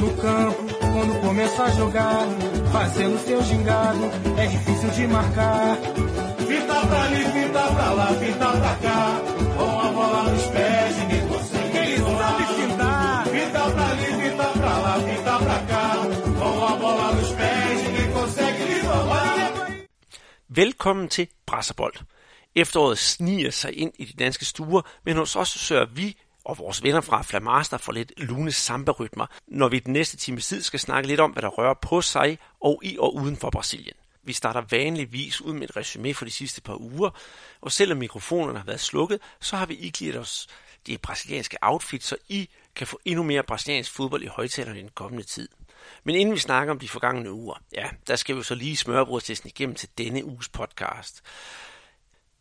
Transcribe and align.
No 0.00 0.10
campo, 0.16 0.64
quando 0.80 1.20
começa 1.20 1.64
a 1.64 1.70
jogar, 1.72 2.26
fazendo 2.72 3.18
seu 3.18 3.42
gingado, 3.42 4.00
é 4.38 4.46
difícil 4.46 4.90
de 4.90 5.06
marcar. 5.06 5.76
Fita 6.48 6.86
pra 6.86 7.02
ali, 7.04 7.24
fita 7.24 7.62
pra 7.74 7.92
lá, 7.92 8.06
fita 8.14 8.48
pra 8.60 8.74
cá, 8.76 9.20
com 9.58 9.80
a 9.80 9.92
bola 9.92 10.22
nos 10.30 10.46
pés, 10.46 10.96
ninguém 10.96 11.28
consegue. 11.28 11.78
Ele 11.78 11.98
sabe 11.98 12.44
fintar. 12.46 13.26
Fita 13.26 13.70
pra 13.70 13.86
ali, 13.90 14.06
fita 14.22 14.44
pra 14.58 14.78
lá, 14.78 15.00
fita 15.00 15.38
pra 15.38 15.58
cá, 15.70 15.96
com 16.38 16.66
a 16.66 16.76
bola 16.76 17.12
nos 17.12 17.32
pés, 17.32 17.82
ninguém 17.82 18.12
consegue 18.12 18.64
lhe 18.64 18.80
roubar. 18.80 19.52
Velkommen 20.48 21.08
til 21.08 21.28
Brasserbold. 21.46 21.98
Efteråret 22.54 22.98
sniger 22.98 23.50
sig 23.50 23.72
ind 23.72 23.92
i 23.98 24.04
de 24.04 24.12
danske 24.24 24.44
stuer, 24.44 24.82
men 25.04 25.16
hos 25.16 25.36
os 25.36 25.48
sørger 25.48 25.86
vi 25.94 26.16
og 26.50 26.58
vores 26.58 26.82
venner 26.82 27.00
fra 27.00 27.22
Flamaster 27.22 27.78
får 27.78 27.92
lidt 27.92 28.12
lune 28.16 28.52
samba-rytmer, 28.52 29.26
når 29.46 29.68
vi 29.68 29.78
den 29.78 29.92
næste 29.92 30.16
time 30.16 30.40
tid 30.40 30.62
skal 30.62 30.80
snakke 30.80 31.08
lidt 31.08 31.20
om, 31.20 31.30
hvad 31.30 31.42
der 31.42 31.48
rører 31.48 31.74
på 31.74 32.02
sig 32.02 32.38
og 32.60 32.80
i 32.84 32.96
og 32.98 33.14
uden 33.14 33.36
for 33.36 33.50
Brasilien. 33.50 33.96
Vi 34.22 34.32
starter 34.32 34.62
vanligvis 34.70 35.40
ud 35.40 35.52
med 35.52 35.68
et 35.68 35.76
resume 35.76 36.14
for 36.14 36.24
de 36.24 36.30
sidste 36.30 36.60
par 36.60 36.80
uger, 36.80 37.10
og 37.60 37.72
selvom 37.72 37.98
mikrofonerne 37.98 38.58
har 38.58 38.66
været 38.66 38.80
slukket, 38.80 39.20
så 39.40 39.56
har 39.56 39.66
vi 39.66 39.74
iklædt 39.74 40.16
os 40.16 40.48
de 40.86 40.98
brasilianske 40.98 41.56
outfits, 41.62 42.06
så 42.06 42.16
I 42.28 42.48
kan 42.74 42.86
få 42.86 43.00
endnu 43.04 43.22
mere 43.22 43.42
brasiliansk 43.42 43.92
fodbold 43.92 44.22
i 44.22 44.26
højtalerne 44.26 44.78
i 44.78 44.82
den 44.82 44.90
kommende 44.94 45.24
tid. 45.24 45.48
Men 46.04 46.16
inden 46.16 46.34
vi 46.34 46.40
snakker 46.40 46.72
om 46.72 46.78
de 46.78 46.88
forgangne 46.88 47.32
uger, 47.32 47.62
ja, 47.72 47.88
der 48.06 48.16
skal 48.16 48.36
vi 48.36 48.42
så 48.42 48.54
lige 48.54 48.76
smørbrødstesten 48.76 49.48
igennem 49.48 49.74
til 49.74 49.88
denne 49.98 50.24
uges 50.24 50.48
podcast. 50.48 51.22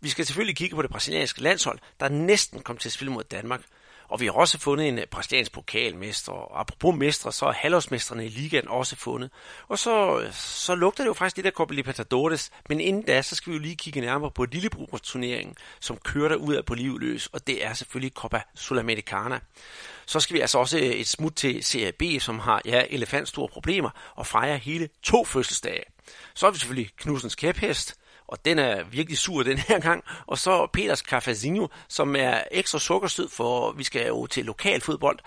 Vi 0.01 0.09
skal 0.09 0.25
selvfølgelig 0.25 0.55
kigge 0.55 0.75
på 0.75 0.81
det 0.81 0.91
brasilianske 0.91 1.41
landshold, 1.41 1.79
der 1.99 2.09
næsten 2.09 2.61
kom 2.61 2.77
til 2.77 2.89
at 2.89 2.93
spille 2.93 3.13
mod 3.13 3.23
Danmark. 3.23 3.61
Og 4.09 4.19
vi 4.19 4.25
har 4.25 4.33
også 4.33 4.59
fundet 4.59 4.87
en 4.87 4.99
brasiliansk 5.11 5.51
pokalmester, 5.51 6.31
og 6.31 6.59
apropos 6.59 6.95
mestre, 6.95 7.31
så 7.31 7.45
er 7.45 7.51
halvårsmestrene 7.51 8.25
i 8.25 8.29
ligaen 8.29 8.67
også 8.67 8.95
fundet. 8.95 9.31
Og 9.67 9.79
så, 9.79 10.25
så 10.33 10.75
lugter 10.75 11.03
det 11.03 11.07
jo 11.07 11.13
faktisk 11.13 11.37
lidt 11.37 11.47
af 11.47 11.51
Copa 11.51 11.73
Libertadores, 11.73 12.51
men 12.69 12.81
inden 12.81 13.01
da, 13.01 13.21
så 13.21 13.35
skal 13.35 13.51
vi 13.51 13.57
jo 13.57 13.61
lige 13.61 13.75
kigge 13.75 14.01
nærmere 14.01 14.31
på 14.31 14.45
lillebrugsturneringen, 14.45 15.55
som 15.79 15.97
kører 15.97 16.29
der 16.29 16.35
ud 16.35 16.53
af 16.53 16.65
på 16.65 16.73
livløs, 16.73 17.27
og 17.27 17.47
det 17.47 17.65
er 17.65 17.73
selvfølgelig 17.73 18.13
Copa 18.13 18.41
Sudamericana. 18.55 19.39
Så 20.05 20.19
skal 20.19 20.33
vi 20.33 20.41
altså 20.41 20.59
også 20.59 20.77
øh, 20.77 20.83
et 20.83 21.07
smut 21.07 21.33
til 21.35 21.63
CAB, 21.63 22.03
som 22.19 22.39
har 22.39 22.61
ja, 22.65 22.83
elefantstore 22.89 23.47
problemer, 23.47 23.89
og 24.15 24.27
fejrer 24.27 24.55
hele 24.55 24.89
to 25.03 25.25
fødselsdage. 25.25 25.83
Så 26.33 26.47
er 26.47 26.51
vi 26.51 26.57
selvfølgelig 26.57 26.89
Knudsens 26.97 27.35
kæphest, 27.35 27.98
og 28.29 28.45
den 28.45 28.59
er 28.59 28.83
virkelig 28.83 29.17
sur 29.17 29.43
den 29.43 29.57
her 29.57 29.79
gang. 29.79 30.03
Og 30.27 30.37
så 30.37 30.67
Peters 30.73 30.99
Cafezinho, 30.99 31.67
som 31.87 32.15
er 32.15 32.43
ekstra 32.51 32.79
sukkerstød, 32.79 33.29
for 33.29 33.71
vi 33.71 33.83
skal 33.83 34.07
jo 34.07 34.27
til 34.27 34.45
lokal 34.45 34.81
fodbold. 34.81 35.19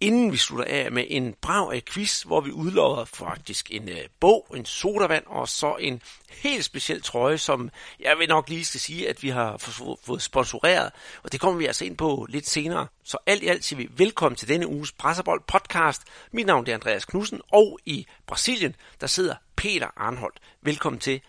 Inden 0.00 0.32
vi 0.32 0.36
slutter 0.36 0.64
af 0.68 0.92
med 0.92 1.04
en 1.08 1.34
brav 1.40 1.70
af 1.74 1.84
quiz, 1.84 2.22
hvor 2.22 2.40
vi 2.40 2.50
udlover 2.50 3.04
faktisk 3.04 3.70
en 3.70 3.88
øh, 3.88 3.98
bog, 4.20 4.46
en 4.54 4.64
sodavand 4.64 5.24
og 5.26 5.48
så 5.48 5.76
en 5.80 6.02
helt 6.30 6.64
speciel 6.64 7.02
trøje, 7.02 7.38
som 7.38 7.70
jeg 8.00 8.18
vil 8.18 8.28
nok 8.28 8.48
lige 8.48 8.64
skal 8.64 8.80
sige, 8.80 9.08
at 9.08 9.22
vi 9.22 9.28
har 9.28 9.56
fået 10.04 10.22
sponsoreret. 10.22 10.92
Og 11.22 11.32
det 11.32 11.40
kommer 11.40 11.58
vi 11.58 11.66
altså 11.66 11.84
ind 11.84 11.96
på 11.96 12.26
lidt 12.28 12.48
senere. 12.48 12.86
Så 13.04 13.16
alt 13.26 13.42
i 13.42 13.46
alt 13.46 13.64
siger 13.64 13.76
vi 13.76 13.88
velkommen 13.96 14.36
til 14.36 14.48
denne 14.48 14.66
uges 14.66 14.92
Presserbold 14.92 15.42
podcast. 15.46 16.02
Mit 16.32 16.46
navn 16.46 16.66
er 16.68 16.74
Andreas 16.74 17.04
Knudsen, 17.04 17.40
og 17.52 17.78
i 17.86 18.06
Brasilien, 18.26 18.76
der 19.00 19.06
sidder 19.06 19.34
Peter 19.56 19.88
Arnholdt. 19.96 20.38
Velkommen 20.62 21.00
til. 21.00 21.20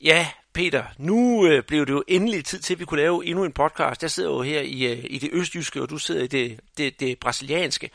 Ja, 0.00 0.28
Peter, 0.56 0.84
nu 0.98 1.46
øh, 1.46 1.62
blev 1.62 1.86
det 1.86 1.92
jo 1.92 2.04
endelig 2.08 2.44
tid 2.44 2.58
til, 2.58 2.74
at 2.74 2.80
vi 2.80 2.84
kunne 2.84 3.00
lave 3.00 3.26
endnu 3.26 3.44
en 3.44 3.52
podcast. 3.52 4.02
Jeg 4.02 4.10
sidder 4.10 4.30
jo 4.30 4.42
her 4.42 4.60
i, 4.60 4.84
øh, 4.92 5.04
i 5.10 5.18
det 5.18 5.30
østjyske, 5.32 5.82
og 5.82 5.90
du 5.90 5.98
sidder 5.98 6.22
i 6.22 6.26
det, 6.26 6.60
det, 6.78 7.00
det 7.00 7.18
brasilianske. 7.18 7.90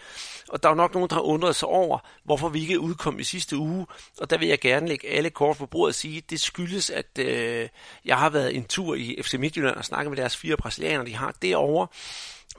Og 0.50 0.64
der 0.64 0.70
er 0.70 0.74
jo 0.74 0.76
nok 0.76 0.94
nogen, 0.94 1.10
der 1.10 1.16
har 1.16 1.22
undret 1.22 1.56
sig 1.56 1.68
over, 1.68 2.00
hvorfor 2.24 2.50
vi 2.50 2.62
ikke 2.62 2.80
udkom 2.80 3.20
i 3.20 3.24
sidste 3.24 3.58
uge. 3.58 3.86
Og 4.20 4.30
der 4.30 4.38
vil 4.38 4.48
jeg 4.48 4.60
gerne 4.60 4.88
lægge 4.88 5.10
alle 5.10 5.30
kort 5.30 5.58
på 5.58 5.66
bordet 5.66 5.92
og 5.92 5.96
sige, 5.96 6.18
at 6.18 6.30
det 6.30 6.40
skyldes, 6.40 6.90
at 6.90 7.20
øh, 7.20 7.70
jeg 8.06 8.18
har 8.18 8.30
været 8.30 8.56
en 8.56 8.64
tur 8.64 8.96
i 8.96 9.18
FC 9.22 9.34
Midtjylland 9.34 9.76
og 9.76 9.86
snakket 9.86 10.12
med 10.12 10.18
deres 10.18 10.38
fire 10.38 10.58
brasilianere, 10.58 11.06
de 11.06 11.16
har 11.16 11.34
derovre. 11.42 11.88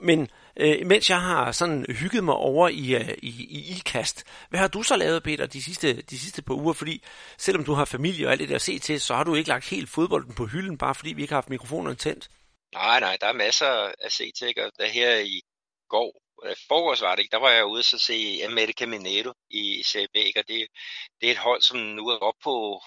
Men 0.01 0.27
øh, 0.59 0.85
mens 0.85 1.09
jeg 1.09 1.21
har 1.21 1.51
sådan 1.51 1.85
hygget 1.89 2.23
mig 2.23 2.35
over 2.35 2.69
i, 2.69 2.95
øh, 2.95 3.17
i, 3.21 3.45
i 3.49 3.75
IKAST, 3.77 4.23
hvad 4.49 4.59
har 4.59 4.67
du 4.67 4.83
så 4.83 4.95
lavet, 4.95 5.23
Peter, 5.23 5.45
de 5.45 5.63
sidste, 5.63 6.01
de 6.01 6.19
sidste 6.19 6.41
par 6.41 6.53
uger? 6.53 6.73
Fordi 6.73 7.03
selvom 7.37 7.63
du 7.63 7.73
har 7.73 7.85
familie 7.85 8.27
og 8.27 8.31
alt 8.31 8.39
det 8.39 8.49
der 8.49 8.55
at 8.55 8.61
se 8.61 8.79
til, 8.79 9.01
så 9.01 9.15
har 9.15 9.23
du 9.23 9.35
ikke 9.35 9.49
lagt 9.49 9.69
helt 9.69 9.89
fodbolden 9.89 10.35
på 10.35 10.45
hylden, 10.45 10.77
bare 10.77 10.95
fordi 10.95 11.13
vi 11.13 11.21
ikke 11.21 11.31
har 11.31 11.41
haft 11.41 11.49
mikrofonerne 11.49 11.95
tændt. 11.95 12.29
Nej, 12.73 12.99
nej, 12.99 13.17
der 13.21 13.27
er 13.27 13.33
masser 13.33 13.91
at 13.99 14.11
se 14.11 14.31
til, 14.31 14.47
ikke? 14.47 14.65
Og 14.65 14.71
der 14.79 14.87
her 14.87 15.17
i 15.17 15.41
går, 15.89 16.21
øh, 16.45 16.55
forårs 16.67 17.01
var 17.01 17.15
det 17.15 17.19
ikke, 17.19 17.31
der 17.31 17.39
var 17.39 17.49
jeg 17.49 17.65
ude 17.65 17.79
og 17.93 17.99
se 17.99 18.41
America 18.45 18.85
Mineiro 18.85 19.33
i 19.49 19.83
CB, 19.83 20.15
og 20.37 20.47
det, 20.47 20.67
det 21.21 21.27
er 21.27 21.31
et 21.31 21.37
hold, 21.37 21.61
som 21.61 21.77
nu 21.77 22.07
er 22.07 22.17
op 22.17 22.39
på 22.43 22.81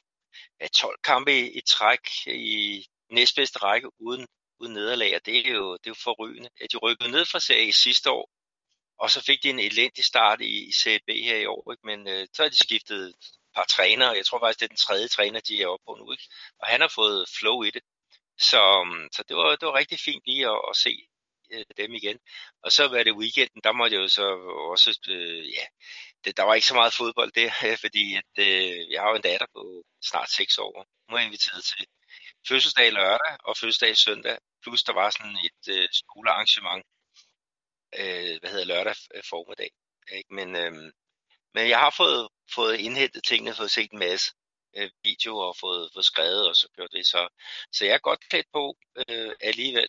12 0.75 0.99
kampe 1.05 1.33
i, 1.41 1.59
i 1.59 1.61
træk 1.61 2.01
i 2.27 2.85
næstbedste 3.11 3.59
række 3.59 3.89
uden 4.01 4.27
uden 4.61 4.73
nederlag, 4.73 5.15
og 5.15 5.27
det 5.27 5.49
er 5.49 5.53
jo, 5.53 5.73
det 5.77 5.87
er 5.87 5.91
jo 5.91 6.05
forrygende. 6.09 6.49
De 6.73 6.77
rykkede 6.77 7.11
ned 7.11 7.25
fra 7.27 7.41
serie 7.41 7.73
sidste 7.73 8.11
år, 8.11 8.31
og 8.99 9.11
så 9.11 9.25
fik 9.27 9.43
de 9.43 9.51
en 9.51 9.59
elendig 9.59 10.05
start 10.05 10.41
i, 10.41 10.69
i 10.69 10.73
CB 10.73 11.09
her 11.09 11.37
i 11.37 11.47
år, 11.47 11.73
ikke? 11.73 11.87
men 11.87 12.09
øh, 12.09 12.29
så 12.33 12.43
har 12.43 12.49
de 12.49 12.59
skiftet 12.59 13.09
et 13.09 13.15
par 13.55 13.65
trænere, 13.65 14.17
jeg 14.17 14.27
tror 14.27 14.39
faktisk, 14.39 14.61
det 14.61 14.65
er 14.65 14.75
den 14.77 14.85
tredje 14.87 15.09
træner, 15.09 15.41
de 15.41 15.63
er 15.63 15.67
oppe 15.67 15.85
på 15.87 15.95
nu, 15.95 16.13
ikke? 16.13 16.25
og 16.61 16.67
han 16.69 16.81
har 16.81 16.93
fået 16.95 17.29
flow 17.39 17.63
i 17.63 17.71
det. 17.71 17.83
Så, 18.39 18.85
mm, 18.85 19.09
så 19.13 19.25
det, 19.29 19.37
var, 19.37 19.57
det 19.57 19.67
var 19.67 19.75
rigtig 19.75 19.99
fint 19.99 20.23
lige 20.27 20.47
at, 20.51 20.61
at 20.71 20.77
se 20.77 21.09
øh, 21.53 21.65
dem 21.77 21.95
igen. 21.95 22.19
Og 22.63 22.73
så 22.73 22.89
var 22.89 23.03
det 23.03 23.13
weekenden, 23.13 23.61
der 23.65 23.73
måtte 23.73 23.97
jeg 23.97 24.03
jo 24.03 24.09
så 24.09 24.27
også, 24.73 25.01
øh, 25.09 25.53
ja, 25.53 25.65
det, 26.25 26.37
der 26.37 26.43
var 26.43 26.55
ikke 26.55 26.67
så 26.67 26.75
meget 26.75 26.95
fodbold 26.95 27.33
der, 27.33 27.51
fordi 27.85 28.05
at, 28.17 28.33
øh, 28.39 28.91
jeg 28.93 29.01
har 29.03 29.09
jo 29.11 29.17
en 29.17 29.23
datter 29.23 29.47
på 29.55 29.85
snart 30.03 30.31
6 30.31 30.59
år. 30.59 30.87
Nu 31.09 31.17
er 31.17 31.21
jeg 31.21 31.27
inviteret 31.27 31.65
til 31.65 31.87
fødselsdag 32.49 32.93
lørdag 32.93 33.37
og 33.45 33.57
fødselsdag 33.57 33.97
søndag, 33.97 34.39
plus 34.63 34.83
der 34.83 34.93
var 34.93 35.11
sådan 35.11 35.39
et 35.49 35.63
øh, 35.75 35.89
skolearrangement, 35.93 36.85
øh, 38.01 38.35
hvad 38.41 38.51
hedder 38.51 38.65
lørdag 38.65 38.97
øh, 39.15 39.23
formiddag. 39.31 39.71
Ikke? 40.13 40.35
Men, 40.35 40.57
øh, 40.57 40.73
men 41.55 41.69
jeg 41.69 41.79
har 41.79 41.95
fået, 41.97 42.29
fået 42.55 42.77
indhentet 42.81 43.23
tingene, 43.25 43.55
fået 43.55 43.71
set 43.71 43.91
en 43.93 43.99
masse 43.99 44.33
øh, 44.77 44.91
videoer 45.05 45.45
og 45.45 45.57
fået, 45.61 45.91
fået 45.95 46.05
skrevet 46.05 46.49
og 46.49 46.57
så 46.57 46.69
gjort 46.77 46.93
det. 46.93 47.07
Så, 47.07 47.29
så 47.73 47.85
jeg 47.85 47.95
er 47.95 48.09
godt 48.09 48.29
klædt 48.29 48.47
på 48.53 48.77
øh, 49.09 49.33
alligevel, 49.41 49.89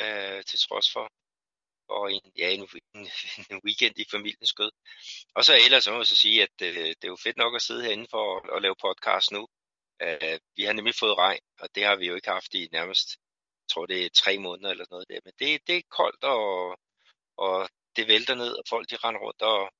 øh, 0.00 0.44
til 0.44 0.58
trods 0.58 0.92
for, 0.92 1.12
og 1.88 2.12
en, 2.12 2.32
ja, 2.38 2.48
en, 2.50 2.68
en, 2.94 3.08
en 3.50 3.60
weekend 3.64 3.94
i 3.98 4.04
familiens 4.10 4.48
skød. 4.48 4.70
Og 5.34 5.44
så 5.44 5.52
ellers 5.64 5.84
så 5.84 5.90
må 5.92 5.98
jeg 5.98 6.06
så 6.06 6.16
sige, 6.16 6.42
at 6.42 6.56
øh, 6.62 6.74
det 6.74 7.04
er 7.04 7.08
jo 7.08 7.16
fedt 7.16 7.36
nok 7.36 7.54
at 7.54 7.62
sidde 7.62 7.82
herinde 7.82 8.06
for 8.10 8.24
at, 8.36 8.56
at 8.56 8.62
lave 8.62 8.76
podcast 8.86 9.30
nu. 9.32 9.48
Uh, 10.04 10.38
vi 10.56 10.62
har 10.64 10.72
nemlig 10.72 10.94
fået 10.94 11.18
regn, 11.18 11.44
og 11.60 11.68
det 11.74 11.84
har 11.84 11.96
vi 11.96 12.06
jo 12.06 12.14
ikke 12.14 12.30
haft 12.30 12.54
i 12.54 12.68
nærmest, 12.72 13.08
jeg 13.62 13.68
tror 13.72 13.86
det 13.86 14.04
er 14.04 14.10
tre 14.22 14.38
måneder 14.38 14.70
eller 14.70 14.86
noget 14.90 15.08
der. 15.08 15.20
Men 15.24 15.32
det, 15.38 15.66
det 15.66 15.76
er 15.76 15.82
koldt, 15.90 16.24
og, 16.24 16.78
og 17.36 17.68
det 17.96 18.08
vælter 18.08 18.34
ned, 18.34 18.52
og 18.58 18.64
folk 18.68 18.90
de 18.90 18.96
render 18.96 19.20
rundt 19.20 19.42
og, 19.42 19.70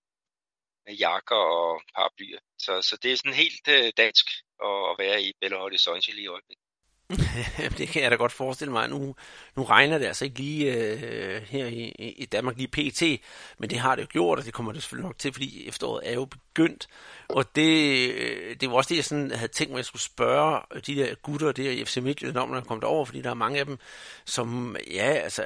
med 0.87 0.95
jakker 0.95 1.43
og 1.59 1.83
paraplyer. 1.95 2.41
Så, 2.65 2.73
så 2.89 2.95
det 3.03 3.13
er 3.13 3.17
sådan 3.17 3.43
helt 3.45 3.67
øh, 3.69 3.93
dansk 3.97 4.27
at, 4.69 4.79
at 4.91 4.95
være 4.99 5.23
i 5.23 5.33
Belo 5.41 5.59
Horizonte 5.59 6.11
lige 6.11 6.25
i 6.25 6.35
øjeblikket. 6.37 6.66
det 7.79 7.89
kan 7.89 8.03
jeg 8.03 8.11
da 8.11 8.17
godt 8.17 8.33
forestille 8.33 8.73
mig. 8.73 8.89
Nu, 8.89 9.15
nu 9.57 9.65
regner 9.65 9.99
det 9.99 10.07
altså 10.07 10.25
ikke 10.25 10.39
lige 10.39 10.73
øh, 10.73 11.43
her 11.43 11.67
i, 11.67 12.15
i 12.19 12.25
Danmark 12.25 12.57
lige 12.57 12.69
pt, 12.69 13.23
men 13.59 13.71
det 13.71 13.79
har 13.79 13.95
det 13.95 14.03
jo 14.03 14.09
gjort, 14.11 14.39
og 14.39 14.45
det 14.45 14.55
kommer 14.55 14.73
det 14.73 14.83
selvfølgelig 14.83 15.09
nok 15.09 15.19
til, 15.19 15.33
fordi 15.33 15.69
efteråret 15.69 16.11
er 16.11 16.15
jo 16.15 16.25
begyndt. 16.25 16.89
Og 17.29 17.57
det, 17.57 18.11
øh, 18.11 18.57
det 18.61 18.71
var 18.71 18.77
også 18.77 18.89
det, 18.89 18.97
jeg 18.97 19.05
sådan 19.05 19.31
havde 19.31 19.53
tænkt 19.53 19.71
mig, 19.71 19.77
at 19.77 19.79
jeg 19.79 19.85
skulle 19.85 20.03
spørge 20.03 20.61
de 20.87 20.95
der 20.95 21.15
gutter 21.15 21.53
der 21.53 21.71
i 21.71 21.85
FC 21.85 21.97
Midtjylland 21.97 22.37
om, 22.37 22.49
når 22.49 22.57
jeg 22.57 22.67
kom 22.67 22.81
derover, 22.81 23.05
fordi 23.05 23.23
der 23.23 23.31
er 23.31 23.35
mange 23.35 23.59
af 23.59 23.67
dem, 23.67 23.79
som, 24.25 24.77
ja, 24.91 25.13
altså, 25.13 25.45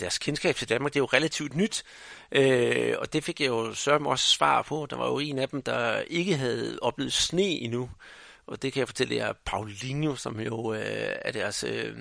deres 0.00 0.18
kendskab 0.18 0.56
til 0.56 0.68
Danmark, 0.68 0.92
det 0.92 0.98
er 0.98 1.02
jo 1.02 1.08
relativt 1.12 1.56
nyt. 1.56 1.84
Øh, 2.32 2.94
og 2.98 3.12
det 3.12 3.24
fik 3.24 3.40
jeg 3.40 3.48
jo 3.48 3.74
sørme 3.74 4.10
også 4.10 4.28
svar 4.28 4.62
på. 4.62 4.86
Der 4.90 4.96
var 4.96 5.06
jo 5.06 5.18
en 5.18 5.38
af 5.38 5.48
dem, 5.48 5.62
der 5.62 6.00
ikke 6.00 6.36
havde 6.36 6.78
oplevet 6.82 7.12
sne 7.12 7.42
endnu. 7.42 7.90
Og 8.46 8.62
det 8.62 8.72
kan 8.72 8.80
jeg 8.80 8.88
fortælle 8.88 9.14
jer, 9.14 9.32
Paulinho, 9.44 10.14
som 10.14 10.40
jo 10.40 10.74
øh, 10.74 11.16
er 11.24 11.32
deres 11.32 11.64
øh, 11.64 11.96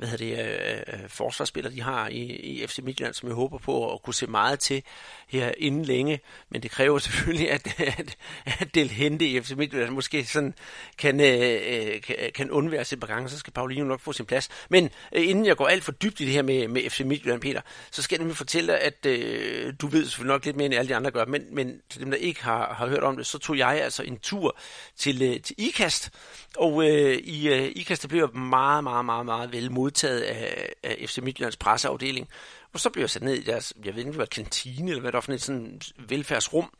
hvad 0.00 0.08
hedder 0.08 0.36
det, 0.36 0.94
øh, 0.96 1.02
øh 1.02 1.08
forsvarsspiller, 1.08 1.70
de 1.70 1.82
har 1.82 2.08
i, 2.08 2.20
i 2.22 2.66
FC 2.66 2.78
Midtjylland, 2.82 3.14
som 3.14 3.28
jeg 3.28 3.34
håber 3.34 3.58
på 3.58 3.92
at 3.92 4.02
kunne 4.02 4.14
se 4.14 4.26
meget 4.26 4.60
til 4.60 4.82
her 5.28 5.52
inden 5.58 5.84
længe. 5.84 6.20
Men 6.50 6.62
det 6.62 6.70
kræver 6.70 6.98
selvfølgelig, 7.08 7.50
at, 7.50 7.80
at, 7.80 8.16
at 8.44 8.74
Del 8.74 8.90
Hente 8.90 9.26
i 9.26 9.40
FC 9.40 9.50
Midtjylland 9.50 9.90
måske 9.90 10.24
sådan 10.24 10.54
kan, 10.98 11.20
øh, 11.20 11.60
øh 11.66 12.00
kan, 12.02 12.16
kan 12.34 12.50
undvære 12.50 12.84
sig 12.84 12.96
et 12.96 13.00
par 13.00 13.06
gange, 13.06 13.28
så 13.28 13.38
skal 13.38 13.52
Paulinho 13.52 13.84
nok 13.84 14.00
få 14.00 14.12
sin 14.12 14.26
plads. 14.26 14.48
Men 14.68 14.90
øh, 15.12 15.28
inden 15.28 15.46
jeg 15.46 15.56
går 15.56 15.66
alt 15.66 15.84
for 15.84 15.92
dybt 15.92 16.20
i 16.20 16.24
det 16.24 16.32
her 16.32 16.42
med, 16.42 16.68
med 16.68 16.90
FC 16.90 17.00
Midtjylland, 17.00 17.40
Peter, 17.40 17.60
så 17.90 18.02
skal 18.02 18.14
jeg 18.14 18.18
nemlig 18.18 18.36
fortælle 18.36 18.72
dig, 18.72 18.80
at 18.80 19.06
øh, 19.06 19.74
du 19.80 19.86
ved 19.86 20.04
selvfølgelig 20.04 20.32
nok 20.32 20.44
lidt 20.44 20.56
mere 20.56 20.66
end 20.66 20.74
alle 20.74 20.88
de 20.88 20.96
andre 20.96 21.10
gør, 21.10 21.24
men, 21.24 21.54
men 21.54 21.80
til 21.90 22.00
dem, 22.00 22.10
der 22.10 22.18
ikke 22.18 22.44
har, 22.44 22.74
har 22.74 22.86
hørt 22.86 23.02
om 23.02 23.16
det, 23.16 23.26
så 23.26 23.38
tog 23.38 23.58
jeg 23.58 23.82
altså 23.82 24.02
en 24.02 24.18
tur 24.18 24.58
til, 24.96 25.22
øh, 25.22 25.40
til 25.40 25.56
IKAST, 25.70 26.10
og 26.56 26.88
øh, 26.88 27.16
i 27.16 27.48
øh, 27.48 27.72
IKAST 27.76 28.08
blev 28.08 28.20
jeg 28.20 28.40
meget, 28.40 28.84
meget, 28.84 29.04
meget, 29.04 29.26
meget 29.26 29.52
vel 29.52 29.72
modtaget 29.72 30.20
af, 30.20 30.72
af 30.82 31.04
FC 31.08 31.18
Midtjyllands 31.18 31.56
presseafdeling. 31.56 32.28
Og 32.72 32.80
så 32.80 32.90
blev 32.90 33.02
jeg 33.02 33.10
sat 33.10 33.22
ned 33.22 33.34
i 33.34 33.44
deres, 33.44 33.72
jeg 33.84 33.94
ved 33.94 34.00
ikke, 34.00 34.12
hvad 34.12 34.26
kantine, 34.26 34.90
eller 34.90 35.00
hvad 35.00 35.12
det 35.12 35.16
var 35.16 35.20
for 35.20 35.32
et 35.32 35.42
sådan 35.42 35.80
velfærdsrum, 35.98 36.70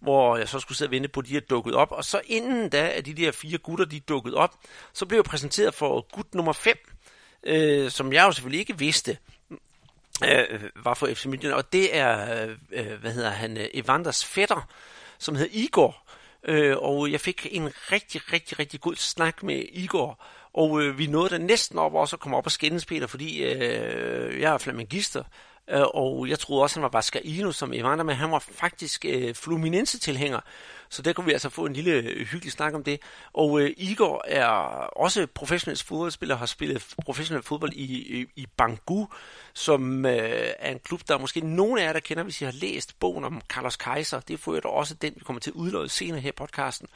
hvor 0.00 0.36
jeg 0.36 0.48
så 0.48 0.58
skulle 0.58 0.78
sidde 0.78 0.88
og 0.88 0.92
vente 0.92 1.08
på, 1.08 1.20
at 1.20 1.26
de 1.26 1.36
er 1.36 1.40
dukket 1.40 1.74
op. 1.74 1.92
Og 1.92 2.04
så 2.04 2.20
inden 2.26 2.68
da, 2.68 2.88
at 2.88 3.06
de 3.06 3.14
der 3.14 3.32
fire 3.32 3.58
gutter, 3.58 3.84
de 3.84 4.00
dukket 4.00 4.34
op, 4.34 4.54
så 4.92 5.06
blev 5.06 5.18
jeg 5.18 5.24
præsenteret 5.24 5.74
for 5.74 6.06
gut 6.12 6.34
nummer 6.34 6.52
5, 6.52 6.76
øh, 7.44 7.90
som 7.90 8.12
jeg 8.12 8.26
jo 8.26 8.32
selvfølgelig 8.32 8.60
ikke 8.60 8.78
vidste, 8.78 9.18
øh, 10.24 10.60
var 10.76 10.94
for 10.94 11.06
FC 11.06 11.24
Midtjylland, 11.24 11.56
og 11.56 11.72
det 11.72 11.96
er, 11.96 12.44
øh, 12.44 12.56
øh 12.72 13.00
hvad 13.00 13.12
hedder 13.12 13.30
han, 13.30 13.56
øh, 13.56 13.66
Evanders 13.74 14.24
fætter, 14.24 14.68
som 15.18 15.34
hedder 15.34 15.50
Igor, 15.52 16.09
øh, 16.44 16.76
og 16.76 17.12
jeg 17.12 17.20
fik 17.20 17.46
en 17.50 17.68
rigtig, 17.92 18.32
rigtig, 18.32 18.58
rigtig 18.58 18.80
god 18.80 18.94
snak 18.94 19.42
med 19.42 19.64
Igor, 19.72 20.24
og 20.54 20.82
øh, 20.82 20.98
vi 20.98 21.06
nåede 21.06 21.28
da 21.30 21.38
næsten 21.38 21.78
op 21.78 21.94
også 21.94 22.16
at 22.16 22.20
komme 22.20 22.36
op 22.36 22.46
og 22.46 22.52
skændes, 22.52 22.86
Peter, 22.86 23.06
fordi 23.06 23.42
øh, 23.42 24.40
jeg 24.40 24.54
er 24.54 24.58
flamengister, 24.58 25.22
øh, 25.70 25.80
og 25.80 26.28
jeg 26.28 26.38
troede 26.38 26.62
også, 26.62 26.76
han 26.76 26.82
var 26.82 26.90
Vascaino 26.92 27.52
som 27.52 27.72
Evander, 27.72 28.04
men 28.04 28.16
han 28.16 28.30
var 28.30 28.38
faktisk 28.38 29.04
øh, 29.08 29.34
Fluminense-tilhænger, 29.34 30.40
så 30.90 31.02
der 31.02 31.12
kunne 31.12 31.26
vi 31.26 31.32
altså 31.32 31.48
få 31.48 31.66
en 31.66 31.72
lille 31.72 31.92
øh, 31.92 32.26
hyggelig 32.26 32.52
snak 32.52 32.74
om 32.74 32.84
det. 32.84 33.00
Og 33.32 33.60
øh, 33.60 33.70
Igor 33.76 34.24
er 34.28 34.46
også 34.96 35.26
professionel 35.34 35.78
fodboldspiller, 35.78 36.36
har 36.36 36.46
spillet 36.46 36.94
professionel 37.04 37.42
fodbold 37.42 37.72
i, 37.72 37.84
i, 38.20 38.26
i 38.36 38.46
Bangu, 38.56 39.08
som 39.54 40.06
øh, 40.06 40.52
er 40.58 40.72
en 40.72 40.78
klub, 40.78 41.00
der 41.08 41.18
måske 41.18 41.40
nogle 41.40 41.82
af 41.82 41.86
jer, 41.86 41.92
der 41.92 42.00
kender, 42.00 42.22
hvis 42.22 42.40
I 42.40 42.44
har 42.44 42.52
læst 42.52 42.98
bogen 42.98 43.24
om 43.24 43.40
Carlos 43.48 43.76
Kaiser. 43.76 44.20
Det 44.20 44.40
får 44.40 44.54
jeg 44.54 44.62
da 44.62 44.68
også 44.68 44.94
den, 44.94 45.12
vi 45.16 45.20
kommer 45.24 45.40
til 45.40 45.50
at 45.50 45.54
udløse 45.54 45.96
senere 45.96 46.20
her 46.20 46.28
i 46.28 46.32
podcasten. 46.32 46.88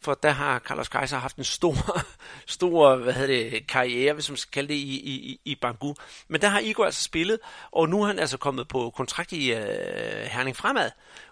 For 0.00 0.14
der 0.14 0.30
har 0.30 0.58
Carlos 0.58 0.88
Kaiser 0.88 1.18
haft 1.18 1.36
en 1.36 1.44
stor, 1.44 1.74
stor 2.46 2.96
hvad 2.96 3.12
hedder 3.12 3.50
det, 3.50 3.66
karriere, 3.66 4.12
hvis 4.12 4.30
man 4.30 4.36
skal 4.36 4.50
kalde 4.50 4.68
det, 4.68 4.74
i, 4.74 4.96
i, 4.96 5.40
i 5.44 5.54
Bangu. 5.54 5.94
Men 6.28 6.40
der 6.40 6.48
har 6.48 6.60
Igor 6.60 6.84
altså 6.84 7.02
spillet, 7.02 7.38
og 7.70 7.88
nu 7.88 8.02
er 8.02 8.06
han 8.06 8.18
altså 8.18 8.38
kommet 8.38 8.68
på 8.68 8.90
kontrakt 8.90 9.32
i 9.32 9.52
øh, 9.52 10.24
Herning 10.24 10.56
Fremad 10.56 10.90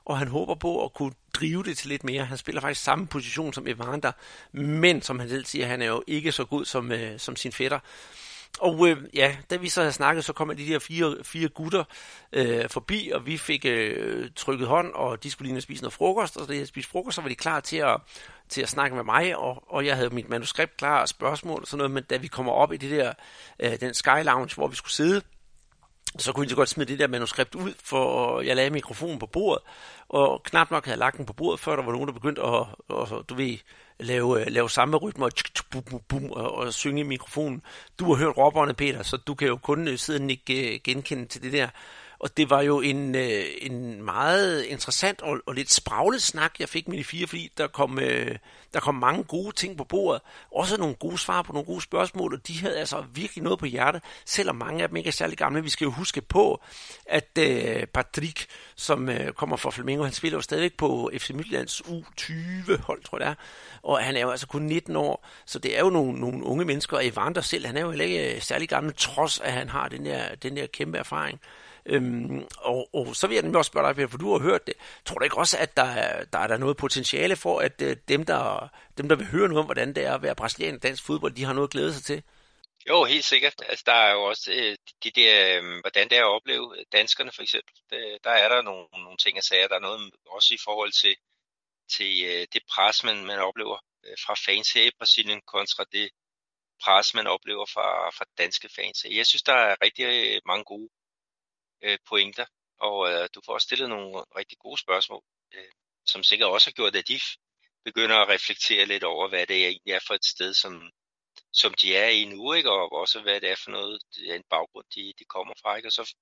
og 0.09 0.19
han 0.19 0.29
håber 0.29 0.55
på 0.55 0.85
at 0.85 0.93
kunne 0.93 1.13
drive 1.35 1.63
det 1.63 1.79
til 1.79 1.89
lidt 1.89 2.05
mere. 2.05 2.25
Han 2.25 2.39
spiller 2.39 2.61
faktisk 2.61 2.83
samme 2.83 3.07
position 3.07 3.53
som 3.53 3.67
Evander, 3.67 4.13
men 4.53 5.03
som 5.03 5.19
han 5.19 5.29
selv 5.29 5.45
siger, 5.45 5.67
han 5.67 5.83
er 5.83 5.87
jo 5.87 6.03
ikke 6.07 6.33
så 6.33 6.45
god 6.45 6.65
som, 6.65 6.93
øh, 6.93 7.19
som 7.19 7.37
sin 7.37 7.53
fætter. 7.53 7.79
Og 8.59 8.89
øh, 8.89 8.97
ja, 9.15 9.37
da 9.51 9.57
vi 9.57 9.69
så 9.69 9.81
havde 9.81 9.93
snakket, 9.93 10.25
så 10.25 10.33
kom 10.33 10.57
de 10.57 10.67
der 10.67 10.79
fire, 10.79 11.17
fire 11.23 11.49
gutter 11.49 11.85
øh, 12.33 12.69
forbi, 12.69 13.11
og 13.15 13.27
vi 13.27 13.37
fik 13.37 13.65
øh, 13.65 14.31
trykket 14.37 14.69
hånd, 14.69 14.93
og 14.95 15.23
de 15.23 15.31
skulle 15.31 15.53
lige 15.53 15.61
spise 15.61 15.83
noget 15.83 15.93
frokost, 15.93 16.37
og 16.37 16.49
da 16.49 16.55
jeg 16.55 16.67
spiste 16.67 16.91
frokost, 16.91 17.15
så 17.15 17.21
var 17.21 17.29
de 17.29 17.35
klar 17.35 17.61
til 17.61 17.77
at, 17.77 18.01
til 18.49 18.63
at 18.63 18.69
snakke 18.69 18.97
med 18.97 19.05
mig, 19.05 19.37
og, 19.37 19.73
og 19.73 19.87
jeg 19.87 19.97
havde 19.97 20.11
mit 20.11 20.29
manuskript 20.29 20.77
klar 20.77 21.01
og 21.01 21.09
spørgsmål 21.09 21.61
og 21.61 21.67
sådan 21.67 21.79
noget, 21.79 21.91
men 21.91 22.03
da 22.03 22.17
vi 22.17 22.27
kommer 22.27 22.53
op 22.53 22.73
i 22.73 22.77
det 22.77 22.91
der, 22.91 23.13
øh, 23.61 23.81
den 23.81 23.95
Sky 23.95 24.25
Lounge, 24.25 24.55
hvor 24.55 24.69
vi 24.69 24.77
skulle 24.77 24.93
sidde, 24.95 25.23
så 26.19 26.33
kunne 26.33 26.45
jeg 26.45 26.51
så 26.51 26.57
godt 26.57 26.69
smide 26.69 26.89
det 26.89 26.99
der 26.99 27.07
manuskript 27.07 27.55
ud, 27.55 27.75
for 27.85 28.41
jeg 28.41 28.57
lagde 28.57 28.71
mikrofonen 28.71 29.19
på 29.19 29.27
bordet, 29.27 29.63
og 30.09 30.43
knap 30.43 30.71
nok 30.71 30.85
havde 30.85 30.93
jeg 30.93 30.99
lagt 30.99 31.17
den 31.17 31.27
på 31.27 31.33
bordet, 31.33 31.61
før 31.61 31.77
der 31.77 31.83
var 31.83 31.93
nogen, 31.93 32.09
der 32.09 32.15
begyndte 32.15 32.43
at, 32.43 32.67
at 32.91 33.29
du 33.29 33.35
ved, 33.35 33.59
lave, 34.01 34.41
øh, 34.41 34.47
lave 34.47 34.71
samme 34.71 34.97
rytme 34.97 35.25
og, 35.25 35.33
bum 36.09 36.31
og, 36.31 36.55
og 36.55 36.75
synge 36.75 37.01
i 37.01 37.05
mikrofonen. 37.05 37.63
Du 37.99 38.05
har 38.05 38.25
hørt 38.25 38.37
råberne, 38.37 38.75
Peter, 38.75 39.03
så 39.03 39.17
du 39.17 39.35
kan 39.35 39.49
jo 39.49 39.57
kun 39.57 39.89
øh, 39.89 39.99
sidde 39.99 40.17
og 40.17 40.23
nikke 40.23 40.75
øh, 40.75 40.81
genkende 40.85 41.27
til 41.27 41.43
det 41.43 41.53
der. 41.53 41.69
Og 42.21 42.37
det 42.37 42.51
var 42.51 42.63
jo 42.63 42.81
en, 42.81 43.15
øh, 43.15 43.45
en 43.61 44.03
meget 44.03 44.65
interessant 44.65 45.23
og, 45.23 45.41
og 45.47 45.55
lidt 45.55 45.73
spraglet 45.73 46.23
snak, 46.23 46.61
jeg 46.61 46.69
fik 46.69 46.89
med 46.89 46.99
de 46.99 47.05
fire, 47.05 47.27
fordi 47.27 47.53
der 47.59 47.67
kom, 47.67 47.99
øh, 47.99 48.37
der 48.75 48.81
kom 48.81 48.95
mange 48.95 49.25
gode 49.25 49.57
ting 49.57 49.77
på 49.77 49.85
bordet. 49.85 50.23
Også 50.55 50.77
nogle 50.77 50.95
gode 50.95 51.19
svar 51.19 51.43
på 51.43 51.53
nogle 51.53 51.67
gode 51.67 51.81
spørgsmål, 51.81 52.35
og 52.35 52.49
de 52.49 52.59
havde 52.61 52.79
altså 52.79 53.05
virkelig 53.15 53.45
noget 53.45 53.59
på 53.59 53.67
hjertet, 53.67 54.03
selvom 54.25 54.57
mange 54.57 54.83
af 54.83 54.89
dem 54.89 54.97
ikke 54.97 55.09
er 55.09 55.13
særlig 55.13 55.39
gamle. 55.39 55.63
Vi 55.63 55.69
skal 55.69 55.85
jo 55.85 55.91
huske 55.91 56.21
på, 56.21 56.63
at 57.07 57.39
øh, 57.39 57.87
Patrick, 57.87 58.47
som 58.77 59.09
øh, 59.09 59.33
kommer 59.33 59.57
fra 59.57 59.71
Flamengo, 59.71 60.05
han 60.05 60.13
spiller 60.13 60.37
jo 60.37 60.43
stadigvæk 60.43 60.77
på 60.77 61.11
FC 61.19 61.31
Midtlands 61.31 61.81
U20-hold, 61.81 63.03
tror 63.03 63.19
jeg 63.19 63.27
det 63.27 63.31
er. 63.31 63.35
Og 63.83 63.99
han 63.99 64.17
er 64.17 64.21
jo 64.21 64.31
altså 64.31 64.47
kun 64.47 64.63
19 64.63 64.97
år, 64.97 65.27
så 65.47 65.59
det 65.59 65.77
er 65.77 65.81
jo 65.81 65.91
nogle, 65.91 66.21
nogle 66.21 66.45
unge 66.45 66.65
mennesker. 66.65 66.97
Og 66.97 67.07
Evander 67.07 67.41
selv, 67.41 67.67
han 67.67 67.77
er 67.77 67.81
jo 67.81 67.91
heller 67.91 68.05
ikke 68.05 68.35
øh, 68.35 68.43
særlig 68.43 68.69
gammel, 68.69 68.95
trods 68.95 69.41
at 69.41 69.53
han 69.53 69.69
har 69.69 69.89
den 69.89 70.05
der, 70.05 70.35
den 70.35 70.57
der 70.57 70.67
kæmpe 70.67 70.99
erfaring. 70.99 71.41
Øhm, 71.89 72.47
og, 72.59 72.89
og 72.95 73.17
så 73.17 73.27
vil 73.27 73.35
jeg 73.35 73.43
nemlig 73.43 73.59
også 73.59 73.69
spørge 73.69 73.95
dig, 73.95 74.11
for 74.11 74.19
du 74.19 74.33
har 74.33 74.39
hørt 74.39 74.67
det. 74.67 74.75
Tror 75.05 75.19
du 75.19 75.25
ikke 75.25 75.39
også, 75.39 75.59
at 75.59 75.77
der 75.77 75.83
er, 75.83 76.25
der 76.25 76.39
er 76.39 76.47
der 76.47 76.57
noget 76.57 76.77
potentiale 76.77 77.37
for, 77.37 77.61
at 77.61 77.83
øh, 77.83 77.97
dem, 78.09 78.25
der, 78.25 78.69
dem, 78.99 79.09
der 79.09 79.17
vil 79.17 79.27
høre 79.27 79.49
noget 79.49 79.59
om, 79.59 79.65
hvordan 79.65 79.95
det 79.95 80.05
er 80.05 80.15
at 80.15 80.23
være 80.23 80.35
brasilianer 80.35 80.77
i 80.77 80.81
dansk 80.81 81.07
fodbold, 81.07 81.33
de 81.33 81.45
har 81.45 81.53
noget 81.53 81.69
at 81.69 81.73
glæde 81.73 81.95
sig 81.95 82.05
til? 82.05 82.23
Jo, 82.89 83.05
helt 83.05 83.25
sikkert. 83.25 83.55
Altså, 83.69 83.85
der 83.87 83.93
er 83.93 84.13
jo 84.13 84.23
også 84.23 84.53
øh, 84.53 84.77
de 85.05 85.11
der, 85.11 85.59
øh, 85.59 85.81
hvordan 85.81 86.09
det 86.09 86.19
er 86.19 86.25
at 86.25 86.35
opleve 86.37 86.85
danskerne 86.93 87.33
for 87.35 87.43
eksempel. 87.43 87.75
Det, 87.91 88.19
der 88.25 88.31
er 88.31 88.49
der 88.49 88.63
nogle, 88.63 88.87
nogle 88.93 89.17
ting 89.17 89.39
at 89.39 89.45
sige. 89.45 89.69
Der 89.69 89.75
er 89.75 89.87
noget 89.89 90.11
også 90.27 90.55
i 90.55 90.59
forhold 90.65 90.93
til, 90.93 91.17
til 91.97 92.25
øh, 92.31 92.47
det 92.53 92.63
pres, 92.75 93.05
man, 93.05 93.25
man 93.25 93.39
oplever 93.39 93.79
øh, 94.07 94.17
fra 94.27 94.35
fans 94.47 94.73
her 94.73 94.83
i 94.83 94.97
Brasilien 94.99 95.41
kontra 95.47 95.85
det 95.93 96.11
pres, 96.85 97.15
man 97.15 97.27
oplever 97.27 97.67
fra, 97.75 98.11
fra 98.17 98.25
danske 98.39 98.69
fans. 98.77 99.07
Jeg 99.11 99.27
synes, 99.27 99.43
der 99.43 99.53
er 99.53 99.77
rigtig 99.83 100.05
øh, 100.05 100.41
mange 100.47 100.65
gode 100.65 100.89
øh, 101.83 101.99
pointer, 102.09 102.47
og 102.81 103.11
øh, 103.11 103.29
du 103.35 103.41
får 103.47 103.59
stillet 103.59 103.89
nogle 103.89 104.25
rigtig 104.37 104.59
gode 104.59 104.81
spørgsmål, 104.81 105.23
øh, 105.55 105.73
som 106.07 106.23
sikkert 106.23 106.49
også 106.49 106.67
har 106.71 106.73
gjort, 106.79 106.97
at 106.97 107.09
de 107.09 107.21
begynder 107.85 108.17
at 108.17 108.29
reflektere 108.29 108.87
lidt 108.87 109.05
over, 109.05 109.29
hvad 109.29 109.47
det 109.47 109.67
egentlig 109.67 109.93
er 109.93 110.05
for 110.07 110.15
et 110.15 110.25
sted, 110.25 110.55
som, 110.55 110.91
som 111.53 111.75
de 111.83 111.97
er 111.97 112.09
i 112.09 112.25
nu, 112.25 112.53
ikke? 112.53 112.71
og 112.71 112.93
også 112.93 113.21
hvad 113.21 113.41
det 113.41 113.51
er 113.51 113.61
for 113.65 113.71
noget, 113.71 114.03
det 114.15 114.31
er 114.31 114.35
en 114.35 114.51
baggrund, 114.51 114.87
de, 114.95 115.13
de 115.19 115.25
kommer 115.25 115.55
fra. 115.63 115.77
Ikke? 115.77 115.89
Og 115.89 115.93
så 115.93 116.15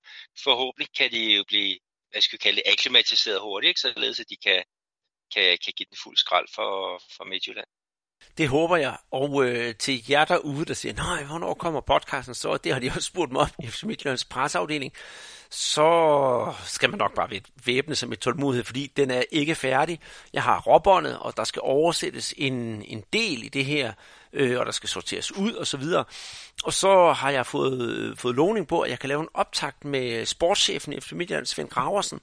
forhåbentlig 0.45 0.89
kan 0.99 1.11
de 1.11 1.23
jo 1.37 1.45
blive, 1.49 1.79
hvad 2.11 2.21
skal 2.23 2.37
vi 2.37 2.45
kalde 2.47 2.57
det, 2.57 2.73
akklimatiseret 2.73 3.41
hurtigt, 3.41 3.69
ikke? 3.69 3.81
således 3.81 4.21
at 4.21 4.31
de 4.31 4.37
kan, 4.37 4.65
kan, 5.35 5.59
kan 5.65 5.73
give 5.77 5.87
den 5.91 5.99
fuld 6.05 6.17
skrald 6.17 6.49
for, 6.55 7.03
for 7.17 7.25
Midtjylland. 7.25 7.69
Det 8.39 8.49
håber 8.49 8.77
jeg. 8.77 8.97
Og 9.11 9.45
øh, 9.45 9.75
til 9.75 10.05
jer 10.11 10.25
derude, 10.25 10.65
der 10.65 10.75
siger, 10.75 10.95
nej, 10.95 11.25
hvornår 11.25 11.55
kommer 11.55 11.81
podcasten 11.81 12.35
så? 12.35 12.57
Det 12.57 12.73
har 12.73 12.81
de 12.81 12.91
også 12.91 13.09
spurgt 13.13 13.33
mig 13.33 13.41
om 13.41 13.51
i 13.65 13.67
FC 13.67 13.83
Midtjyllands 13.83 14.25
presseafdeling 14.25 14.93
så 15.51 16.55
skal 16.65 16.91
man 16.91 16.99
nok 16.99 17.15
bare 17.15 17.41
væbne 17.65 17.95
sig 17.95 18.09
med 18.09 18.17
tålmodighed, 18.17 18.65
fordi 18.65 18.93
den 18.97 19.11
er 19.11 19.23
ikke 19.31 19.55
færdig. 19.55 20.01
Jeg 20.33 20.43
har 20.43 20.61
råbåndet, 20.61 21.19
og 21.19 21.37
der 21.37 21.45
skal 21.45 21.63
oversættes 21.65 22.35
en, 22.37 22.83
en 22.83 23.05
del 23.13 23.45
i 23.45 23.49
det 23.49 23.65
her, 23.65 23.93
øh, 24.33 24.61
og 24.61 24.67
der 24.67 24.73
skal 24.73 24.89
sorteres 24.89 25.37
ud 25.37 25.53
og 25.53 25.67
så 25.67 25.77
videre. 25.77 26.05
Og 26.65 26.73
så 26.73 27.13
har 27.13 27.31
jeg 27.31 27.47
fået, 27.47 28.15
fået 28.19 28.35
lovning 28.37 28.69
på, 28.69 28.81
at 28.81 28.91
jeg 28.91 28.99
kan 28.99 29.09
lave 29.09 29.21
en 29.21 29.29
optakt 29.35 29.85
med 29.85 30.27
sportschefen 30.27 30.93
i 30.93 30.99
Midtjylland, 31.13 31.47
Svend 31.47 31.69
Graversen. 31.69 32.21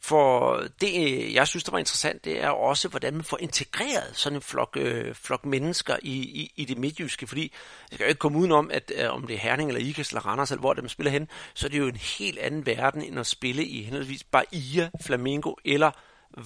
For 0.00 0.60
det, 0.80 1.34
jeg 1.34 1.48
synes, 1.48 1.64
der 1.64 1.70
var 1.70 1.78
interessant, 1.78 2.24
det 2.24 2.42
er 2.42 2.48
også, 2.48 2.88
hvordan 2.88 3.14
man 3.14 3.24
får 3.24 3.38
integreret 3.40 4.10
sådan 4.12 4.36
en 4.36 4.42
flok, 4.42 4.76
øh, 4.80 5.14
flok 5.14 5.44
mennesker 5.44 5.96
i, 6.02 6.12
i, 6.12 6.52
i 6.56 6.64
det 6.64 6.78
midtjyske. 6.78 7.26
Fordi 7.26 7.52
jeg 7.90 7.98
kan 7.98 8.06
jo 8.06 8.08
ikke 8.08 8.18
komme 8.18 8.38
udenom, 8.38 8.70
at 8.72 8.92
øh, 8.96 9.14
om 9.14 9.26
det 9.26 9.34
er 9.34 9.40
Herning 9.40 9.70
eller 9.70 9.82
Ikast 9.82 10.10
eller 10.10 10.26
Randers, 10.26 10.50
eller 10.50 10.60
hvor 10.60 10.74
de 10.74 10.88
spiller 10.88 11.10
hen, 11.10 11.28
så 11.54 11.66
er 11.66 11.70
det 11.70 11.78
jo 11.78 11.86
en 11.86 11.96
helt 11.96 12.38
anden 12.38 12.63
verden, 12.66 13.02
end 13.02 13.18
at 13.18 13.26
spille 13.26 13.64
i 13.64 13.82
henholdsvis 13.82 14.24
Bahia, 14.24 14.90
Flamengo 15.02 15.54
eller 15.64 15.90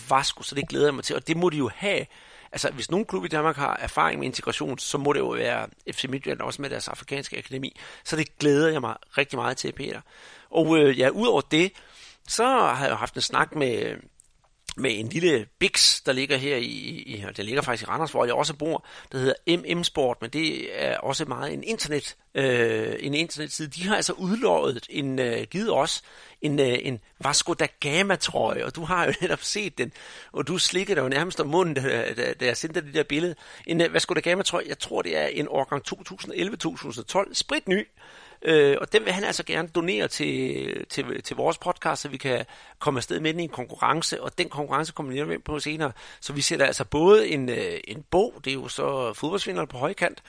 Vasco. 0.08 0.42
Så 0.42 0.54
det 0.54 0.68
glæder 0.68 0.87
jeg 0.87 0.94
mig 0.94 1.04
til, 1.04 1.16
og 1.16 1.28
det 1.28 1.37
må 1.37 1.50
de 1.50 1.56
jo 1.56 1.70
have 1.75 2.06
altså 2.52 2.70
hvis 2.70 2.90
nogen 2.90 3.06
klub 3.06 3.25
i 3.25 3.28
Danmark 3.28 3.56
har 3.56 3.76
erfaring 3.76 4.18
med 4.18 4.26
integration, 4.26 4.78
så 4.78 4.98
må 4.98 5.12
det 5.12 5.20
jo 5.20 5.28
være 5.28 5.68
FC 5.92 6.04
Midtjylland 6.08 6.40
også 6.40 6.62
med 6.62 6.70
deres 6.70 6.88
afrikanske 6.88 7.38
akademi. 7.38 7.80
Så 8.04 8.16
det 8.16 8.38
glæder 8.38 8.68
jeg 8.68 8.80
mig 8.80 8.96
rigtig 9.18 9.38
meget 9.38 9.56
til, 9.56 9.72
Peter. 9.72 10.00
Og 10.50 10.78
øh, 10.78 10.98
ja, 10.98 11.08
udover 11.08 11.40
det, 11.40 11.72
så 12.28 12.44
har 12.46 12.87
jeg 12.87 12.96
haft 12.96 13.14
en 13.14 13.20
snak 13.20 13.54
med, 13.54 13.96
med 14.78 14.99
en 14.99 15.08
lille 15.08 15.47
Bix, 15.58 16.02
der 16.02 16.12
ligger 16.12 16.37
her 16.37 16.56
i, 16.56 17.02
i 17.06 17.25
der 17.37 17.42
ligger 17.42 17.62
faktisk 17.62 17.88
i 17.88 17.90
Randers, 17.90 18.11
hvor 18.11 18.25
jeg 18.25 18.35
også 18.35 18.54
bor, 18.54 18.87
der 19.12 19.18
hedder 19.18 19.75
MM 19.75 19.85
Sport, 19.85 20.16
men 20.20 20.30
det 20.30 20.68
er 20.85 20.99
også 20.99 21.25
meget 21.25 21.52
en 21.52 21.64
internet, 21.64 22.16
øh, 22.35 22.94
en 23.00 23.14
internetside. 23.14 23.68
De 23.68 23.88
har 23.88 23.97
altså 23.97 24.12
udløjet 24.12 24.87
en, 24.90 25.18
øh, 25.18 25.42
givet 25.50 25.73
os 25.73 26.02
en, 26.40 26.61
øh, 26.61 26.78
en 26.82 27.00
Vasco 27.20 27.54
da 27.54 27.66
Gama 27.80 28.16
trøje, 28.16 28.64
og 28.64 28.76
du 28.76 28.85
har 28.85 29.06
jo 29.06 29.12
netop 29.20 29.42
set 29.42 29.78
den, 29.78 29.92
og 30.32 30.47
du 30.47 30.58
slikker 30.58 30.94
dig 30.94 31.02
jo 31.02 31.08
nærmest 31.08 31.40
om 31.40 31.47
munden, 31.47 31.75
da, 31.75 32.14
da, 32.14 32.32
da 32.32 32.44
jeg 32.44 32.56
sendte 32.56 32.80
dig 32.80 32.87
det 32.87 32.94
der 32.94 33.02
billede. 33.02 33.35
En 33.66 33.80
øh, 33.80 33.94
Vasco 33.94 34.14
da 34.14 34.20
Gama 34.20 34.42
trøje, 34.42 34.64
jeg 34.68 34.78
tror 34.78 35.02
det 35.02 35.16
er 35.16 35.26
en 35.26 35.49
årgang 35.49 35.82
2011-2012, 37.28 37.35
sprit 37.35 37.68
ny, 37.68 37.87
Øh, 38.42 38.76
og 38.80 38.92
den 38.92 39.04
vil 39.04 39.12
han 39.12 39.25
altså 39.25 39.42
gerne 39.42 39.68
donere 39.68 40.09
til, 40.09 40.87
til, 40.87 41.23
til 41.23 41.37
vores 41.37 41.59
podcast, 41.59 42.02
så 42.02 42.09
vi 42.09 42.16
kan 42.16 42.45
komme 42.78 42.99
afsted 42.99 43.21
med 43.21 43.33
den 43.33 43.40
i 43.40 43.42
en 43.42 43.49
konkurrence, 43.49 44.23
og 44.23 44.38
den 44.38 44.49
konkurrence 44.49 44.92
kommer 44.92 45.12
vi 45.12 45.35
ind 45.35 45.42
på 45.42 45.59
senere. 45.59 45.92
Så 46.21 46.33
vi 46.33 46.40
sætter 46.40 46.66
altså 46.66 46.85
både 46.85 47.28
en, 47.28 47.49
øh, 47.49 47.80
en 47.85 48.04
bog, 48.11 48.35
det 48.45 48.50
er 48.50 48.54
jo 48.54 48.68
så 48.68 49.12
fodboldsvinderen 49.12 49.68
på 49.68 49.78
højkant, 49.78 50.23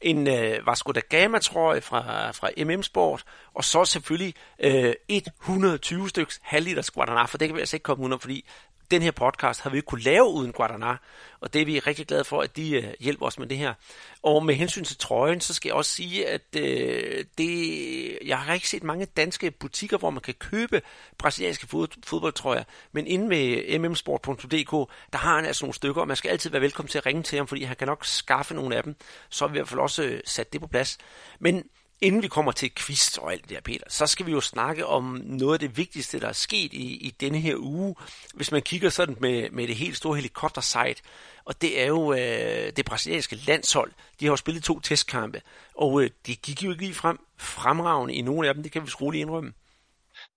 en 0.00 0.28
øh, 0.28 0.66
Vasco 0.66 0.92
da 0.92 1.00
Gama 1.00 1.38
trøje 1.38 1.80
fra, 1.80 2.30
fra 2.30 2.50
MM 2.64 2.82
Sport, 2.82 3.24
og 3.54 3.64
så 3.64 3.84
selvfølgelig 3.84 4.34
øh, 4.58 4.94
120 5.08 6.08
styks 6.08 6.40
halvliters 6.42 6.90
Guadalajara, 6.90 7.26
for 7.26 7.38
det 7.38 7.48
kan 7.48 7.54
vi 7.54 7.60
altså 7.60 7.76
ikke 7.76 7.84
komme 7.84 8.04
under, 8.04 8.18
fordi 8.18 8.44
den 8.90 9.02
her 9.02 9.10
podcast 9.10 9.60
har 9.60 9.70
vi 9.70 9.76
ikke 9.76 9.86
kunne 9.86 10.02
lave 10.02 10.24
uden 10.24 10.52
Guadana, 10.52 10.96
og 11.40 11.52
det 11.52 11.62
er 11.62 11.66
vi 11.66 11.78
rigtig 11.78 12.06
glade 12.06 12.24
for, 12.24 12.42
at 12.42 12.56
de 12.56 12.70
øh, 12.70 12.94
hjælper 13.00 13.26
os 13.26 13.38
med 13.38 13.46
det 13.46 13.56
her. 13.56 13.74
Og 14.22 14.44
med 14.44 14.54
hensyn 14.54 14.84
til 14.84 14.98
trøjen, 14.98 15.40
så 15.40 15.54
skal 15.54 15.68
jeg 15.68 15.74
også 15.74 15.90
sige, 15.90 16.28
at 16.28 16.42
øh, 16.56 17.24
det, 17.38 18.18
jeg 18.24 18.38
har 18.38 18.54
ikke 18.54 18.68
set 18.68 18.82
mange 18.82 19.06
danske 19.06 19.50
butikker, 19.50 19.98
hvor 19.98 20.10
man 20.10 20.20
kan 20.20 20.34
købe 20.34 20.82
brasilianske 21.18 21.66
fod, 21.66 21.88
fodboldtrøjer, 22.04 22.64
men 22.92 23.06
inde 23.06 23.28
med 23.28 23.78
mmsport.dk, 23.78 24.90
der 25.12 25.18
har 25.18 25.36
han 25.36 25.44
altså 25.44 25.64
nogle 25.64 25.74
stykker, 25.74 26.00
og 26.00 26.08
man 26.08 26.16
skal 26.16 26.28
altid 26.28 26.50
være 26.50 26.62
velkommen 26.62 26.88
til 26.88 26.98
at 26.98 27.06
ringe 27.06 27.22
til 27.22 27.36
ham, 27.36 27.46
fordi 27.46 27.62
han 27.62 27.76
kan 27.76 27.88
nok 27.88 28.04
skaffe 28.04 28.54
nogle 28.54 28.76
af 28.76 28.82
dem, 28.82 28.96
så 29.28 29.46
har 29.46 29.52
vi 29.52 29.58
i 29.58 29.58
hvert 29.58 29.68
fald 29.68 29.80
også 29.80 30.02
øh, 30.02 30.20
sat 30.24 30.52
det 30.52 30.60
på 30.60 30.66
plads. 30.66 30.98
Men 31.38 31.64
Inden 32.00 32.22
vi 32.22 32.28
kommer 32.28 32.52
til 32.52 32.74
quiz 32.74 33.18
og 33.18 33.32
alt 33.32 33.42
det 33.42 33.50
der, 33.50 33.60
Peter, 33.60 33.84
så 33.88 34.06
skal 34.06 34.26
vi 34.26 34.30
jo 34.30 34.40
snakke 34.40 34.86
om 34.86 35.20
noget 35.24 35.54
af 35.54 35.60
det 35.60 35.76
vigtigste, 35.76 36.20
der 36.20 36.28
er 36.28 36.32
sket 36.32 36.72
i, 36.72 36.96
i 36.96 37.10
denne 37.10 37.40
her 37.40 37.56
uge, 37.58 37.96
hvis 38.34 38.52
man 38.52 38.62
kigger 38.62 38.90
sådan 38.90 39.16
med, 39.20 39.50
med 39.50 39.68
det 39.68 39.76
helt 39.76 39.96
store 39.96 40.16
helikoptersite. 40.16 41.02
Og 41.44 41.60
det 41.60 41.80
er 41.80 41.86
jo 41.86 42.12
øh, 42.12 42.72
det 42.76 42.84
brasilianske 42.84 43.36
landshold. 43.36 43.92
De 44.20 44.24
har 44.24 44.32
jo 44.32 44.36
spillet 44.36 44.64
to 44.64 44.80
testkampe, 44.80 45.42
og 45.74 46.02
øh, 46.02 46.10
de 46.26 46.36
gik 46.36 46.62
jo 46.62 46.70
ikke 46.70 46.82
lige 46.82 46.94
frem 46.94 47.18
fremragende 47.38 48.14
i 48.14 48.22
nogle 48.22 48.48
af 48.48 48.54
dem, 48.54 48.62
det 48.62 48.72
kan 48.72 48.82
vi 48.82 48.90
skruelig 48.90 49.20
indrømme. 49.20 49.52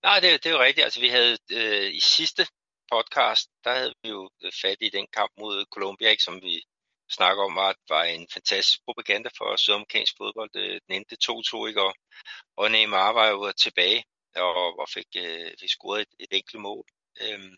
Nej, 0.03 0.19
det, 0.19 0.43
det 0.43 0.49
er 0.49 0.53
jo 0.53 0.61
rigtigt. 0.61 0.83
Altså, 0.83 0.99
vi 0.99 1.09
havde 1.09 1.37
øh, 1.51 1.93
i 1.93 1.99
sidste 1.99 2.47
podcast, 2.91 3.49
der 3.63 3.73
havde 3.73 3.93
vi 4.03 4.09
jo 4.09 4.29
øh, 4.43 4.51
fat 4.61 4.77
i 4.81 4.89
den 4.89 5.07
kamp 5.13 5.31
mod 5.39 5.65
Colombia, 5.73 6.09
ikke, 6.09 6.23
som 6.23 6.41
vi 6.41 6.63
snakker 7.09 7.43
om, 7.43 7.55
var, 7.55 7.75
var 7.89 8.03
en 8.03 8.27
fantastisk 8.33 8.79
propaganda 8.85 9.29
for 9.37 9.55
sydamerikansk 9.55 10.13
fodbold. 10.17 10.55
Øh, 10.55 10.81
den 10.87 10.95
endte 10.95 11.15
2-2, 11.23 11.67
ikke? 11.67 11.81
Og, 11.83 11.93
og 12.57 12.71
Neymar 12.71 13.11
var 13.11 13.27
jo 13.27 13.51
tilbage 13.51 14.03
og, 14.35 14.79
og 14.79 14.87
fik, 14.93 15.07
øh, 15.17 15.51
fik 15.59 15.69
scoret 15.69 16.01
et, 16.01 16.13
et 16.19 16.31
enkelt 16.31 16.61
mål. 16.61 16.85
Øhm, 17.21 17.55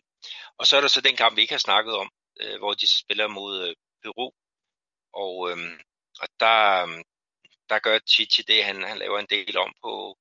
og 0.58 0.66
så 0.66 0.76
er 0.76 0.80
der 0.80 0.88
så 0.88 1.00
den 1.00 1.16
kamp, 1.16 1.36
vi 1.36 1.40
ikke 1.42 1.54
har 1.54 1.68
snakket 1.68 1.94
om, 1.94 2.10
øh, 2.40 2.58
hvor 2.58 2.72
de 2.72 2.86
så 2.88 2.98
spiller 2.98 3.28
mod 3.28 3.68
øh, 3.68 3.74
Peru. 4.02 4.30
Og, 5.14 5.50
øhm, 5.50 5.80
og 6.20 6.28
der, 6.40 6.82
øhm, 6.82 7.02
der 7.68 7.78
gør 7.78 7.98
Titi 7.98 8.42
det, 8.42 8.64
han, 8.64 8.82
han 8.82 8.98
laver 8.98 9.18
en 9.18 9.26
del 9.30 9.58
om 9.58 9.72
på, 9.82 10.18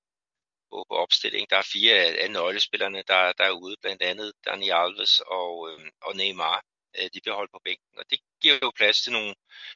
på, 0.70 0.86
på 0.90 0.96
opstilling. 0.96 1.50
Der 1.50 1.58
er 1.58 1.72
fire 1.74 1.94
af, 1.96 2.32
nøglespillerne, 2.32 3.04
der, 3.08 3.34
der 3.34 3.46
er 3.46 3.52
ude, 3.52 3.76
blandt 3.82 4.02
andet 4.02 4.34
Dani 4.46 4.70
Alves 4.70 5.20
og, 5.20 5.70
øhm, 5.70 5.90
og 6.02 6.16
Neymar. 6.16 6.64
Øh, 6.98 7.10
de 7.14 7.22
bliver 7.22 7.36
holdt 7.36 7.52
på 7.52 7.62
bænken. 7.64 7.98
Og 8.00 8.06
det 8.10 8.20
giver 8.42 8.60
jo 8.62 8.72
plads 8.76 9.02
til 9.02 9.12
nogle, 9.12 9.36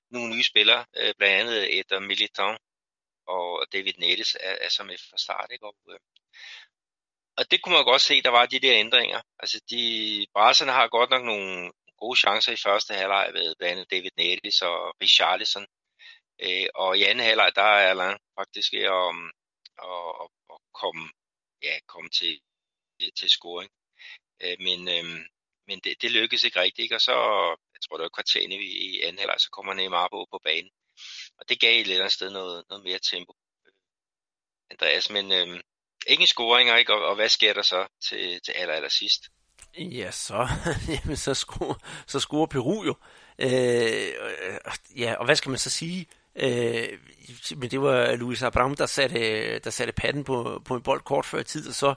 nogle 0.09 0.35
nye 0.35 0.43
spillere, 0.43 0.85
øh, 0.97 1.13
blandt 1.17 1.35
andet 1.41 1.79
Eder 1.79 1.99
Militant 1.99 2.57
og 3.27 3.65
David 3.73 3.93
Nettes 3.97 4.37
er, 4.39 4.55
er 4.61 4.69
som 4.69 4.87
fra 4.87 5.17
start. 5.17 5.49
Ikke? 5.51 5.65
Og, 5.65 5.75
øh, 5.89 5.99
og 7.37 7.51
det 7.51 7.61
kunne 7.61 7.75
man 7.75 7.85
godt 7.85 8.01
se, 8.01 8.21
der 8.21 8.29
var 8.29 8.45
de 8.45 8.59
der 8.59 8.79
ændringer. 8.79 9.21
Altså 9.39 9.61
de, 9.69 9.81
brasserne 10.33 10.71
har 10.71 10.87
godt 10.87 11.09
nok 11.09 11.23
nogle 11.25 11.71
gode 11.97 12.19
chancer 12.19 12.51
i 12.53 12.63
første 12.65 12.93
halvleg 12.93 13.29
ved 13.33 13.55
blandt 13.55 13.71
andet 13.71 13.91
David 13.91 14.11
Nettes 14.17 14.61
og 14.61 14.95
Richarlison. 15.01 15.65
Øh, 16.41 16.67
og 16.75 16.97
i 16.97 17.03
anden 17.03 17.25
halvleg, 17.25 17.51
der 17.55 17.61
er 17.61 17.89
Alain 17.89 18.17
faktisk 18.39 18.73
ved 18.73 18.85
at, 18.99 19.11
at, 19.89 20.11
at, 20.21 20.29
at 20.53 20.59
komme, 20.81 21.05
ja, 21.63 21.75
komme 21.87 22.09
til, 22.09 22.39
til 23.19 23.29
scoring. 23.29 23.71
Øh, 24.43 24.57
men, 24.59 24.79
øh, 24.95 25.25
men 25.67 25.79
det, 25.83 26.01
det 26.01 26.11
lykkedes 26.11 26.43
ikke 26.43 26.59
rigtigt, 26.59 26.83
ikke? 26.83 26.95
og 26.95 27.01
så, 27.01 27.15
jeg 27.73 27.81
tror 27.81 27.97
det 27.97 28.03
var 28.03 28.17
kvarteren 28.17 28.51
i, 28.51 28.55
i 28.55 29.01
anden 29.01 29.19
halvleg, 29.19 29.39
så 29.39 29.49
kommer 29.49 29.73
Neymar 29.73 30.07
på, 30.11 30.27
på 30.31 30.39
banen. 30.43 30.71
Og 31.39 31.49
det 31.49 31.59
gav 31.59 31.75
et 31.75 31.81
eller 31.81 31.95
andet 31.95 32.13
sted 32.13 32.29
noget, 32.29 32.63
noget 32.69 32.83
mere 32.83 32.99
tempo. 32.99 33.33
Øh, 33.67 33.73
Andreas, 34.71 35.09
men 35.09 35.31
øh, 35.31 35.59
ingen 36.07 36.27
scoringer, 36.27 36.75
ikke? 36.75 36.93
Og, 36.93 37.05
og 37.09 37.15
hvad 37.15 37.29
sker 37.29 37.53
der 37.53 37.61
så 37.61 37.87
til, 38.09 38.41
til 38.45 38.51
aller, 38.51 38.73
aller 38.73 38.89
sidst? 38.89 39.21
Ja, 39.77 40.11
så, 40.11 40.47
jamen, 40.95 41.17
så, 41.17 41.33
scorer, 41.33 41.75
så 42.07 42.19
scorer 42.19 42.45
Peru 42.45 42.83
jo. 42.85 42.95
Øh, 43.39 43.49
øh, 43.49 44.99
ja, 44.99 45.15
og 45.19 45.25
hvad 45.25 45.35
skal 45.35 45.49
man 45.49 45.59
så 45.59 45.69
sige? 45.69 46.07
Øh, 46.35 46.99
men 47.55 47.71
det 47.71 47.81
var 47.81 48.15
Luis 48.15 48.41
Abram, 48.41 48.75
der 48.75 48.85
satte, 48.85 49.59
der 49.59 49.69
satte 49.69 49.93
patten 49.93 50.23
på, 50.23 50.61
på 50.65 50.75
en 50.75 50.83
bold 50.83 51.01
kort 51.01 51.25
før 51.25 51.43
tid, 51.43 51.67
og 51.67 51.73
så 51.73 51.95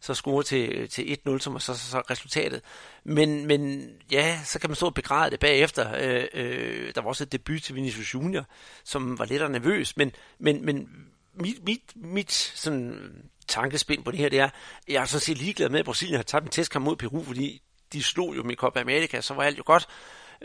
så 0.00 0.14
score 0.14 0.42
til, 0.42 0.88
til 0.88 1.18
1-0, 1.28 1.38
som 1.38 1.54
er 1.54 1.58
så, 1.58 1.74
så, 1.74 1.90
så 1.90 2.00
resultatet. 2.10 2.62
Men, 3.04 3.46
men 3.46 3.90
ja, 4.12 4.40
så 4.44 4.58
kan 4.58 4.70
man 4.70 4.76
stå 4.76 4.86
og 4.86 4.94
begræde 4.94 5.30
det 5.30 5.40
bagefter. 5.40 5.94
Øh, 5.98 6.26
øh, 6.34 6.94
der 6.94 7.00
var 7.00 7.08
også 7.08 7.24
et 7.24 7.32
debut 7.32 7.62
til 7.62 7.74
Vinicius 7.74 8.14
Junior, 8.14 8.44
som 8.84 9.18
var 9.18 9.24
lidt 9.24 9.50
nervøs, 9.50 9.96
men, 9.96 10.12
men, 10.38 10.64
men 10.64 10.88
mit, 11.34 11.64
mit, 11.64 11.82
mit 11.94 12.32
sådan, 12.32 13.12
tankespind 13.48 14.04
på 14.04 14.10
det 14.10 14.18
her, 14.18 14.28
det 14.28 14.40
er, 14.40 14.48
jeg 14.88 15.02
er 15.02 15.04
sådan 15.04 15.20
set 15.20 15.38
ligeglad 15.38 15.68
med, 15.68 15.78
at 15.78 15.84
Brasilien 15.84 16.16
har 16.16 16.22
tabt 16.22 16.44
en 16.44 16.50
testkamp 16.50 16.84
mod 16.84 16.96
Peru, 16.96 17.24
fordi 17.24 17.62
de 17.92 18.02
slog 18.02 18.36
jo 18.36 18.42
med 18.42 18.56
Copa 18.56 18.80
America, 18.80 19.20
så 19.20 19.34
var 19.34 19.42
alt 19.42 19.58
jo 19.58 19.62
godt. 19.66 19.88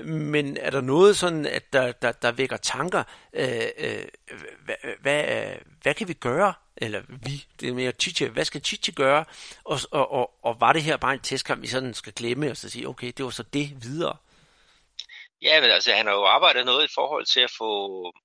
Men 0.05 0.57
er 0.57 0.69
der 0.69 0.81
noget 0.81 1.17
sådan, 1.17 1.45
at 1.45 1.73
der, 1.73 1.91
der, 1.91 2.11
der 2.11 2.31
vækker 2.31 2.57
tanker? 2.57 3.03
Øh, 3.33 3.61
øh, 3.77 4.05
hvad, 4.65 4.75
hvad, 5.01 5.23
hvad 5.81 5.93
kan 5.93 6.07
vi 6.07 6.13
gøre? 6.13 6.53
Eller 6.77 7.01
vi, 7.07 7.45
det 7.59 7.69
er 7.69 7.73
mere 7.73 7.91
Chiche. 7.91 8.29
Hvad 8.29 8.45
skal 8.45 8.63
Chiche 8.65 8.93
gøre? 8.93 9.25
Og, 9.63 9.79
og, 9.91 10.11
og, 10.11 10.33
og 10.43 10.61
var 10.61 10.73
det 10.73 10.83
her 10.83 10.97
bare 10.97 11.13
en 11.13 11.19
testkamp, 11.19 11.61
vi 11.61 11.67
sådan 11.67 11.93
skal 11.93 12.13
glemme, 12.13 12.51
og 12.51 12.57
så 12.57 12.69
sige, 12.69 12.87
okay, 12.87 13.11
det 13.17 13.25
var 13.25 13.31
så 13.31 13.43
det 13.43 13.83
videre? 13.83 14.17
Ja, 15.41 15.61
men 15.61 15.69
altså, 15.69 15.93
han 15.93 16.05
har 16.05 16.13
jo 16.13 16.25
arbejdet 16.25 16.65
noget 16.65 16.85
i 16.85 16.93
forhold 16.93 17.25
til 17.25 17.39
at 17.39 17.51
få 17.57 17.69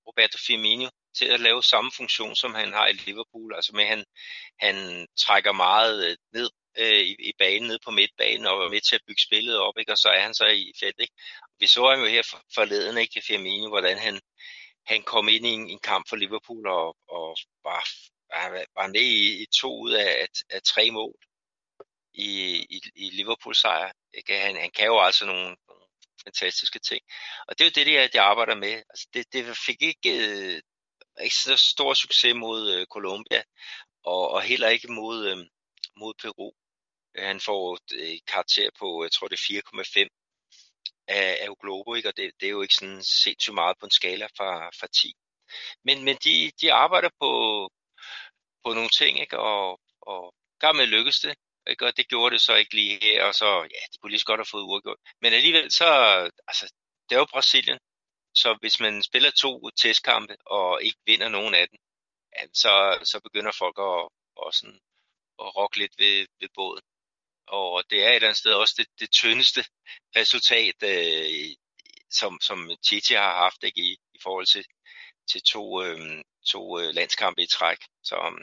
Roberto 0.07 0.39
Firmino 0.47 0.89
til 1.19 1.25
at 1.25 1.41
lave 1.41 1.63
samme 1.63 1.91
funktion, 1.97 2.37
som 2.37 2.55
han 2.55 2.73
har 2.73 2.87
i 2.87 2.93
Liverpool. 2.93 3.55
Altså 3.55 3.73
med, 3.75 3.85
at 3.85 3.89
han, 3.89 4.05
han 4.61 5.07
trækker 5.19 5.53
meget 5.53 6.07
øh, 6.07 6.17
ned 6.33 6.51
øh, 6.79 7.03
i, 7.11 7.17
i 7.19 7.33
banen, 7.39 7.69
ned 7.69 7.79
på 7.85 7.91
midtbanen, 7.91 8.47
og 8.47 8.65
er 8.65 8.71
med 8.71 8.81
til 8.81 8.97
at 8.97 9.07
bygge 9.07 9.23
spillet 9.23 9.59
op, 9.59 9.79
ikke? 9.79 9.93
og 9.93 9.99
så 9.99 10.09
er 10.09 10.21
han 10.21 10.35
så 10.35 10.47
i 10.47 10.73
felt. 10.81 11.01
Ikke? 11.01 11.15
Vi 11.61 11.67
så 11.67 11.91
ham 11.91 12.01
jo 12.01 12.07
her 12.07 12.23
forleden, 12.55 12.99
ikke, 12.99 13.23
Firmino, 13.27 13.69
hvordan 13.69 13.99
han, 13.99 14.21
han 14.87 15.03
kom 15.03 15.29
ind 15.29 15.47
i 15.47 15.51
en, 15.51 15.71
en 15.71 15.79
kamp 15.79 16.09
for 16.09 16.17
Liverpool 16.17 16.67
og, 16.67 16.97
og 17.09 17.37
var, 17.65 17.83
var, 18.31 18.65
var 18.75 18.87
med 18.87 19.01
i, 19.01 19.43
i 19.43 19.47
to 19.47 19.81
ud 19.81 19.93
af, 19.93 20.23
af, 20.23 20.29
af 20.51 20.63
tre 20.63 20.91
mål 20.91 21.15
i, 22.15 22.31
i, 22.71 22.81
i 22.95 23.11
Liverpool-sejr. 23.11 23.93
Ikke? 24.15 24.39
Han, 24.39 24.57
han 24.57 24.71
kan 24.71 24.87
jo 24.87 25.01
altså 25.01 25.27
nogle, 25.27 25.57
nogle 25.69 25.87
fantastiske 26.25 26.79
ting. 26.79 27.01
Og 27.49 27.59
det 27.59 27.65
er 27.65 27.71
jo 27.71 27.85
det, 27.85 27.95
jeg, 27.95 28.11
jeg 28.15 28.25
arbejder 28.25 28.55
med. 28.55 28.73
Altså, 28.91 29.09
det, 29.15 29.33
det 29.33 29.57
fik 29.57 29.83
ikke, 29.83 30.11
øh, 30.29 30.63
ikke 31.23 31.37
så 31.37 31.57
stor 31.57 31.95
succes 31.95 32.35
mod 32.35 32.73
øh, 32.75 32.87
Colombia, 32.87 33.43
og, 34.05 34.31
og 34.31 34.43
heller 34.43 34.69
ikke 34.69 34.93
mod, 34.93 35.27
øh, 35.29 35.39
mod 35.97 36.15
Peru. 36.23 36.53
Han 37.17 37.41
får 37.41 37.79
et 37.93 38.27
karakter 38.27 38.71
på, 38.79 39.05
jeg 39.05 39.13
tror 39.13 39.29
det 39.29 39.37
er 39.37 39.63
4,5 40.05 40.09
af, 41.09 41.39
af 41.41 41.49
Globo, 41.61 41.95
ikke? 41.95 42.09
og 42.09 42.17
det, 42.17 42.33
det 42.41 42.47
er 42.47 42.51
jo 42.51 42.63
ikke 42.63 42.75
sådan 42.75 43.03
så 43.03 43.53
meget 43.53 43.77
på 43.81 43.87
en 43.87 43.91
skala 43.91 44.27
fra, 44.27 44.71
fra 44.81 44.87
10. 44.87 45.13
Men, 45.85 46.05
men 46.05 46.17
de, 46.25 46.53
de 46.61 46.73
arbejder 46.73 47.11
på, 47.21 47.31
på 48.69 48.75
nogle 48.75 48.95
ting, 49.01 49.21
ikke? 49.21 49.39
og, 49.39 49.81
og 50.13 50.35
med 50.79 50.87
lykkes 50.87 51.19
det, 51.21 51.35
ikke? 51.71 51.87
og 51.87 51.97
det 51.97 52.09
gjorde 52.09 52.33
det 52.35 52.41
så 52.41 52.55
ikke 52.55 52.75
lige 52.75 52.99
her, 53.03 53.25
og 53.25 53.35
så, 53.35 53.49
ja, 53.75 53.83
de 53.93 53.99
kunne 53.99 54.11
lige 54.11 54.21
så 54.21 54.31
godt 54.31 54.41
have 54.41 54.53
fået 54.55 54.69
uafgjort. 54.71 55.01
Men 55.23 55.33
alligevel 55.33 55.73
så, 55.73 55.89
altså, 56.51 56.65
det 57.09 57.15
er 57.15 57.21
jo 57.21 57.35
Brasilien, 57.35 57.79
så 58.35 58.49
hvis 58.61 58.81
man 58.81 59.03
spiller 59.03 59.31
to 59.31 59.71
testkampe 59.71 60.37
og 60.47 60.83
ikke 60.83 60.99
vinder 61.07 61.29
nogen 61.29 61.55
af 61.55 61.69
dem, 61.69 61.79
ja, 62.37 62.43
så, 62.63 62.73
så 63.11 63.21
begynder 63.21 63.53
folk 63.63 63.79
at, 63.79 64.01
og 64.43 64.49
sådan, 64.59 64.81
at 65.43 65.57
rokke 65.57 65.79
lidt 65.79 65.95
ved, 65.99 66.27
ved 66.41 66.49
båden 66.55 66.83
og 67.49 67.85
det 67.91 68.05
er 68.05 68.09
et 68.09 68.15
eller 68.15 68.29
andet 68.29 68.39
sted 68.39 68.53
også 68.53 68.75
det, 68.79 68.87
det 69.01 69.11
tyndeste 69.11 69.65
resultat, 70.17 70.79
øh, 70.83 71.57
som, 72.11 72.39
som 72.41 72.71
Titi 72.83 73.15
har 73.15 73.35
haft 73.45 73.65
ikke, 73.65 73.81
i, 73.81 73.93
i 73.93 74.19
forhold 74.23 74.47
til, 74.47 74.65
til 75.33 75.43
to, 75.43 75.83
øh, 75.85 75.99
to 76.47 76.81
øh, 76.81 76.95
landskampe 76.95 77.43
i 77.43 77.47
træk. 77.47 77.79
Så 78.03 78.17
øhm, 78.27 78.43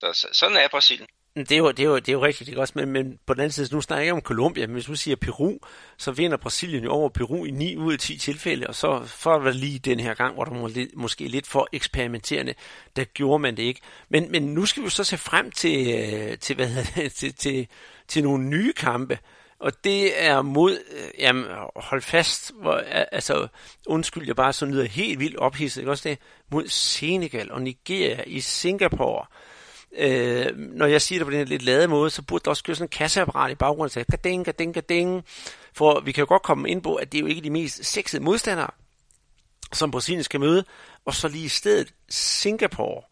så 0.00 0.28
sådan 0.32 0.56
er 0.56 0.68
Brasilien. 0.68 1.08
Det 1.36 1.52
er 1.52 1.56
jo, 1.56 1.70
det 1.70 1.80
er 1.80 1.88
jo, 1.88 1.96
det 1.96 2.08
er 2.08 2.12
jo 2.12 2.24
rigtigt, 2.24 2.48
ikke 2.48 2.60
også? 2.60 2.72
Men, 2.76 2.90
men 2.90 3.18
på 3.26 3.34
den 3.34 3.40
anden 3.40 3.52
side, 3.52 3.74
nu 3.74 3.80
snakker 3.80 4.04
jeg 4.04 4.14
om 4.14 4.20
Colombia, 4.20 4.66
men 4.66 4.74
hvis 4.74 4.84
du 4.84 4.94
siger 4.94 5.16
Peru, 5.16 5.58
så 5.98 6.12
vinder 6.12 6.36
Brasilien 6.36 6.84
jo 6.84 6.90
over 6.90 7.08
Peru 7.08 7.44
i 7.44 7.50
9 7.50 7.76
ud 7.76 7.92
af 7.92 7.98
10 7.98 8.18
tilfælde, 8.18 8.66
og 8.66 8.74
så 8.74 9.04
for 9.06 9.34
at 9.34 9.44
være 9.44 9.52
lige 9.52 9.78
den 9.78 10.00
her 10.00 10.14
gang, 10.14 10.34
hvor 10.34 10.44
der 10.44 10.52
må, 10.52 10.70
måske 10.94 11.28
lidt 11.28 11.46
for 11.46 11.68
eksperimenterende, 11.72 12.54
der 12.96 13.04
gjorde 13.04 13.38
man 13.38 13.56
det 13.56 13.62
ikke. 13.62 13.80
Men, 14.08 14.32
men 14.32 14.42
nu 14.42 14.66
skal 14.66 14.82
vi 14.82 14.90
så 14.90 15.04
se 15.04 15.18
frem 15.18 15.50
til, 15.50 15.94
øh, 15.94 16.38
til, 16.38 16.56
hvad 16.56 16.68
hedder 16.68 17.02
det, 17.02 17.12
til, 17.12 17.34
til, 17.34 17.68
til 18.08 18.22
nogle 18.22 18.44
nye 18.44 18.72
kampe, 18.72 19.18
og 19.62 19.84
det 19.84 20.22
er 20.22 20.42
mod, 20.42 20.78
øh, 20.92 21.10
jamen 21.18 21.44
hold 21.76 22.02
fast, 22.02 22.52
hvor, 22.60 22.72
altså 23.12 23.48
undskyld, 23.86 24.26
jeg 24.26 24.36
bare 24.36 24.52
så 24.52 24.66
lyder 24.66 24.84
helt 24.84 25.18
vildt 25.18 25.36
ophidset, 25.36 25.80
ikke 25.80 25.90
også 25.90 26.08
det, 26.08 26.18
mod 26.50 26.68
Senegal 26.68 27.52
og 27.52 27.62
Nigeria 27.62 28.22
i 28.26 28.40
Singapore. 28.40 29.26
Øh, 29.98 30.56
når 30.56 30.86
jeg 30.86 31.02
siger 31.02 31.18
det 31.18 31.26
på 31.26 31.30
den 31.30 31.38
her 31.38 31.46
lidt 31.46 31.62
lade 31.62 31.88
måde, 31.88 32.10
så 32.10 32.22
burde 32.22 32.44
der 32.44 32.50
også 32.50 32.64
køre 32.64 32.76
sådan 32.76 32.84
en 32.84 32.88
kasseapparat 32.88 33.50
i 33.50 33.54
baggrunden, 33.54 33.88
så 33.88 33.94
sige, 33.94 34.04
gading, 34.10 34.44
gading, 34.44 34.74
gading. 34.74 35.24
For 35.74 36.00
vi 36.00 36.12
kan 36.12 36.22
jo 36.22 36.28
godt 36.28 36.42
komme 36.42 36.70
ind 36.70 36.82
på, 36.82 36.94
at 36.94 37.12
det 37.12 37.18
er 37.18 37.22
jo 37.22 37.26
ikke 37.26 37.40
de 37.40 37.50
mest 37.50 37.84
sexede 37.84 38.22
modstandere, 38.22 38.70
som 39.72 39.90
Brasilien 39.90 40.24
skal 40.24 40.40
møde, 40.40 40.64
og 41.04 41.14
så 41.14 41.28
lige 41.28 41.44
i 41.44 41.48
stedet 41.48 41.94
Singapore. 42.08 43.02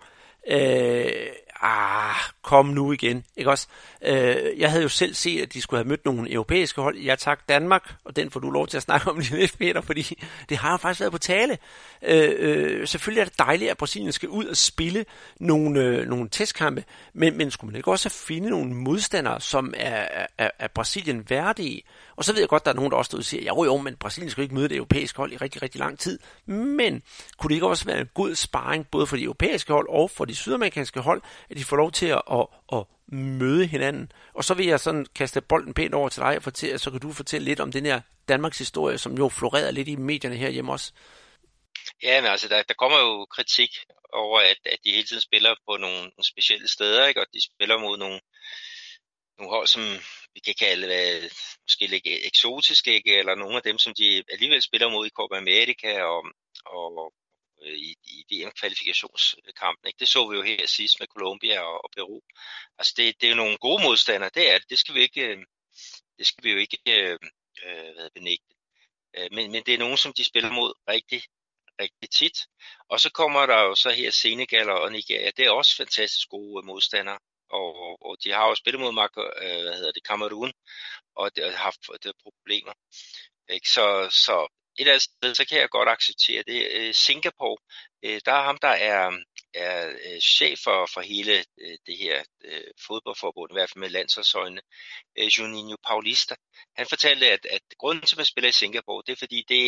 Øh, 0.48 1.26
ah, 1.62 2.14
kom 2.42 2.66
nu 2.66 2.92
igen, 2.92 3.24
ikke 3.36 3.50
også? 3.50 3.66
Øh, 4.02 4.36
jeg 4.58 4.70
havde 4.70 4.82
jo 4.82 4.88
selv 4.88 5.14
set, 5.14 5.42
at 5.42 5.52
de 5.52 5.60
skulle 5.60 5.78
have 5.78 5.88
mødt 5.88 6.04
nogle 6.04 6.32
europæiske 6.32 6.80
hold. 6.80 6.98
Jeg 6.98 7.18
tak 7.18 7.48
Danmark, 7.48 7.94
og 8.04 8.16
den 8.16 8.30
får 8.30 8.40
du 8.40 8.50
lov 8.50 8.66
til 8.66 8.76
at 8.76 8.82
snakke 8.82 9.10
om 9.10 9.18
lige 9.20 9.36
lidt, 9.36 9.58
Peter, 9.58 9.80
fordi 9.80 10.22
det 10.48 10.56
har 10.56 10.76
faktisk 10.76 11.00
været 11.00 11.12
på 11.12 11.18
tale. 11.18 11.58
Øh, 12.02 12.30
øh, 12.38 12.88
selvfølgelig 12.88 13.20
er 13.20 13.24
det 13.24 13.38
dejligt, 13.38 13.70
at 13.70 13.76
Brasilien 13.76 14.12
skal 14.12 14.28
ud 14.28 14.44
og 14.44 14.56
spille 14.56 15.04
nogle, 15.40 15.80
øh, 15.80 16.08
nogle 16.08 16.28
testkampe, 16.28 16.84
men, 17.12 17.36
men 17.36 17.50
skulle 17.50 17.70
man 17.70 17.76
ikke 17.76 17.90
også 17.90 18.08
finde 18.08 18.50
nogle 18.50 18.74
modstandere, 18.74 19.40
som 19.40 19.74
er, 19.76 20.26
er, 20.38 20.50
er 20.58 20.68
Brasilien 20.74 21.30
værdige? 21.30 21.82
Og 22.16 22.24
så 22.24 22.32
ved 22.32 22.40
jeg 22.40 22.48
godt, 22.48 22.64
der 22.64 22.70
er 22.70 22.74
nogen, 22.74 22.90
der 22.90 22.96
også 22.96 23.16
og 23.16 23.24
siger, 23.24 23.44
jo 23.44 23.64
jo, 23.64 23.76
men 23.76 23.96
Brasilien 23.96 24.30
skal 24.30 24.42
ikke 24.42 24.54
møde 24.54 24.68
det 24.68 24.76
europæiske 24.76 25.16
hold 25.16 25.32
i 25.32 25.36
rigtig, 25.36 25.62
rigtig 25.62 25.78
lang 25.78 25.98
tid. 25.98 26.18
Men 26.46 27.02
kunne 27.38 27.48
det 27.48 27.54
ikke 27.54 27.66
også 27.66 27.84
være 27.84 28.00
en 28.00 28.08
god 28.14 28.34
sparring, 28.34 28.86
både 28.90 29.06
for 29.06 29.16
de 29.16 29.22
europæiske 29.22 29.72
hold 29.72 29.88
og 29.88 30.10
for 30.10 30.24
de 30.24 30.34
sydamerikanske 30.34 31.00
hold, 31.00 31.22
at 31.50 31.56
de 31.56 31.64
får 31.64 31.76
lov 31.76 31.92
til 31.92 32.06
at, 32.06 32.22
at, 32.32 32.46
at 32.72 32.84
møde 33.12 33.66
hinanden? 33.66 34.12
Og 34.34 34.44
så 34.44 34.54
vil 34.54 34.66
jeg 34.66 34.80
sådan 34.80 35.06
kaste 35.14 35.40
bolden 35.40 35.74
pænt 35.74 35.94
over 35.94 36.08
til 36.08 36.22
dig, 36.22 36.36
og 36.36 36.42
fortælle, 36.42 36.78
så 36.78 36.90
kan 36.90 37.00
du 37.00 37.12
fortælle 37.12 37.44
lidt 37.44 37.60
om 37.60 37.72
den 37.72 37.86
her 37.86 38.00
Danmarks 38.28 38.58
historie, 38.58 38.98
som 38.98 39.12
jo 39.18 39.28
florerede 39.28 39.72
lidt 39.72 39.88
i 39.88 39.96
medierne 39.96 40.36
herhjemme 40.36 40.72
også. 40.72 40.92
Ja, 42.02 42.20
men 42.20 42.30
altså, 42.30 42.48
der, 42.48 42.62
der 42.62 42.74
kommer 42.74 42.98
jo 42.98 43.24
kritik 43.24 43.70
over, 44.12 44.40
at, 44.40 44.60
at 44.64 44.78
de 44.84 44.92
hele 44.92 45.04
tiden 45.04 45.22
spiller 45.22 45.54
på 45.68 45.76
nogle, 45.76 46.00
nogle 46.00 46.30
specielle 46.32 46.68
steder, 46.68 47.06
ikke? 47.06 47.20
og 47.20 47.26
de 47.34 47.40
spiller 47.44 47.78
mod 47.78 47.98
nogle, 47.98 48.20
nogle 49.38 49.50
hold, 49.54 49.66
som 49.66 49.82
vi 50.34 50.40
kan 50.40 50.54
kalde 50.58 50.86
hvad, 50.86 51.22
måske 51.64 51.86
lidt 51.86 52.06
eksotiske, 52.06 52.94
ikke? 52.94 53.18
eller 53.18 53.34
nogle 53.34 53.56
af 53.56 53.62
dem, 53.62 53.78
som 53.78 53.94
de 53.98 54.22
alligevel 54.32 54.62
spiller 54.62 54.88
mod 54.90 55.06
i 55.06 55.16
Copa 55.18 55.36
America 55.36 56.02
og, 56.02 56.22
og 56.66 57.12
øh, 57.62 57.78
i, 57.88 57.96
i 58.04 58.16
VM-kvalifikationskampen. 58.30 59.86
Ikke? 59.86 59.98
Det 59.98 60.08
så 60.08 60.28
vi 60.28 60.36
jo 60.36 60.42
her 60.42 60.66
sidst 60.66 61.00
med 61.00 61.08
Colombia 61.08 61.60
og, 61.60 61.84
og 61.84 61.90
Peru. 61.96 62.20
Altså 62.78 62.94
det, 62.96 63.20
det 63.20 63.26
er 63.26 63.30
jo 63.30 63.36
nogle 63.36 63.58
gode 63.58 63.82
modstandere, 63.82 64.30
det 64.34 64.50
er 64.50 64.58
det. 64.58 64.70
Det 64.70 64.78
skal 64.78 64.94
vi 64.94 65.00
ikke, 65.00 65.22
øh, 65.26 65.38
det 66.18 66.26
skal 66.26 66.44
vi 66.44 66.50
jo 66.50 66.58
ikke 66.58 66.78
øh, 66.88 67.18
øh 67.64 67.94
hvad 67.94 68.10
benægte. 68.14 68.54
Øh, 69.16 69.28
men, 69.32 69.52
men 69.52 69.62
det 69.66 69.74
er 69.74 69.78
nogen, 69.78 69.96
som 69.96 70.12
de 70.12 70.24
spiller 70.24 70.52
mod 70.52 70.72
rigtig, 70.88 71.22
rigtig 71.80 72.10
tit. 72.10 72.38
Og 72.88 73.00
så 73.00 73.10
kommer 73.10 73.46
der 73.46 73.60
jo 73.62 73.74
så 73.74 73.90
her 73.90 74.10
Senegal 74.10 74.70
og 74.70 74.92
Nigeria. 74.92 75.30
Det 75.36 75.46
er 75.46 75.50
også 75.50 75.76
fantastisk 75.76 76.28
gode 76.28 76.66
modstandere 76.66 77.18
og, 77.50 78.02
og 78.06 78.16
de 78.24 78.32
har 78.32 78.48
jo 78.48 78.54
spillet 78.54 78.80
mod 78.80 78.92
Mark, 78.92 79.14
øh, 79.16 79.62
hvad 79.62 79.74
hedder 79.74 79.92
det, 79.92 80.06
Cameroon, 80.06 80.52
og 81.14 81.36
det 81.36 81.44
har 81.44 81.56
haft 81.56 81.80
det 82.02 82.12
problemer. 82.22 82.72
Ikke? 83.48 83.68
Så, 83.68 83.86
så 84.26 84.36
et 84.78 84.80
eller 84.80 84.92
andet 84.92 85.02
sted, 85.02 85.34
så 85.34 85.44
kan 85.44 85.58
jeg 85.58 85.68
godt 85.68 85.88
acceptere 85.88 86.42
det. 86.46 86.68
Øh, 86.70 86.94
Singapore, 86.94 87.56
øh, 88.02 88.20
der 88.24 88.32
er 88.32 88.42
ham, 88.42 88.58
der 88.62 88.68
er, 88.68 89.10
er 89.54 89.88
øh, 89.88 90.20
chef 90.20 90.58
for, 90.64 90.86
for 90.94 91.00
hele 91.00 91.44
øh, 91.60 91.78
det 91.86 91.96
her 91.98 92.24
øh, 92.44 92.70
fodboldforbund, 92.86 93.52
i 93.52 93.54
hvert 93.54 93.70
fald 93.70 93.80
med 93.80 93.90
landsholdsøjne, 93.90 94.60
øh, 95.18 95.26
Juninho 95.26 95.76
Paulista. 95.86 96.34
Han 96.76 96.86
fortalte, 96.88 97.30
at, 97.30 97.46
at 97.50 97.62
grunden 97.78 98.06
til, 98.06 98.14
at 98.14 98.18
man 98.18 98.26
spiller 98.26 98.48
i 98.48 98.52
Singapore, 98.52 99.02
det 99.06 99.12
er 99.12 99.16
fordi, 99.16 99.44
det, 99.48 99.62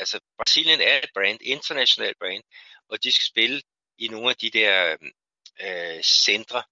altså, 0.00 0.20
Brasilien 0.38 0.80
er 0.80 0.98
et 0.98 1.10
brand, 1.14 1.38
international 1.42 2.14
brand, 2.20 2.42
og 2.88 3.04
de 3.04 3.12
skal 3.12 3.28
spille 3.28 3.62
i 3.98 4.08
nogle 4.08 4.30
af 4.30 4.36
de 4.36 4.50
der 4.50 4.96
øh, 5.60 6.02
centre, 6.02 6.62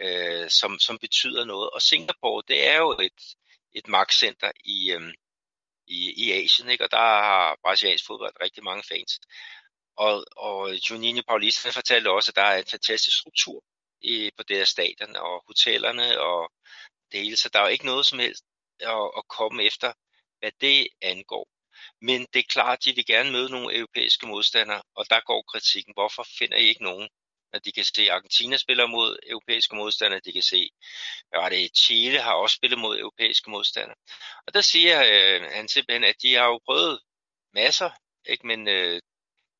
øh, 0.00 0.50
som, 0.50 0.78
som 0.78 0.98
betyder 0.98 1.44
noget. 1.44 1.70
Og 1.70 1.82
Singapore, 1.82 2.42
det 2.48 2.66
er 2.66 2.76
jo 2.76 2.90
et, 2.90 3.20
et 3.72 3.88
magtcenter 3.88 4.52
i, 4.64 4.92
øh, 4.92 5.12
i, 5.98 6.00
i 6.24 6.32
Asien, 6.32 6.68
ikke? 6.68 6.84
og 6.84 6.90
der 6.90 6.98
har 6.98 7.58
brasiliansk 7.62 8.06
fodbold 8.06 8.34
rigtig 8.42 8.64
mange 8.64 8.84
fans. 8.90 9.20
Og, 9.96 10.24
og 10.36 10.60
Juninho 10.90 11.22
Paulista 11.28 11.70
fortalte 11.70 12.10
også, 12.10 12.30
at 12.30 12.36
der 12.36 12.42
er 12.42 12.58
en 12.58 12.70
fantastisk 12.70 13.16
struktur 13.18 13.64
i, 14.02 14.30
på 14.36 14.42
det 14.42 14.56
her 14.56 14.64
stadion, 14.64 15.16
og 15.16 15.44
hotellerne 15.46 16.20
og 16.20 16.52
det 17.12 17.20
hele, 17.20 17.36
så 17.36 17.48
der 17.52 17.58
er 17.58 17.62
jo 17.62 17.74
ikke 17.76 17.86
noget 17.86 18.06
som 18.06 18.18
helst 18.18 18.44
at, 18.80 19.10
at 19.18 19.28
komme 19.28 19.62
efter, 19.64 19.92
hvad 20.38 20.52
det 20.60 20.88
angår. 21.02 21.48
Men 22.00 22.26
det 22.32 22.40
er 22.40 22.52
klart, 22.56 22.78
at 22.78 22.84
de 22.84 22.94
vil 22.94 23.06
gerne 23.06 23.32
møde 23.32 23.50
nogle 23.50 23.76
europæiske 23.76 24.26
modstandere, 24.26 24.82
og 24.94 25.04
der 25.10 25.20
går 25.20 25.42
kritikken. 25.52 25.94
Hvorfor 25.96 26.26
finder 26.38 26.56
I 26.56 26.66
ikke 26.68 26.82
nogen, 26.82 27.08
at 27.52 27.64
de 27.64 27.72
kan 27.72 27.84
se, 27.84 28.12
Argentina 28.12 28.56
spiller 28.56 28.86
mod 28.86 29.18
europæiske 29.26 29.76
modstandere, 29.76 30.20
de 30.24 30.32
kan 30.32 30.42
se, 30.42 30.70
hvad 31.28 31.50
det, 31.50 31.76
Chile 31.78 32.20
har 32.20 32.34
også 32.34 32.56
spillet 32.56 32.78
mod 32.78 32.98
europæiske 32.98 33.50
modstandere. 33.50 33.96
Og 34.46 34.54
der 34.54 34.60
siger 34.60 34.96
øh, 35.00 35.42
han 35.42 35.68
simpelthen, 35.68 36.04
at 36.04 36.22
de 36.22 36.34
har 36.34 36.46
jo 36.46 36.60
prøvet 36.66 37.00
masser, 37.54 37.90
ikke? 38.26 38.46
men 38.46 38.68
øh, 38.68 39.00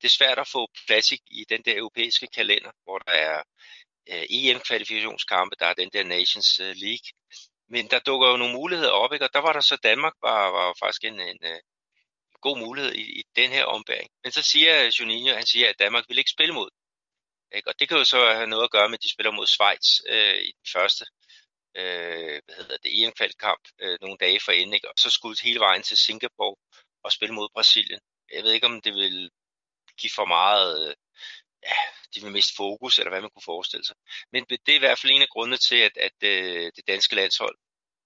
det 0.01 0.07
er 0.07 0.17
svært 0.19 0.39
at 0.39 0.47
få 0.47 0.67
plads 0.87 1.11
i, 1.11 1.17
i 1.31 1.45
den 1.49 1.61
der 1.65 1.77
europæiske 1.77 2.27
kalender, 2.27 2.71
hvor 2.83 2.97
der 2.97 3.11
er 3.11 3.43
øh, 4.09 4.23
EM-kvalifikationskampe, 4.29 5.55
der 5.59 5.65
er 5.65 5.73
den 5.73 5.89
der 5.93 6.03
Nations 6.03 6.59
øh, 6.59 6.75
League. 6.75 7.07
Men 7.69 7.87
der 7.87 7.99
dukker 7.99 8.29
jo 8.29 8.37
nogle 8.37 8.53
muligheder 8.53 8.91
op, 8.91 9.13
ikke? 9.13 9.25
og 9.25 9.33
der 9.33 9.39
var 9.39 9.53
der 9.53 9.61
så 9.61 9.77
Danmark, 9.83 10.13
var, 10.21 10.51
var 10.51 10.75
faktisk 10.79 11.03
en, 11.03 11.19
en, 11.19 11.39
en 11.45 11.59
god 12.41 12.57
mulighed 12.57 12.93
i, 12.93 13.19
i 13.19 13.23
den 13.35 13.49
her 13.49 13.65
ombæring. 13.65 14.09
Men 14.23 14.31
så 14.31 14.41
siger 14.41 14.91
Juninho, 14.99 15.35
han 15.35 15.45
siger, 15.45 15.69
at 15.69 15.79
Danmark 15.79 16.05
vil 16.07 16.17
ikke 16.17 16.31
spille 16.31 16.53
mod 16.53 16.69
ikke? 17.55 17.69
Og 17.69 17.75
det 17.79 17.89
kan 17.89 17.97
jo 17.97 18.03
så 18.03 18.33
have 18.33 18.47
noget 18.47 18.63
at 18.63 18.71
gøre 18.71 18.89
med, 18.89 18.97
at 18.97 19.03
de 19.03 19.13
spiller 19.13 19.31
mod 19.31 19.47
Schweiz 19.47 19.87
øh, 20.09 20.41
i 20.49 20.51
den 20.59 20.67
første 20.75 21.05
øh, 21.75 22.41
hvad 22.45 22.55
hedder 22.55 22.77
det, 22.83 23.03
em 23.03 23.11
kamp 23.39 23.63
øh, 23.81 23.97
nogle 24.01 24.17
dage 24.17 24.39
for 24.45 24.51
enden, 24.51 24.73
ikke? 24.73 24.89
og 24.89 24.93
så 24.97 25.09
skulle 25.09 25.37
hele 25.43 25.59
vejen 25.59 25.83
til 25.83 25.97
Singapore 25.97 26.55
og 27.03 27.11
spille 27.11 27.35
mod 27.35 27.49
Brasilien. 27.53 27.99
Jeg 28.31 28.43
ved 28.43 28.51
ikke, 28.51 28.67
om 28.67 28.81
det 28.81 28.93
vil 28.93 29.29
give 29.97 30.11
for 30.15 30.25
meget, 30.25 30.89
øh, 30.89 30.95
ja, 31.63 31.77
de 32.13 32.21
vil 32.23 32.31
miste 32.31 32.55
fokus, 32.55 32.99
eller 32.99 33.11
hvad 33.11 33.21
man 33.21 33.29
kunne 33.33 33.51
forestille 33.53 33.85
sig. 33.85 33.95
Men 34.31 34.45
det 34.45 34.69
er 34.69 34.75
i 34.75 34.85
hvert 34.85 34.99
fald 34.99 35.11
en 35.11 35.21
af 35.21 35.29
grundene 35.29 35.57
til, 35.57 35.79
at, 35.87 35.97
at 35.97 36.17
øh, 36.23 36.71
det 36.75 36.87
danske 36.87 37.15
landshold, 37.15 37.57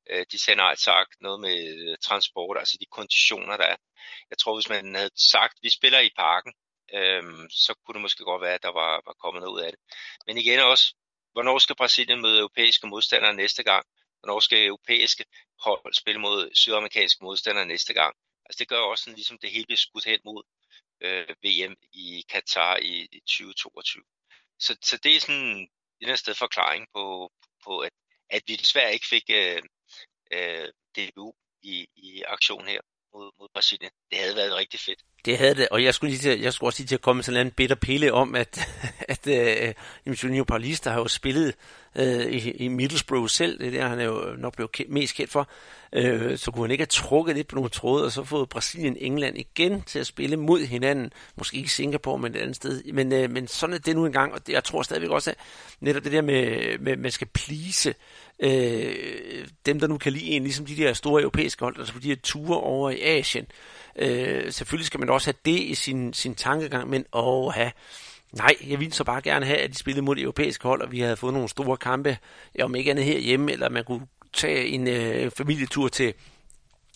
øh, 0.09 0.25
de 0.31 0.37
sender 0.45 0.63
alt 0.63 0.79
sagt 0.79 1.11
noget 1.21 1.39
med 1.39 1.57
transport, 1.97 2.57
altså 2.57 2.77
de 2.81 2.85
konditioner, 2.85 3.57
der 3.57 3.67
er. 3.73 3.77
Jeg 4.29 4.37
tror, 4.37 4.55
hvis 4.55 4.69
man 4.69 4.95
havde 4.95 5.09
sagt, 5.31 5.55
vi 5.61 5.69
spiller 5.69 5.99
i 5.99 6.15
parken, 6.15 6.53
øhm, 6.93 7.49
så 7.49 7.73
kunne 7.73 7.93
det 7.93 8.01
måske 8.01 8.23
godt 8.23 8.41
være, 8.41 8.53
at 8.53 8.63
der 8.63 8.71
var, 8.71 9.01
var 9.05 9.13
kommet 9.13 9.41
noget 9.41 9.53
ud 9.55 9.61
af 9.61 9.71
det. 9.71 9.79
Men 10.27 10.37
igen 10.37 10.59
også, 10.59 10.95
hvornår 11.33 11.57
skal 11.59 11.75
Brasilien 11.75 12.21
møde 12.21 12.39
europæiske 12.39 12.87
modstandere 12.87 13.33
næste 13.33 13.63
gang? 13.63 13.85
Hvornår 14.19 14.39
skal 14.39 14.65
europæiske 14.65 15.25
hold 15.59 15.93
spille 15.93 16.21
mod 16.21 16.49
sydamerikanske 16.53 17.23
modstandere 17.23 17.65
næste 17.65 17.93
gang? 17.93 18.15
Altså 18.45 18.59
det 18.59 18.67
gør 18.67 18.79
også 18.79 19.03
sådan, 19.03 19.15
ligesom 19.15 19.37
det 19.37 19.51
hele 19.51 19.65
bliver 19.65 19.77
skudt 19.77 20.05
hen 20.05 20.19
mod 20.25 20.43
øh, 21.01 21.29
VM 21.43 21.75
i 21.93 22.25
Katar 22.29 22.77
i, 22.77 23.07
i 23.11 23.19
2022. 23.19 24.03
Så, 24.59 24.77
så 24.81 24.97
det 24.97 25.15
er 25.15 25.19
sådan 25.19 25.69
en 26.01 26.09
af 26.09 26.17
sted 26.17 26.35
forklaring 26.35 26.87
på, 26.95 27.31
på 27.63 27.79
at, 27.79 27.91
at 28.29 28.43
vi 28.47 28.55
desværre 28.55 28.93
ikke 28.93 29.07
fik 29.07 29.23
øh, 29.29 29.61
øh, 30.31 30.69
DBU 30.95 31.33
i, 31.61 31.87
i 31.95 32.21
aktion 32.21 32.67
her 32.67 32.81
mod, 33.15 33.31
mod 33.39 33.47
Brasilien. 33.53 33.91
Det 34.11 34.19
havde 34.19 34.35
været 34.35 34.55
rigtig 34.55 34.79
fedt. 34.79 34.99
Det 35.25 35.37
havde 35.37 35.55
det, 35.55 35.67
og 35.71 35.83
jeg 35.83 35.93
skulle, 35.93 36.11
lige 36.11 36.21
til, 36.21 36.41
jeg 36.41 36.53
skulle 36.53 36.67
også 36.67 36.79
lige 36.79 36.87
til 36.87 36.95
at 36.95 37.01
komme 37.01 37.17
med 37.17 37.23
sådan 37.23 37.47
en 37.47 37.51
bitter 37.51 37.75
pille 37.75 38.13
om, 38.13 38.35
at, 38.35 38.59
at 39.13 39.27
uh, 40.07 40.23
Junior 40.23 40.43
Paulista 40.43 40.89
har 40.89 40.99
jo 40.99 41.07
spillet 41.07 41.55
uh, 41.99 42.03
i, 42.05 42.51
i 42.51 42.67
Middlesbrough 42.67 43.29
selv, 43.29 43.59
det 43.59 43.67
er 43.67 43.71
der, 43.71 43.87
han 43.87 43.99
er 43.99 44.03
jo 44.03 44.35
nok 44.37 44.55
blevet 44.55 44.71
mest 44.89 45.15
kendt 45.15 45.31
for, 45.31 45.49
uh, 45.97 46.35
så 46.35 46.51
kunne 46.51 46.63
han 46.63 46.71
ikke 46.71 46.81
have 46.81 46.85
trukket 46.85 47.35
lidt 47.35 47.47
på 47.47 47.55
nogle 47.55 47.69
tråde, 47.69 48.05
og 48.05 48.11
så 48.11 48.23
fået 48.23 48.49
Brasilien 48.49 48.97
England 48.99 49.37
igen 49.37 49.81
til 49.81 49.99
at 49.99 50.07
spille 50.07 50.37
mod 50.37 50.65
hinanden, 50.65 51.13
måske 51.35 51.57
ikke 51.57 51.71
Singapore, 51.71 52.19
men 52.19 52.35
et 52.35 52.41
andet 52.41 52.55
sted, 52.55 52.83
men, 52.93 53.13
uh, 53.13 53.31
men 53.31 53.47
sådan 53.47 53.73
er 53.73 53.79
det 53.79 53.95
nu 53.95 54.05
engang, 54.05 54.33
og 54.33 54.47
det, 54.47 54.53
jeg 54.53 54.63
tror 54.63 54.81
stadigvæk 54.81 55.09
også, 55.09 55.31
at 55.31 55.37
netop 55.79 56.03
det 56.03 56.11
der 56.11 56.21
med, 56.21 56.77
med 56.77 56.97
man 56.97 57.11
skal 57.11 57.27
plise 57.27 57.89
øh, 57.89 57.95
øh, 58.39 59.47
dem, 59.65 59.79
der 59.79 59.87
nu 59.87 59.97
kan 59.97 60.13
lide 60.13 60.25
en, 60.25 60.43
ligesom 60.43 60.65
de 60.65 60.75
der 60.75 60.93
store 60.93 61.21
europæiske 61.21 61.59
hold, 61.65 61.79
altså 61.79 61.93
på 61.93 61.99
de 61.99 62.07
her 62.07 62.15
ture 62.23 62.59
over 62.59 62.89
i 62.89 63.01
Asien. 63.01 63.45
Øh, 63.95 64.51
selvfølgelig 64.51 64.85
skal 64.85 64.99
man 64.99 65.09
også 65.09 65.27
have 65.27 65.39
det 65.45 65.59
i 65.59 65.75
sin, 65.75 66.13
sin 66.13 66.35
tankegang, 66.35 66.89
men 66.89 67.05
åh, 67.13 67.53
have, 67.53 67.71
Nej, 68.33 68.55
jeg 68.67 68.79
ville 68.79 68.93
så 68.93 69.03
bare 69.03 69.21
gerne 69.21 69.45
have, 69.45 69.57
at 69.57 69.69
de 69.69 69.75
spillede 69.75 70.05
mod 70.05 70.15
det 70.15 70.21
europæiske 70.21 70.67
hold, 70.67 70.81
og 70.81 70.91
vi 70.91 70.99
havde 70.99 71.15
fået 71.15 71.33
nogle 71.33 71.49
store 71.49 71.77
kampe, 71.77 72.17
om 72.61 72.75
ikke 72.75 72.91
andet 72.91 73.05
herhjemme, 73.05 73.51
eller 73.51 73.69
man 73.69 73.83
kunne 73.83 74.07
tage 74.33 74.67
en 74.67 74.87
øh, 74.87 75.31
familietur 75.31 75.87
til 75.87 76.13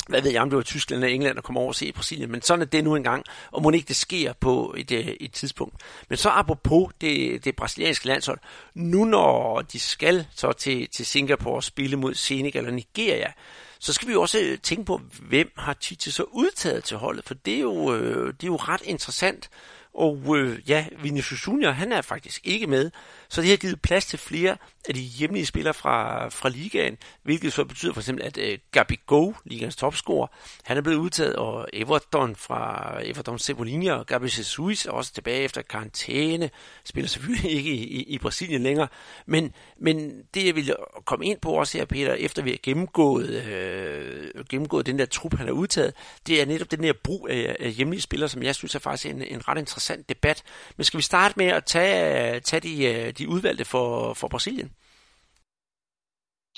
hvad 0.07 0.21
ved 0.21 0.31
jeg, 0.31 0.41
om 0.41 0.49
det 0.49 0.57
var 0.57 0.63
Tyskland 0.63 1.03
eller 1.03 1.15
England, 1.15 1.35
der 1.35 1.41
kom 1.41 1.57
over 1.57 1.67
og 1.67 1.75
se 1.75 1.91
Brasilien, 1.91 2.31
men 2.31 2.41
sådan 2.41 2.62
er 2.62 2.65
det 2.65 2.83
nu 2.83 2.95
engang, 2.95 3.23
og 3.51 3.62
må 3.62 3.71
ikke 3.71 3.88
det 3.88 3.95
sker 3.95 4.33
på 4.33 4.75
et, 4.77 4.91
øh, 4.91 5.07
et 5.19 5.31
tidspunkt. 5.31 5.75
Men 6.09 6.17
så 6.17 6.29
apropos 6.29 6.93
det, 7.01 7.45
det 7.45 7.55
brasilianske 7.55 8.07
landshold, 8.07 8.39
nu 8.73 9.05
når 9.05 9.62
de 9.62 9.79
skal 9.79 10.27
så 10.35 10.51
til, 10.51 10.89
til 10.89 11.05
Singapore 11.05 11.55
og 11.55 11.63
spille 11.63 11.97
mod 11.97 12.13
Senegal 12.13 12.59
eller 12.59 12.75
Nigeria, 12.75 13.31
så 13.79 13.93
skal 13.93 14.07
vi 14.07 14.15
også 14.15 14.39
øh, 14.39 14.57
tænke 14.57 14.85
på, 14.85 15.01
hvem 15.21 15.51
har 15.57 15.73
Tite 15.73 16.12
så 16.12 16.23
udtaget 16.23 16.83
til 16.83 16.97
holdet, 16.97 17.25
for 17.25 17.33
det 17.33 17.55
er 17.55 17.59
jo, 17.59 17.95
øh, 17.95 18.33
det 18.33 18.43
er 18.43 18.47
jo 18.47 18.55
ret 18.55 18.81
interessant. 18.83 19.49
Og 19.93 20.38
øh, 20.38 20.69
ja, 20.69 20.85
Vinicius 21.01 21.47
Junior, 21.47 21.71
han 21.71 21.91
er 21.91 22.01
faktisk 22.01 22.41
ikke 22.43 22.67
med, 22.67 22.91
Så 23.29 23.41
det 23.41 23.49
har 23.49 23.57
givet 23.57 23.81
plads 23.81 24.05
til 24.05 24.19
flere 24.19 24.57
af 24.89 24.95
de 24.95 25.02
hjemlige 25.02 25.45
spillere 25.45 25.73
fra, 25.73 26.28
fra 26.30 26.49
ligaen, 26.49 26.97
hvilket 27.23 27.54
så 27.54 27.65
betyder 27.65 27.93
for 27.93 28.02
eksempel, 28.02 28.25
at 28.25 28.38
øh, 28.38 28.58
Gabi 28.71 28.99
Go, 29.06 29.32
ligaens 29.45 29.75
topscorer, 29.75 30.28
han 30.63 30.78
er 30.78 30.82
blevet 30.82 30.97
udtaget, 30.97 31.36
og 31.36 31.67
Everton 31.73 32.36
fra 32.36 32.93
Everton 33.04 33.39
Cebolinha 33.39 33.93
og 33.93 34.06
Gabi 34.06 34.25
Jesus 34.25 34.86
er 34.86 34.91
også 34.91 35.13
tilbage 35.13 35.43
efter 35.43 35.62
karantæne, 35.62 36.49
spiller 36.84 37.08
selvfølgelig 37.08 37.52
ikke 37.52 37.71
i, 37.71 37.84
i, 37.84 38.04
i 38.04 38.17
Brasilien 38.17 38.63
længere, 38.63 38.88
men, 39.25 39.54
men 39.78 40.21
det 40.34 40.45
jeg 40.45 40.56
vil 40.56 40.75
komme 41.06 41.25
ind 41.25 41.39
på 41.39 41.52
også 41.52 41.78
her, 41.78 41.86
Peter, 41.86 42.13
efter 42.13 42.41
vi 42.41 42.49
har 42.49 42.58
gennemgået, 42.63 43.30
øh, 43.30 44.45
gennemgået 44.49 44.86
den 44.86 44.99
der 44.99 45.06
trup, 45.06 45.38
han 45.38 45.47
har 45.47 45.54
udtaget, 45.54 45.93
det 46.28 46.41
er 46.41 46.45
netop 46.45 46.71
den 46.71 46.84
der 46.84 46.93
brug 47.04 47.28
af, 47.30 47.56
af 47.60 47.71
hjemlige 47.71 48.02
spillere, 48.02 48.30
som 48.30 48.43
jeg 48.43 48.56
synes 48.56 48.75
er 48.75 48.80
faktisk 48.80 49.06
en, 49.06 49.21
en 49.21 49.47
ret 49.47 49.58
interessant 49.58 50.10
debat. 50.10 50.43
Men 50.78 50.84
skal 50.84 50.97
vi 50.97 51.04
starte 51.04 51.34
med 51.38 51.45
at 51.45 51.65
tage, 51.65 52.39
tage 52.39 52.60
de, 52.60 52.86
øh, 52.86 53.13
de 53.17 53.30
udvalgte 53.30 53.65
for, 53.65 54.13
for 54.13 54.28
Brasilien? 54.28 54.71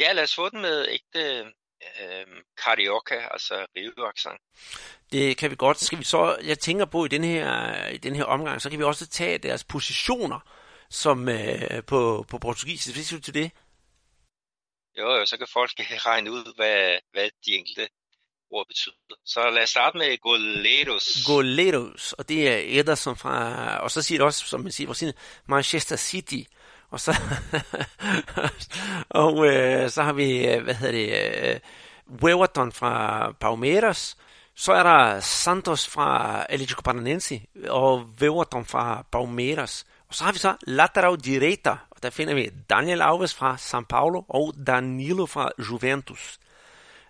Ja, 0.01 0.11
lad 0.13 0.23
os 0.23 0.35
få 0.35 0.49
den 0.49 0.61
med 0.61 0.87
ægte 0.89 1.19
øh, 2.01 2.25
carioca, 2.63 3.15
altså 3.31 3.65
rio 3.75 4.11
Det 5.11 5.37
kan 5.37 5.51
vi 5.51 5.55
godt. 5.55 5.79
Skal 5.79 5.99
vi 5.99 6.03
så, 6.03 6.37
jeg 6.43 6.59
tænker 6.59 6.85
på 6.85 7.05
i 7.05 7.07
den 7.07 7.23
her, 7.23 7.87
i 7.87 7.97
den 7.97 8.15
her 8.15 8.23
omgang, 8.23 8.61
så 8.61 8.69
kan 8.69 8.79
vi 8.79 8.83
også 8.83 9.07
tage 9.07 9.37
deres 9.37 9.63
positioner 9.63 10.39
som 10.89 11.29
øh, 11.29 11.83
på, 11.87 12.25
på 12.29 12.37
portugisisk. 12.37 12.95
Hvad 12.95 13.03
siger 13.03 13.19
du 13.19 13.23
til 13.23 13.33
det? 13.33 13.51
Jo, 14.97 15.11
jo, 15.15 15.25
så 15.25 15.37
kan 15.37 15.47
folk 15.53 15.71
regne 16.09 16.31
ud, 16.31 16.55
hvad, 16.55 16.99
hvad 17.11 17.29
de 17.45 17.51
enkelte 17.51 17.87
ord 18.51 18.67
betyder. 18.67 18.95
Så 19.25 19.49
lad 19.49 19.63
os 19.63 19.69
starte 19.69 19.97
med 19.97 20.17
goleros. 20.17 21.25
Goleros, 21.25 22.13
og 22.13 22.29
det 22.29 22.49
er 22.49 22.79
Ederson 22.79 23.17
fra, 23.17 23.77
og 23.77 23.91
så 23.91 24.01
siger 24.01 24.19
det 24.19 24.25
også, 24.25 24.45
som 24.45 24.61
man 24.61 24.71
siger 24.71 25.11
Manchester 25.47 25.95
City. 25.95 26.41
Og 26.91 26.99
så, 26.99 27.15
og 29.23 29.47
øh, 29.47 29.89
så 29.89 30.03
har 30.03 30.13
vi, 30.13 30.47
øh, 30.47 30.63
hvad 30.63 30.73
hedder 30.73 30.91
det, 30.91 31.09
øh, 31.53 31.59
Weverton 32.23 32.71
fra 32.71 33.31
Palmeiras. 33.39 34.17
Så 34.55 34.73
er 34.73 34.83
der 34.83 35.19
Santos 35.19 35.87
fra 35.87 36.41
Atlético 36.43 36.81
Paranaense 36.81 37.41
og 37.69 38.03
Weverton 38.21 38.65
fra 38.65 39.05
Palmeiras. 39.11 39.85
Og 40.07 40.15
så 40.15 40.23
har 40.23 40.31
vi 40.31 40.39
så 40.39 40.55
lateral 40.67 41.17
direita, 41.17 41.75
og 41.89 42.03
der 42.03 42.09
finder 42.09 42.33
vi 42.33 42.49
Daniel 42.69 43.01
Alves 43.01 43.33
fra 43.33 43.55
São 43.55 43.85
Paulo 43.89 44.23
og 44.27 44.53
Danilo 44.67 45.25
fra 45.25 45.51
Juventus. 45.69 46.39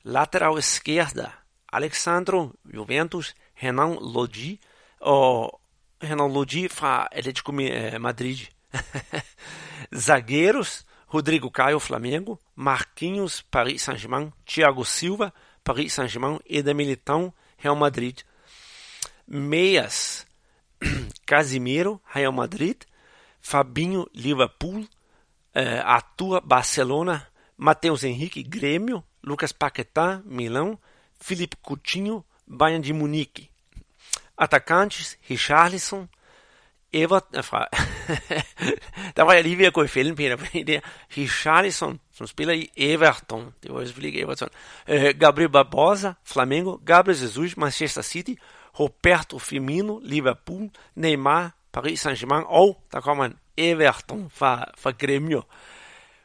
Lateral 0.04 0.58
esquerda, 0.58 1.32
Alexandro 1.74 2.50
Juventus, 2.74 3.36
Renan 3.64 3.98
Lodi 4.14 4.60
og 5.00 5.62
Renan 6.04 6.34
Lodi 6.34 6.68
fra 6.68 7.08
Atlético 7.16 7.52
Madrid. 8.00 8.38
Zagueiros, 9.94 10.86
Rodrigo 11.08 11.52
Caio, 11.52 11.80
Flamengo, 11.80 12.40
Marquinhos, 12.56 13.42
Paris 13.42 13.82
Saint-Germain, 13.82 14.32
Thiago 14.46 14.86
Silva, 14.86 15.34
Paris 15.64 15.94
Saint-Germain, 15.94 16.40
Eda 16.46 16.74
Militão, 16.74 17.34
Real 17.58 17.76
Madrid. 17.76 18.20
Meias, 19.28 20.26
Casimiro, 21.26 22.02
Real 22.06 22.32
Madrid, 22.32 22.78
Fabinho, 23.42 24.08
Liverpool, 24.14 24.82
uh, 24.82 25.84
Arthur, 25.86 26.42
Barcelona, 26.42 27.28
Matheus 27.58 28.04
Henrique, 28.04 28.44
Grêmio, 28.44 29.04
Lucas 29.24 29.52
Paquetá, 29.52 30.22
Milão, 30.26 30.78
Felipe 31.20 31.56
Coutinho, 31.58 32.26
Bayern 32.48 32.82
de 32.82 32.94
Munique. 32.94 33.50
Atacantes, 34.36 35.18
Richarlison, 35.22 36.10
Everton 36.94 37.44
fra... 37.44 37.68
der 39.18 39.22
var 39.22 39.34
jeg 39.34 39.44
lige 39.44 39.58
ved 39.58 39.66
at 39.66 39.74
gå 39.74 39.84
i 39.84 39.88
fælden, 39.88 40.16
Peter, 40.16 40.38
fordi 40.38 40.64
det 40.64 40.76
er 40.76 40.80
Richarlison, 41.18 42.00
som 42.14 42.28
spiller 42.28 42.54
i 42.54 42.70
Everton. 42.78 43.54
Det 43.64 43.74
var 43.74 43.80
jo 43.80 43.86
selvfølgelig 43.86 44.08
ikke 44.08 44.22
Everton. 44.22 44.50
Uh, 44.88 45.20
Gabriel 45.20 45.50
Barbosa, 45.50 46.12
Flamengo. 46.26 46.78
Gabriel 46.86 47.22
Jesus, 47.22 47.58
Manchester 47.58 48.02
City. 48.02 48.34
Roberto 48.80 49.40
Firmino, 49.40 50.00
Liverpool. 50.04 50.70
Neymar, 50.96 51.52
Paris 51.74 52.06
Saint-Germain. 52.06 52.44
Og 52.46 52.84
der 52.92 53.02
kommer 53.02 53.26
en 53.26 53.36
Everton 53.58 54.30
fra, 54.34 54.66
fra 54.78 54.92
Gremio. 54.92 55.42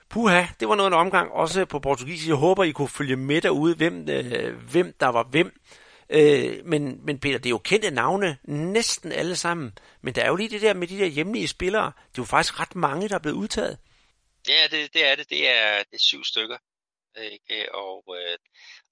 Puha, 0.08 0.44
det 0.60 0.68
var 0.68 0.74
noget 0.74 0.90
en 0.90 0.94
omgang, 0.98 1.32
også 1.32 1.64
på 1.64 1.78
portugisisk. 1.78 2.28
Jeg 2.28 2.36
håber, 2.36 2.64
I 2.64 2.70
kunne 2.70 2.88
følge 2.88 3.16
med 3.16 3.40
derude, 3.40 3.74
hvem, 3.74 4.08
øh, 4.10 4.54
hvem 4.70 4.94
der 5.00 5.08
var 5.08 5.22
hvem. 5.30 5.60
Øh, 6.10 6.64
men, 6.64 7.06
men 7.06 7.20
Peter, 7.20 7.38
det 7.38 7.46
er 7.46 7.50
jo 7.50 7.58
kendte 7.58 7.90
navne, 7.90 8.38
næsten 8.44 9.12
alle 9.12 9.36
sammen. 9.36 9.78
Men 10.00 10.14
der 10.14 10.22
er 10.22 10.28
jo 10.28 10.36
lige 10.36 10.48
det 10.48 10.62
der 10.62 10.74
med 10.74 10.88
de 10.88 10.98
der 10.98 11.06
hjemlige 11.06 11.48
spillere. 11.48 11.86
Det 11.86 12.18
er 12.18 12.22
jo 12.22 12.24
faktisk 12.24 12.60
ret 12.60 12.76
mange, 12.76 13.08
der 13.08 13.14
er 13.14 13.18
blevet 13.18 13.36
udtaget. 13.36 13.78
Ja, 14.48 14.66
det, 14.70 14.94
det 14.94 15.06
er 15.06 15.14
det. 15.14 15.30
Det 15.30 15.48
er, 15.48 15.78
det 15.78 15.94
er 15.94 15.98
syv 15.98 16.24
stykker. 16.24 16.58
Ikke? 17.16 17.74
Og, 17.74 18.04
øh, 18.16 18.38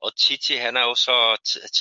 og 0.00 0.16
Titi, 0.16 0.54
han 0.54 0.76
er 0.76 0.82
jo 0.82 0.94
så 0.94 1.16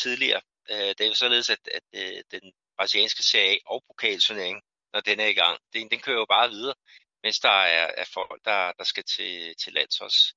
tidligere. 0.03 0.41
Øh, 0.71 0.77
det 0.77 1.01
er 1.01 1.07
jo 1.07 1.13
således, 1.15 1.49
at, 1.49 1.59
at 1.73 1.83
øh, 1.93 2.23
den 2.31 2.53
brasilianske 2.77 3.23
serie 3.23 3.59
og 3.65 3.83
pokalturnering, 3.87 4.61
når 4.93 5.01
den 5.01 5.19
er 5.19 5.25
i 5.25 5.33
gang, 5.33 5.59
den, 5.73 5.89
den 5.89 5.99
kører 5.99 6.17
jo 6.17 6.25
bare 6.29 6.49
videre, 6.49 6.75
mens 7.23 7.39
der 7.39 7.49
er, 7.49 7.91
er 7.97 8.05
folk, 8.13 8.41
der, 8.45 8.71
der 8.77 8.83
skal 8.83 9.03
til, 9.03 9.55
til 9.63 9.73
landsholds 9.73 10.33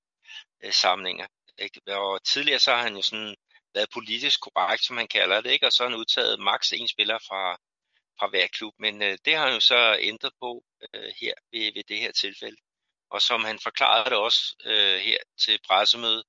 øh, 0.64 0.72
samlinger. 0.72 1.26
Ikke? 1.58 1.80
Og 1.86 2.24
tidligere 2.24 2.58
så 2.58 2.74
har 2.74 2.82
han 2.82 2.96
jo 2.96 3.02
sådan 3.02 3.36
været 3.76 3.90
politisk 3.98 4.40
korrekt, 4.40 4.84
som 4.84 4.96
han 4.96 5.08
kalder 5.08 5.40
det, 5.40 5.50
ikke? 5.50 5.66
og 5.66 5.72
så 5.72 5.82
har 5.82 5.90
han 5.90 5.98
udtaget 5.98 6.40
maks 6.40 6.72
en 6.72 6.88
spiller 6.88 7.18
fra, 7.28 7.42
fra 8.18 8.26
hver 8.28 8.46
klub, 8.46 8.74
men 8.78 9.02
øh, 9.02 9.18
det 9.24 9.34
har 9.34 9.44
han 9.44 9.54
jo 9.54 9.60
så 9.60 9.96
ændret 10.00 10.32
på 10.40 10.64
øh, 10.94 11.10
her 11.20 11.34
ved, 11.52 11.72
ved 11.74 11.84
det 11.88 11.98
her 11.98 12.12
tilfælde. 12.12 12.56
Og 13.10 13.22
som 13.22 13.44
han 13.44 13.58
forklarede 13.62 14.10
det 14.10 14.18
også 14.18 14.42
øh, 14.64 14.98
her 15.08 15.18
til 15.44 15.60
pressemødet, 15.68 16.24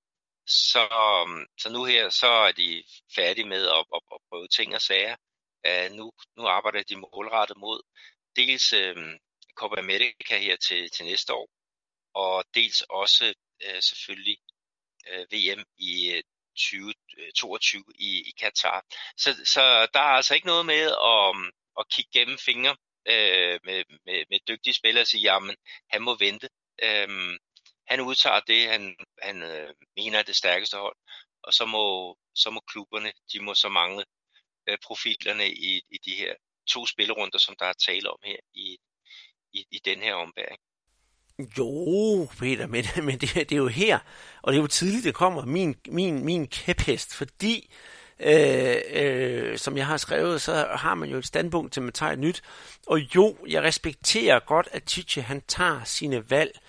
så, 0.72 0.86
øh, 1.28 1.48
så 1.62 1.68
nu 1.70 1.84
her, 1.84 2.10
så 2.10 2.28
er 2.28 2.52
de 2.52 2.84
færdige 3.16 3.48
med 3.48 3.64
at, 3.68 3.84
at, 3.96 4.02
at 4.14 4.20
prøve 4.30 4.48
ting 4.48 4.76
og 4.76 4.82
sager. 4.82 5.16
Uh, 5.68 5.92
nu, 5.98 6.12
nu 6.38 6.48
arbejder 6.48 6.84
de 6.84 6.96
målrettet 6.96 7.58
mod 7.58 7.82
dels 8.36 8.74
øh, 8.74 8.96
Copa 9.56 9.80
America 9.80 10.38
her 10.38 10.56
til, 10.68 10.90
til 10.92 11.06
næste 11.06 11.34
år, 11.34 11.50
og 12.14 12.44
dels 12.56 12.82
også 12.82 13.34
øh, 13.66 13.82
selvfølgelig 13.82 14.38
øh, 15.10 15.26
VM 15.32 15.64
i 15.78 16.12
øh, 16.12 16.24
2022 16.58 17.84
øh, 17.88 17.94
i, 18.00 18.20
i 18.30 18.32
Katar. 18.40 18.86
Så, 19.18 19.30
så 19.46 19.88
der 19.94 20.00
er 20.00 20.16
altså 20.20 20.36
ikke 20.36 20.48
noget 20.48 20.66
med 20.66 20.84
at, 21.14 21.54
at 21.80 21.90
kigge 21.90 22.12
gennem 22.20 22.38
fingre 22.38 22.76
øh, 23.08 23.60
med, 23.64 23.84
med, 24.06 24.26
med 24.30 24.40
dygtige 24.48 24.74
spillere 24.74 25.04
og 25.04 25.08
sige, 25.08 25.22
jamen 25.22 25.56
han 25.90 26.02
må 26.02 26.18
vente. 26.18 26.50
Øh, 26.84 27.10
han 27.88 28.02
udtager 28.02 28.40
det, 28.40 28.70
han, 28.70 28.96
han 29.22 29.44
øh, 29.44 29.74
mener 29.98 30.20
er 30.20 30.24
det 30.24 30.36
stærkeste 30.36 30.78
hold, 30.78 30.98
og 31.44 31.54
så 31.54 31.66
må, 31.66 32.18
så 32.36 32.50
må 32.50 32.60
klubberne, 32.60 33.12
de 33.34 33.40
må 33.40 33.54
så 33.54 33.70
mangle 33.70 34.06
øh, 34.68 34.78
profilerne 34.84 35.48
i, 35.52 35.82
i 35.92 35.98
de 36.06 36.16
her 36.16 36.34
to 36.68 36.86
spillerunder, 36.86 37.38
som 37.38 37.56
der 37.60 37.66
er 37.66 37.74
tale 37.74 38.10
om 38.10 38.20
her 38.24 38.38
i, 38.54 38.78
i, 39.54 39.66
i 39.72 39.80
den 39.86 40.02
her 40.02 40.14
ombæring. 40.14 40.60
Jo, 41.40 42.28
Peter, 42.40 42.68
men, 42.68 42.86
men 43.06 43.18
det, 43.18 43.34
det 43.34 43.52
er 43.52 43.58
jo 43.58 43.68
her, 43.68 44.00
og 44.42 44.54
det 44.54 44.58
er 44.58 44.62
jo 44.62 44.68
tidligt, 44.68 45.04
det 45.04 45.14
kommer, 45.14 45.46
min, 45.46 45.76
min, 45.88 46.26
min 46.26 46.48
kæphest, 46.48 47.16
fordi, 47.16 47.70
øh, 48.20 48.76
øh, 48.94 49.58
som 49.58 49.78
jeg 49.78 49.86
har 49.86 49.98
skrevet, 49.98 50.42
så 50.42 50.68
har 50.76 50.96
man 50.96 51.10
jo 51.10 51.18
et 51.18 51.26
standpunkt 51.26 51.74
til, 51.74 51.80
at 51.80 51.84
man 51.84 51.94
tager 51.94 52.12
et 52.12 52.20
nyt. 52.20 52.44
Og 52.88 53.16
jo, 53.16 53.36
jeg 53.48 53.64
respekterer 53.64 54.40
godt, 54.40 54.70
at 54.72 54.84
Tietje, 54.84 55.22
han 55.22 55.42
tager 55.48 55.84
sine 55.84 56.30
valg, 56.30 56.60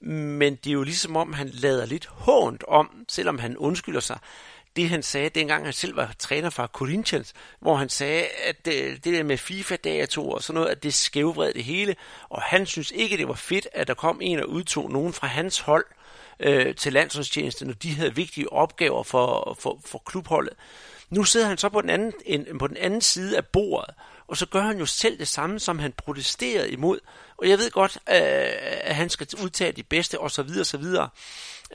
men 0.00 0.54
det 0.54 0.70
er 0.70 0.74
jo 0.74 0.82
ligesom 0.82 1.16
om, 1.16 1.32
han 1.32 1.48
lader 1.48 1.86
lidt 1.86 2.06
hånd 2.06 2.58
om, 2.68 3.04
selvom 3.08 3.38
han 3.38 3.56
undskylder 3.56 4.00
sig 4.00 4.18
det, 4.76 4.88
han 4.88 5.02
sagde, 5.02 5.28
dengang 5.28 5.64
han 5.64 5.72
selv 5.72 5.96
var 5.96 6.14
træner 6.18 6.50
for 6.50 6.66
Corinthians, 6.66 7.32
hvor 7.60 7.76
han 7.76 7.88
sagde, 7.88 8.24
at 8.44 8.64
det, 8.64 9.04
det 9.04 9.14
der 9.14 9.22
med 9.22 9.38
FIFA-dato 9.38 10.30
og 10.30 10.42
sådan 10.42 10.54
noget, 10.54 10.70
at 10.70 10.82
det 10.82 10.94
skævvred 10.94 11.54
det 11.54 11.64
hele, 11.64 11.96
og 12.28 12.42
han 12.42 12.66
synes 12.66 12.90
ikke, 12.90 13.16
det 13.16 13.28
var 13.28 13.34
fedt, 13.34 13.68
at 13.72 13.88
der 13.88 13.94
kom 13.94 14.20
en 14.22 14.38
og 14.38 14.48
udtog 14.48 14.90
nogen 14.90 15.12
fra 15.12 15.26
hans 15.26 15.60
hold 15.60 15.84
øh, 16.40 16.74
til 16.74 16.92
landsholdstjenesten, 16.92 17.66
når 17.66 17.74
de 17.74 17.94
havde 17.94 18.14
vigtige 18.14 18.52
opgaver 18.52 19.02
for, 19.02 19.56
for, 19.60 19.80
for 19.86 20.02
klubholdet. 20.06 20.54
Nu 21.10 21.24
sidder 21.24 21.46
han 21.46 21.58
så 21.58 21.68
på 21.68 21.80
den, 21.80 21.90
anden, 21.90 22.12
en, 22.26 22.58
på 22.58 22.66
den 22.66 22.76
anden 22.76 23.00
side 23.00 23.36
af 23.36 23.46
bordet, 23.46 23.94
og 24.28 24.36
så 24.36 24.46
gør 24.46 24.60
han 24.60 24.78
jo 24.78 24.86
selv 24.86 25.18
det 25.18 25.28
samme, 25.28 25.60
som 25.60 25.78
han 25.78 25.92
protesterede 25.92 26.70
imod. 26.70 26.98
Og 27.36 27.48
jeg 27.48 27.58
ved 27.58 27.70
godt, 27.70 27.98
øh, 28.08 28.14
at 28.80 28.94
han 28.94 29.10
skal 29.10 29.28
udtage 29.42 29.72
de 29.72 29.82
bedste, 29.82 30.20
og 30.20 30.30
så 30.30 30.42
videre, 30.42 30.64
så 30.64 30.76
videre. 30.76 31.08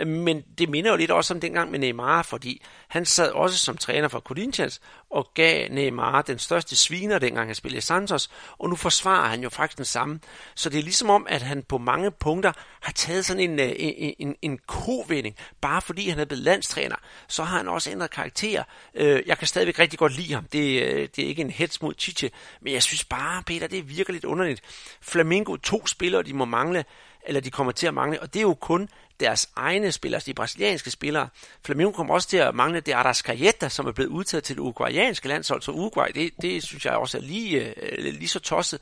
Men 0.06 0.44
det 0.58 0.70
minder 0.70 0.92
jo 0.92 0.98
lidt 0.98 1.12
også 1.12 1.34
om 1.34 1.40
dengang 1.40 1.72
med 1.72 1.80
Neymar, 1.80 2.22
fordi 2.22 2.62
han 2.88 3.06
sad 3.06 3.32
også 3.32 3.58
som 3.58 3.78
træner 3.78 4.08
for 4.08 4.20
Corinthians 4.20 4.82
og 5.10 5.32
gav 5.34 5.70
Neymar 5.72 6.22
den 6.22 6.40
største 6.40 6.76
sviner, 6.76 7.20
dengang 7.20 7.48
han 7.48 7.56
spillede 7.56 7.82
Santos, 7.82 8.30
og 8.58 8.70
nu 8.70 8.76
forsvarer 8.76 9.30
han 9.30 9.44
jo 9.44 9.50
faktisk 9.50 9.78
den 9.78 9.86
samme. 9.86 10.20
Så 10.56 10.70
det 10.70 10.80
er 10.80 10.84
ligesom 10.84 11.10
om, 11.10 11.28
at 11.30 11.42
han 11.42 11.64
på 11.64 11.78
mange 11.78 12.12
punkter 12.12 12.52
har 12.82 12.92
taget 12.92 13.26
sådan 13.26 13.52
en, 13.52 13.60
øh, 13.60 13.74
en, 13.78 14.14
en, 14.20 14.36
en 14.42 14.60
kovending, 14.68 15.36
bare 15.62 15.82
fordi 15.82 16.10
han 16.10 16.20
er 16.20 16.26
blevet 16.26 16.44
landstræner, 16.44 16.96
så 17.28 17.44
har 17.44 17.58
han 17.58 17.68
også 17.68 17.92
ændret 17.92 18.12
karakter. 18.12 18.64
Øh, 18.96 19.24
jeg 19.26 19.38
kan 19.38 19.48
stadigvæk 19.48 19.80
rigtig 19.80 20.00
godt 20.00 20.16
lide 20.16 20.34
ham. 20.34 20.46
Det, 20.46 20.82
øh, 20.82 21.08
det 21.16 21.24
er 21.24 21.28
ikke 21.28 21.42
en 21.42 21.52
hets 21.52 21.82
mod 21.82 21.94
Chiche, 21.98 22.32
men 22.62 22.74
jeg 22.74 22.84
synes 22.84 23.04
bare, 23.04 23.44
Peter, 23.44 23.68
det 23.68 23.90
virker 23.90 24.14
lidt 24.14 24.26
underligt. 24.26 24.62
Flamingo, 25.02 25.56
to 25.56 25.88
spillere, 25.88 26.24
de 26.24 26.34
må 26.34 26.46
mangle, 26.46 26.86
eller 27.28 27.42
de 27.42 27.52
kommer 27.52 27.72
til 27.72 27.88
at 27.88 27.94
mangle, 27.94 28.22
og 28.22 28.34
det 28.34 28.40
er 28.40 28.44
jo 28.44 28.54
kun 28.54 28.90
deres 29.20 29.50
egne 29.56 29.92
spillere, 29.92 30.18
altså 30.18 30.28
de 30.28 30.34
brasilianske 30.34 30.92
spillere. 30.92 31.30
Flamengo 31.66 31.92
kommer 31.92 32.14
også 32.14 32.28
til 32.28 32.38
at 32.38 32.56
mangle 32.56 32.80
det 32.80 32.92
Arrascaeta, 32.92 33.70
som 33.70 33.88
er 33.88 33.92
blevet 33.92 34.10
udtaget 34.10 34.44
til 34.44 34.56
det 34.56 34.62
uruguayanske 34.62 35.28
landshold, 35.28 35.62
så 35.62 35.72
Uruguay, 35.72 36.08
det, 36.16 36.32
det 36.42 36.64
synes 36.64 36.86
jeg 36.86 36.94
også 36.94 37.18
er 37.18 37.22
lige, 37.22 37.82
øh, 37.82 38.14
lige 38.14 38.28
så 38.28 38.40
tosset. 38.40 38.82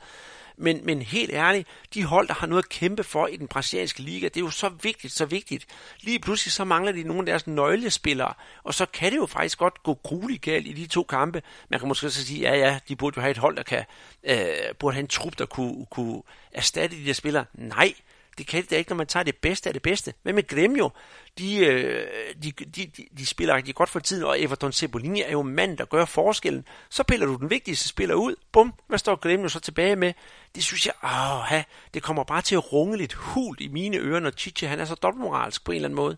Men, 0.60 0.80
men 0.84 1.02
helt 1.02 1.30
ærligt, 1.32 1.68
de 1.94 2.04
hold, 2.04 2.28
der 2.28 2.34
har 2.34 2.46
noget 2.46 2.62
at 2.62 2.68
kæmpe 2.68 3.04
for 3.04 3.26
i 3.26 3.36
den 3.36 3.48
brasilianske 3.48 4.00
liga, 4.00 4.28
det 4.28 4.36
er 4.36 4.44
jo 4.44 4.50
så 4.50 4.68
vigtigt, 4.82 5.12
så 5.12 5.26
vigtigt. 5.26 5.66
Lige 6.00 6.18
pludselig 6.18 6.52
så 6.52 6.64
mangler 6.64 6.92
de 6.92 7.02
nogle 7.02 7.20
af 7.20 7.26
deres 7.26 7.46
nøglespillere, 7.46 8.34
og 8.64 8.74
så 8.74 8.86
kan 8.86 9.12
det 9.12 9.16
jo 9.16 9.26
faktisk 9.26 9.58
godt 9.58 9.82
gå 9.82 9.94
grueligt 9.94 10.42
galt 10.42 10.66
i 10.66 10.72
de 10.72 10.86
to 10.86 11.02
kampe. 11.02 11.42
Man 11.68 11.80
kan 11.80 11.88
måske 11.88 12.10
så 12.10 12.26
sige, 12.26 12.40
ja 12.40 12.56
ja, 12.56 12.78
de 12.88 12.96
burde 12.96 13.14
jo 13.16 13.20
have 13.20 13.30
et 13.30 13.38
hold, 13.38 13.56
der 13.56 13.62
kan, 13.62 13.84
øh, 14.24 14.74
burde 14.78 14.94
have 14.94 15.00
en 15.00 15.08
trup, 15.08 15.38
der 15.38 15.46
kunne, 15.46 15.86
kunne 15.90 16.22
erstatte 16.52 16.96
de 16.96 17.06
der 17.06 17.12
spillere. 17.12 17.44
Nej, 17.54 17.94
det 18.38 18.46
kan 18.46 18.62
det 18.62 18.70
da 18.70 18.76
ikke, 18.76 18.90
når 18.90 18.96
man 18.96 19.06
tager 19.06 19.24
det 19.24 19.36
bedste 19.36 19.68
af 19.68 19.72
det 19.72 19.82
bedste. 19.82 20.14
Hvad 20.22 20.32
med 20.32 20.46
Gremio? 20.46 20.90
De, 21.38 21.58
øh, 21.58 22.34
de, 22.42 22.52
de, 22.52 22.86
de, 22.86 23.08
de 23.18 23.26
spiller 23.26 23.56
rigtig 23.56 23.74
godt 23.74 23.88
for 23.88 24.00
tiden, 24.00 24.24
og 24.24 24.40
Everton 24.40 24.72
Cebolini 24.72 25.22
er 25.22 25.30
jo 25.30 25.42
mand, 25.42 25.78
der 25.78 25.84
gør 25.84 26.04
forskellen. 26.04 26.68
Så 26.90 27.02
piller 27.02 27.26
du 27.26 27.36
den 27.36 27.50
vigtigste 27.50 27.88
spiller 27.88 28.14
ud. 28.14 28.36
Bum, 28.52 28.74
hvad 28.86 28.98
står 28.98 29.16
Gremio 29.16 29.48
så 29.48 29.60
tilbage 29.60 29.96
med? 29.96 30.12
Det 30.54 30.64
synes 30.64 30.86
jeg, 30.86 30.94
åh, 31.02 31.40
ha, 31.40 31.62
det 31.94 32.02
kommer 32.02 32.24
bare 32.24 32.42
til 32.42 32.54
at 32.54 32.72
runge 32.72 32.96
lidt 32.96 33.12
hult 33.12 33.60
i 33.60 33.68
mine 33.68 33.96
ører, 33.96 34.20
når 34.20 34.30
Chiche 34.30 34.68
han 34.68 34.80
er 34.80 34.84
så 34.84 34.94
dobbeltmoralsk 34.94 35.64
på 35.64 35.72
en 35.72 35.76
eller 35.76 35.88
anden 35.88 35.96
måde. 35.96 36.16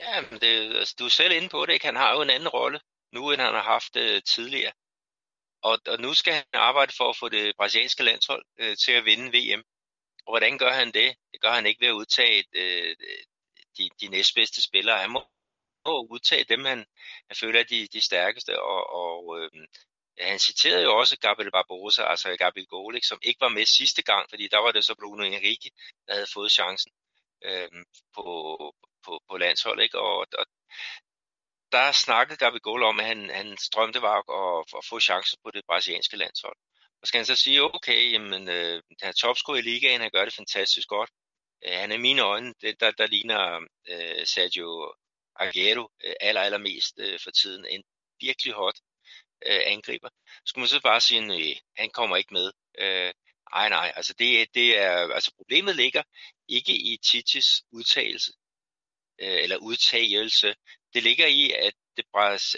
Ja, 0.00 0.20
men 0.30 0.40
det, 0.40 0.76
altså, 0.76 0.94
du 0.98 1.04
er 1.04 1.08
selv 1.08 1.32
inde 1.32 1.48
på 1.48 1.66
det, 1.66 1.72
ikke? 1.72 1.86
Han 1.86 1.96
har 1.96 2.14
jo 2.14 2.22
en 2.22 2.30
anden 2.30 2.48
rolle 2.48 2.80
nu, 3.12 3.30
end 3.30 3.40
han 3.40 3.54
har 3.54 3.62
haft 3.62 3.96
øh, 3.96 4.22
tidligere. 4.22 4.72
Og, 5.62 5.78
og 5.86 6.00
nu 6.00 6.14
skal 6.14 6.32
han 6.32 6.44
arbejde 6.52 6.92
for 6.96 7.10
at 7.10 7.16
få 7.16 7.28
det 7.28 7.56
brasilianske 7.56 8.02
landshold 8.02 8.44
øh, 8.58 8.76
til 8.76 8.92
at 8.92 9.04
vinde 9.04 9.26
VM. 9.38 9.62
Og 10.26 10.32
hvordan 10.32 10.58
gør 10.58 10.72
han 10.72 10.92
det? 10.92 11.16
Det 11.32 11.40
gør 11.40 11.52
han 11.52 11.66
ikke 11.66 11.80
ved 11.80 11.88
at 11.88 11.92
udtage 12.02 12.44
øh, 12.52 12.96
de, 13.78 13.90
de 14.00 14.08
næstbedste 14.08 14.62
spillere. 14.62 14.98
Han 14.98 15.10
må, 15.10 15.22
må 15.86 16.06
udtage 16.10 16.44
dem, 16.44 16.64
han, 16.64 16.78
han 17.28 17.36
føler 17.40 17.60
er 17.60 17.64
de, 17.64 17.88
de 17.92 18.00
stærkeste. 18.00 18.62
Og, 18.62 18.90
og 18.90 19.40
øh, 19.40 19.50
han 20.18 20.38
citerede 20.38 20.82
jo 20.82 20.98
også 20.98 21.18
Gabriel 21.18 21.50
Barbosa, 21.50 22.02
altså 22.02 22.36
Gabriel 22.36 22.66
Golik, 22.66 23.04
som 23.04 23.18
ikke 23.22 23.40
var 23.40 23.48
med 23.48 23.66
sidste 23.66 24.02
gang, 24.02 24.30
fordi 24.30 24.48
der 24.48 24.58
var 24.58 24.72
det 24.72 24.84
så 24.84 24.94
Bruno 24.94 25.24
Henrique, 25.24 25.70
der 26.06 26.14
havde 26.14 26.26
fået 26.34 26.52
chancen 26.52 26.92
øh, 27.44 27.68
på, 28.14 28.24
på, 29.04 29.20
på 29.28 29.36
landsholdet. 29.36 29.82
Ikke? 29.82 29.98
Og, 29.98 30.26
og 30.38 30.46
der 31.72 31.92
snakkede 31.92 32.36
Gabriel 32.36 32.60
Gol 32.60 32.82
om, 32.82 33.00
at 33.00 33.06
han, 33.06 33.30
han 33.30 33.56
strømte 33.58 34.02
var 34.02 34.18
at, 34.18 34.64
at 34.78 34.84
få 34.90 35.00
chancer 35.00 35.36
på 35.44 35.50
det 35.50 35.62
brasilianske 35.66 36.16
landshold. 36.16 36.56
Og 37.04 37.08
skal 37.08 37.18
han 37.18 37.26
så 37.26 37.36
sige, 37.36 37.62
okay, 37.62 38.12
jamen, 38.12 38.48
øh, 38.48 38.82
han 39.00 39.08
er 39.08 39.12
topscorer 39.12 39.58
i 39.58 39.62
ligaen, 39.62 40.00
han 40.00 40.10
gør 40.10 40.24
det 40.24 40.34
fantastisk 40.34 40.88
godt. 40.88 41.10
Øh, 41.66 41.72
han 41.72 41.90
er 41.90 41.94
i 41.94 42.06
mine 42.08 42.22
øjne, 42.22 42.54
det, 42.60 42.80
der, 42.80 42.90
der 42.90 43.06
ligner 43.06 43.60
øh, 43.88 44.26
Sergio 44.26 44.94
Aguero 45.36 45.88
øh, 46.04 46.14
aller, 46.20 46.40
allermest 46.40 46.98
øh, 46.98 47.18
for 47.20 47.30
tiden. 47.30 47.66
En 47.70 47.82
virkelig 48.20 48.54
hot 48.54 48.74
øh, 49.46 49.60
angriber. 49.66 50.08
Skulle 50.46 50.62
man 50.62 50.68
så 50.68 50.80
bare 50.80 51.00
sige, 51.00 51.20
nej, 51.20 51.54
han 51.76 51.90
kommer 51.90 52.16
ikke 52.16 52.34
med. 52.34 52.52
Øh, 52.78 53.12
nej, 53.50 53.68
nej, 53.68 53.92
altså, 53.96 54.14
det, 54.18 54.48
det 54.54 54.78
er, 54.78 55.14
altså 55.14 55.32
problemet 55.36 55.76
ligger 55.76 56.02
ikke 56.48 56.72
i 56.72 56.96
Titis 56.96 57.62
udtalelse, 57.72 58.32
øh, 59.20 59.42
eller 59.42 59.56
udtagelse. 59.56 60.54
Det 60.94 61.02
ligger 61.02 61.26
i, 61.26 61.50
at 61.50 61.74
det, 61.96 62.04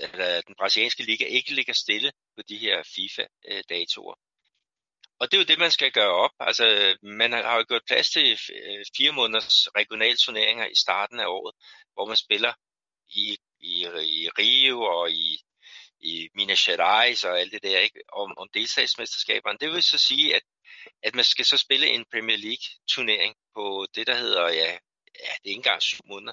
eller 0.03 0.41
den 0.41 0.55
brasilianske 0.59 1.03
liga 1.03 1.25
ikke 1.25 1.55
ligger 1.55 1.73
stille 1.73 2.13
på 2.37 2.43
de 2.49 2.57
her 2.57 2.83
FIFA-datoer. 2.83 4.15
Øh, 4.15 4.27
og 5.21 5.31
det 5.31 5.37
er 5.37 5.41
jo 5.41 5.45
det, 5.45 5.59
man 5.59 5.71
skal 5.71 5.93
gøre 5.93 6.15
op. 6.25 6.31
Altså, 6.41 6.97
man 7.03 7.33
har 7.33 7.57
jo 7.57 7.65
gjort 7.69 7.83
plads 7.87 8.11
til 8.11 8.33
øh, 8.33 8.85
fire 8.97 9.13
måneders 9.13 9.69
regionale 9.77 10.17
turneringer 10.17 10.67
i 10.67 10.75
starten 10.85 11.21
af 11.21 11.27
året, 11.27 11.55
hvor 11.95 12.07
man 12.07 12.17
spiller 12.17 12.53
i, 13.09 13.39
i, 13.61 13.75
i 14.17 14.29
Rio 14.39 14.81
og 14.81 15.11
i, 15.11 15.39
i 16.01 16.29
Minas 16.35 16.65
Gerais 16.65 17.25
og 17.25 17.41
alt 17.41 17.53
det 17.53 17.63
der, 17.63 17.79
ikke? 17.79 18.01
Om, 18.13 18.39
om 18.39 18.49
delstatsmesterskaberne. 18.55 19.59
Det 19.59 19.73
vil 19.73 19.83
så 19.83 19.99
sige, 19.99 20.37
at, 20.37 20.43
at 21.03 21.15
man 21.15 21.25
skal 21.25 21.45
så 21.45 21.57
spille 21.57 21.87
en 21.87 22.05
Premier 22.13 22.37
League 22.37 22.67
turnering 22.89 23.35
på 23.55 23.87
det, 23.95 24.07
der 24.07 24.15
hedder, 24.15 24.49
ja, 24.49 24.71
ja 25.25 25.33
det 25.43 25.47
er 25.47 25.55
ikke 25.55 25.59
engang 25.59 25.83
syv 25.83 26.01
måneder. 26.05 26.33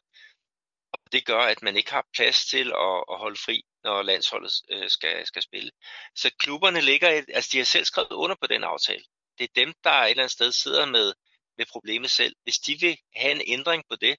Det 1.13 1.25
gør, 1.25 1.39
at 1.39 1.61
man 1.61 1.77
ikke 1.77 1.91
har 1.91 2.05
plads 2.13 2.45
til 2.45 2.67
at, 2.87 2.97
at 3.11 3.17
holde 3.23 3.39
fri 3.45 3.63
når 3.83 4.01
landsholdet 4.01 4.53
øh, 4.69 4.89
skal, 4.89 5.25
skal 5.25 5.41
spille. 5.41 5.71
Så 6.15 6.31
klubberne 6.39 6.81
ligger, 6.81 7.07
altså 7.33 7.49
de 7.53 7.57
har 7.57 7.65
selv 7.65 7.85
skrevet 7.85 8.11
under 8.11 8.35
på 8.41 8.47
den 8.47 8.63
aftale. 8.63 9.03
Det 9.37 9.43
er 9.43 9.53
dem, 9.55 9.73
der 9.83 9.91
et 9.91 10.09
eller 10.09 10.23
andet 10.23 10.31
sted 10.31 10.51
sidder 10.51 10.85
med, 10.85 11.13
med 11.57 11.65
problemet 11.65 12.11
selv. 12.11 12.35
Hvis 12.43 12.57
de 12.57 12.77
vil 12.79 12.97
have 13.15 13.31
en 13.31 13.41
ændring 13.47 13.83
på 13.89 13.95
det, 13.95 14.15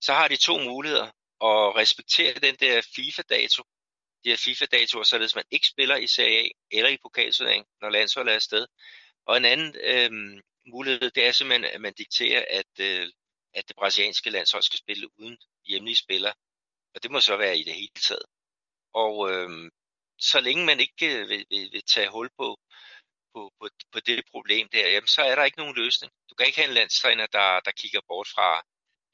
så 0.00 0.12
har 0.12 0.28
de 0.28 0.36
to 0.36 0.58
muligheder. 0.58 1.06
At 1.50 1.76
respektere 1.76 2.32
den 2.32 2.56
der 2.60 2.82
FIFA-dato, 2.94 3.62
de 4.24 4.28
her 4.30 4.36
FIFA-datoer, 4.36 5.02
således 5.02 5.34
man 5.34 5.44
ikke 5.50 5.66
spiller 5.66 5.96
i 5.96 6.06
Serie 6.06 6.44
A 6.44 6.48
eller 6.70 6.90
i 6.90 6.96
pokalturnering, 7.02 7.66
når 7.80 7.90
landsholdet 7.90 8.32
er 8.32 8.36
afsted. 8.36 8.66
Og 9.26 9.36
en 9.36 9.44
anden 9.44 9.76
øh, 9.80 10.10
mulighed, 10.66 11.10
det 11.10 11.26
er 11.26 11.32
simpelthen, 11.32 11.64
at 11.64 11.80
man 11.80 11.94
dikterer, 11.94 12.44
at, 12.50 12.80
øh, 12.80 13.08
at 13.54 13.68
det 13.68 13.76
brasilianske 13.76 14.30
landshold 14.30 14.62
skal 14.62 14.78
spille 14.78 15.20
uden 15.20 15.38
hjemlige 15.66 15.96
spillere. 15.96 16.34
Og 16.94 17.02
det 17.02 17.10
må 17.10 17.20
så 17.20 17.36
være 17.36 17.58
i 17.58 17.64
det 17.64 17.74
hele 17.74 18.00
taget. 18.08 18.26
Og 18.94 19.30
øh, 19.30 19.70
så 20.18 20.40
længe 20.40 20.64
man 20.64 20.80
ikke 20.80 21.06
øh, 21.18 21.28
vil, 21.28 21.46
vil, 21.50 21.72
vil 21.72 21.82
tage 21.86 22.10
hul 22.10 22.30
på, 22.38 22.58
på, 23.34 23.52
på, 23.60 23.68
på 23.92 24.00
det 24.00 24.24
problem 24.30 24.68
der, 24.72 24.88
jamen, 24.88 25.06
så 25.06 25.22
er 25.22 25.34
der 25.34 25.44
ikke 25.44 25.58
nogen 25.58 25.76
løsning. 25.76 26.12
Du 26.30 26.34
kan 26.34 26.46
ikke 26.46 26.58
have 26.58 26.68
en 26.68 26.74
landstræner, 26.74 27.26
der, 27.26 27.60
der 27.60 27.70
kigger 27.70 28.00
bort 28.08 28.28
fra, 28.34 28.58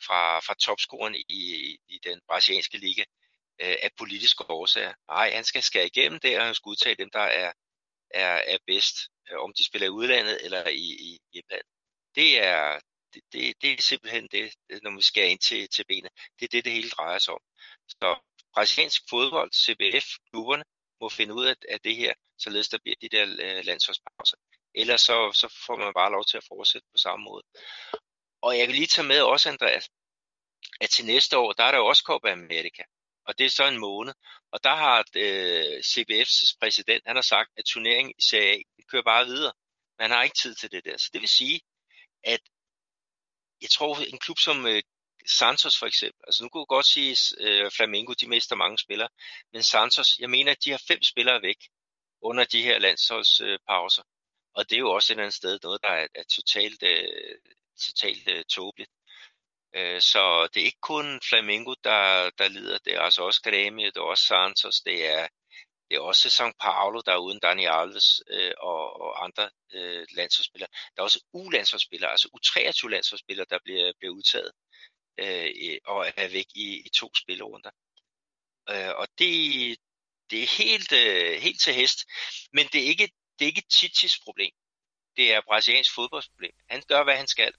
fra, 0.06 0.38
fra 0.40 0.54
topscoren 0.54 1.14
i, 1.14 1.42
i 1.88 1.98
den 2.04 2.20
brasilianske 2.28 2.78
liga 2.78 3.04
øh, 3.62 3.76
af 3.82 3.90
politiske 3.98 4.50
årsager. 4.50 4.94
Nej, 5.08 5.30
han 5.34 5.44
skal 5.44 5.62
skære 5.62 5.86
igennem 5.86 6.20
der, 6.20 6.40
og 6.40 6.46
han 6.46 6.54
skal 6.54 6.70
udtage 6.70 6.94
dem, 6.94 7.10
der 7.10 7.26
er, 7.42 7.52
er, 8.10 8.42
er 8.46 8.58
bedst, 8.66 8.96
øh, 9.30 9.38
om 9.38 9.52
de 9.56 9.64
spiller 9.64 9.86
i 9.86 9.90
udlandet 9.90 10.44
eller 10.44 10.68
i, 10.68 10.86
i 11.08 11.18
hjemlandet. 11.32 11.72
Det 12.14 12.44
er, 12.44 12.80
det, 13.14 13.22
det, 13.32 13.62
det 13.62 13.72
er 13.72 13.82
simpelthen 13.82 14.28
det, 14.32 14.54
når 14.82 14.96
vi 14.96 15.02
skal 15.02 15.30
ind 15.30 15.38
til, 15.38 15.68
til 15.68 15.84
benet. 15.88 16.10
Det 16.38 16.44
er 16.44 16.48
det, 16.48 16.64
det 16.64 16.72
hele 16.72 16.90
drejer 16.90 17.18
sig 17.18 17.34
om. 17.34 17.40
Så 17.88 18.18
brasiliansk 18.54 19.02
fodbold, 19.10 19.50
CBF, 19.52 20.06
klubberne, 20.30 20.64
må 21.00 21.08
finde 21.08 21.34
ud 21.34 21.46
af, 21.46 21.56
af 21.68 21.80
det 21.80 21.96
her, 21.96 22.12
således 22.38 22.68
der 22.68 22.78
bliver 22.78 22.96
de 23.00 23.08
der 23.08 23.22
øh, 23.22 23.64
landsholdspauser. 23.64 24.36
Ellers 24.74 25.00
så, 25.00 25.32
så 25.34 25.62
får 25.66 25.76
man 25.76 25.92
bare 25.94 26.12
lov 26.12 26.24
til 26.24 26.36
at 26.36 26.44
fortsætte 26.48 26.86
på 26.92 26.98
samme 26.98 27.24
måde. 27.24 27.44
Og 28.42 28.58
jeg 28.58 28.66
kan 28.66 28.76
lige 28.76 28.86
tage 28.86 29.08
med 29.08 29.20
også, 29.20 29.48
Andreas, 29.48 29.88
at 30.80 30.90
til 30.90 31.06
næste 31.06 31.38
år, 31.38 31.52
der 31.52 31.64
er 31.64 31.70
der 31.70 31.78
jo 31.78 31.86
også 31.86 32.02
Copa 32.06 32.32
America. 32.32 32.82
Og 33.26 33.38
det 33.38 33.46
er 33.46 33.50
så 33.50 33.64
en 33.68 33.78
måned. 33.78 34.14
Og 34.52 34.64
der 34.64 34.74
har 34.76 34.98
øh, 35.16 35.78
CBF's 35.92 36.56
præsident, 36.60 37.02
han 37.06 37.16
har 37.16 37.22
sagt, 37.22 37.50
at 37.56 37.64
turneringen 37.64 38.14
i 38.18 38.22
Serie 38.22 38.58
A 38.58 38.82
kører 38.90 39.02
bare 39.02 39.26
videre. 39.26 39.52
Man 39.98 40.10
har 40.10 40.22
ikke 40.22 40.38
tid 40.42 40.54
til 40.54 40.70
det 40.70 40.84
der. 40.84 40.96
Så 40.96 41.10
det 41.12 41.20
vil 41.20 41.28
sige, 41.28 41.60
at 42.24 42.40
jeg 43.62 43.70
tror, 43.70 43.96
en 44.12 44.18
klub 44.18 44.38
som 44.38 44.66
øh, 44.66 44.82
Santos 45.26 45.78
for 45.78 45.86
eksempel, 45.86 46.20
altså 46.26 46.42
nu 46.42 46.48
kunne 46.48 46.60
jeg 46.60 46.74
godt 46.76 46.86
sige, 46.86 47.10
at 47.10 47.46
øh, 47.46 47.70
Flamengo 47.76 48.12
de 48.12 48.28
mister 48.28 48.56
mange 48.56 48.78
spillere, 48.78 49.08
men 49.52 49.62
Santos, 49.62 50.18
jeg 50.18 50.30
mener, 50.30 50.52
at 50.52 50.64
de 50.64 50.70
har 50.70 50.82
fem 50.88 51.02
spillere 51.02 51.42
væk 51.42 51.58
under 52.22 52.44
de 52.44 52.62
her 52.62 52.78
landsholdspauser. 52.78 54.02
Øh, 54.02 54.08
og 54.54 54.70
det 54.70 54.76
er 54.76 54.80
jo 54.80 54.90
også 54.92 55.12
et 55.12 55.14
eller 55.14 55.24
andet 55.24 55.34
sted 55.34 55.58
noget, 55.62 55.82
der 55.82 55.88
er, 55.88 56.06
er 56.14 56.22
totalt, 56.22 56.82
øh, 56.82 57.38
totalt 57.86 58.28
øh, 58.28 58.44
tåbeligt. 58.44 58.90
Øh, 59.76 60.00
så 60.00 60.48
det 60.54 60.60
er 60.60 60.64
ikke 60.64 60.80
kun 60.80 61.20
Flamengo, 61.28 61.74
der, 61.84 62.30
der 62.38 62.48
lider, 62.48 62.78
det 62.78 62.94
er 62.94 63.00
altså 63.00 63.22
også 63.22 63.40
Grêmio, 63.46 63.86
det 63.86 63.96
er 63.96 64.00
også 64.00 64.24
Santos, 64.24 64.80
det 64.80 65.06
er, 65.06 65.28
det 65.88 65.96
er 65.96 66.00
også 66.00 66.28
São 66.28 66.52
Paulo, 66.60 67.00
der 67.06 67.12
er 67.12 67.24
uden 67.26 67.38
Dani 67.38 67.64
Alves 67.64 68.22
øh, 68.30 68.52
og, 68.58 69.00
og 69.00 69.24
andre 69.24 69.50
øh, 69.74 70.06
landsholdsspillere. 70.16 70.70
Der 70.96 71.02
er 71.02 71.04
også 71.04 71.24
U-landsholdsspillere, 71.32 72.10
altså 72.10 72.28
U23-landsholdsspillere, 72.36 73.46
der 73.50 73.58
bliver, 73.64 73.92
bliver 73.98 74.14
udtaget 74.14 74.52
øh, 75.18 75.78
og 75.86 76.06
er 76.16 76.28
væk 76.28 76.46
i, 76.54 76.82
i 76.86 76.88
to 76.94 77.10
spillerunder. 77.14 77.70
Øh, 78.70 78.92
og 78.96 79.08
det, 79.18 79.32
det 80.30 80.42
er 80.42 80.62
helt, 80.62 80.92
øh, 80.92 81.40
helt 81.40 81.60
til 81.60 81.74
hest. 81.74 81.98
Men 82.52 82.66
det 82.72 82.82
er 82.82 82.86
ikke, 82.86 83.08
det 83.38 83.44
er 83.44 83.46
ikke 83.52 83.68
Titis 83.70 84.18
problem. 84.24 84.52
Det 85.16 85.34
er 85.34 85.40
brasiliansk 85.48 85.94
fodboldsproblem. 85.94 86.52
Han 86.70 86.82
gør, 86.88 87.04
hvad 87.04 87.16
han 87.16 87.26
skal. 87.26 87.52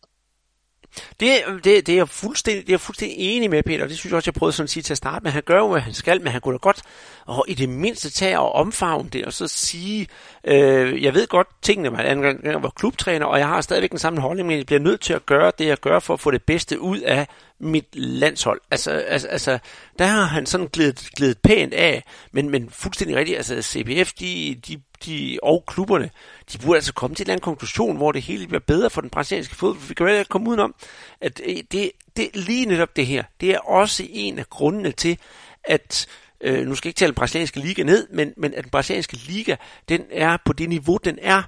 Det, 1.20 1.64
det, 1.64 1.88
det, 1.88 1.90
er 1.90 1.96
jeg 1.96 2.10
fuldstændig, 2.10 2.62
det 2.64 2.70
er 2.70 2.74
jeg 2.74 2.82
fuldstændig 2.82 3.18
enig 3.18 3.50
med, 3.50 3.64
Peter. 3.64 3.88
Det 3.88 4.00
synes 4.00 4.12
jeg 4.12 4.18
også, 4.18 4.30
jeg 4.30 4.40
prøvede 4.40 4.56
sådan 4.56 4.64
at 4.64 4.70
sige 4.70 4.84
til 4.84 4.94
at 4.94 4.98
starte 4.98 5.24
med. 5.24 5.32
Han 5.32 5.44
gør 5.44 5.58
jo, 5.58 5.72
hvad 5.72 5.82
han 5.82 5.94
skal, 5.94 6.22
men 6.22 6.32
han 6.32 6.42
kunne 6.42 6.54
da 6.54 6.58
godt 6.58 6.82
og 7.26 7.46
i 7.48 7.54
det 7.54 7.70
mindste 7.70 8.10
tage 8.10 8.40
og 8.40 8.52
omfavne 8.52 9.10
det, 9.10 9.26
og 9.26 9.34
så 9.34 9.48
sige, 9.48 10.08
øh, 10.44 11.04
jeg 11.04 11.14
ved 11.14 11.28
godt 11.28 11.48
tingene, 11.62 11.90
man 11.90 12.40
jeg 12.44 12.64
var 12.64 12.70
klubtræner, 12.70 13.26
og 13.26 13.40
jeg 13.40 13.48
har 13.48 13.62
stadigvæk 13.62 13.92
den 13.92 14.00
samme 14.00 14.20
holdning, 14.22 14.48
men 14.48 14.58
jeg 14.58 14.66
bliver 14.66 14.80
nødt 14.80 15.02
til 15.02 15.14
at 15.14 15.26
gøre 15.26 15.52
det, 15.60 15.66
jeg 15.66 15.80
gør 15.80 16.00
for 16.00 16.14
at 16.14 16.20
få 16.20 16.32
det 16.32 16.44
bedste 16.44 16.80
ud 16.80 17.00
af 17.00 17.28
mit 17.60 17.88
landshold. 17.94 18.62
Altså, 18.72 18.92
altså, 18.92 19.28
altså 19.28 19.60
der 20.00 20.06
har 20.06 20.24
han 20.24 20.46
sådan 20.46 20.68
glidet, 20.68 21.10
glidet 21.16 21.38
pænt 21.38 21.74
af, 21.74 22.04
men, 22.32 22.50
men 22.50 22.70
fuldstændig 22.70 23.18
rigtigt, 23.18 23.38
altså 23.38 23.62
CBF, 23.62 24.14
de, 24.14 24.60
de, 24.68 24.82
de, 25.06 25.40
og 25.44 25.64
klubberne, 25.68 26.10
de 26.54 26.58
burde 26.58 26.78
altså 26.78 26.94
komme 26.94 27.16
til 27.16 27.24
en 27.24 27.26
eller 27.26 27.34
anden 27.34 27.44
konklusion, 27.44 27.98
hvor 27.98 28.12
det 28.12 28.22
hele 28.22 28.48
bliver 28.48 28.60
bedre 28.68 28.90
for 28.90 29.02
den 29.02 29.10
brasilianske 29.10 29.56
fodbold. 29.56 29.88
Vi 29.88 29.94
kan 29.94 30.18
jo 30.18 30.24
komme 30.30 30.50
udenom, 30.50 30.76
at 31.22 31.42
øh, 31.46 31.58
det, 31.72 31.92
det, 32.18 32.30
lige 32.34 32.66
netop 32.66 32.96
det 32.96 33.06
her, 33.06 33.24
det 33.42 33.50
er 33.50 33.60
også 33.60 34.06
en 34.10 34.40
af 34.40 34.50
grundene 34.50 34.92
til, 34.92 35.18
at 35.64 36.08
øh, 36.42 36.68
nu 36.68 36.76
skal 36.76 36.88
jeg 36.88 36.92
ikke 36.92 37.00
tale 37.00 37.12
den 37.12 37.16
brasilianske 37.16 37.60
liga 37.60 37.84
ned, 37.84 38.08
men, 38.14 38.34
men 38.38 38.54
at 38.54 38.64
den 38.64 38.72
brasilianske 38.72 39.18
liga, 39.28 39.56
den 39.90 40.06
er 40.12 40.38
på 40.46 40.54
det 40.54 40.70
niveau, 40.70 40.98
den 41.04 41.20
er, 41.22 41.44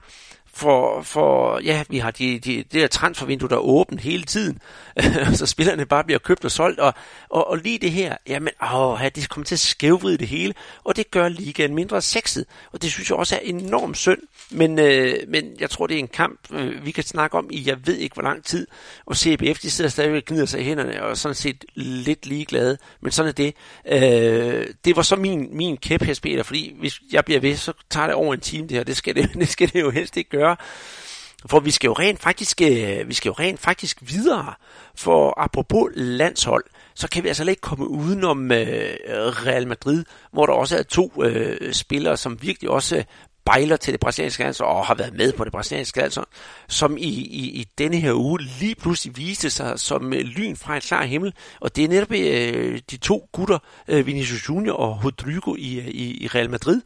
for, 0.54 1.02
for 1.02 1.60
ja, 1.60 1.84
vi 1.90 1.98
har 1.98 2.12
de, 2.12 2.40
de, 2.40 2.58
det 2.58 2.74
der 2.74 2.88
transfervindue, 2.88 3.50
der 3.50 3.56
er 3.56 3.60
åbent 3.60 4.02
hele 4.02 4.24
tiden, 4.24 4.60
så 5.34 5.46
spillerne 5.46 5.86
bare 5.86 6.04
bliver 6.04 6.20
købt 6.20 6.46
og 6.46 6.52
solgt, 6.52 6.80
og, 6.80 6.94
og, 7.30 7.48
og 7.48 7.58
lige 7.58 7.80
det 7.80 7.92
her, 7.92 8.18
jamen, 8.28 8.54
åh, 8.74 9.00
det 9.16 9.30
kommer 9.30 9.46
til 9.46 9.56
at 9.56 9.60
skævvride 9.60 10.18
det 10.18 10.28
hele, 10.28 10.54
og 10.84 10.96
det 10.96 11.12
gør 11.12 11.30
ligaen 11.30 11.76
mindre 11.76 12.02
sexet, 12.02 12.46
og 12.72 12.82
det 12.82 12.92
synes 12.92 13.10
jeg 13.10 13.18
også 13.18 13.36
er 13.36 13.40
enormt 13.44 13.98
synd, 13.98 14.20
men, 14.52 14.80
øh, 14.80 15.14
men 15.28 15.46
jeg 15.60 15.70
tror, 15.70 15.88
det 15.88 15.96
er 15.96 16.00
en 16.00 16.08
kamp, 16.08 16.40
øh, 16.52 16.86
vi 16.86 16.92
kan 16.92 17.04
snakke 17.04 17.38
om 17.38 17.50
i, 17.52 17.64
jeg 17.68 17.88
ved 17.88 17.98
ikke 17.98 18.14
hvor 18.14 18.24
lang 18.24 18.44
tid, 18.44 18.68
og 19.06 19.16
CBF, 19.18 19.60
de 19.60 19.72
sidder 19.72 19.90
stadigvæk 19.90 20.22
og 20.22 20.26
gnider 20.26 20.46
sig 20.46 20.62
i 20.62 20.64
hænderne, 20.64 21.04
og 21.04 21.18
sådan 21.18 21.36
set 21.36 21.66
lidt 21.76 22.26
ligeglade, 22.26 22.78
men 23.02 23.12
sådan 23.12 23.30
er 23.30 23.34
det. 23.34 23.56
Øh, 23.88 24.68
det 24.86 24.96
var 24.96 25.02
så 25.02 25.16
min, 25.16 25.58
min 25.58 25.78
kæphest, 25.78 26.22
Peter, 26.22 26.44
fordi 26.44 26.76
hvis 26.80 27.02
jeg 27.12 27.26
bliver 27.26 27.40
ved, 27.40 27.56
så 27.56 27.74
tager 27.90 28.08
det 28.08 28.16
over 28.16 28.34
en 28.34 28.40
time 28.40 28.68
det 28.68 28.78
her, 28.78 28.84
det 28.84 28.98
skal 28.98 29.16
det, 29.16 29.34
det, 29.40 29.50
skal 29.50 29.74
det 29.74 29.82
jo 29.82 29.90
helst 29.90 30.18
ikke 30.18 30.30
gøre, 30.30 30.41
gøre. 30.42 30.56
For 31.46 31.60
vi 31.60 31.72
skal 31.72 31.88
jo 31.88 31.94
rent 31.94 32.22
faktisk, 32.22 32.62
øh, 32.62 33.08
vi 33.08 33.14
skal 33.14 33.30
jo 33.30 33.36
rent 33.40 33.60
faktisk 33.60 33.98
videre. 34.02 34.54
For 34.96 35.34
apropos 35.38 35.92
landshold, 35.96 36.64
så 36.96 37.08
kan 37.10 37.24
vi 37.24 37.28
altså 37.28 37.50
ikke 37.50 37.62
komme 37.62 37.88
udenom 37.88 38.52
øh, 38.52 38.96
Real 39.46 39.68
Madrid, 39.68 40.06
hvor 40.32 40.46
der 40.46 40.54
også 40.54 40.78
er 40.78 40.84
to 40.84 41.24
øh, 41.24 41.74
spillere, 41.74 42.18
som 42.18 42.42
virkelig 42.42 42.70
også 42.70 43.04
bejler 43.46 43.78
til 43.78 43.94
det 43.94 44.00
brasilianske 44.00 44.44
landshold 44.44 44.70
og 44.70 44.86
har 44.86 44.96
været 44.96 45.14
med 45.14 45.34
på 45.34 45.44
det 45.44 45.52
brasilianske 45.52 46.00
landshold, 46.00 46.28
som 46.68 46.98
i, 46.98 47.10
i, 47.10 47.60
i 47.60 47.66
denne 47.78 47.98
her 47.98 48.14
uge 48.14 48.42
lige 48.60 48.76
pludselig 48.76 49.18
viste 49.18 49.50
sig 49.50 49.80
som 49.80 50.14
øh, 50.14 50.20
lyn 50.20 50.56
fra 50.56 50.76
en 50.76 50.82
klar 50.82 51.04
himmel. 51.04 51.34
Og 51.60 51.76
det 51.76 51.84
er 51.84 51.88
netop 51.88 52.12
øh, 52.12 52.80
de 52.92 52.98
to 52.98 53.30
gutter, 53.32 53.60
øh, 53.88 54.08
Vinicius 54.08 54.50
Junior 54.50 54.76
og 54.76 55.06
Rodrigo 55.06 55.56
i, 55.58 55.80
øh, 55.80 55.88
i, 55.88 56.24
i 56.24 56.28
Real 56.28 56.50
Madrid, 56.50 56.82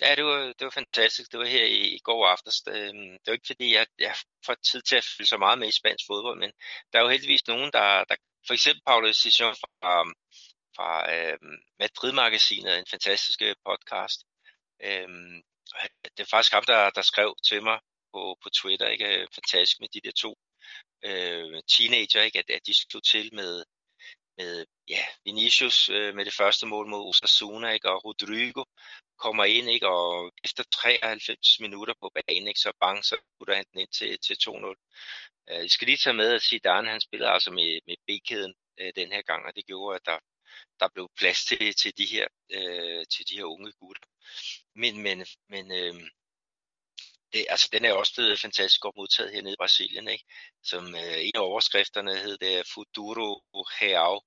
Ja, 0.00 0.14
det 0.14 0.24
var, 0.24 0.38
det 0.58 0.64
var 0.64 0.70
fantastisk. 0.70 1.32
Det 1.32 1.38
var 1.40 1.46
her 1.46 1.64
i, 1.64 1.80
i 1.96 1.98
går 1.98 2.26
aftes. 2.26 2.62
Øhm, 2.68 3.10
det, 3.12 3.26
var 3.26 3.32
ikke 3.32 3.46
fordi, 3.46 3.74
jeg, 3.74 3.86
jeg 3.98 4.14
får 4.46 4.54
tid 4.54 4.82
til 4.82 4.96
at 4.96 5.04
følge 5.04 5.26
så 5.26 5.36
meget 5.36 5.58
med 5.58 5.68
i 5.68 5.78
spansk 5.80 6.04
fodbold, 6.06 6.38
men 6.38 6.52
der 6.92 6.98
er 6.98 7.02
jo 7.02 7.08
heldigvis 7.08 7.46
nogen, 7.46 7.70
der, 7.72 8.04
der 8.04 8.16
for 8.46 8.54
eksempel 8.54 8.82
Paolo 8.86 9.12
Sisson 9.12 9.54
fra, 9.62 10.00
øhm, 10.00 10.14
fra 10.76 10.90
øh, 11.14 11.38
Madrid-magasinet, 11.78 12.78
en 12.78 12.86
fantastisk 12.90 13.42
øh, 13.42 13.54
podcast. 13.66 14.20
Øh, 14.82 15.08
det 16.16 16.20
er 16.22 16.30
faktisk 16.30 16.52
ham, 16.52 16.64
der, 16.64 16.90
der 16.90 17.02
skrev 17.02 17.34
til 17.48 17.62
mig 17.62 17.78
på, 18.12 18.38
på 18.42 18.48
Twitter, 18.50 18.88
ikke? 18.88 19.06
Øh, 19.06 19.26
fantastisk 19.34 19.80
med 19.80 19.88
de 19.94 20.00
der 20.04 20.12
to 20.12 20.34
øh, 21.04 21.62
teenager, 21.72 22.22
ikke? 22.22 22.38
At, 22.38 22.50
at 22.50 22.66
de 22.66 22.74
slog 22.74 23.02
til 23.04 23.34
med, 23.34 23.64
med 24.38 24.66
ja, 24.88 25.04
Vinicius 25.24 25.88
øh, 25.88 26.14
med 26.14 26.24
det 26.24 26.34
første 26.34 26.66
mål 26.66 26.86
mod 26.88 27.08
Osasuna, 27.08 27.68
ikke? 27.70 27.90
og 27.90 28.04
Rodrigo 28.04 28.64
kommer 29.24 29.44
ind, 29.44 29.70
ikke? 29.70 29.88
og 29.88 30.32
efter 30.44 30.62
93 30.62 31.60
minutter 31.60 31.94
på 32.02 32.10
banen, 32.14 32.48
ikke? 32.48 32.60
så 32.60 32.72
bang, 32.80 33.04
så 33.04 33.16
putter 33.38 33.54
han 33.54 33.64
den 33.72 33.80
ind 33.80 33.92
til, 33.98 34.18
til 34.26 34.36
2-0. 34.48 34.56
Øh, 35.50 35.62
jeg 35.64 35.70
skal 35.70 35.86
lige 35.86 35.96
tage 36.04 36.20
med, 36.20 36.32
at 36.34 36.42
Zidane 36.42 36.90
han 36.90 37.00
spiller 37.00 37.28
altså 37.28 37.50
med, 37.50 37.80
med 37.86 37.96
B-kæden 38.06 38.54
øh, 38.80 38.92
den 38.96 39.12
her 39.12 39.22
gang, 39.22 39.46
og 39.46 39.52
det 39.56 39.66
gjorde, 39.66 39.96
at 39.96 40.06
der, 40.06 40.18
der 40.80 40.88
blev 40.94 41.08
plads 41.16 41.44
til, 41.44 41.74
til, 41.74 41.92
de 41.98 42.06
her, 42.06 42.26
øh, 42.50 43.04
til 43.12 43.28
de 43.28 43.36
her 43.36 43.44
unge 43.44 43.72
gutter. 43.80 44.06
Men, 44.74 45.02
men, 45.02 45.26
men 45.48 45.72
øh, 45.72 45.94
det, 47.32 47.46
altså, 47.48 47.68
den 47.72 47.84
er 47.84 47.92
også 47.92 48.14
blevet 48.14 48.40
fantastisk 48.40 48.80
godt 48.80 48.96
modtaget 48.96 49.32
hernede 49.32 49.52
i 49.52 49.62
Brasilien. 49.62 50.08
Ikke? 50.08 50.24
Som 50.62 50.94
øh, 50.94 51.18
en 51.26 51.32
af 51.34 51.40
overskrifterne 51.40 52.16
hed 52.16 52.38
det 52.38 52.66
Futuro 52.74 53.42
Real, 53.54 54.20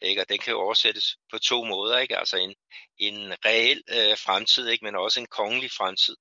ikke? 0.00 0.20
Og 0.20 0.28
den 0.28 0.38
kan 0.38 0.52
jo 0.52 0.60
oversættes 0.60 1.16
på 1.30 1.38
to 1.38 1.64
måder, 1.64 1.98
ikke? 1.98 2.18
Altså 2.18 2.36
en, 2.36 2.54
en 2.98 3.32
reel 3.44 3.82
øh, 3.88 4.18
fremtid, 4.18 4.68
ikke? 4.68 4.84
men 4.84 4.96
også 4.96 5.20
en 5.20 5.26
kongelig 5.26 5.70
fremtid. 5.70 6.16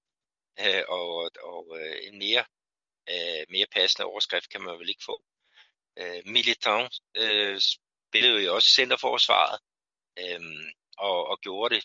Øh, 0.60 0.84
og 0.88 1.32
og 1.44 1.78
øh, 1.80 1.98
en 2.08 2.20
mere, 2.20 2.46
øh, 3.10 3.46
mere 3.50 3.68
passende 3.72 4.06
overskrift 4.06 4.50
kan 4.50 4.62
man 4.62 4.80
vel 4.80 4.90
ikke 4.90 5.04
få. 5.06 5.24
Øh, 5.98 6.22
Militant 6.26 6.94
øh, 7.16 7.62
spillede 7.62 8.44
jo 8.44 8.56
også 8.56 8.70
centerforsvaret, 8.70 9.60
øh, 10.20 10.42
og, 10.98 11.28
og 11.28 11.40
gjorde 11.42 11.76
det 11.76 11.84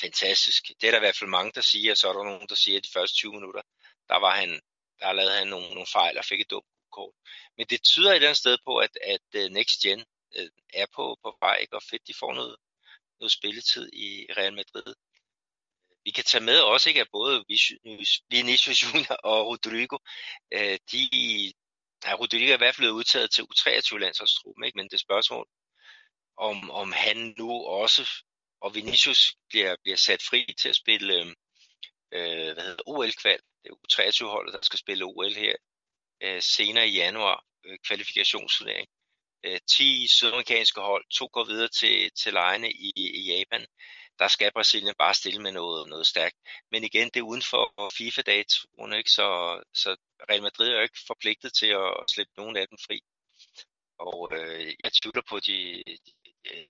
fantastisk. 0.00 0.62
Det 0.80 0.86
er 0.86 0.90
der 0.90 0.98
i 0.98 1.06
hvert 1.06 1.16
fald 1.18 1.30
mange, 1.30 1.52
der 1.54 1.60
siger, 1.60 1.90
og 1.92 1.96
så 1.96 2.08
er 2.08 2.12
der 2.12 2.24
nogen, 2.24 2.48
der 2.48 2.54
siger, 2.54 2.78
at 2.78 2.84
de 2.84 2.90
første 2.92 3.16
20 3.16 3.32
minutter, 3.32 3.62
der 4.08 4.16
var 4.16 4.34
han, 4.40 4.60
der 5.00 5.12
lavede 5.12 5.38
han 5.38 5.48
nogle, 5.48 5.68
nogle 5.68 5.86
fejl 5.92 6.18
og 6.18 6.24
fik 6.24 6.40
et 6.40 6.50
dumt 6.50 6.66
kort. 6.92 7.14
Men 7.56 7.66
det 7.66 7.80
tyder 7.82 8.10
et 8.10 8.14
eller 8.14 8.28
andet 8.28 8.44
sted 8.44 8.58
på, 8.66 8.76
at, 8.76 8.98
at 9.02 9.28
øh, 9.34 9.50
Next 9.50 9.80
Gen 9.82 10.04
øh, 10.38 10.50
er 10.74 10.86
på, 10.96 11.18
på 11.22 11.36
vej, 11.40 11.56
ikke? 11.60 11.76
og 11.76 11.82
fedt, 11.90 12.06
de 12.06 12.14
får 12.20 12.34
noget, 12.34 12.56
noget 13.20 13.32
spilletid 13.32 13.90
i 13.92 14.26
Real 14.36 14.54
Madrid. 14.54 14.94
Vi 16.04 16.10
kan 16.10 16.24
tage 16.24 16.44
med 16.44 16.60
også, 16.60 16.88
ikke, 16.90 17.00
at 17.00 17.08
både 17.12 17.44
Vinicius 18.30 18.82
Junior 18.82 19.16
og 19.32 19.46
Rodrigo, 19.46 19.98
øh, 20.52 20.78
de, 20.92 21.02
ja, 22.04 22.14
Rodrigo 22.14 22.50
er 22.50 22.54
i 22.54 22.64
hvert 22.64 22.74
fald 22.74 22.90
udtaget 22.90 23.30
til 23.30 23.42
U23-landsholdstruppen, 23.42 24.64
ikke? 24.64 24.76
men 24.76 24.86
det 24.88 24.94
er 24.94 25.08
spørgsmål, 25.08 25.46
om, 26.36 26.70
om 26.70 26.92
han 26.92 27.34
nu 27.38 27.50
også, 27.66 28.02
og 28.60 28.74
Vinicius 28.74 29.36
bliver, 29.48 29.76
bliver 29.82 29.96
sat 29.96 30.22
fri 30.22 30.54
til 30.60 30.68
at 30.68 30.76
spille 30.76 31.14
øh, 31.14 31.26
øh 32.12 32.52
hvad 32.54 32.64
hedder 32.64 32.82
OL-kval. 32.86 33.40
Det 33.62 33.70
er 33.70 33.74
U23-holdet, 33.74 34.54
der 34.54 34.62
skal 34.62 34.78
spille 34.78 35.04
OL 35.04 35.34
her 35.34 35.56
øh, 36.22 36.42
senere 36.42 36.88
i 36.88 36.96
januar, 36.96 37.44
øh, 37.64 37.78
kvalifikationsturnering. 37.86 38.88
Øh, 39.44 39.60
10 39.70 40.06
sydamerikanske 40.08 40.80
hold, 40.80 41.04
to 41.10 41.28
går 41.32 41.44
videre 41.44 41.68
til, 41.68 42.10
til 42.10 42.32
lejene 42.32 42.70
i, 42.72 42.92
i 42.96 43.22
Japan. 43.32 43.66
Der 44.18 44.28
skal 44.28 44.52
Brasilien 44.52 44.94
bare 44.98 45.14
stille 45.14 45.42
med 45.42 45.52
noget, 45.52 45.88
noget 45.88 46.06
stærkt. 46.06 46.36
Men 46.70 46.84
igen, 46.84 47.10
det 47.14 47.20
er 47.20 47.30
uden 47.30 47.42
for 47.42 47.90
FIFA-datoen, 47.98 48.92
ikke? 48.92 49.10
Så, 49.10 49.26
så 49.74 49.96
Real 50.30 50.42
Madrid 50.42 50.68
er 50.68 50.76
jo 50.76 50.82
ikke 50.82 51.06
forpligtet 51.06 51.52
til 51.54 51.66
at 51.66 52.04
slippe 52.14 52.32
nogen 52.36 52.56
af 52.56 52.68
dem 52.68 52.78
fri. 52.86 53.00
Og 53.98 54.28
øh, 54.32 54.74
jeg 54.84 54.92
tvivler 54.92 55.22
på, 55.28 55.36
at 55.36 55.46
de, 55.46 55.82
de, 55.86 56.12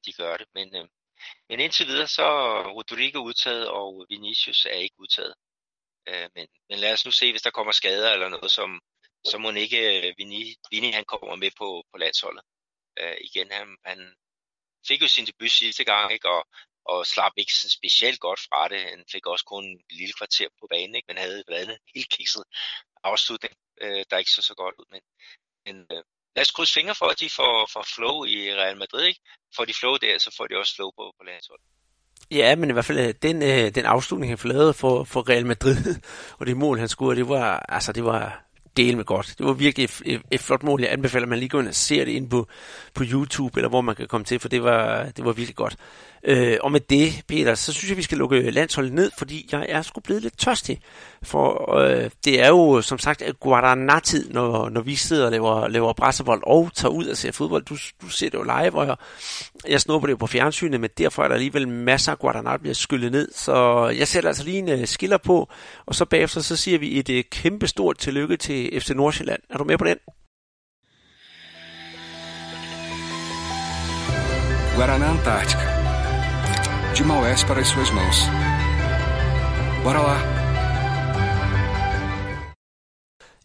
de 0.06 0.12
gør 0.12 0.36
det. 0.36 0.46
Men, 0.54 0.76
øh, 0.76 0.88
men 1.48 1.60
indtil 1.60 1.86
videre 1.86 2.08
så 2.08 2.22
er 2.22 2.68
Rodrigo 2.68 3.18
udtaget, 3.18 3.68
og 3.68 4.06
Vinicius 4.10 4.66
er 4.66 4.78
ikke 4.86 4.96
udtaget. 4.98 5.34
Øh, 6.08 6.28
men, 6.34 6.46
men 6.68 6.78
lad 6.78 6.92
os 6.92 7.04
nu 7.04 7.10
se, 7.10 7.30
hvis 7.32 7.42
der 7.42 7.50
kommer 7.50 7.72
skader 7.72 8.12
eller 8.12 8.28
noget, 8.28 8.50
som, 8.50 8.80
så 9.24 9.38
må 9.38 9.50
ikke 9.50 10.08
øh, 10.08 10.14
Vini, 10.18 10.54
Vini 10.70 10.90
han 10.90 11.04
kommer 11.04 11.36
med 11.36 11.50
på, 11.58 11.84
på 11.92 11.98
landsholdet. 11.98 12.42
Øh, 13.00 13.16
igen, 13.28 13.48
han, 13.50 13.76
han 13.84 14.14
fik 14.88 15.02
jo 15.02 15.08
sin 15.08 15.26
debut 15.26 15.50
sidste 15.50 15.84
gang, 15.84 16.12
ikke? 16.12 16.28
Og, 16.28 16.46
og 16.84 17.06
slap 17.06 17.32
ikke 17.36 17.52
så 17.52 17.68
specielt 17.78 18.20
godt 18.20 18.40
fra 18.48 18.68
det. 18.68 18.80
Han 18.80 19.04
fik 19.12 19.26
også 19.26 19.44
kun 19.44 19.64
en 19.64 19.80
lille 19.90 20.14
kvarter 20.18 20.48
på 20.60 20.66
banen, 20.70 20.94
ikke? 20.94 21.06
men 21.08 21.18
havde 21.18 21.42
været 21.48 21.68
en 21.68 21.78
helt 21.94 22.10
kikset 22.10 22.44
afslutning, 23.04 23.54
øh, 23.80 24.04
der 24.10 24.18
ikke 24.18 24.30
så 24.30 24.42
så 24.42 24.54
godt 24.54 24.74
ud. 24.78 24.86
Men, 24.90 25.02
men 25.66 25.76
øh, 25.92 26.02
lad 26.36 26.42
os 26.42 26.50
krydse 26.50 26.74
fingre 26.74 26.94
for, 26.94 27.06
at 27.06 27.20
de 27.20 27.30
får, 27.30 27.68
får 27.72 27.84
flow 27.94 28.24
i 28.24 28.54
Real 28.54 28.76
Madrid. 28.76 29.04
Ikke? 29.04 29.20
Får 29.56 29.64
de 29.64 29.74
flow 29.74 29.96
der, 29.96 30.18
så 30.18 30.34
får 30.36 30.46
de 30.46 30.56
også 30.56 30.74
flow 30.74 30.90
på, 30.98 31.14
på 31.18 31.24
landsholdet. 31.24 31.66
Ja, 32.30 32.56
men 32.56 32.70
i 32.70 32.72
hvert 32.72 32.84
fald 32.84 32.98
øh, 32.98 33.14
den, 33.22 33.42
øh, 33.42 33.74
den 33.74 33.84
afslutning, 33.84 34.32
han 34.32 34.50
lavede 34.50 34.74
for, 34.74 35.04
for 35.04 35.28
Real 35.28 35.46
Madrid, 35.46 35.76
og 36.38 36.46
det 36.46 36.56
mål, 36.56 36.78
han 36.78 36.88
scorede, 36.88 37.16
det 37.16 37.28
var, 37.28 37.58
altså, 37.68 37.92
det 37.92 38.04
var, 38.04 38.45
del 38.76 38.96
med 38.96 39.04
godt. 39.04 39.34
Det 39.38 39.46
var 39.46 39.52
virkelig 39.52 39.84
et, 39.84 40.02
et, 40.04 40.22
et 40.30 40.40
flot 40.40 40.62
mål. 40.62 40.80
Jeg 40.80 40.92
anbefaler, 40.92 41.24
at 41.24 41.28
man 41.28 41.38
lige 41.38 41.48
går 41.48 41.60
ind 41.60 41.68
og 41.68 41.74
ser 41.74 42.04
det 42.04 42.12
ind 42.12 42.30
på, 42.30 42.48
på 42.94 43.04
YouTube, 43.06 43.58
eller 43.58 43.68
hvor 43.68 43.80
man 43.80 43.94
kan 43.96 44.06
komme 44.06 44.24
til, 44.24 44.40
for 44.40 44.48
det 44.48 44.62
var, 44.62 45.04
det 45.16 45.24
var 45.24 45.32
virkelig 45.32 45.56
godt. 45.56 45.76
Øh, 46.28 46.56
og 46.62 46.72
med 46.72 46.80
det, 46.80 47.22
Peter, 47.28 47.54
så 47.54 47.72
synes 47.72 47.90
jeg, 47.90 47.96
vi 47.96 48.02
skal 48.02 48.18
lukke 48.18 48.50
landsholdet 48.50 48.92
ned, 48.92 49.10
fordi 49.18 49.48
jeg 49.52 49.66
er 49.68 49.82
sgu 49.82 50.00
blevet 50.00 50.22
lidt 50.22 50.38
tørstig. 50.38 50.80
For 51.22 51.74
øh, 51.78 52.10
det 52.24 52.44
er 52.44 52.48
jo, 52.48 52.82
som 52.82 52.98
sagt, 52.98 53.22
Guadana-tid, 53.40 54.30
når, 54.30 54.68
når 54.68 54.80
vi 54.80 54.94
sidder 54.94 55.24
og 55.24 55.30
laver, 55.30 55.68
laver 55.68 55.92
brassebold 55.92 56.42
og 56.46 56.70
tager 56.74 56.92
ud 56.92 57.06
og 57.06 57.16
ser 57.16 57.32
fodbold. 57.32 57.64
Du, 57.64 57.76
du 58.02 58.08
ser 58.08 58.30
det 58.30 58.38
jo 58.38 58.42
live, 58.42 58.74
og 58.74 58.86
jeg, 58.86 58.96
jeg 59.68 59.80
snupper 59.80 60.06
det 60.06 60.12
jo 60.12 60.16
på 60.16 60.26
fjernsynet, 60.26 60.80
men 60.80 60.90
derfor 60.98 61.22
er 61.22 61.28
der 61.28 61.34
alligevel 61.34 61.68
masser 61.68 62.12
af 62.12 62.18
Guadana, 62.18 62.50
der 62.50 62.58
bliver 62.58 62.74
skyllet 62.74 63.12
ned. 63.12 63.28
Så 63.34 63.86
jeg 63.98 64.08
sætter 64.08 64.30
altså 64.30 64.44
lige 64.44 64.58
en 64.58 64.80
uh, 64.80 64.84
skiller 64.84 65.18
på, 65.18 65.48
og 65.86 65.94
så 65.94 66.04
bagefter 66.04 66.40
så 66.40 66.56
siger 66.56 66.78
vi 66.78 66.98
et 66.98 67.08
uh, 67.08 67.20
kæmpe 67.30 67.66
stort 67.66 67.98
tillykke 67.98 68.36
til 68.36 68.80
FC 68.80 68.90
Nordsjælland. 68.90 69.40
Er 69.50 69.58
du 69.58 69.64
med 69.64 69.78
på 69.78 69.84
den? 69.84 69.96
Guaraná 74.76 75.06
Antártica 75.06 75.75
de 76.96 77.04
Maués 77.04 77.44
para 77.44 77.60
as 77.60 77.68
suas 77.68 77.90
mãos. 77.90 78.16
Bora 79.84 80.00
lá! 80.00 80.18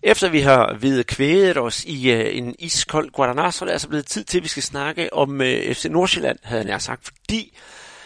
Efter 0.03 0.29
vi 0.29 0.41
har 0.41 0.77
ved 0.79 1.03
kvædet 1.03 1.57
os 1.57 1.83
i 1.83 2.13
uh, 2.13 2.37
en 2.37 2.55
iskold 2.59 3.11
Guaraná, 3.11 3.51
så 3.51 3.65
er 3.65 3.67
det 3.67 3.73
altså 3.73 3.87
blevet 3.87 4.05
tid 4.05 4.23
til, 4.23 4.37
at 4.37 4.43
vi 4.43 4.47
skal 4.47 4.63
snakke 4.63 5.13
om 5.13 5.29
uh, 5.29 5.47
øh, 5.47 5.73
FC 5.73 5.85
Nordsjælland, 5.85 6.39
havde 6.43 6.67
jeg 6.67 6.81
sagt, 6.81 7.05
fordi 7.05 7.57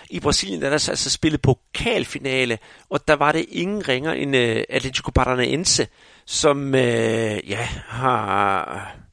i 0.09 0.19
Brasilien 0.19 0.61
der 0.61 0.67
er 0.67 0.78
der 0.78 0.89
altså 0.89 1.09
spillet 1.09 1.41
pokalfinale, 1.41 2.57
og 2.89 3.07
der 3.07 3.15
var 3.15 3.32
det 3.32 3.45
ingen 3.49 3.88
ringer 3.88 4.13
end 4.13 4.36
øh, 4.36 4.55
uh, 4.55 4.61
Atletico 4.69 5.11
Paranaense, 5.11 5.88
som 6.26 6.74
uh, 6.74 7.49
ja, 7.49 7.67
har 7.88 9.05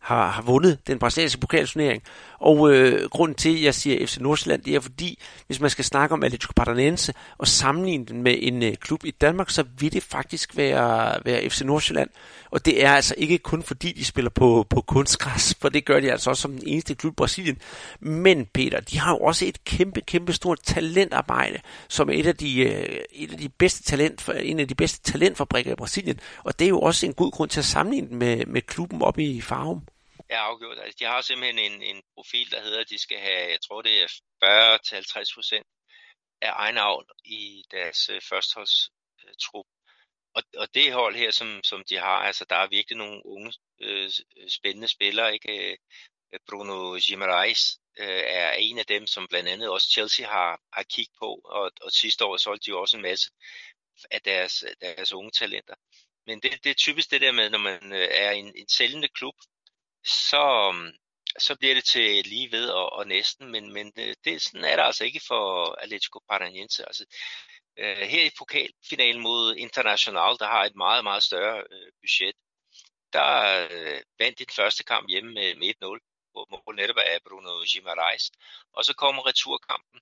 har, 0.00 0.30
har 0.30 0.42
vundet 0.42 0.86
den 0.86 0.98
brasilianske 0.98 1.40
pokalturnering. 1.40 2.02
Og 2.40 2.72
øh, 2.72 3.08
grunden 3.10 3.34
til, 3.34 3.56
at 3.56 3.62
jeg 3.62 3.74
siger 3.74 4.06
FC 4.06 4.16
Nordsjælland, 4.16 4.62
det 4.62 4.74
er 4.74 4.80
fordi, 4.80 5.18
hvis 5.46 5.60
man 5.60 5.70
skal 5.70 5.84
snakke 5.84 6.12
om 6.12 6.22
Atletico 6.22 6.52
Paranaense 6.56 7.14
og 7.38 7.48
sammenligne 7.48 8.06
den 8.06 8.22
med 8.22 8.36
en 8.38 8.62
øh, 8.62 8.74
klub 8.74 9.04
i 9.04 9.10
Danmark, 9.10 9.50
så 9.50 9.64
vil 9.78 9.92
det 9.92 10.02
faktisk 10.02 10.56
være, 10.56 11.20
være 11.24 11.50
FC 11.50 11.60
Nordsjælland. 11.60 12.10
Og 12.50 12.64
det 12.64 12.84
er 12.84 12.92
altså 12.92 13.14
ikke 13.18 13.38
kun 13.38 13.62
fordi, 13.62 13.92
de 13.92 14.04
spiller 14.04 14.30
på, 14.30 14.66
på 14.70 14.80
kunstgræs, 14.80 15.54
for 15.60 15.68
det 15.68 15.84
gør 15.84 16.00
de 16.00 16.12
altså 16.12 16.30
også 16.30 16.42
som 16.42 16.52
den 16.52 16.62
eneste 16.66 16.94
klub 16.94 17.12
i 17.12 17.14
Brasilien. 17.14 17.58
Men 18.00 18.46
Peter, 18.46 18.80
de 18.80 18.98
har 18.98 19.10
jo 19.12 19.18
også 19.18 19.46
et 19.46 19.64
kæmpe, 19.64 20.00
kæmpe 20.00 20.32
stort 20.32 20.60
talentarbejde, 20.64 21.58
som 21.88 22.08
er 22.08 22.12
et 22.12 22.26
af 22.26 22.36
de, 22.36 22.60
øh, 22.60 23.00
et 23.12 23.32
af 23.32 23.38
de 23.38 23.48
bedste 23.48 23.82
talent, 23.82 24.28
en 24.42 24.60
af 24.60 24.68
de 24.68 24.74
bedste 24.74 25.12
talentfabrikker 25.12 25.72
i 25.72 25.76
Brasilien. 25.76 26.20
Og 26.44 26.58
det 26.58 26.64
er 26.64 26.68
jo 26.68 26.80
også 26.80 27.06
en 27.06 27.12
god 27.12 27.32
grund 27.32 27.50
til 27.50 27.60
at 27.60 27.64
sammenligne 27.64 28.08
den 28.08 28.18
med, 28.18 28.46
med 28.46 28.62
klubben 28.62 29.02
oppe 29.02 29.24
i 29.24 29.40
Farum 29.40 29.82
er 30.30 30.38
afgjort. 30.38 30.78
Altså, 30.78 30.96
de 30.98 31.04
har 31.04 31.20
simpelthen 31.20 31.58
en, 31.58 31.82
en 31.82 32.02
profil, 32.14 32.50
der 32.50 32.62
hedder, 32.62 32.80
at 32.80 32.90
de 32.90 32.98
skal 32.98 33.18
have, 33.18 33.50
jeg 33.50 33.60
tror 33.66 33.82
det 33.82 34.02
er 34.02 34.08
40-50 34.44 35.34
procent 35.34 35.66
af 36.40 36.52
egen 36.54 36.78
avl 36.78 37.06
i 37.24 37.64
deres 37.70 38.08
øh, 38.08 38.20
førsteholdstrup. 38.20 39.66
Og, 40.34 40.42
og 40.56 40.74
det 40.74 40.92
hold 40.92 41.16
her, 41.16 41.30
som, 41.30 41.60
som 41.64 41.84
de 41.88 41.96
har, 41.96 42.18
altså 42.28 42.44
der 42.50 42.56
er 42.56 42.66
virkelig 42.66 42.98
nogle 42.98 43.26
unge, 43.26 43.52
øh, 43.80 44.10
spændende 44.48 44.88
spillere, 44.88 45.32
ikke? 45.34 45.70
Øh, 45.72 45.76
Bruno 46.48 46.98
Gimarais 47.06 47.80
øh, 47.98 48.22
er 48.26 48.52
en 48.52 48.78
af 48.78 48.86
dem, 48.86 49.06
som 49.06 49.26
blandt 49.28 49.48
andet 49.48 49.68
også 49.68 49.90
Chelsea 49.90 50.26
har, 50.26 50.60
har 50.72 50.82
kigget 50.82 51.16
på, 51.18 51.40
og, 51.44 51.72
og 51.80 51.92
sidste 51.92 52.24
år 52.24 52.36
solgte 52.36 52.66
de 52.66 52.70
jo 52.70 52.80
også 52.80 52.96
en 52.96 53.02
masse 53.02 53.30
af 54.10 54.22
deres, 54.22 54.64
deres 54.80 55.12
unge 55.12 55.30
talenter. 55.30 55.74
Men 56.26 56.40
det, 56.40 56.64
det 56.64 56.70
er 56.70 56.74
typisk 56.74 57.10
det 57.10 57.20
der 57.20 57.32
med, 57.32 57.50
når 57.50 57.58
man 57.58 57.92
øh, 57.92 58.08
er 58.10 58.30
en, 58.30 58.52
en 58.56 58.68
sælgende 58.68 59.08
klub, 59.08 59.34
så, 60.04 60.74
så 61.38 61.56
bliver 61.56 61.74
det 61.74 61.84
til 61.84 62.26
lige 62.26 62.52
ved 62.52 62.68
og, 62.70 62.92
og 62.92 63.06
næsten, 63.06 63.50
men, 63.52 63.72
men 63.72 63.92
øh, 63.98 64.14
det, 64.24 64.42
sådan 64.42 64.64
er 64.64 64.76
det 64.76 64.82
altså 64.82 65.04
ikke 65.04 65.20
for 65.28 65.76
Atletico 65.82 66.18
Paranaense. 66.28 66.86
Altså, 66.86 67.04
øh, 67.78 67.96
her 67.96 68.24
i 68.24 68.30
pokalfinalen 68.38 69.22
mod 69.22 69.56
International, 69.56 70.36
der 70.38 70.46
har 70.46 70.64
et 70.64 70.76
meget, 70.76 71.04
meget 71.04 71.22
større 71.22 71.64
øh, 71.70 71.92
budget, 72.02 72.34
der 73.12 73.68
øh, 73.70 74.00
vandt 74.18 74.38
de 74.38 74.44
den 74.44 74.54
første 74.56 74.84
kamp 74.84 75.08
hjemme 75.08 75.32
med, 75.34 75.54
med 75.54 75.68
1-0, 75.68 76.30
hvor 76.32 76.46
målet 76.50 76.76
netop 76.80 76.96
er 77.06 77.18
Bruno 77.28 77.64
Gimarais. 77.72 78.30
Og 78.72 78.84
så 78.84 78.94
kommer 78.94 79.26
returkampen 79.26 80.00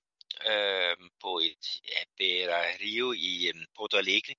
øh, 0.51 0.97
på 1.21 1.39
et 1.39 1.65
ja, 1.91 2.01
Rio 2.83 3.11
i 3.13 3.47
øh, 3.47 3.65
Porto 3.75 3.97
Alegre, 3.97 4.35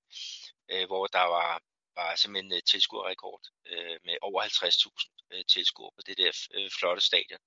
øh, 0.72 0.86
hvor 0.86 1.06
der 1.06 1.26
var 1.36 1.60
var 1.96 2.16
simpelthen 2.16 2.52
uh, 2.52 2.58
tilskuerrekord 2.70 3.42
uh, 3.72 3.96
med 4.06 4.16
over 4.22 4.42
50.000 4.42 4.88
uh, 4.88 5.38
øh, 5.38 5.44
tilskuere 5.44 5.92
på 5.96 6.02
det 6.06 6.16
der 6.18 6.32
uh, 6.56 6.70
flotte 6.78 7.02
stadion. 7.02 7.40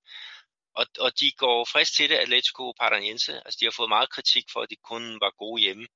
Og, 0.74 0.86
og 0.98 1.20
de 1.20 1.32
går 1.32 1.64
frisk 1.64 1.94
til 1.94 2.10
det, 2.10 2.16
Atletico 2.16 2.72
Paranaense. 2.80 3.32
Altså, 3.44 3.58
de 3.60 3.66
har 3.66 3.74
fået 3.76 3.88
meget 3.88 4.10
kritik 4.10 4.44
for, 4.52 4.60
at 4.60 4.70
de 4.70 4.76
kun 4.76 5.20
var 5.20 5.30
gode 5.38 5.62
hjemme. 5.62 5.86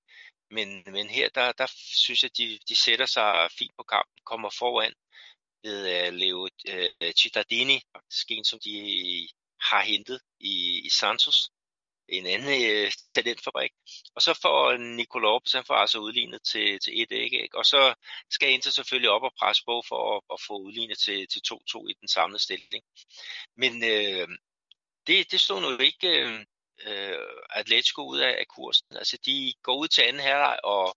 Men, 0.51 0.83
men 0.87 1.11
her, 1.11 1.29
der, 1.29 1.53
der 1.53 1.67
synes 2.05 2.23
jeg, 2.23 2.37
de, 2.37 2.59
de 2.69 2.75
sætter 2.77 3.07
sig 3.07 3.51
fint 3.59 3.73
på 3.77 3.83
kampen, 3.83 4.19
kommer 4.25 4.51
foran 4.59 4.95
ved 5.63 6.09
uh, 6.09 6.15
Leo 6.15 6.43
uh, 6.45 7.11
Cittadini, 7.21 7.81
faktisk 7.95 8.27
en, 8.31 8.45
som 8.45 8.59
de 8.65 8.75
har 9.61 9.83
hentet 9.83 10.21
i, 10.41 10.81
i 10.87 10.91
Santos, 10.91 11.51
en 12.09 12.27
anden 12.27 12.71
øh, 12.71 12.93
talentfabrik. 13.15 13.71
Og 14.15 14.23
så 14.23 14.39
får 14.43 14.77
Nico 14.77 15.19
Lopez, 15.19 15.53
han 15.53 15.65
får 15.65 15.75
altså 15.75 15.99
udlignet 15.99 16.43
til, 16.43 16.81
til 16.81 17.03
et 17.03 17.13
æg, 17.13 17.33
ikke? 17.33 17.59
og 17.59 17.65
så 17.65 17.95
skal 18.31 18.51
Inter 18.51 18.71
selvfølgelig 18.71 19.11
op 19.11 19.23
og 19.23 19.33
presse 19.39 19.63
på 19.67 19.83
for 19.89 20.17
at, 20.17 20.23
at 20.33 20.41
få 20.47 20.59
udlignet 20.59 20.99
til, 20.99 21.29
til 21.29 21.41
2-2 21.53 21.89
i 21.91 21.95
den 22.01 22.09
samlede 22.09 22.43
stilling. 22.43 22.85
Men 23.57 23.85
øh, 23.85 24.29
det, 25.07 25.31
det 25.33 25.41
stod 25.41 25.61
nu 25.61 25.79
ikke 25.79 26.09
øh, 26.87 27.19
Atletico 27.51 28.03
ud 28.03 28.19
af, 28.19 28.37
af 28.39 28.47
kursen. 28.49 28.97
Altså 28.97 29.19
de 29.27 29.55
går 29.63 29.77
ud 29.77 29.89
til 29.89 30.03
anden 30.03 30.23
halvleg 30.23 30.59
og, 30.65 30.97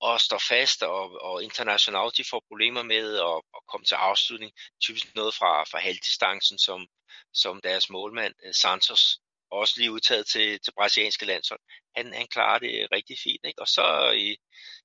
og 0.00 0.20
står 0.20 0.42
fast, 0.48 0.82
og, 0.82 1.22
og 1.22 1.42
international 1.42 2.10
de 2.16 2.24
får 2.30 2.42
problemer 2.48 2.82
med 2.82 3.16
at, 3.16 3.42
at 3.56 3.62
komme 3.68 3.84
til 3.84 3.94
afslutning. 3.94 4.52
Typisk 4.80 5.14
noget 5.14 5.34
fra, 5.34 5.64
fra 5.64 5.78
halvdistancen, 5.78 6.58
som, 6.58 6.86
som 7.32 7.60
deres 7.60 7.90
målmand 7.90 8.34
øh, 8.44 8.54
Santos 8.54 9.20
også 9.50 9.74
lige 9.76 9.92
udtaget 9.92 10.26
til, 10.26 10.60
til 10.60 10.72
brasilianske 10.76 11.26
landshold. 11.26 11.60
Han, 11.96 12.12
han 12.12 12.26
klarer 12.26 12.58
det 12.58 12.88
rigtig 12.92 13.16
fint. 13.24 13.40
Ikke? 13.44 13.60
Og 13.62 13.68
så 13.68 14.12
i, 14.16 14.36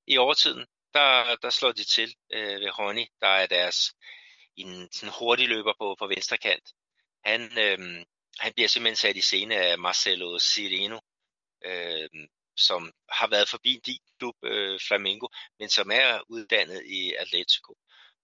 i 0.08 0.18
overtiden, 0.18 0.66
der, 0.94 1.36
der 1.42 1.50
slår 1.50 1.72
de 1.72 1.84
til 1.84 2.16
øh, 2.34 2.62
ved 2.62 2.70
Honey, 2.70 3.06
der 3.22 3.28
er 3.28 3.48
deres 3.48 3.78
en 4.58 4.92
sådan 4.92 5.14
hurtig 5.20 5.48
løber 5.48 5.74
på, 5.80 5.96
på 6.00 6.08
venstre 6.08 6.38
kant. 6.38 6.70
Han, 7.26 7.42
øh, 7.60 8.06
han 8.40 8.54
bliver 8.54 8.68
simpelthen 8.68 8.96
sat 8.96 9.18
i 9.18 9.22
scene 9.22 9.56
af 9.56 9.80
Marcelo 9.80 10.40
Sireno, 10.40 11.00
øh, 11.66 12.10
som 12.58 12.92
har 13.10 13.28
været 13.28 13.50
forbi 13.50 13.80
din 13.86 14.00
klub 14.20 14.36
øh, 14.44 14.80
Flamengo, 14.88 15.28
men 15.60 15.70
som 15.70 15.92
er 15.92 16.22
uddannet 16.30 16.86
i 16.86 17.14
Atletico. 17.14 17.76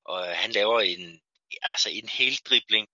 Og 0.05 0.35
han 0.35 0.51
laver 0.51 0.81
en, 0.81 1.21
altså 1.63 1.89
en 1.89 2.09
hel 2.09 2.35
dribling 2.35 2.87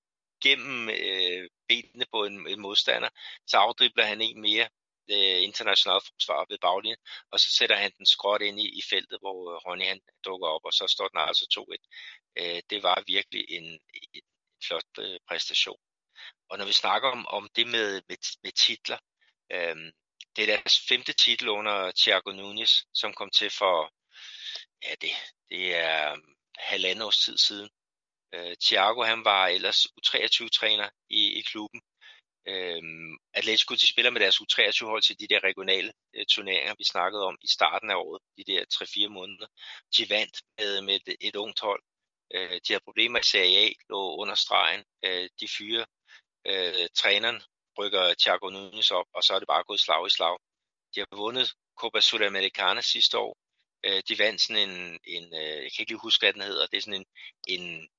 gennem 0.44 0.90
øh, 0.90 1.50
benene 1.68 2.06
på 2.12 2.24
en, 2.26 2.48
en 2.48 2.62
modstander, 2.62 3.10
så 3.48 3.58
afdribler 3.58 4.06
han 4.06 4.22
en 4.22 4.42
mere 4.42 4.70
øh, 5.12 5.44
international 5.44 6.02
forsvar 6.08 6.46
ved 6.50 6.58
baglinjen, 6.58 7.02
og 7.32 7.40
så 7.40 7.52
sætter 7.58 7.76
han 7.76 7.92
den 7.98 8.06
skråt 8.06 8.42
ind 8.42 8.60
i, 8.60 8.68
i 8.80 8.82
feltet, 8.90 9.18
hvor 9.22 9.52
øh, 9.52 9.58
Ronny 9.66 9.86
han 9.86 10.02
dukker 10.26 10.48
op, 10.48 10.66
og 10.66 10.74
så 10.74 10.86
står 10.88 11.08
den 11.08 11.20
altså 11.20 11.46
2-1. 11.60 11.88
Øh, 12.40 12.62
det 12.70 12.84
var 12.84 13.04
virkelig 13.08 13.46
en, 13.50 13.80
en 14.14 14.22
flot 14.68 14.92
øh, 15.00 15.20
præstation. 15.28 15.82
Og 16.50 16.58
når 16.58 16.66
vi 16.66 16.74
snakker 16.74 17.10
om, 17.10 17.28
om 17.28 17.50
det 17.56 17.68
med, 17.68 18.02
med, 18.10 18.18
med 18.44 18.52
titler, 18.52 18.98
øh, 19.52 19.76
det 20.36 20.42
er 20.44 20.58
deres 20.58 20.80
femte 20.90 21.14
titel 21.14 21.50
under 21.50 21.92
Thiago 22.00 22.32
Nunes, 22.32 22.86
som 22.94 23.14
kom 23.14 23.30
til 23.30 23.50
for, 23.50 23.94
ja 24.86 24.96
det, 25.02 25.12
det 25.50 25.76
er 25.76 26.18
halvandet 26.58 27.06
års 27.06 27.18
tid 27.26 27.38
siden. 27.38 27.70
Øh, 28.34 28.56
Thiago 28.64 29.04
han 29.04 29.26
var 29.26 29.48
ellers 29.48 29.80
U23-træner 29.86 30.90
i, 31.10 31.40
i 31.40 31.42
klubben. 31.42 31.82
Øh, 32.48 32.82
Atletico 33.34 33.74
de 33.74 33.88
spiller 33.88 34.12
med 34.12 34.22
deres 34.22 34.42
U23-hold 34.42 35.02
til 35.02 35.20
de 35.20 35.28
der 35.28 35.44
regionale 35.44 35.94
øh, 36.16 36.26
turneringer, 36.26 36.76
vi 36.78 36.84
snakkede 36.84 37.24
om 37.24 37.38
i 37.42 37.48
starten 37.48 37.90
af 37.90 37.96
året, 37.96 38.22
de 38.38 38.44
der 38.52 38.66
3-4 38.74 39.08
måneder. 39.08 39.48
De 39.98 40.10
vandt 40.10 40.42
med, 40.58 40.82
med 40.82 40.96
et, 40.96 41.16
et 41.22 41.36
ungt 41.36 41.60
hold. 41.60 41.84
Øh, 42.36 42.56
de 42.64 42.74
havde 42.74 42.84
problemer 42.84 43.20
i 43.20 43.24
Serie 43.24 43.58
A, 43.66 43.70
lå 43.90 44.16
under 44.22 44.36
stregen. 44.36 44.84
Øh, 45.06 45.30
de 45.40 45.48
fyre 45.58 45.86
øh, 46.48 46.88
træneren 46.96 47.42
rykker 47.78 48.14
Thiago 48.22 48.50
Nunes 48.50 48.92
op, 48.92 49.06
og 49.14 49.24
så 49.24 49.34
er 49.34 49.40
det 49.40 49.48
bare 49.48 49.64
gået 49.64 49.80
slag 49.80 50.08
i 50.08 50.10
slag. 50.10 50.38
De 50.96 51.00
har 51.00 51.16
vundet 51.16 51.54
Copa 51.80 52.00
Sudamericana 52.00 52.82
sidste 52.82 53.18
år. 53.18 53.38
Øh, 53.86 54.02
de 54.08 54.20
vandt 54.20 54.42
sådan 54.42 54.70
en, 54.70 55.00
en 55.04 55.26
øh, 55.34 55.58
jeg 55.64 55.72
kan 55.72 55.82
ikke 55.82 55.92
lige 55.92 56.08
huske, 56.08 56.22
hvad 56.22 56.34
den 56.34 56.42
hedder, 56.42 56.68
det 56.68 56.78
er 56.78 56.82
sådan 56.82 57.02
en, 57.02 57.08
en 57.48 57.90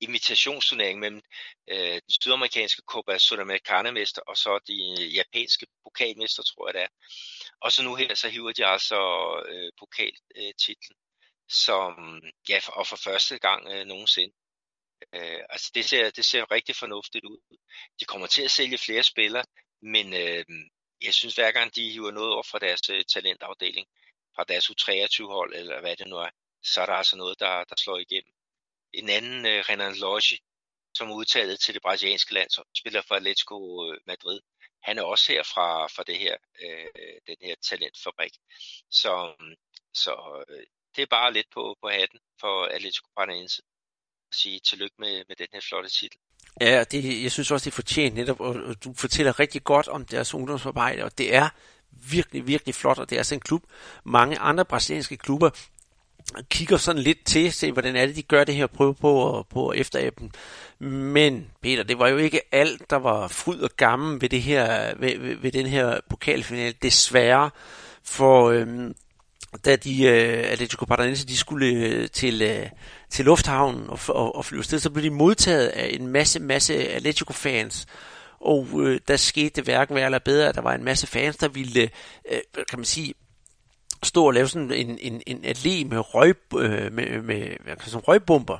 imitationsturnering 0.00 0.98
mellem 0.98 1.22
øh, 1.68 1.78
den 1.78 2.10
sydamerikanske 2.20 2.82
Copa 2.86 3.18
Sudamericana-mester 3.18 4.22
og 4.26 4.36
så 4.36 4.58
de 4.66 4.76
øh, 5.00 5.14
japanske 5.14 5.66
pokalmester, 5.84 6.42
tror 6.42 6.68
jeg 6.68 6.74
det 6.74 6.82
er. 6.82 6.88
Og 7.60 7.72
så 7.72 7.82
nu 7.82 7.94
her, 7.94 8.14
så 8.14 8.28
hiver 8.28 8.52
de 8.52 8.66
altså 8.66 9.00
øh, 9.48 9.72
pokaltitlen, 9.78 10.96
som, 11.48 12.22
ja, 12.48 12.58
for, 12.58 12.72
og 12.72 12.86
for 12.86 12.96
første 12.96 13.38
gang 13.38 13.68
øh, 13.72 13.84
nogensinde. 13.86 14.34
Øh, 15.14 15.40
altså 15.50 15.70
det 15.74 15.84
ser, 15.84 16.10
det 16.10 16.24
ser 16.24 16.50
rigtig 16.50 16.76
fornuftigt 16.76 17.24
ud. 17.24 17.38
De 18.00 18.04
kommer 18.04 18.26
til 18.26 18.42
at 18.42 18.50
sælge 18.50 18.78
flere 18.78 19.02
spillere, 19.02 19.44
men 19.82 20.14
øh, 20.14 20.44
jeg 21.02 21.14
synes 21.14 21.34
hver 21.34 21.52
gang 21.52 21.74
de 21.74 21.90
hiver 21.90 22.10
noget 22.10 22.32
over 22.32 22.42
fra 22.42 22.58
deres 22.58 22.90
øh, 22.90 23.04
talentafdeling, 23.04 23.86
fra 24.36 24.44
deres 24.44 24.70
U23-hold, 24.70 25.54
eller 25.54 25.80
hvad 25.80 25.96
det 25.96 26.06
nu 26.06 26.16
er, 26.16 26.30
så 26.62 26.80
er 26.82 26.86
der 26.86 26.92
altså 26.92 27.16
noget, 27.16 27.40
der, 27.40 27.64
der 27.64 27.76
slår 27.78 27.98
igennem 27.98 28.35
en 29.00 29.08
anden 29.08 29.46
øh, 29.46 29.64
Renan 29.68 29.94
Lodge, 29.94 30.38
som 30.96 31.10
er 31.10 31.14
udtaget 31.14 31.60
til 31.60 31.74
det 31.74 31.82
brasilianske 31.82 32.34
land, 32.34 32.50
som 32.50 32.64
spiller 32.80 33.02
for 33.08 33.14
Atletico 33.14 33.56
øh, 33.86 33.98
Madrid. 34.06 34.40
Han 34.82 34.98
er 34.98 35.02
også 35.02 35.32
her 35.32 35.42
fra, 35.42 35.86
fra 35.86 36.02
det 36.06 36.18
her, 36.18 36.36
øh, 36.64 37.18
den 37.26 37.36
her 37.42 37.54
talentfabrik. 37.68 38.34
Så, 38.90 39.12
så 39.94 40.44
øh, 40.48 40.66
det 40.96 41.02
er 41.02 41.06
bare 41.10 41.32
lidt 41.32 41.46
på, 41.54 41.76
på 41.82 41.88
hatten 41.88 42.20
for 42.40 42.64
Atletico 42.64 43.08
Paranaense 43.16 43.62
at 44.30 44.34
sige 44.34 44.60
tillykke 44.60 44.96
med, 44.98 45.24
med 45.28 45.36
den 45.36 45.46
her 45.52 45.60
flotte 45.68 45.90
titel. 45.90 46.18
Ja, 46.60 46.84
det, 46.84 47.22
jeg 47.22 47.32
synes 47.32 47.50
også, 47.50 47.64
det 47.64 47.70
er 47.70 47.80
fortjent 47.82 48.14
netop, 48.14 48.40
og 48.40 48.84
du 48.84 48.94
fortæller 48.94 49.40
rigtig 49.40 49.64
godt 49.64 49.88
om 49.88 50.04
deres 50.04 50.34
ungdomsarbejde, 50.34 51.04
og 51.04 51.18
det 51.18 51.34
er 51.34 51.48
virkelig, 51.90 52.46
virkelig 52.46 52.74
flot, 52.74 52.98
og 52.98 53.10
det 53.10 53.16
er 53.16 53.20
altså 53.20 53.34
en 53.34 53.40
klub. 53.40 53.62
Mange 54.04 54.38
andre 54.38 54.64
brasilianske 54.64 55.16
klubber 55.16 55.50
kigger 56.50 56.76
sådan 56.76 57.02
lidt 57.02 57.24
til, 57.24 57.52
se 57.52 57.72
hvordan 57.72 57.96
er 57.96 58.06
det, 58.06 58.16
de 58.16 58.22
gør 58.22 58.44
det 58.44 58.54
her, 58.54 58.66
prøve 58.66 58.94
på, 58.94 59.46
på 59.50 59.72
efteraben. 59.72 60.32
Men 60.78 61.46
Peter, 61.62 61.82
det 61.82 61.98
var 61.98 62.08
jo 62.08 62.16
ikke 62.16 62.40
alt, 62.52 62.90
der 62.90 62.96
var 62.96 63.28
fryd 63.28 63.60
og 63.60 63.70
gammel 63.76 64.20
ved, 64.20 64.28
det 64.28 64.42
her, 64.42 64.94
ved, 64.98 65.18
ved, 65.18 65.36
ved 65.36 65.52
den 65.52 65.66
her 65.66 66.00
pokalfinale, 66.10 66.74
desværre. 66.82 67.50
For 68.02 68.50
øhm, 68.50 68.94
da 69.64 69.76
de 69.76 70.04
øh, 70.04 70.52
Atletico 70.52 70.84
Paranaense 70.84 71.26
de 71.26 71.36
skulle 71.36 71.66
øh, 71.66 72.08
til, 72.08 72.42
øh, 72.42 72.66
til 73.10 73.24
lufthavnen 73.24 73.90
og, 73.90 73.98
og, 74.08 74.36
og 74.36 74.44
flyve 74.44 74.58
afsted, 74.58 74.78
så 74.78 74.90
blev 74.90 75.04
de 75.04 75.10
modtaget 75.10 75.66
af 75.66 75.96
en 76.00 76.06
masse, 76.06 76.40
masse 76.40 76.88
Atletico-fans. 76.88 77.86
Og 78.40 78.68
øh, 78.74 79.00
der 79.08 79.16
skete 79.16 79.48
det 79.48 79.64
hverken 79.64 79.94
værre 79.94 80.04
eller 80.04 80.18
bedre, 80.18 80.48
at 80.48 80.54
der 80.54 80.60
var 80.60 80.74
en 80.74 80.84
masse 80.84 81.06
fans, 81.06 81.36
der 81.36 81.48
ville, 81.48 81.90
øh, 82.32 82.38
kan 82.68 82.78
man 82.78 82.84
sige, 82.84 83.14
stå 84.02 84.26
og 84.26 84.34
lave 84.34 84.48
sådan 84.48 84.72
en, 84.72 84.98
en, 85.00 85.22
en 85.26 85.44
allé 85.44 85.88
med, 85.88 86.14
røg, 86.14 86.36
øh, 86.58 86.92
med, 86.92 87.22
med 87.22 87.76
sådan 87.80 88.08
røgbomber, 88.08 88.58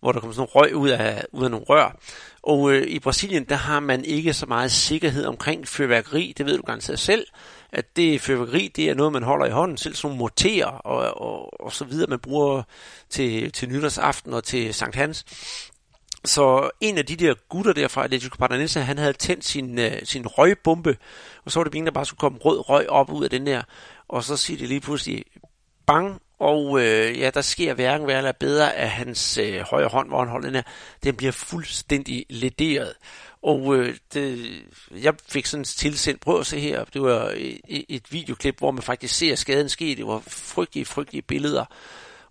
hvor 0.00 0.12
der 0.12 0.20
kommer 0.20 0.34
sådan 0.34 0.48
røg 0.54 0.76
ud 0.76 0.88
af, 0.88 1.24
ud 1.32 1.44
af 1.44 1.50
nogle 1.50 1.66
rør. 1.68 1.96
Og 2.42 2.72
øh, 2.72 2.86
i 2.86 2.98
Brasilien, 2.98 3.44
der 3.44 3.54
har 3.54 3.80
man 3.80 4.04
ikke 4.04 4.34
så 4.34 4.46
meget 4.46 4.72
sikkerhed 4.72 5.24
omkring 5.24 5.68
fyrværkeri, 5.68 6.34
det 6.38 6.46
ved 6.46 6.56
du 6.56 6.62
garanteret 6.62 6.98
selv, 6.98 7.26
at 7.72 7.96
det 7.96 8.20
fyrværkeri, 8.20 8.68
det 8.76 8.90
er 8.90 8.94
noget, 8.94 9.12
man 9.12 9.22
holder 9.22 9.46
i 9.46 9.50
hånden, 9.50 9.76
selv 9.76 9.94
som 9.94 10.10
morterer 10.10 10.66
og, 10.66 11.20
og, 11.20 11.60
og 11.64 11.72
så 11.72 11.84
videre, 11.84 12.10
man 12.10 12.18
bruger 12.18 12.62
til, 13.10 13.52
til 13.52 13.68
nytårsaften 13.68 14.32
og 14.34 14.44
til 14.44 14.74
Sankt 14.74 14.96
Hans. 14.96 15.24
Så 16.24 16.70
en 16.80 16.98
af 16.98 17.06
de 17.06 17.16
der 17.16 17.34
gutter 17.48 17.72
der 17.72 17.88
fra 17.88 18.04
Atletico 18.04 18.36
Paranaense, 18.38 18.80
han 18.80 18.98
havde 18.98 19.12
tændt 19.12 19.44
sin, 19.44 19.78
øh, 19.78 19.92
sin 20.04 20.26
røgbombe, 20.26 20.96
og 21.44 21.52
så 21.52 21.58
var 21.58 21.64
det 21.64 21.72
meningen, 21.72 21.86
der 21.86 21.92
bare 21.92 22.06
skulle 22.06 22.18
komme 22.18 22.38
rød 22.38 22.68
røg 22.68 22.88
op 22.88 23.12
ud 23.12 23.24
af 23.24 23.30
den 23.30 23.46
der. 23.46 23.62
Og 24.12 24.24
så 24.24 24.36
siger 24.36 24.58
det 24.58 24.68
lige 24.68 24.80
pludselig, 24.80 25.24
bang, 25.86 26.20
og 26.38 26.80
øh, 26.80 27.18
ja, 27.18 27.30
der 27.34 27.40
sker 27.40 27.74
hverken 27.74 28.06
værre 28.06 28.18
eller 28.18 28.32
bedre, 28.32 28.74
at 28.74 28.90
hans 28.90 29.38
øh, 29.38 29.60
højre 29.60 29.88
hånd, 29.88 30.08
hvor 30.08 30.18
han 30.18 30.28
holder 30.28 30.48
den 30.48 30.54
her, 30.54 30.62
den 31.04 31.16
bliver 31.16 31.32
fuldstændig 31.32 32.26
lederet. 32.30 32.92
Og 33.42 33.76
øh, 33.76 33.96
det, 34.14 34.52
jeg 35.02 35.14
fik 35.28 35.46
sådan 35.46 35.64
tilsendt, 35.64 36.20
prøv 36.20 36.40
at 36.40 36.46
se 36.46 36.60
her, 36.60 36.84
det 36.84 37.02
var 37.02 37.28
øh, 37.28 37.56
et, 37.68 37.84
et 37.88 38.12
videoklip, 38.12 38.58
hvor 38.58 38.70
man 38.70 38.82
faktisk 38.82 39.14
ser 39.14 39.34
skaden 39.34 39.68
ske. 39.68 39.94
Det 39.96 40.06
var 40.06 40.22
frygtelige, 40.26 40.84
frygtelige 40.84 41.22
billeder. 41.22 41.64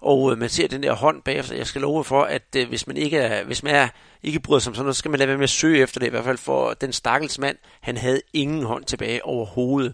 Og 0.01 0.31
øh, 0.31 0.37
man 0.37 0.49
ser 0.49 0.67
den 0.67 0.83
der 0.83 0.93
hånd 0.93 1.21
bagefter. 1.21 1.55
Jeg 1.55 1.67
skal 1.67 1.81
love 1.81 2.03
for, 2.03 2.23
at 2.23 2.55
øh, 2.57 2.69
hvis 2.69 2.87
man 2.87 2.97
ikke 2.97 3.17
er, 3.17 3.43
hvis 3.43 3.63
man 3.63 3.75
er, 3.75 3.87
ikke 4.23 4.39
bryder 4.39 4.59
sig 4.59 4.71
om 4.71 4.75
sådan 4.75 4.85
noget, 4.85 4.95
så 4.95 4.99
skal 4.99 5.11
man 5.11 5.17
lade 5.17 5.27
være 5.27 5.37
med 5.37 5.43
at 5.43 5.49
søge 5.49 5.81
efter 5.81 5.99
det. 5.99 6.07
I 6.07 6.09
hvert 6.09 6.25
fald 6.25 6.37
for 6.37 6.73
den 6.73 6.93
stakkels 6.93 7.39
mand, 7.39 7.57
han 7.81 7.97
havde 7.97 8.21
ingen 8.33 8.63
hånd 8.63 8.85
tilbage 8.85 9.25
overhovedet. 9.25 9.93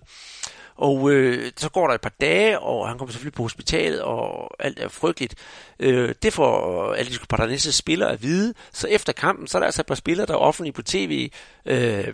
Og 0.78 1.12
øh, 1.12 1.52
så 1.58 1.70
går 1.70 1.88
der 1.88 1.94
et 1.94 2.02
par 2.02 2.14
dage, 2.22 2.60
og 2.60 2.88
han 2.88 2.98
kommer 2.98 3.12
selvfølgelig 3.12 3.34
på 3.34 3.44
hospitalet, 3.44 4.02
og 4.02 4.52
alt 4.60 4.80
er 4.80 4.88
frygteligt. 4.88 5.36
Øh, 5.80 6.16
det 6.24 6.34
får 6.34 6.94
Atletico 6.94 7.26
Paranaense 7.30 7.72
spillere 7.72 8.12
at 8.12 8.24
vide. 8.24 8.54
Så 8.74 8.88
efter 8.88 9.14
kampen, 9.14 9.48
så 9.48 9.58
er 9.58 9.60
der 9.60 9.66
altså 9.66 9.82
et 9.82 9.86
par 9.86 9.96
spillere, 9.96 10.28
der 10.28 10.34
er 10.34 10.38
offentlige 10.38 10.74
på 10.74 10.82
tv, 10.82 11.32
øh, 11.66 12.14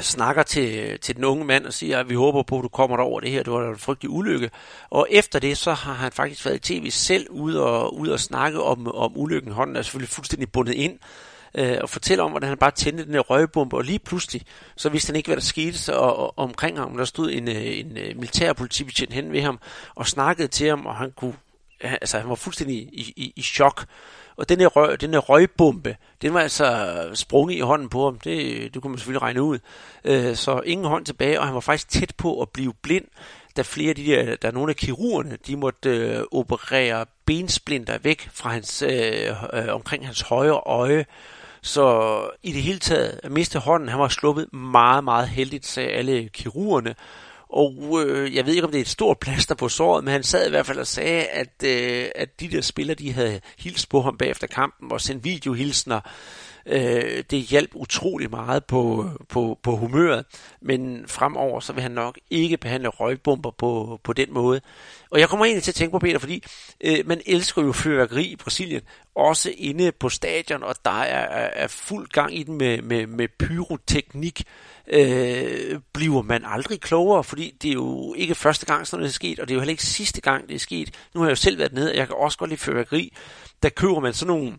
snakker 0.00 0.42
til, 0.42 0.98
til 1.00 1.16
den 1.16 1.24
unge 1.24 1.44
mand 1.44 1.66
og 1.66 1.72
siger, 1.72 1.98
at 1.98 2.08
vi 2.08 2.14
håber 2.14 2.42
på, 2.42 2.58
at 2.58 2.62
du 2.62 2.68
kommer 2.68 2.96
over 2.96 3.20
det 3.20 3.30
her. 3.30 3.42
Det 3.42 3.52
var 3.52 3.68
en 3.68 3.78
frygtelig 3.78 4.10
ulykke. 4.10 4.50
Og 4.90 5.06
efter 5.10 5.38
det, 5.38 5.58
så 5.58 5.72
har 5.72 5.92
han 5.92 6.12
faktisk 6.12 6.44
været 6.46 6.70
i 6.70 6.80
tv 6.80 6.90
selv 6.90 7.30
ude 7.30 7.64
og, 7.64 7.94
ude 7.94 8.12
og 8.12 8.20
snakke 8.20 8.62
om, 8.62 8.94
om 8.94 9.12
ulykken. 9.16 9.52
Hånden 9.52 9.76
er 9.76 9.82
selvfølgelig 9.82 10.08
fuldstændig 10.08 10.52
bundet 10.52 10.74
ind 10.74 10.98
øh, 11.54 11.78
og 11.82 11.90
fortæller 11.90 12.24
om, 12.24 12.30
hvordan 12.30 12.48
han 12.48 12.58
bare 12.58 12.70
tændte 12.70 13.04
den 13.04 13.12
her 13.12 13.20
røgbombe, 13.20 13.76
og 13.76 13.84
lige 13.84 13.98
pludselig, 13.98 14.42
så 14.76 14.88
vidste 14.88 15.08
han 15.08 15.16
ikke, 15.16 15.28
hvad 15.28 15.36
der 15.36 15.42
skete, 15.42 15.78
så, 15.78 15.92
og, 15.92 16.16
og 16.16 16.38
omkring 16.38 16.78
ham, 16.78 16.96
der 16.96 17.04
stod 17.04 17.30
en, 17.32 17.48
øh, 17.48 17.78
en, 17.78 17.96
øh, 17.96 18.08
en 18.08 18.54
politibetjent 18.56 19.12
hen 19.12 19.32
ved 19.32 19.42
ham, 19.42 19.58
og 19.94 20.06
snakkede 20.06 20.48
til 20.48 20.68
ham, 20.68 20.86
og 20.86 20.96
han 20.96 21.12
kunne, 21.16 21.34
altså 21.80 22.18
han 22.18 22.28
var 22.28 22.34
fuldstændig 22.34 22.76
i, 22.76 23.12
i, 23.16 23.32
i 23.36 23.42
chok, 23.42 23.86
og 24.36 24.48
den 24.48 24.60
her, 24.60 24.66
røg, 24.66 25.00
den 25.00 25.10
her 25.10 25.18
røgbombe, 25.18 25.96
den 26.22 26.34
var 26.34 26.40
altså 26.40 27.10
sprunget 27.14 27.56
i 27.56 27.60
hånden 27.60 27.88
på 27.88 28.04
ham. 28.04 28.18
Det, 28.18 28.74
det 28.74 28.82
kunne 28.82 28.90
man 28.90 28.98
selvfølgelig 28.98 29.22
regne 29.22 29.42
ud. 29.42 29.58
Øh, 30.04 30.36
så 30.36 30.60
ingen 30.60 30.86
hånd 30.86 31.06
tilbage, 31.06 31.40
og 31.40 31.46
han 31.46 31.54
var 31.54 31.60
faktisk 31.60 31.88
tæt 31.88 32.14
på 32.16 32.40
at 32.40 32.48
blive 32.48 32.74
blind, 32.82 33.04
da 33.56 33.62
flere 33.62 33.88
af 33.88 33.96
de 33.96 34.06
der, 34.06 34.36
der 34.36 34.48
er 34.48 34.52
nogle 34.52 34.70
af 34.70 34.76
kirurgerne, 34.76 35.38
de 35.46 35.56
måtte 35.56 35.90
øh, 35.90 36.24
operere 36.32 37.06
bensplinter 37.26 37.98
væk 37.98 38.28
fra 38.32 38.50
hans, 38.50 38.82
øh, 38.82 39.30
øh, 39.52 39.74
omkring 39.74 40.06
hans 40.06 40.20
højre 40.20 40.60
øje. 40.66 41.06
Så 41.62 42.30
i 42.42 42.52
det 42.52 42.62
hele 42.62 42.78
taget, 42.78 43.20
at 43.22 43.32
miste 43.32 43.58
hånden, 43.58 43.88
han 43.88 43.98
var 43.98 44.08
sluppet 44.08 44.52
meget, 44.52 45.04
meget 45.04 45.28
heldigt, 45.28 45.66
sagde 45.66 45.90
alle 45.90 46.28
kirurgerne. 46.28 46.94
Og 47.48 48.02
øh, 48.06 48.34
jeg 48.34 48.46
ved 48.46 48.54
ikke, 48.54 48.64
om 48.66 48.70
det 48.70 48.78
er 48.78 48.82
et 48.82 48.88
stort 48.88 49.18
plaster 49.18 49.54
på 49.54 49.68
såret, 49.68 50.04
men 50.04 50.12
han 50.12 50.22
sad 50.22 50.46
i 50.46 50.50
hvert 50.50 50.66
fald 50.66 50.78
og 50.78 50.86
sagde, 50.86 51.24
at, 51.24 51.64
øh, 51.64 52.08
at 52.14 52.40
de 52.40 52.50
der 52.50 52.60
spillere, 52.60 52.94
de 52.94 53.12
havde 53.12 53.40
hilst 53.58 53.88
på 53.88 54.00
ham 54.00 54.16
bagefter 54.16 54.46
kampen 54.46 54.92
og 54.92 55.00
sendt 55.00 55.24
videohilsner. 55.24 56.00
Øh, 56.66 57.24
det 57.30 57.38
hjalp 57.38 57.70
utrolig 57.74 58.30
meget 58.30 58.64
på, 58.64 59.10
på, 59.28 59.58
på 59.62 59.76
humøret, 59.76 60.24
men 60.60 61.04
fremover 61.08 61.60
så 61.60 61.72
vil 61.72 61.82
han 61.82 61.90
nok 61.90 62.18
ikke 62.30 62.56
behandle 62.56 62.88
røgbomber 62.88 63.50
på, 63.50 64.00
på 64.04 64.12
den 64.12 64.32
måde. 64.34 64.60
Og 65.12 65.20
jeg 65.20 65.28
kommer 65.28 65.46
egentlig 65.46 65.62
til 65.62 65.70
at 65.70 65.74
tænke 65.74 65.92
på, 65.92 65.98
Peter, 65.98 66.18
fordi 66.18 66.44
øh, 66.80 67.06
man 67.06 67.20
elsker 67.26 67.62
jo 67.62 67.72
fyrværkeri 67.72 68.24
i 68.24 68.36
Brasilien, 68.36 68.80
også 69.14 69.52
inde 69.56 69.92
på 69.92 70.08
stadion, 70.08 70.62
og 70.62 70.74
der 70.84 71.00
er, 71.00 71.48
er 71.64 71.66
fuld 71.66 72.08
gang 72.08 72.38
i 72.38 72.42
den 72.42 72.58
med, 72.58 72.82
med, 72.82 73.06
med 73.06 73.28
pyroteknik. 73.38 74.44
Øh, 74.86 75.80
bliver 75.92 76.22
man 76.22 76.44
aldrig 76.44 76.80
klogere, 76.80 77.24
fordi 77.24 77.54
det 77.62 77.68
er 77.68 77.74
jo 77.74 78.14
ikke 78.14 78.34
første 78.34 78.66
gang, 78.66 78.86
sådan 78.86 79.00
noget 79.00 79.10
er 79.10 79.14
sket, 79.14 79.40
og 79.40 79.48
det 79.48 79.54
er 79.54 79.56
jo 79.56 79.60
heller 79.60 79.70
ikke 79.70 79.86
sidste 79.86 80.20
gang, 80.20 80.48
det 80.48 80.54
er 80.54 80.58
sket. 80.58 80.90
Nu 81.14 81.20
har 81.20 81.26
jeg 81.26 81.30
jo 81.30 81.36
selv 81.36 81.58
været 81.58 81.72
nede, 81.72 81.90
og 81.90 81.96
jeg 81.96 82.06
kan 82.06 82.16
også 82.16 82.38
godt 82.38 82.50
lide 82.50 82.60
fyrværkeri. 82.60 83.16
Der 83.62 83.68
køber 83.68 84.00
man 84.00 84.14
sådan 84.14 84.36
nogle 84.36 84.58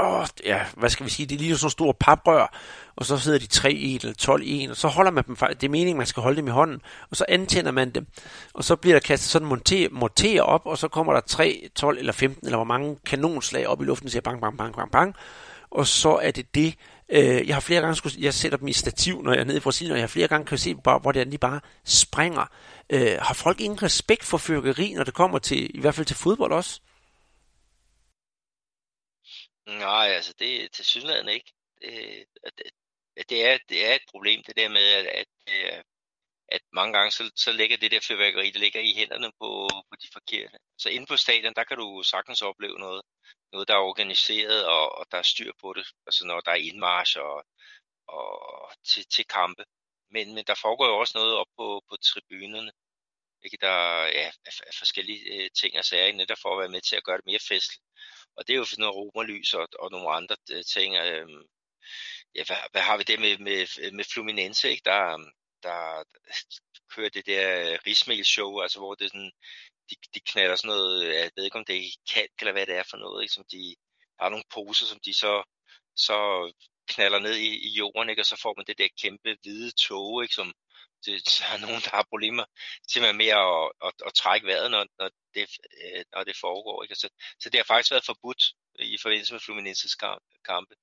åh, 0.00 0.26
ja, 0.44 0.60
hvad 0.76 0.90
skal 0.90 1.06
vi 1.06 1.10
sige, 1.10 1.26
det 1.26 1.34
er 1.34 1.38
lige 1.38 1.56
sådan 1.56 1.70
store 1.70 1.94
paprør, 1.94 2.56
og 2.96 3.06
så 3.06 3.18
sidder 3.18 3.38
de 3.38 3.46
3 3.46 3.72
i 3.72 3.96
eller 3.96 4.14
12 4.14 4.42
i 4.42 4.50
en, 4.50 4.70
og 4.70 4.76
så 4.76 4.88
holder 4.88 5.10
man 5.10 5.24
dem, 5.26 5.36
det 5.36 5.64
er 5.64 5.68
meningen, 5.68 5.96
man 5.96 6.06
skal 6.06 6.22
holde 6.22 6.36
dem 6.36 6.46
i 6.46 6.50
hånden, 6.50 6.80
og 7.10 7.16
så 7.16 7.24
antænder 7.28 7.70
man 7.70 7.90
dem, 7.90 8.06
og 8.54 8.64
så 8.64 8.76
bliver 8.76 8.94
der 8.94 9.00
kastet 9.00 9.30
sådan 9.30 9.48
monter, 9.48 9.88
monter 9.92 10.42
op, 10.42 10.66
og 10.66 10.78
så 10.78 10.88
kommer 10.88 11.12
der 11.12 11.20
3, 11.20 11.68
12 11.74 11.98
eller 11.98 12.12
15, 12.12 12.46
eller 12.46 12.58
hvor 12.58 12.64
mange 12.64 12.96
kanonslag 13.06 13.66
op 13.66 13.82
i 13.82 13.84
luften, 13.84 14.10
siger 14.10 14.22
bang, 14.22 14.40
bang, 14.40 14.58
bang, 14.58 14.74
bang, 14.74 14.90
bang, 14.90 15.14
og 15.70 15.86
så 15.86 16.18
er 16.22 16.30
det 16.30 16.54
det, 16.54 16.74
øh, 17.08 17.48
jeg 17.48 17.56
har 17.56 17.60
flere 17.60 17.80
gange, 17.80 17.94
skulle, 17.94 18.16
jeg 18.20 18.34
sætter 18.34 18.58
dem 18.58 18.68
i 18.68 18.72
stativ, 18.72 19.22
når 19.22 19.32
jeg 19.32 19.40
er 19.40 19.44
nede 19.44 19.56
i 19.56 19.60
Brasilien, 19.60 19.92
og 19.92 19.98
jeg 19.98 20.02
har 20.02 20.08
flere 20.08 20.28
gange 20.28 20.46
kan 20.46 20.58
se, 20.58 20.74
bare, 20.74 20.98
hvor 20.98 21.12
det 21.12 21.20
er, 21.20 21.24
de 21.24 21.38
bare 21.38 21.60
springer. 21.84 22.50
Øh, 22.90 23.16
har 23.20 23.34
folk 23.34 23.60
ingen 23.60 23.82
respekt 23.82 24.24
for 24.24 24.38
fyrkeri, 24.38 24.92
når 24.96 25.04
det 25.04 25.14
kommer 25.14 25.38
til, 25.38 25.76
i 25.76 25.80
hvert 25.80 25.94
fald 25.94 26.06
til 26.06 26.16
fodbold 26.16 26.52
også? 26.52 26.80
Nej, 29.66 30.06
altså 30.08 30.34
det 30.38 30.64
er 30.64 30.68
til 30.68 30.84
synligheden 30.84 31.28
ikke. 31.28 31.52
Det, 31.80 32.26
det, 32.58 33.28
det, 33.28 33.44
er, 33.46 33.58
det 33.68 33.86
er 33.86 33.94
et 33.94 34.02
problem, 34.10 34.42
det 34.46 34.56
der 34.56 34.68
med, 34.68 34.92
at, 34.92 35.06
at, 35.06 35.28
øh, 35.48 35.82
at 36.48 36.60
mange 36.72 36.92
gange 36.98 37.10
så, 37.10 37.32
så 37.36 37.52
ligger 37.52 37.76
det 37.76 37.90
der 37.90 38.00
fyrværkeri, 38.08 38.50
det 38.50 38.60
ligger 38.60 38.80
i 38.80 38.94
hænderne 38.96 39.32
på, 39.40 39.68
på 39.90 39.96
de 40.02 40.08
forkerte. 40.12 40.58
Så 40.78 40.88
inde 40.88 41.06
på 41.06 41.16
stadion, 41.16 41.54
der 41.54 41.64
kan 41.64 41.76
du 41.76 42.02
sagtens 42.02 42.42
opleve 42.42 42.78
noget, 42.78 43.02
noget 43.52 43.68
der 43.68 43.74
er 43.74 43.88
organiseret, 43.90 44.66
og, 44.66 44.98
og 44.98 45.06
der 45.10 45.18
er 45.18 45.22
styr 45.22 45.52
på 45.60 45.72
det. 45.72 45.86
Altså 46.06 46.26
når 46.26 46.40
der 46.40 46.50
er 46.50 46.64
indmarsch 46.68 47.18
og, 47.18 47.44
og 48.08 48.72
til, 48.84 49.06
til 49.06 49.24
kampe. 49.24 49.64
Men, 50.10 50.34
men 50.34 50.44
der 50.46 50.54
foregår 50.54 50.86
jo 50.86 50.98
også 50.98 51.18
noget 51.18 51.34
op 51.36 51.50
på, 51.58 51.82
på 51.88 51.96
tribunerne. 51.96 52.72
Ikke? 53.44 53.58
Der 53.60 54.04
ja, 54.04 54.26
er, 54.46 54.50
er 54.66 54.74
forskellige 54.78 55.22
øh, 55.34 55.50
ting 55.60 55.78
og 55.78 55.84
sager, 55.84 56.12
netop 56.12 56.38
for 56.42 56.50
at 56.52 56.60
være 56.60 56.68
med 56.68 56.80
til 56.80 56.96
at 56.96 57.04
gøre 57.04 57.16
det 57.16 57.26
mere 57.26 57.48
festligt. 57.48 57.82
Og 58.36 58.46
det 58.46 58.52
er 58.52 58.56
jo 58.56 58.64
sådan 58.64 58.82
noget 58.82 58.96
romerlys 58.96 59.54
og, 59.54 59.68
og 59.78 59.90
nogle 59.90 60.10
andre 60.10 60.36
øh, 60.50 60.64
ting. 60.64 60.94
Øh, 60.94 61.28
ja, 62.34 62.44
hvad, 62.46 62.56
hvad 62.72 62.82
har 62.82 62.96
vi 62.96 63.02
det 63.02 63.20
med, 63.20 63.38
med, 63.38 63.92
med 63.92 64.04
Fluminense, 64.04 64.70
ikke? 64.70 64.82
Der, 64.84 65.14
øhm, 65.14 65.30
der 65.62 66.04
kører 66.94 67.08
det 67.08 67.26
der 67.26 67.72
øh, 67.72 67.78
rismel-show, 67.86 68.60
altså 68.60 68.78
hvor 68.78 68.94
det 68.94 69.10
sådan, 69.10 69.32
de, 69.90 69.94
de 70.14 70.20
knaller 70.20 70.56
sådan 70.56 70.68
noget, 70.68 71.04
øh, 71.04 71.14
jeg 71.14 71.30
ved 71.36 71.44
ikke 71.44 71.58
om 71.58 71.64
det 71.64 71.76
er 71.76 71.90
kalk 72.14 72.32
eller 72.40 72.52
hvad 72.52 72.66
det 72.66 72.76
er 72.76 72.82
for 72.90 72.96
noget, 72.96 73.22
ikke? 73.22 73.34
som 73.34 73.44
de 73.52 73.76
har 74.20 74.28
nogle 74.28 74.44
poser, 74.54 74.86
som 74.86 75.00
de 75.04 75.14
så, 75.14 75.42
så 75.96 76.16
knaller 76.88 77.18
ned 77.18 77.36
i, 77.36 77.50
i 77.68 77.70
jorden, 77.78 78.10
ikke? 78.10 78.22
og 78.22 78.26
så 78.26 78.36
får 78.42 78.54
man 78.56 78.66
det 78.66 78.78
der 78.78 78.88
kæmpe 79.02 79.36
hvide 79.42 79.70
tog, 79.70 80.22
ikke? 80.22 80.34
som 80.34 80.52
det, 81.06 81.28
så 81.28 81.44
er 81.52 81.58
nogen, 81.58 81.82
der 81.84 81.90
har 81.96 82.06
problemer 82.12 82.44
simpelthen 82.88 83.16
med 83.16 83.32
at, 83.44 83.72
at, 83.86 83.94
at 84.06 84.14
trække 84.14 84.46
vejret, 84.46 84.70
når, 84.70 84.86
når, 84.98 85.10
det, 85.34 85.48
øh, 85.82 86.04
når 86.12 86.24
det 86.24 86.36
foregår. 86.36 86.82
Ikke? 86.82 86.94
Så, 86.94 87.08
så 87.40 87.50
det 87.50 87.58
har 87.58 87.64
faktisk 87.64 87.90
været 87.90 88.06
forbudt 88.06 88.42
i 88.78 88.98
forbindelse 89.02 89.34
med 89.34 89.40
Fluminenses 89.40 89.94
kampe 90.44 90.74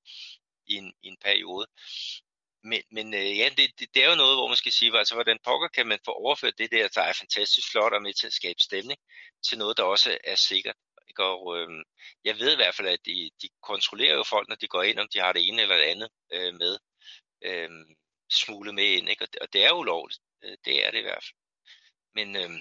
i 0.68 0.74
en, 0.76 0.94
i 1.04 1.08
en 1.08 1.18
periode. 1.22 1.68
Men, 2.64 2.82
men 2.92 3.14
øh, 3.14 3.38
ja, 3.38 3.50
det, 3.58 3.80
det, 3.80 3.88
det 3.94 4.04
er 4.04 4.10
jo 4.10 4.16
noget, 4.16 4.38
hvor 4.38 4.48
man 4.48 4.58
skal 4.58 4.72
sige, 4.72 4.98
altså 4.98 5.14
hvordan 5.14 5.40
pokker 5.46 5.68
kan 5.68 5.88
man 5.88 6.00
få 6.06 6.12
overført 6.12 6.58
det 6.58 6.72
der, 6.72 6.88
der 6.88 7.02
er 7.02 7.14
fantastisk 7.14 7.72
flot 7.72 7.94
og 7.94 8.02
med 8.02 8.14
til 8.14 8.28
at 8.28 8.34
skabe 8.34 8.60
stemning, 8.60 9.00
til 9.48 9.58
noget, 9.58 9.78
der 9.78 9.84
også 9.84 10.18
er 10.24 10.36
sikkert. 10.36 10.76
Ikke? 11.10 11.24
Og 11.24 11.58
øh, 11.58 11.70
jeg 12.24 12.40
ved 12.40 12.54
i 12.54 12.56
hvert 12.56 12.76
fald, 12.76 12.88
at 12.88 13.06
de, 13.06 13.30
de 13.42 13.50
kontrollerer 13.64 14.16
jo 14.16 14.24
folk, 14.24 14.50
når 14.50 14.56
de 14.56 14.68
går 14.68 14.84
ind, 14.84 15.00
om 15.00 15.08
de 15.14 15.20
har 15.20 15.34
det 15.34 15.48
ene 15.48 15.62
eller 15.62 15.78
det 15.78 15.84
andet 15.84 16.10
øh, 16.34 16.54
med. 16.54 16.78
Øh, 17.42 17.70
smuglet 18.32 18.76
med 18.76 18.84
ind, 18.84 19.10
ikke? 19.10 19.24
Og, 19.24 19.34
det, 19.34 19.40
og 19.40 19.54
det 19.54 19.66
er 19.66 19.72
ulovligt. 19.72 20.20
Øh, 20.44 20.58
det 20.66 20.86
er 20.86 20.92
det 20.92 21.00
i 21.00 21.02
hvert 21.02 21.24
fald. 21.24 21.40
Men, 22.16 22.36
øh, 22.36 22.52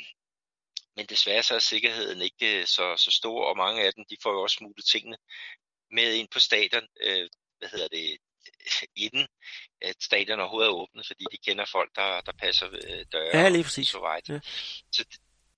men 0.97 1.07
desværre 1.07 1.43
så 1.43 1.55
er 1.55 1.59
sikkerheden 1.59 2.23
ikke 2.23 2.61
øh, 2.61 2.67
så, 2.67 2.97
så 2.97 3.11
stor, 3.11 3.45
og 3.45 3.57
mange 3.57 3.83
af 3.83 3.93
dem, 3.95 4.05
de 4.11 4.17
får 4.23 4.33
jo 4.33 4.43
også 4.43 4.57
smuglet 4.57 4.87
tingene 4.87 5.17
med 5.91 6.15
ind 6.15 6.29
på 6.29 6.39
stadion, 6.39 6.87
øh, 7.01 7.29
hvad 7.59 7.69
hedder 7.69 7.89
det, 7.89 8.19
inden 8.97 9.29
at 9.81 10.03
stadion 10.03 10.41
overhovedet 10.41 10.69
er 10.69 10.75
åbnet, 10.75 11.07
fordi 11.07 11.25
de 11.33 11.39
kender 11.47 11.65
folk, 11.65 11.91
der, 11.97 12.21
der 12.21 12.33
passer 12.33 12.69
øh, 12.73 13.05
døre 13.13 13.37
ja, 13.37 13.49
lige 13.49 13.65
præcis. 13.65 13.89
så 13.89 13.99
vejt. 13.99 14.29
Ja. 14.29 14.41
Så, 14.93 15.05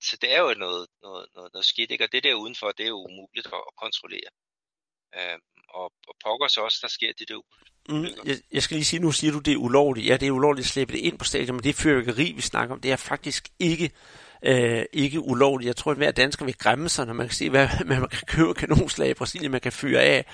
så 0.01 0.17
det 0.21 0.31
er 0.33 0.41
jo 0.41 0.53
noget, 0.53 0.87
noget, 1.01 1.27
noget, 1.35 1.53
noget 1.53 1.65
skidt, 1.65 1.91
ikke? 1.91 2.03
og 2.03 2.11
det 2.11 2.23
der 2.23 2.33
udenfor, 2.33 2.71
det 2.71 2.83
er 2.83 2.87
jo 2.87 3.03
umuligt 3.03 3.47
at 3.47 3.75
kontrollere. 3.77 4.29
Øh, 5.17 5.37
og, 5.69 5.91
og 6.07 6.15
pokkers 6.23 6.57
også, 6.57 6.79
der 6.81 6.87
sker 6.87 7.11
det 7.19 7.29
der 7.29 7.41
Mm, 7.89 8.05
jeg, 8.25 8.37
jeg 8.51 8.63
skal 8.63 8.75
lige 8.75 8.85
sige, 8.85 8.99
nu 8.99 9.11
siger 9.11 9.33
du, 9.33 9.39
det 9.39 9.53
er 9.53 9.57
ulovligt. 9.57 10.07
Ja, 10.07 10.17
det 10.17 10.27
er 10.27 10.31
ulovligt 10.31 10.65
at 10.65 10.69
slippe 10.69 10.93
det 10.93 10.99
ind 10.99 11.17
på 11.17 11.25
stadion, 11.25 11.55
men 11.55 11.63
det 11.63 11.75
fyrværkeri, 11.75 12.31
vi 12.31 12.41
snakker 12.41 12.75
om, 12.75 12.81
det 12.81 12.91
er 12.91 12.95
faktisk 12.95 13.49
ikke 13.59 13.91
øh, 14.45 14.83
ikke 14.93 15.19
ulovligt. 15.19 15.67
Jeg 15.67 15.75
tror, 15.75 15.91
at 15.91 15.97
hver 15.97 16.11
dansker 16.11 16.45
vil 16.45 16.57
græmme 16.57 16.89
sig, 16.89 17.05
når 17.05 17.13
man 17.13 17.27
kan 17.27 17.35
se, 17.35 17.49
hvad 17.49 17.67
man 17.85 18.07
kan 18.07 18.19
købe 18.27 18.53
kanonslag 18.53 19.09
i 19.09 19.13
Brasilien, 19.13 19.51
man 19.51 19.61
kan 19.61 19.71
fyre 19.71 20.01
af. 20.01 20.25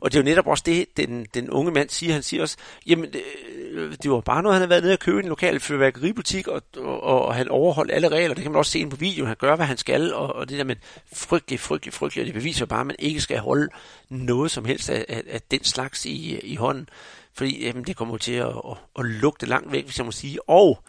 Og 0.00 0.12
det 0.12 0.18
er 0.18 0.22
jo 0.22 0.24
netop 0.24 0.46
også 0.46 0.62
det, 0.66 0.86
den, 0.96 1.26
den 1.34 1.50
unge 1.50 1.72
mand 1.72 1.88
siger. 1.88 2.12
Han 2.12 2.22
siger 2.22 2.42
også, 2.42 2.56
jamen, 2.86 3.12
det, 3.12 3.22
øh, 3.70 3.94
det 4.02 4.10
var 4.10 4.20
bare 4.20 4.42
noget, 4.42 4.54
han 4.54 4.60
havde 4.60 4.70
været 4.70 4.82
nede 4.82 4.92
og 4.92 4.98
købe 4.98 5.18
i 5.18 5.22
en 5.22 5.28
lokal 5.28 5.60
fyrværkeributik, 5.60 6.48
og, 6.48 6.62
og, 6.76 7.02
og, 7.02 7.34
han 7.34 7.48
overholdt 7.48 7.92
alle 7.92 8.08
regler. 8.08 8.34
Det 8.34 8.42
kan 8.42 8.52
man 8.52 8.58
også 8.58 8.72
se 8.72 8.86
på 8.86 8.96
video. 8.96 9.26
Han 9.26 9.36
gør, 9.38 9.56
hvad 9.56 9.66
han 9.66 9.76
skal, 9.76 10.14
og, 10.14 10.34
og 10.36 10.48
det 10.48 10.58
der 10.58 10.64
med 10.64 10.76
frygtelig, 11.12 11.60
frygtelig, 11.60 11.94
frygtelig, 11.94 12.22
og 12.22 12.26
det 12.26 12.34
beviser 12.34 12.66
bare, 12.66 12.80
at 12.80 12.86
man 12.86 12.96
ikke 12.98 13.20
skal 13.20 13.38
holde 13.38 13.68
noget 14.08 14.50
som 14.50 14.64
helst 14.64 14.90
af, 14.90 15.04
af, 15.08 15.22
af 15.30 15.40
den 15.50 15.64
slags 15.64 16.06
i, 16.06 16.38
i 16.38 16.54
hånden. 16.54 16.88
Fordi 17.34 17.66
jamen, 17.66 17.84
det 17.84 17.96
kommer 17.96 18.16
til 18.16 18.32
at, 18.32 18.46
at, 18.46 18.76
at 18.98 19.04
lugte 19.04 19.46
langt 19.46 19.72
væk, 19.72 19.84
hvis 19.84 19.98
jeg 19.98 20.06
må 20.06 20.12
sige. 20.12 20.48
Og 20.48 20.82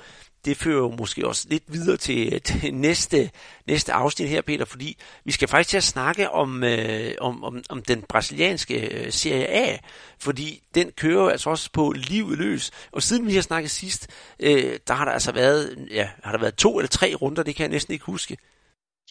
det 0.45 0.57
fører 0.57 0.77
jo 0.77 0.89
måske 0.89 1.27
også 1.27 1.47
lidt 1.49 1.63
videre 1.67 1.97
til, 1.97 2.33
øh, 2.33 2.41
til 2.41 2.73
næste, 2.73 3.31
næste 3.67 3.93
afsnit 3.93 4.29
her, 4.29 4.41
Peter, 4.41 4.65
fordi 4.65 4.97
vi 5.25 5.31
skal 5.31 5.47
faktisk 5.47 5.69
til 5.69 5.77
at 5.77 5.83
snakke 5.83 6.29
om, 6.29 6.63
øh, 6.63 7.15
om, 7.21 7.43
om, 7.43 7.63
om 7.69 7.83
den 7.83 8.01
brasilianske 8.01 9.05
øh, 9.05 9.11
Serie 9.11 9.47
A, 9.47 9.77
fordi 10.19 10.63
den 10.75 10.91
kører 10.91 11.29
altså 11.29 11.49
også 11.49 11.71
på 11.71 11.91
livet 11.91 12.37
løs. 12.37 12.71
Og 12.91 13.03
siden 13.03 13.27
vi 13.27 13.35
har 13.35 13.41
snakket 13.41 13.71
sidst, 13.71 14.07
øh, 14.39 14.79
der 14.87 14.93
har 14.93 15.05
der 15.05 15.11
altså 15.11 15.31
været, 15.31 15.87
ja, 15.91 16.09
har 16.23 16.31
der 16.31 16.39
været 16.39 16.55
to 16.55 16.77
eller 16.79 16.89
tre 16.89 17.13
runder, 17.21 17.43
det 17.43 17.55
kan 17.55 17.63
jeg 17.63 17.71
næsten 17.71 17.93
ikke 17.93 18.05
huske. 18.05 18.37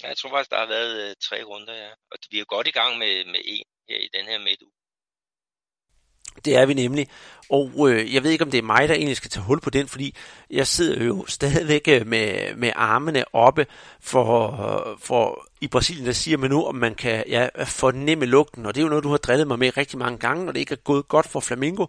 Ja, 0.03 0.09
jeg 0.09 0.17
tror 0.17 0.31
faktisk, 0.31 0.51
der 0.51 0.59
har 0.59 0.67
været 0.67 1.09
øh, 1.09 1.15
tre 1.29 1.43
runder, 1.43 1.75
ja. 1.75 1.91
Og 2.13 2.19
vi 2.31 2.39
er 2.39 2.45
godt 2.45 2.67
i 2.67 2.71
gang 2.71 2.99
med, 2.99 3.25
med 3.25 3.41
en 3.45 3.65
her 3.89 3.99
i 3.99 4.09
den 4.15 4.27
her 4.27 4.39
midtuge. 4.39 4.78
Det 6.45 6.57
er 6.57 6.67
vi 6.67 6.75
nemlig. 6.75 7.09
Og 7.51 7.91
øh, 7.91 8.15
jeg 8.15 8.23
ved 8.23 8.31
ikke, 8.31 8.45
om 8.45 8.51
det 8.51 8.59
er 8.59 8.63
mig, 8.63 8.89
der 8.89 8.95
egentlig 8.95 9.17
skal 9.17 9.31
tage 9.31 9.45
hul 9.45 9.61
på 9.61 9.71
den, 9.71 9.89
fordi 9.89 10.15
jeg 10.51 10.67
sidder 10.67 11.05
jo 11.05 11.25
stadigvæk 11.27 11.89
øh, 11.89 12.07
med, 12.07 12.55
med 12.57 12.73
armene 12.77 13.35
oppe 13.35 13.67
for, 14.01 14.99
for 15.03 15.49
i 15.61 15.69
Brasilien, 15.69 16.07
der 16.07 16.13
siger 16.13 16.39
man 16.39 16.51
nu, 16.51 16.65
om 16.65 16.75
man 16.75 16.95
kan 16.95 17.25
ja, 17.29 17.49
fornemme 17.65 18.27
lugten, 18.27 18.67
og 18.67 18.75
det 18.75 18.81
er 18.81 18.85
jo 18.85 18.89
noget, 18.89 19.05
du 19.05 19.11
har 19.11 19.17
drillet 19.17 19.47
mig 19.47 19.59
med 19.59 19.77
rigtig 19.77 19.99
mange 19.99 20.19
gange, 20.19 20.45
når 20.45 20.53
det 20.53 20.61
ikke 20.61 20.73
er 20.73 20.77
gået 20.85 21.09
godt 21.09 21.29
for 21.29 21.41
Flamingo. 21.41 21.87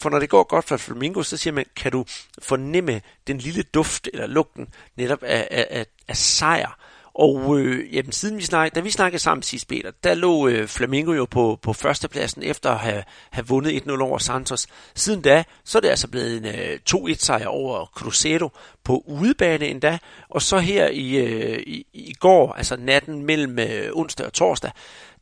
For 0.00 0.10
når 0.10 0.18
det 0.18 0.28
går 0.30 0.42
godt 0.42 0.64
for 0.64 0.76
Flamingo, 0.76 1.22
så 1.22 1.36
siger 1.36 1.54
man, 1.54 1.64
kan 1.76 1.92
du 1.92 2.04
fornemme 2.42 3.00
den 3.26 3.38
lille 3.38 3.62
duft 3.62 4.08
eller 4.12 4.26
lugten 4.26 4.68
netop 4.96 5.22
af, 5.22 5.48
af, 5.50 5.66
af, 5.70 5.86
af 6.08 6.16
sejr. 6.16 6.78
Og 7.18 7.58
øh, 7.58 7.94
jamen, 7.94 8.12
siden 8.12 8.36
vi 8.36 8.42
snakkede, 8.42 8.80
da 8.80 8.84
vi 8.84 8.90
snakkede 8.90 9.22
sammen 9.22 9.42
sidst, 9.42 9.68
Peter, 9.68 9.90
der 10.04 10.14
lå 10.14 10.48
øh, 10.48 10.68
Flamingo 10.68 11.12
jo 11.12 11.24
på, 11.24 11.58
på 11.62 11.72
førstepladsen 11.72 12.42
efter 12.42 12.70
at 12.70 12.78
have, 12.78 13.04
have 13.30 13.46
vundet 13.46 13.80
1-0 13.80 14.00
over 14.02 14.18
Santos. 14.18 14.66
Siden 14.94 15.22
da, 15.22 15.44
så 15.64 15.78
er 15.78 15.80
det 15.80 15.88
altså 15.88 16.08
blevet 16.08 16.36
en 16.36 16.44
øh, 16.44 16.78
2-1 16.90 17.14
sejr 17.14 17.46
over 17.46 17.86
Cruzeiro 17.86 18.52
på 18.84 19.02
udebane 19.06 19.66
endda. 19.66 19.98
Og 20.28 20.42
så 20.42 20.58
her 20.58 20.88
i, 20.88 21.16
øh, 21.16 21.58
i, 21.66 21.86
i 21.92 22.14
går, 22.20 22.52
altså 22.52 22.76
natten 22.76 23.22
mellem 23.22 23.58
øh, 23.58 23.90
onsdag 23.92 24.26
og 24.26 24.32
torsdag, 24.32 24.70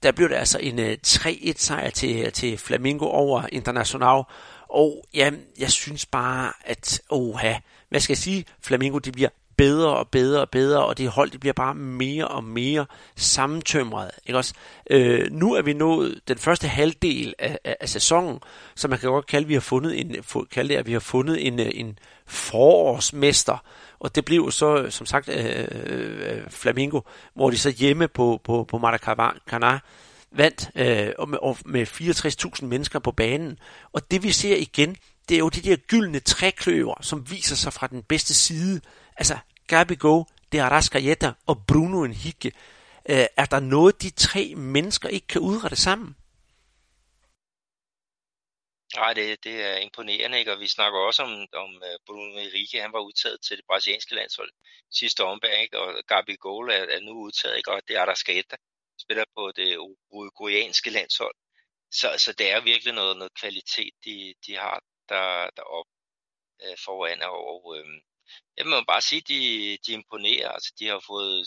der 0.03 0.12
blev 0.12 0.28
det 0.28 0.34
altså 0.34 0.59
en 0.59 0.78
øh, 0.78 0.97
3-1 1.07 1.53
sejr 1.57 1.90
til, 1.90 2.32
til 2.32 2.59
Flamingo 2.59 3.07
over 3.07 3.42
International. 3.53 4.22
Og 4.68 5.05
ja, 5.14 5.30
jeg 5.59 5.70
synes 5.70 6.07
bare, 6.07 6.53
at 6.64 7.01
oha, 7.11 7.55
hvad 7.88 8.01
skal 8.01 8.12
jeg 8.12 8.18
sige, 8.18 8.44
Flamingo 8.62 8.99
de 8.99 9.12
bliver 9.12 9.28
bedre 9.57 9.96
og 9.96 10.09
bedre 10.09 10.40
og 10.40 10.50
bedre, 10.50 10.86
og 10.86 10.98
det 10.98 11.09
hold 11.09 11.30
det 11.30 11.40
bliver 11.40 11.52
bare 11.52 11.74
mere 11.74 12.28
og 12.28 12.44
mere 12.44 12.86
sammentømret. 13.16 14.11
Ikke 14.26 14.38
også? 14.38 14.54
Øh, 14.90 15.32
nu 15.32 15.54
er 15.54 15.62
vi 15.62 15.72
nået 15.72 16.20
den 16.28 16.38
første 16.38 16.68
halvdel 16.68 17.34
af, 17.38 17.59
af, 17.64 17.76
af 17.80 17.88
sæsonen, 17.88 18.40
så 18.74 18.88
man 18.88 18.98
kan 18.98 19.11
godt 19.11 19.26
kalde, 19.26 19.44
at 19.44 19.48
vi 19.48 19.54
har 19.54 19.61
fundet 19.61 20.00
en, 20.00 20.16
kalde 20.50 20.68
det, 20.68 20.78
at 20.78 20.86
vi 20.86 20.92
har 20.92 21.00
fundet 21.00 21.46
en, 21.46 21.61
øh, 21.61 21.70
en 21.74 21.98
forårsmester, 22.26 23.64
og 23.98 24.14
det 24.14 24.24
blev 24.24 24.50
så, 24.50 24.76
øh, 24.76 24.90
som 24.90 25.07
sagt, 25.07 25.28
øh, 25.28 25.68
øh, 25.86 26.50
Flamingo, 26.50 27.00
hvor 27.34 27.50
de 27.50 27.59
så 27.59 27.70
hjemme 27.70 28.09
på, 28.09 28.40
på, 28.44 28.64
på 28.64 28.78
Maracanã 28.78 29.78
vandt 30.32 30.70
øh, 30.74 31.12
og 31.18 31.28
med, 31.28 31.38
og 31.42 31.59
med 31.64 31.86
64.000 31.86 32.64
mennesker 32.64 32.98
på 32.98 33.12
banen. 33.12 33.59
Og 33.92 34.11
det 34.11 34.22
vi 34.22 34.32
ser 34.32 34.57
igen, 34.57 34.96
det 35.28 35.34
er 35.34 35.38
jo 35.38 35.48
de 35.48 35.61
der 35.61 35.76
gyldne 35.76 36.20
trækløver, 36.20 36.94
som 37.00 37.30
viser 37.30 37.57
sig 37.57 37.72
fra 37.72 37.86
den 37.86 38.02
bedste 38.02 38.34
side. 38.34 38.80
Altså, 39.16 39.38
Gabigol, 39.66 40.24
De 40.52 40.62
Arrascaeta 40.62 41.32
og 41.46 41.56
Bruno 41.68 42.02
Henrique. 42.02 42.52
Øh, 43.08 43.26
er 43.36 43.46
der 43.46 43.60
noget, 43.60 44.02
de 44.02 44.10
tre 44.10 44.54
mennesker 44.54 45.08
ikke 45.08 45.26
kan 45.26 45.40
udrette 45.40 45.76
sammen? 45.76 46.16
Nej, 48.94 49.12
det, 49.12 49.44
det 49.44 49.62
er 49.62 49.76
imponerende, 49.76 50.38
ikke? 50.38 50.52
og 50.52 50.60
vi 50.60 50.68
snakker 50.68 50.98
også 50.98 51.22
om, 51.22 51.30
om 51.64 51.70
øh, 51.88 51.98
Bruno 52.06 52.38
Henrique, 52.40 52.80
han 52.80 52.92
var 52.92 53.00
udtaget 53.00 53.38
til 53.46 53.56
det 53.56 53.64
brasilianske 53.68 54.14
landshold 54.14 54.50
sidste 54.90 55.24
ombæring, 55.24 55.62
ikke? 55.62 55.78
og 55.78 56.04
Gabigol 56.06 56.70
er, 56.70 56.84
er 56.96 57.00
nu 57.00 57.12
udtaget, 57.12 57.56
ikke? 57.56 57.72
og 57.72 57.80
det 57.88 57.94
er 57.94 57.98
der 57.98 58.02
Arrascaeta 58.02 58.56
spiller 59.00 59.24
på 59.36 59.52
det 59.56 59.76
uruguayanske 60.10 60.90
landshold. 60.90 61.36
Så, 61.90 62.08
så 62.18 62.32
det 62.38 62.50
er 62.50 62.60
virkelig 62.60 62.94
noget, 62.94 63.16
noget 63.16 63.34
kvalitet, 63.40 63.94
de, 64.04 64.34
de 64.46 64.52
har 64.56 64.80
der, 65.08 65.50
deroppe 65.56 65.92
øh, 66.64 66.76
foran, 66.84 67.22
og 67.22 67.76
øh, 67.76 67.86
jeg 68.57 68.66
må 68.66 68.85
bare 68.85 69.01
sige, 69.01 69.20
de, 69.20 69.41
de 69.87 69.93
imponerer. 69.93 70.51
Altså, 70.51 70.72
de 70.79 70.87
har 70.87 71.03
fået 71.07 71.47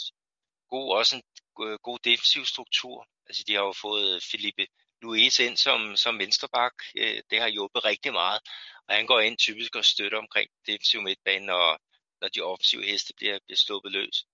god, 0.69 0.95
også 0.95 1.15
en 1.15 1.23
øh, 1.65 1.79
god 1.83 1.99
defensiv 1.99 2.45
struktur. 2.45 3.07
Altså, 3.27 3.43
de 3.47 3.53
har 3.53 3.61
jo 3.61 3.73
fået 3.73 4.23
Felipe 4.23 4.67
Luis 5.01 5.39
ind 5.39 5.57
som, 5.57 5.95
som 5.95 6.19
venstreback. 6.19 6.75
Øh, 6.97 7.21
det 7.29 7.41
har 7.41 7.47
hjulpet 7.47 7.85
rigtig 7.85 8.13
meget. 8.13 8.41
Og 8.87 8.95
han 8.95 9.05
går 9.05 9.19
ind 9.19 9.37
typisk 9.37 9.75
og 9.75 9.85
støtter 9.85 10.17
omkring 10.17 10.49
defensiv 10.67 11.01
midtbane, 11.01 11.45
når, 11.45 11.79
når 12.21 12.27
de 12.27 12.41
offensive 12.41 12.85
heste 12.85 13.13
bliver, 13.17 13.39
bliver 13.45 13.57
sluppet 13.57 13.91
løs. 13.91 14.25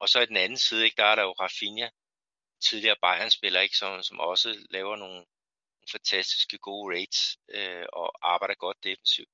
Og 0.00 0.08
så 0.08 0.20
i 0.20 0.26
den 0.26 0.36
anden 0.36 0.58
side, 0.58 0.84
ikke, 0.84 0.96
der 0.96 1.04
er 1.04 1.14
der 1.14 1.22
jo 1.22 1.32
Rafinha, 1.32 1.88
tidligere 2.64 2.96
Bayern-spiller, 3.02 3.60
ikke, 3.60 3.76
som, 3.76 4.02
som 4.02 4.20
også 4.20 4.66
laver 4.70 4.96
nogle 4.96 5.24
fantastiske 5.92 6.58
gode 6.58 6.96
rates 6.96 7.38
øh, 7.48 7.86
og 7.92 8.32
arbejder 8.32 8.54
godt 8.54 8.84
defensivt. 8.84 9.28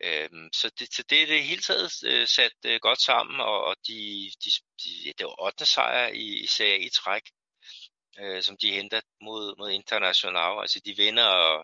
Øhm, 0.00 0.48
så, 0.52 0.70
det, 0.78 0.94
så 0.94 1.02
det 1.10 1.22
er 1.22 1.26
det 1.26 1.44
hele 1.44 1.62
taget 1.62 1.92
øh, 2.04 2.26
sat 2.26 2.52
øh, 2.66 2.80
godt 2.80 3.00
sammen, 3.00 3.40
og, 3.40 3.64
og 3.64 3.76
de, 3.86 4.30
de, 4.44 4.50
de, 4.84 5.12
det 5.18 5.26
var 5.26 5.42
8. 5.42 5.66
sejr 5.66 6.08
i, 6.08 6.42
i 6.44 6.46
Serie 6.46 6.80
i 6.80 6.88
træk, 6.88 7.22
øh, 8.20 8.42
som 8.42 8.56
de 8.56 8.72
henter 8.72 9.00
mod, 9.20 9.54
mod 9.58 9.70
International. 9.70 10.60
Altså 10.60 10.80
de 10.84 10.96
vinder 10.96 11.62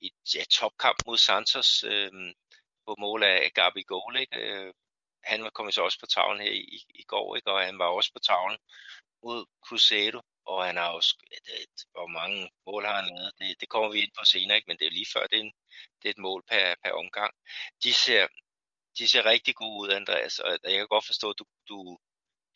i 0.00 0.10
ja, 0.34 0.44
topkamp 0.50 0.98
mod 1.06 1.18
Santos 1.18 1.84
øh, 1.84 2.12
på 2.86 2.94
mål 2.98 3.22
af 3.22 3.50
Gabi 3.54 3.82
Goal. 3.82 4.20
Ikke? 4.20 4.36
Øh, 4.36 4.74
han 5.24 5.44
var 5.44 5.50
kommet 5.50 5.74
så 5.74 5.82
også 5.82 6.00
på 6.00 6.06
tavlen 6.06 6.40
her 6.40 6.52
i, 6.52 6.84
i 6.94 7.02
går, 7.02 7.36
ikke? 7.36 7.50
og 7.50 7.60
han 7.60 7.78
var 7.78 7.86
også 7.86 8.12
på 8.12 8.18
tavlen 8.18 8.58
mod 9.24 9.46
Cruzeiro 9.66 10.20
og 10.48 10.66
han 10.66 10.76
har 10.76 10.88
også, 10.88 11.10
hvor 11.92 12.06
mange 12.06 12.50
mål 12.66 12.84
har 12.84 12.96
han 13.00 13.08
lavet, 13.14 13.32
det, 13.38 13.60
det 13.60 13.68
kommer 13.68 13.88
vi 13.90 13.98
ind 14.00 14.12
på 14.18 14.24
senere, 14.24 14.56
ikke? 14.56 14.68
men 14.70 14.78
det 14.78 14.86
er 14.86 14.90
lige 14.90 15.12
før, 15.14 15.26
det 15.26 15.38
er, 15.38 15.42
en, 15.42 15.52
det 15.98 16.06
er 16.08 16.10
et 16.10 16.24
mål 16.28 16.42
per, 16.50 16.74
per 16.82 16.92
omgang. 16.92 17.32
De 17.82 17.92
ser, 17.94 18.26
de 18.98 19.08
ser 19.08 19.24
rigtig 19.24 19.54
gode 19.54 19.80
ud, 19.82 19.90
Andreas, 19.90 20.38
og 20.38 20.50
jeg 20.64 20.78
kan 20.78 20.88
godt 20.88 21.06
forstå, 21.06 21.30
at 21.30 21.38
du, 21.38 21.44
du, 21.68 21.98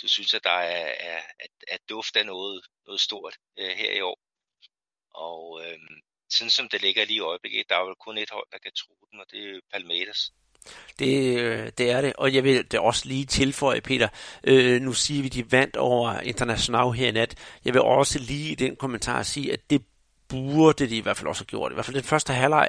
du 0.02 0.08
synes, 0.08 0.34
at 0.34 0.44
der 0.44 0.58
er, 0.76 0.94
er 1.10 1.22
at, 1.38 1.50
at 1.68 1.80
duft 1.88 2.16
af 2.16 2.26
noget, 2.26 2.66
noget 2.86 3.00
stort 3.00 3.34
øh, 3.58 3.70
her 3.80 3.92
i 3.92 4.00
år. 4.00 4.18
Og 5.14 5.42
øh, 5.64 5.78
sådan 6.30 6.50
som 6.50 6.68
det 6.68 6.82
ligger 6.82 7.04
lige 7.04 7.16
i 7.16 7.28
øjeblikket, 7.30 7.68
der 7.68 7.76
er 7.76 7.84
vel 7.84 7.94
kun 7.94 8.18
et 8.18 8.30
hold, 8.30 8.48
der 8.52 8.58
kan 8.58 8.72
tro 8.72 8.94
den, 9.10 9.20
og 9.20 9.26
det 9.30 9.40
er 9.50 9.60
Palmeiras. 9.72 10.32
Det, 10.98 11.38
øh, 11.38 11.70
det 11.78 11.90
er 11.90 12.00
det, 12.00 12.12
og 12.18 12.34
jeg 12.34 12.44
vil 12.44 12.64
det 12.70 12.80
også 12.80 13.08
lige 13.08 13.24
tilføje, 13.24 13.80
Peter. 13.80 14.08
Øh, 14.44 14.82
nu 14.82 14.92
siger 14.92 15.22
vi, 15.22 15.28
de 15.28 15.52
vandt 15.52 15.76
over 15.76 16.20
International 16.20 16.90
her 16.90 17.08
i 17.08 17.10
nat. 17.10 17.34
Jeg 17.64 17.74
vil 17.74 17.82
også 17.82 18.18
lige 18.18 18.52
i 18.52 18.54
den 18.54 18.76
kommentar 18.76 19.22
sige, 19.22 19.52
at 19.52 19.70
det 19.70 19.82
burde 20.32 20.86
de 20.86 20.96
i 20.96 21.00
hvert 21.00 21.16
fald 21.16 21.28
også 21.28 21.42
have 21.42 21.46
gjort. 21.46 21.72
I 21.72 21.74
hvert 21.74 21.84
fald 21.84 21.96
den 21.96 22.04
første 22.04 22.32
halvleg, 22.32 22.68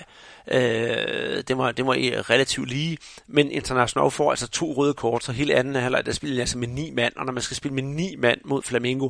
øh, 0.52 1.44
det, 1.48 1.58
var, 1.58 1.72
det 1.72 1.86
var 1.86 1.94
relativt 2.30 2.70
lige, 2.70 2.98
men 3.28 3.52
International 3.52 4.12
får 4.12 4.30
altså 4.30 4.48
to 4.48 4.74
røde 4.74 4.94
kort, 4.94 5.24
så 5.24 5.32
hele 5.32 5.56
anden 5.56 5.76
halvleg, 5.76 6.06
der 6.06 6.12
spiller 6.12 6.40
altså 6.40 6.58
med 6.58 6.68
ni 6.68 6.92
mand, 6.92 7.14
og 7.16 7.26
når 7.26 7.34
man 7.34 7.42
skal 7.42 7.58
spille 7.58 7.76
med 7.76 7.84
ni 7.84 8.16
mand 8.16 8.40
mod 8.46 8.62
Flamingo, 8.64 9.10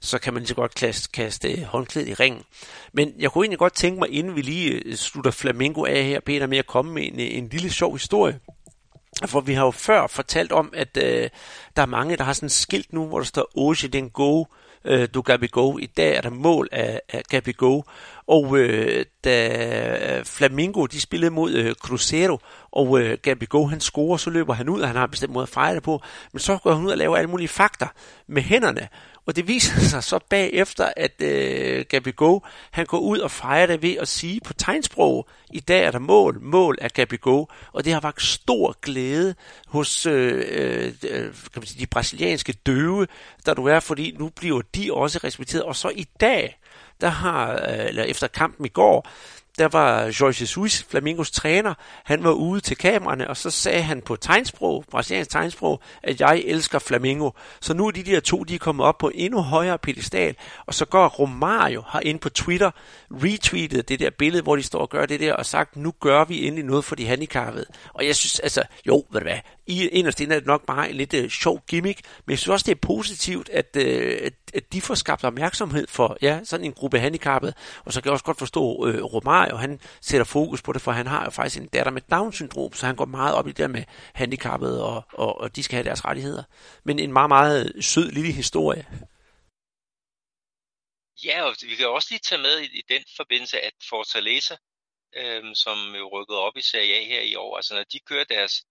så 0.00 0.18
kan 0.18 0.34
man 0.34 0.40
lige 0.40 0.48
så 0.48 0.54
godt 0.54 0.74
kaste, 0.74 1.08
kaste 1.12 1.64
håndklædet 1.64 2.08
i 2.08 2.14
ringen. 2.14 2.42
Men 2.92 3.12
jeg 3.18 3.30
kunne 3.30 3.44
egentlig 3.44 3.58
godt 3.58 3.74
tænke 3.74 3.98
mig, 3.98 4.08
inden 4.10 4.36
vi 4.36 4.42
lige 4.42 4.70
øh, 4.70 4.94
slutter 4.94 5.30
Flamingo 5.30 5.84
af 5.84 6.04
her, 6.04 6.20
Peter, 6.20 6.46
med 6.46 6.58
at 6.58 6.66
komme 6.66 6.92
med 6.92 7.02
en, 7.02 7.20
øh, 7.20 7.38
en 7.38 7.48
lille 7.48 7.70
sjov 7.70 7.92
historie. 7.92 8.38
For 9.26 9.40
vi 9.40 9.54
har 9.54 9.64
jo 9.64 9.70
før 9.70 10.06
fortalt 10.06 10.52
om, 10.52 10.72
at 10.76 10.96
øh, 10.96 11.30
der 11.76 11.82
er 11.82 11.86
mange, 11.86 12.16
der 12.16 12.24
har 12.24 12.32
sådan 12.32 12.46
et 12.46 12.52
skilt 12.52 12.92
nu, 12.92 13.06
hvor 13.06 13.18
der 13.18 13.24
står 13.24 13.50
Oje 13.54 13.88
den 13.88 14.10
Go, 14.10 14.44
øh, 14.84 15.08
du 15.14 15.22
Go. 15.50 15.78
I 15.78 15.86
dag 15.86 16.16
er 16.16 16.20
der 16.20 16.30
mål 16.30 16.68
af, 16.72 17.00
af 17.08 17.54
Go. 17.56 17.82
Og 18.26 18.58
øh, 18.58 19.04
da 19.24 20.18
øh, 20.18 20.24
Flamingo 20.24 20.86
de 20.86 21.00
spillede 21.00 21.30
mod 21.30 21.52
øh, 21.52 21.74
Cruzeiro, 21.74 22.38
og 22.70 23.00
øh, 23.00 23.18
Go 23.48 23.66
han 23.66 23.80
scorer, 23.80 24.16
så 24.16 24.30
løber 24.30 24.54
han 24.54 24.68
ud, 24.68 24.80
og 24.80 24.86
han 24.86 24.96
har 24.96 25.04
en 25.04 25.10
bestemt 25.10 25.32
måde 25.32 25.42
at 25.42 25.48
fejre 25.48 25.74
det 25.74 25.82
på. 25.82 26.02
Men 26.32 26.40
så 26.40 26.58
går 26.62 26.74
han 26.74 26.84
ud 26.84 26.90
og 26.90 26.98
laver 26.98 27.16
alle 27.16 27.30
mulige 27.30 27.48
fakter 27.48 27.86
med 28.26 28.42
hænderne. 28.42 28.88
Og 29.26 29.36
det 29.36 29.48
viser 29.48 29.80
sig 29.90 30.04
så 30.04 30.18
bagefter, 30.30 30.92
at 30.96 31.22
øh, 31.22 31.84
Gabi 31.88 32.12
Go, 32.16 32.38
han 32.70 32.86
går 32.86 32.98
ud 32.98 33.18
og 33.18 33.30
fejrer 33.30 33.66
det 33.66 33.82
ved 33.82 33.96
at 33.96 34.08
sige 34.08 34.40
på 34.44 34.52
tegnsprog, 34.52 35.28
i 35.52 35.60
dag 35.60 35.84
er 35.84 35.90
der 35.90 35.98
mål, 35.98 36.38
mål 36.40 36.78
er 36.80 36.88
Gabi 36.88 37.16
Go. 37.16 37.44
Og 37.72 37.84
det 37.84 37.92
har 37.92 38.00
vagt 38.00 38.22
stor 38.22 38.76
glæde 38.82 39.34
hos 39.66 40.06
øh, 40.06 40.44
øh, 40.48 40.92
øh, 41.10 41.22
kan 41.22 41.32
man 41.56 41.66
sige, 41.66 41.80
de 41.80 41.86
brasilianske 41.86 42.52
døve, 42.52 43.06
der 43.46 43.54
du 43.54 43.66
er, 43.66 43.80
fordi 43.80 44.16
nu 44.18 44.28
bliver 44.28 44.62
de 44.74 44.92
også 44.92 45.20
respekteret. 45.24 45.62
Og 45.62 45.76
så 45.76 45.88
i 45.88 46.06
dag, 46.20 46.58
der 47.00 47.08
har, 47.08 47.52
øh, 47.52 47.86
eller 47.86 48.02
efter 48.02 48.26
kampen 48.26 48.66
i 48.66 48.68
går, 48.68 49.08
der 49.60 49.68
var 49.68 50.04
Jorge 50.04 50.34
Jesus, 50.40 50.82
Flamingos 50.90 51.30
træner, 51.30 51.74
han 52.04 52.24
var 52.24 52.30
ude 52.30 52.60
til 52.60 52.76
kameraerne, 52.76 53.28
og 53.28 53.36
så 53.36 53.50
sagde 53.50 53.82
han 53.82 54.02
på 54.02 54.16
tegnsprog, 54.16 54.84
brasiliansk 54.90 55.30
tegnsprog, 55.30 55.80
at 56.02 56.20
jeg 56.20 56.42
elsker 56.46 56.78
Flamingo. 56.78 57.30
Så 57.60 57.74
nu 57.74 57.86
er 57.86 57.90
de 57.90 58.02
der 58.02 58.20
to, 58.20 58.44
de 58.44 58.54
er 58.54 58.58
kommet 58.58 58.86
op 58.86 58.98
på 58.98 59.10
endnu 59.14 59.40
højere 59.40 59.78
pedestal, 59.78 60.36
og 60.66 60.74
så 60.74 60.84
går 60.84 61.08
Romario 61.08 61.82
har 61.86 62.02
på 62.20 62.28
Twitter, 62.28 62.70
retweetet 63.10 63.88
det 63.88 64.00
der 64.00 64.10
billede, 64.10 64.42
hvor 64.42 64.56
de 64.56 64.62
står 64.62 64.78
og 64.78 64.88
gør 64.88 65.06
det 65.06 65.20
der, 65.20 65.34
og 65.34 65.46
sagt, 65.46 65.76
nu 65.76 65.94
gør 66.00 66.24
vi 66.24 66.46
endelig 66.46 66.64
noget 66.64 66.84
for 66.84 66.94
de 66.94 67.06
handicappede. 67.06 67.64
Og 67.94 68.06
jeg 68.06 68.16
synes, 68.16 68.40
altså, 68.40 68.62
jo, 68.86 69.04
ved 69.10 69.20
du 69.20 69.24
hvad, 69.24 69.38
i 69.66 69.88
inderst 69.88 70.20
inde 70.20 70.34
er 70.34 70.38
det 70.38 70.46
nok 70.46 70.66
bare 70.66 70.90
en 70.90 70.96
lidt 70.96 71.14
uh, 71.14 71.28
sjov 71.28 71.62
gimmick, 71.68 72.00
men 72.26 72.30
jeg 72.30 72.38
synes 72.38 72.52
også, 72.52 72.64
det 72.64 72.72
er 72.72 72.80
positivt, 72.86 73.48
at, 73.48 73.76
uh, 73.76 73.82
at, 74.26 74.32
at 74.54 74.72
de 74.72 74.80
får 74.80 74.94
skabt 74.94 75.24
opmærksomhed 75.24 75.86
for 75.88 76.16
ja, 76.22 76.40
sådan 76.44 76.66
en 76.66 76.72
gruppe 76.72 76.98
handicappede, 76.98 77.52
og 77.84 77.92
så 77.92 78.00
kan 78.00 78.06
jeg 78.06 78.12
også 78.12 78.24
godt 78.24 78.38
forstå 78.38 78.74
uh, 78.74 78.94
Romario, 78.94 79.56
han 79.56 79.80
sætter 80.00 80.24
fokus 80.24 80.62
på 80.62 80.72
det, 80.72 80.82
for 80.82 80.92
han 80.92 81.06
har 81.06 81.24
jo 81.24 81.30
faktisk 81.30 81.60
en 81.60 81.66
datter 81.66 81.92
med 81.92 82.02
Down-syndrom, 82.10 82.72
så 82.72 82.86
han 82.86 82.96
går 82.96 83.04
meget 83.04 83.34
op 83.34 83.46
i 83.46 83.50
det 83.50 83.58
der 83.58 83.68
med 83.68 83.82
handicappede, 84.12 84.84
og, 84.84 85.04
og, 85.12 85.40
og 85.40 85.56
de 85.56 85.62
skal 85.62 85.76
have 85.76 85.84
deres 85.84 86.04
rettigheder. 86.04 86.42
Men 86.84 86.98
en 86.98 87.12
meget, 87.12 87.28
meget 87.28 87.72
sød 87.80 88.10
lille 88.10 88.32
historie. 88.32 88.84
Ja, 91.24 91.42
og 91.42 91.56
vi 91.62 91.76
kan 91.76 91.88
også 91.88 92.08
lige 92.10 92.20
tage 92.20 92.42
med 92.42 92.60
i, 92.60 92.78
i 92.78 92.82
den 92.88 93.04
forbindelse, 93.16 93.60
at 93.60 93.74
Fortaleza, 93.88 94.56
øhm, 95.16 95.54
som 95.54 95.94
jo 95.94 96.08
rykkede 96.08 96.38
op 96.38 96.56
i 96.56 96.62
Serie 96.62 96.94
A 96.94 97.04
her 97.04 97.20
i 97.20 97.34
år, 97.34 97.56
altså 97.56 97.74
når 97.74 97.84
de 97.84 98.00
kører 98.00 98.24
deres 98.24 98.64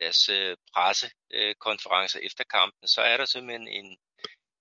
deres 0.00 0.28
øh, 0.28 0.56
pressekonferencer 0.74 2.20
øh, 2.20 2.26
efter 2.26 2.44
kampen, 2.44 2.88
så 2.88 3.00
er 3.00 3.16
der 3.16 3.24
simpelthen 3.24 3.68
en, 3.68 3.98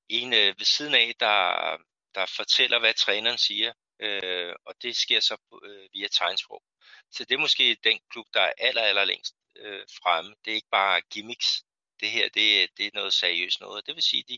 en 0.10 0.34
øh, 0.34 0.56
ved 0.60 0.66
siden 0.66 0.96
af, 0.96 1.14
der, 1.20 1.78
der 2.16 2.26
fortæller, 2.38 2.80
hvad 2.80 2.94
træneren 2.94 3.38
siger, 3.38 3.74
øh, 4.00 4.56
og 4.66 4.76
det 4.82 4.96
sker 4.96 5.20
så 5.20 5.38
øh, 5.64 5.90
via 5.94 6.08
tegnsprog. 6.08 6.64
Så 7.12 7.26
det 7.26 7.36
er 7.36 7.40
måske 7.40 7.78
den 7.84 8.00
klub, 8.12 8.26
der 8.34 8.42
er 8.42 8.54
aller, 8.58 8.82
aller 8.82 9.06
længst 9.06 9.36
øh, 9.56 9.84
fremme. 10.04 10.36
Det 10.46 10.52
er 10.52 10.56
ikke 10.56 10.72
bare 10.72 11.02
gimmicks. 11.02 11.64
Det 12.00 12.12
her, 12.12 12.30
det, 12.30 12.70
det 12.78 12.86
er 12.86 12.92
noget 12.94 13.14
seriøst 13.14 13.62
noget. 13.62 13.86
Det 13.88 13.96
vil 13.96 14.04
sige, 14.04 14.24
de, 14.30 14.38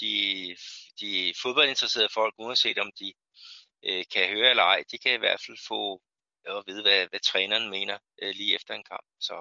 de, 0.00 0.56
de 1.00 1.34
fodboldinteresserede 1.42 2.14
folk, 2.14 2.34
uanset 2.38 2.78
om 2.78 2.90
de 3.00 3.12
øh, 3.86 4.04
kan 4.12 4.28
høre 4.28 4.50
eller 4.50 4.62
ej, 4.62 4.82
de 4.90 4.98
kan 4.98 5.14
i 5.14 5.18
hvert 5.18 5.42
fald 5.46 5.58
få 5.68 6.02
at 6.46 6.64
vide, 6.66 6.82
hvad, 6.82 7.06
hvad 7.10 7.20
træneren 7.20 7.70
mener 7.70 7.98
øh, 8.22 8.34
lige 8.34 8.54
efter 8.54 8.74
en 8.74 8.84
kamp. 8.90 9.06
Så 9.20 9.34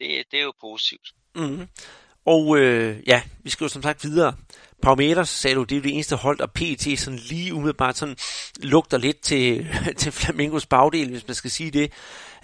det, 0.00 0.24
det 0.30 0.40
er 0.40 0.44
jo 0.44 0.52
positivt. 0.60 1.08
Mm-hmm. 1.34 1.68
Og 2.26 2.58
øh, 2.58 3.08
ja, 3.08 3.22
vi 3.44 3.50
skal 3.50 3.64
jo 3.64 3.68
som 3.68 3.82
sagt 3.82 4.04
videre. 4.04 4.36
Parameters, 4.82 5.28
sagde 5.28 5.56
du, 5.56 5.62
det 5.62 5.72
er 5.72 5.76
jo 5.76 5.82
det 5.82 5.94
eneste 5.94 6.16
hold, 6.16 6.40
og 6.40 6.52
PT 6.52 6.98
sådan 6.98 7.18
lige 7.18 7.54
umiddelbart 7.54 7.96
sådan 7.96 8.16
lugter 8.62 8.98
lidt 8.98 9.20
til, 9.20 9.66
til 10.00 10.12
Flamingos 10.12 10.66
bagdel, 10.66 11.10
hvis 11.10 11.26
man 11.26 11.34
skal 11.34 11.50
sige 11.50 11.70
det. 11.70 11.92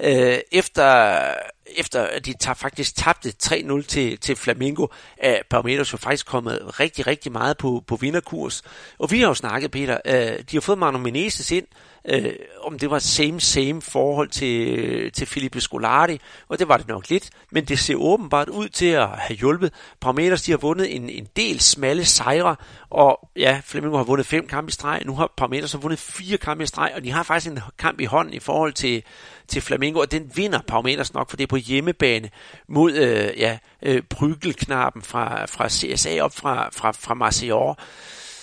Øh, 0.01 0.39
efter, 0.53 1.19
efter 1.67 2.03
at 2.03 2.27
de 2.27 2.35
tager, 2.41 2.55
faktisk 2.55 2.97
tabte 2.97 3.33
3-0 3.43 3.83
til, 3.83 4.19
til 4.19 4.37
Flamingo, 4.37 4.87
er 5.17 5.39
Parameters 5.51 5.93
jo 5.93 5.99
faktisk 5.99 6.27
kommet 6.27 6.81
rigtig, 6.81 7.07
rigtig 7.07 7.33
meget 7.33 7.59
på, 7.59 7.85
på 7.87 7.97
vinderkurs. 7.97 8.63
Og 8.99 9.11
vi 9.11 9.21
har 9.21 9.29
jo 9.29 9.35
snakket, 9.35 9.71
Peter, 9.71 9.99
øh, 10.05 10.39
de 10.51 10.57
har 10.57 10.61
fået 10.61 10.79
Manu 10.79 10.99
Menezes 10.99 11.51
ind, 11.51 11.67
øh, 12.09 12.33
om 12.63 12.79
det 12.79 12.91
var 12.91 12.99
same-same 12.99 13.83
forhold 13.83 14.29
til, 14.29 15.13
til 15.13 15.27
Filipe 15.27 15.61
Scolari, 15.61 16.21
og 16.49 16.59
det 16.59 16.69
var 16.69 16.77
det 16.77 16.89
nok 16.89 17.11
lidt, 17.11 17.31
men 17.51 17.65
det 17.65 17.79
ser 17.79 17.95
åbenbart 17.95 18.49
ud 18.49 18.69
til 18.69 18.87
at 18.87 19.09
have 19.09 19.37
hjulpet. 19.37 19.73
Parameters, 20.01 20.43
de 20.43 20.51
har 20.51 20.59
vundet 20.59 20.97
en, 20.97 21.11
en 21.11 21.29
del 21.37 21.61
smalle 21.61 22.05
sejre, 22.05 22.57
og 22.91 23.29
ja, 23.37 23.61
Flamingo 23.65 23.97
har 23.97 24.05
vundet 24.05 24.27
fem 24.27 24.47
kampe 24.47 24.69
i 24.69 24.73
streg, 24.73 25.03
nu 25.05 25.15
har 25.15 25.33
Parameters 25.37 25.73
har 25.73 25.79
vundet 25.79 25.99
fire 25.99 26.39
kampe 26.39 26.63
i 26.63 26.67
streg, 26.67 26.93
og 26.97 27.05
de 27.05 27.11
har 27.11 27.23
faktisk 27.23 27.53
en 27.53 27.61
kamp 27.79 28.01
i 28.01 28.05
hånden 28.05 28.35
i 28.35 28.39
forhold 28.39 28.73
til, 28.73 29.03
til 29.49 29.63
Flamingo, 29.63 30.01
og 30.01 30.13
den 30.13 30.33
vinder 30.35 30.61
Parameters 30.69 31.15
nok, 31.15 31.31
for 31.31 31.37
det 31.37 31.45
er 31.45 31.49
på 31.55 31.59
hjemmebane 31.59 32.31
mod 32.69 32.93
øh, 32.93 33.41
ja, 33.41 33.59
øh, 33.83 34.03
Brygelknappen 34.03 35.03
fra, 35.03 35.47
fra 35.47 35.69
CSA 35.69 36.21
op 36.21 36.35
fra, 36.35 36.71
fra, 36.73 36.93
fra 36.93 37.15
Marseille 37.15 37.75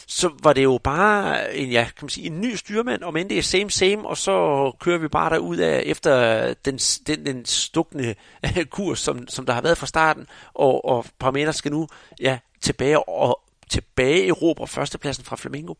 så 0.07 0.29
var 0.43 0.53
det 0.53 0.63
jo 0.63 0.79
bare 0.83 1.55
en, 1.55 1.71
ja, 1.71 1.83
kan 1.83 2.05
man 2.05 2.09
sige, 2.09 2.27
en 2.27 2.41
ny 2.41 2.55
styrmand, 2.55 3.03
om 3.03 3.17
end 3.17 3.29
det 3.29 3.37
er 3.37 3.41
same 3.41 3.71
same, 3.71 4.07
og 4.07 4.17
så 4.17 4.71
kører 4.79 4.97
vi 4.97 5.07
bare 5.07 5.29
derud 5.29 5.57
af 5.57 5.83
efter 5.85 6.53
den, 6.53 6.77
den, 6.77 7.25
den 7.25 7.45
stukne 7.45 8.15
kurs, 8.75 8.99
som, 8.99 9.27
som 9.27 9.45
der 9.45 9.53
har 9.53 9.61
været 9.61 9.77
fra 9.77 9.87
starten, 9.87 10.27
og, 10.53 10.85
og 10.85 11.05
Parmenas 11.19 11.55
skal 11.55 11.71
nu 11.71 11.87
ja, 12.21 12.37
tilbage 12.61 13.09
og 13.09 13.41
tilbage 13.69 14.27
erobre 14.27 14.67
førstepladsen 14.67 15.25
fra 15.25 15.35
Flamingo. 15.35 15.73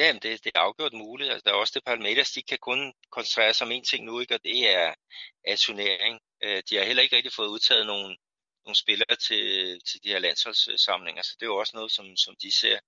Ja, 0.00 0.12
det, 0.12 0.44
det 0.44 0.52
er 0.54 0.60
afgjort 0.60 0.92
muligt. 0.92 1.30
Altså, 1.30 1.44
der 1.44 1.50
er 1.50 1.60
også 1.60 1.72
det 1.76 1.84
Palmeiras, 1.84 2.30
de 2.30 2.42
kan 2.42 2.58
kun 2.58 2.94
koncentrere 3.10 3.54
sig 3.54 3.66
om 3.66 3.72
én 3.72 3.84
ting 3.90 4.04
nu, 4.04 4.20
ikke? 4.20 4.34
og 4.34 4.44
det 4.44 4.58
er, 4.74 4.94
er 5.44 5.56
turnering. 5.56 6.20
Øh, 6.44 6.62
de 6.70 6.76
har 6.76 6.84
heller 6.84 7.02
ikke 7.02 7.16
rigtig 7.16 7.32
fået 7.32 7.48
udtaget 7.48 7.86
nogen, 7.86 8.16
nogle 8.64 8.76
spillere 8.76 9.16
til, 9.16 9.44
til 9.88 10.02
de 10.04 10.08
her 10.08 10.18
landsholdssamlinger, 10.18 11.22
så 11.22 11.36
det 11.40 11.46
er 11.46 11.50
jo 11.54 11.56
også 11.56 11.72
noget, 11.76 11.92
som, 11.92 12.16
som 12.16 12.34
de 12.42 12.50
ser, 12.60 12.78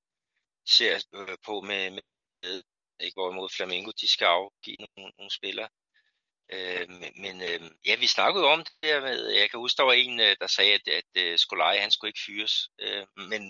ser 0.68 0.94
øh, 1.14 1.36
på 1.46 1.60
med, 1.60 1.90
med 1.90 2.62
ikke 3.00 3.14
hvorimod 3.14 3.48
Flamengo, 3.56 3.90
de 4.00 4.08
skal 4.08 4.24
afgive 4.24 4.76
nogle, 4.96 5.12
nogle 5.18 5.30
spillere. 5.30 5.68
Øh, 6.52 6.88
men 6.88 7.12
men 7.24 7.42
øh, 7.42 7.60
ja, 7.86 7.94
vi 7.96 8.06
snakkede 8.06 8.44
om 8.44 8.64
det 8.64 8.90
her 8.90 9.00
med, 9.00 9.30
jeg 9.30 9.50
kan 9.50 9.60
huske, 9.60 9.76
der 9.76 9.84
var 9.84 9.92
en, 9.92 10.20
øh, 10.20 10.36
der 10.40 10.46
sagde, 10.46 10.74
at, 10.74 10.88
at 10.88 11.10
øh, 11.16 11.32
uh, 11.32 11.36
Skolaj, 11.38 11.78
han 11.78 11.90
skulle 11.90 12.08
ikke 12.08 12.26
fyres. 12.26 12.54
Øh, 12.78 13.06
men 13.16 13.42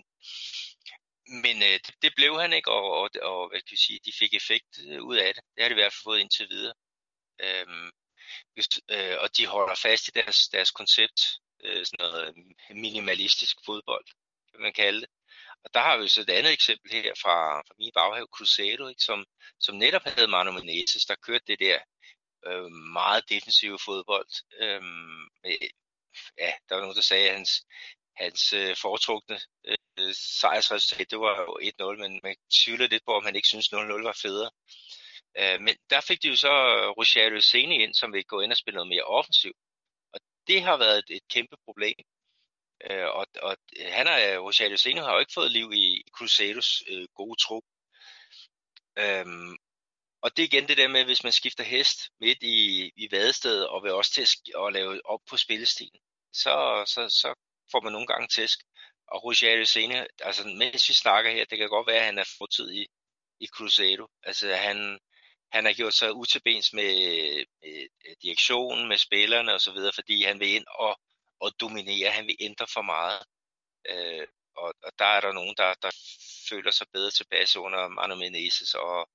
men 1.32 1.62
øh, 1.62 1.78
det, 1.84 1.94
det 2.02 2.12
blev 2.16 2.40
han 2.40 2.52
ikke, 2.52 2.70
og, 2.70 2.90
og, 3.00 3.10
og 3.22 3.48
hvad 3.48 3.60
kan 3.60 3.74
jeg 3.76 3.78
sige, 3.78 4.00
de 4.04 4.12
fik 4.18 4.34
effekt 4.34 4.78
øh, 4.88 5.02
ud 5.02 5.16
af 5.16 5.34
det. 5.34 5.44
Det 5.54 5.62
har 5.62 5.68
de 5.68 5.72
i 5.72 5.80
hvert 5.80 5.92
fald 5.92 6.04
fået 6.04 6.20
indtil 6.20 6.48
videre. 6.48 6.74
Øhm, 7.40 7.90
hvis, 8.54 8.68
øh, 8.90 9.16
og 9.20 9.36
de 9.36 9.46
holder 9.46 9.74
fast 9.74 10.08
i 10.08 10.10
deres, 10.10 10.48
deres 10.48 10.70
koncept 10.70 11.20
øh, 11.64 11.86
sådan 11.86 11.98
noget 11.98 12.28
øh, 12.28 12.76
minimalistisk 12.76 13.56
fodbold, 13.66 14.06
kan 14.52 14.60
man 14.60 14.72
kalde 14.72 15.00
det. 15.00 15.08
Og 15.64 15.74
der 15.74 15.80
har 15.80 15.96
vi 15.96 16.08
så 16.08 16.20
et 16.20 16.30
andet 16.30 16.52
eksempel 16.52 16.92
her 16.92 17.12
fra, 17.22 17.60
fra 17.60 17.74
min 17.78 17.92
baghave, 17.94 18.26
Cruzeiro, 18.34 18.88
ikke, 18.88 19.02
som, 19.02 19.26
som 19.60 19.74
netop 19.76 20.02
havde 20.04 20.28
Manu 20.28 20.52
Menezes, 20.52 21.04
der 21.04 21.14
kørte 21.14 21.44
det 21.46 21.58
der 21.60 21.78
øh, 22.46 22.70
meget 22.70 23.28
defensive 23.28 23.78
fodbold. 23.78 24.32
Øh, 24.60 24.82
med, 25.42 25.56
ja, 26.38 26.52
der 26.68 26.74
var 26.74 26.80
nogen, 26.80 26.96
der 26.96 27.02
sagde, 27.02 27.28
at 27.28 27.34
hans, 27.36 27.66
hans 28.16 28.52
øh, 28.52 28.76
foretrukne 28.76 29.40
øh, 29.64 29.76
Øh, 29.98 30.14
sejrsresultat, 30.14 31.10
det 31.10 31.20
var 31.20 31.40
jo 31.40 31.58
1-0, 31.62 31.96
men 32.02 32.20
man 32.22 32.36
tvivler 32.64 32.88
lidt 32.88 33.04
på, 33.06 33.12
om 33.16 33.24
han 33.24 33.36
ikke 33.36 33.48
synes 33.48 33.72
0-0 33.72 33.76
var 34.02 34.18
federe. 34.22 34.50
Øh, 35.38 35.60
men 35.60 35.76
der 35.90 36.00
fik 36.00 36.22
de 36.22 36.28
jo 36.28 36.36
så 36.36 36.52
øh, 36.52 36.88
Rogerio 36.98 37.40
Seni 37.40 37.82
ind, 37.82 37.94
som 37.94 38.12
vil 38.12 38.24
gå 38.24 38.40
ind 38.40 38.52
og 38.52 38.56
spille 38.56 38.76
noget 38.76 38.88
mere 38.88 39.04
offensivt 39.04 39.56
det 40.46 40.62
har 40.62 40.76
været 40.76 40.98
et, 40.98 41.16
et 41.16 41.28
kæmpe 41.28 41.56
problem. 41.64 41.94
Øh, 42.90 43.08
og, 43.08 43.26
og 43.42 43.56
han 43.80 44.06
har, 44.06 44.38
Rosario 44.38 44.76
Sene 44.76 45.00
har 45.00 45.12
jo 45.12 45.18
ikke 45.20 45.32
fået 45.34 45.52
liv 45.52 45.72
i 45.72 46.02
Crusaders 46.16 46.82
øh, 46.88 47.08
gode 47.14 47.36
tro. 47.42 47.64
Øhm, 48.98 49.56
og 50.22 50.36
det 50.36 50.42
er 50.42 50.46
igen 50.46 50.68
det 50.68 50.76
der 50.76 50.88
med, 50.88 51.04
hvis 51.04 51.24
man 51.24 51.32
skifter 51.32 51.64
hest 51.64 51.98
midt 52.20 52.42
i, 52.42 52.90
i 52.96 53.08
vadestedet, 53.10 53.68
og 53.68 53.82
vil 53.82 53.92
også 53.92 54.12
til 54.12 54.22
at, 54.22 54.66
at 54.66 54.72
lave 54.72 55.06
op 55.06 55.20
på 55.30 55.36
spillestilen, 55.36 56.00
så, 56.32 56.84
så, 56.86 57.08
så 57.08 57.34
får 57.72 57.80
man 57.80 57.92
nogle 57.92 58.06
gange 58.06 58.28
tæsk. 58.28 58.58
Og 59.12 59.18
Rogério 59.24 59.64
Sene, 59.64 60.06
altså 60.20 60.42
mens 60.46 60.88
vi 60.88 60.94
snakker 60.94 61.30
her, 61.30 61.44
det 61.44 61.58
kan 61.58 61.68
godt 61.68 61.86
være, 61.86 61.98
at 61.98 62.04
han 62.04 62.18
er 62.18 62.34
fortid 62.38 62.70
i, 62.72 62.86
i 63.40 63.46
Cruzeiro. 63.46 64.06
Altså 64.22 64.54
han, 64.54 64.98
han 65.52 65.64
har 65.64 65.72
gjort 65.72 65.94
sig 65.94 66.12
utilbens 66.12 66.72
med, 66.72 66.94
med 67.62 68.16
direktionen, 68.22 68.88
med 68.88 68.98
spillerne 68.98 69.52
osv., 69.52 69.78
fordi 69.94 70.22
han 70.22 70.40
vil 70.40 70.48
ind 70.48 70.66
og, 70.68 71.00
og 71.40 71.52
dominere, 71.60 72.10
han 72.10 72.26
vil 72.26 72.36
ændre 72.40 72.66
for 72.74 72.82
meget. 72.82 73.22
Øh, 73.90 74.26
og, 74.56 74.74
og 74.82 74.92
der 74.98 75.04
er 75.04 75.20
der 75.20 75.32
nogen, 75.32 75.54
der, 75.56 75.74
der 75.82 75.90
føler 76.48 76.70
sig 76.70 76.86
bedre 76.92 77.10
tilbage 77.10 77.60
under 77.60 77.88
Manu 77.88 78.14
Menezes 78.14 78.74
og, 78.74 79.08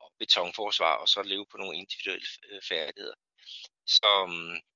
og 0.00 0.12
betonforsvar, 0.18 0.96
og 0.96 1.08
så 1.08 1.22
leve 1.22 1.46
på 1.50 1.56
nogle 1.56 1.76
individuelle 1.76 2.26
øh, 2.50 2.62
færdigheder. 2.68 3.14
Så, 3.86 4.10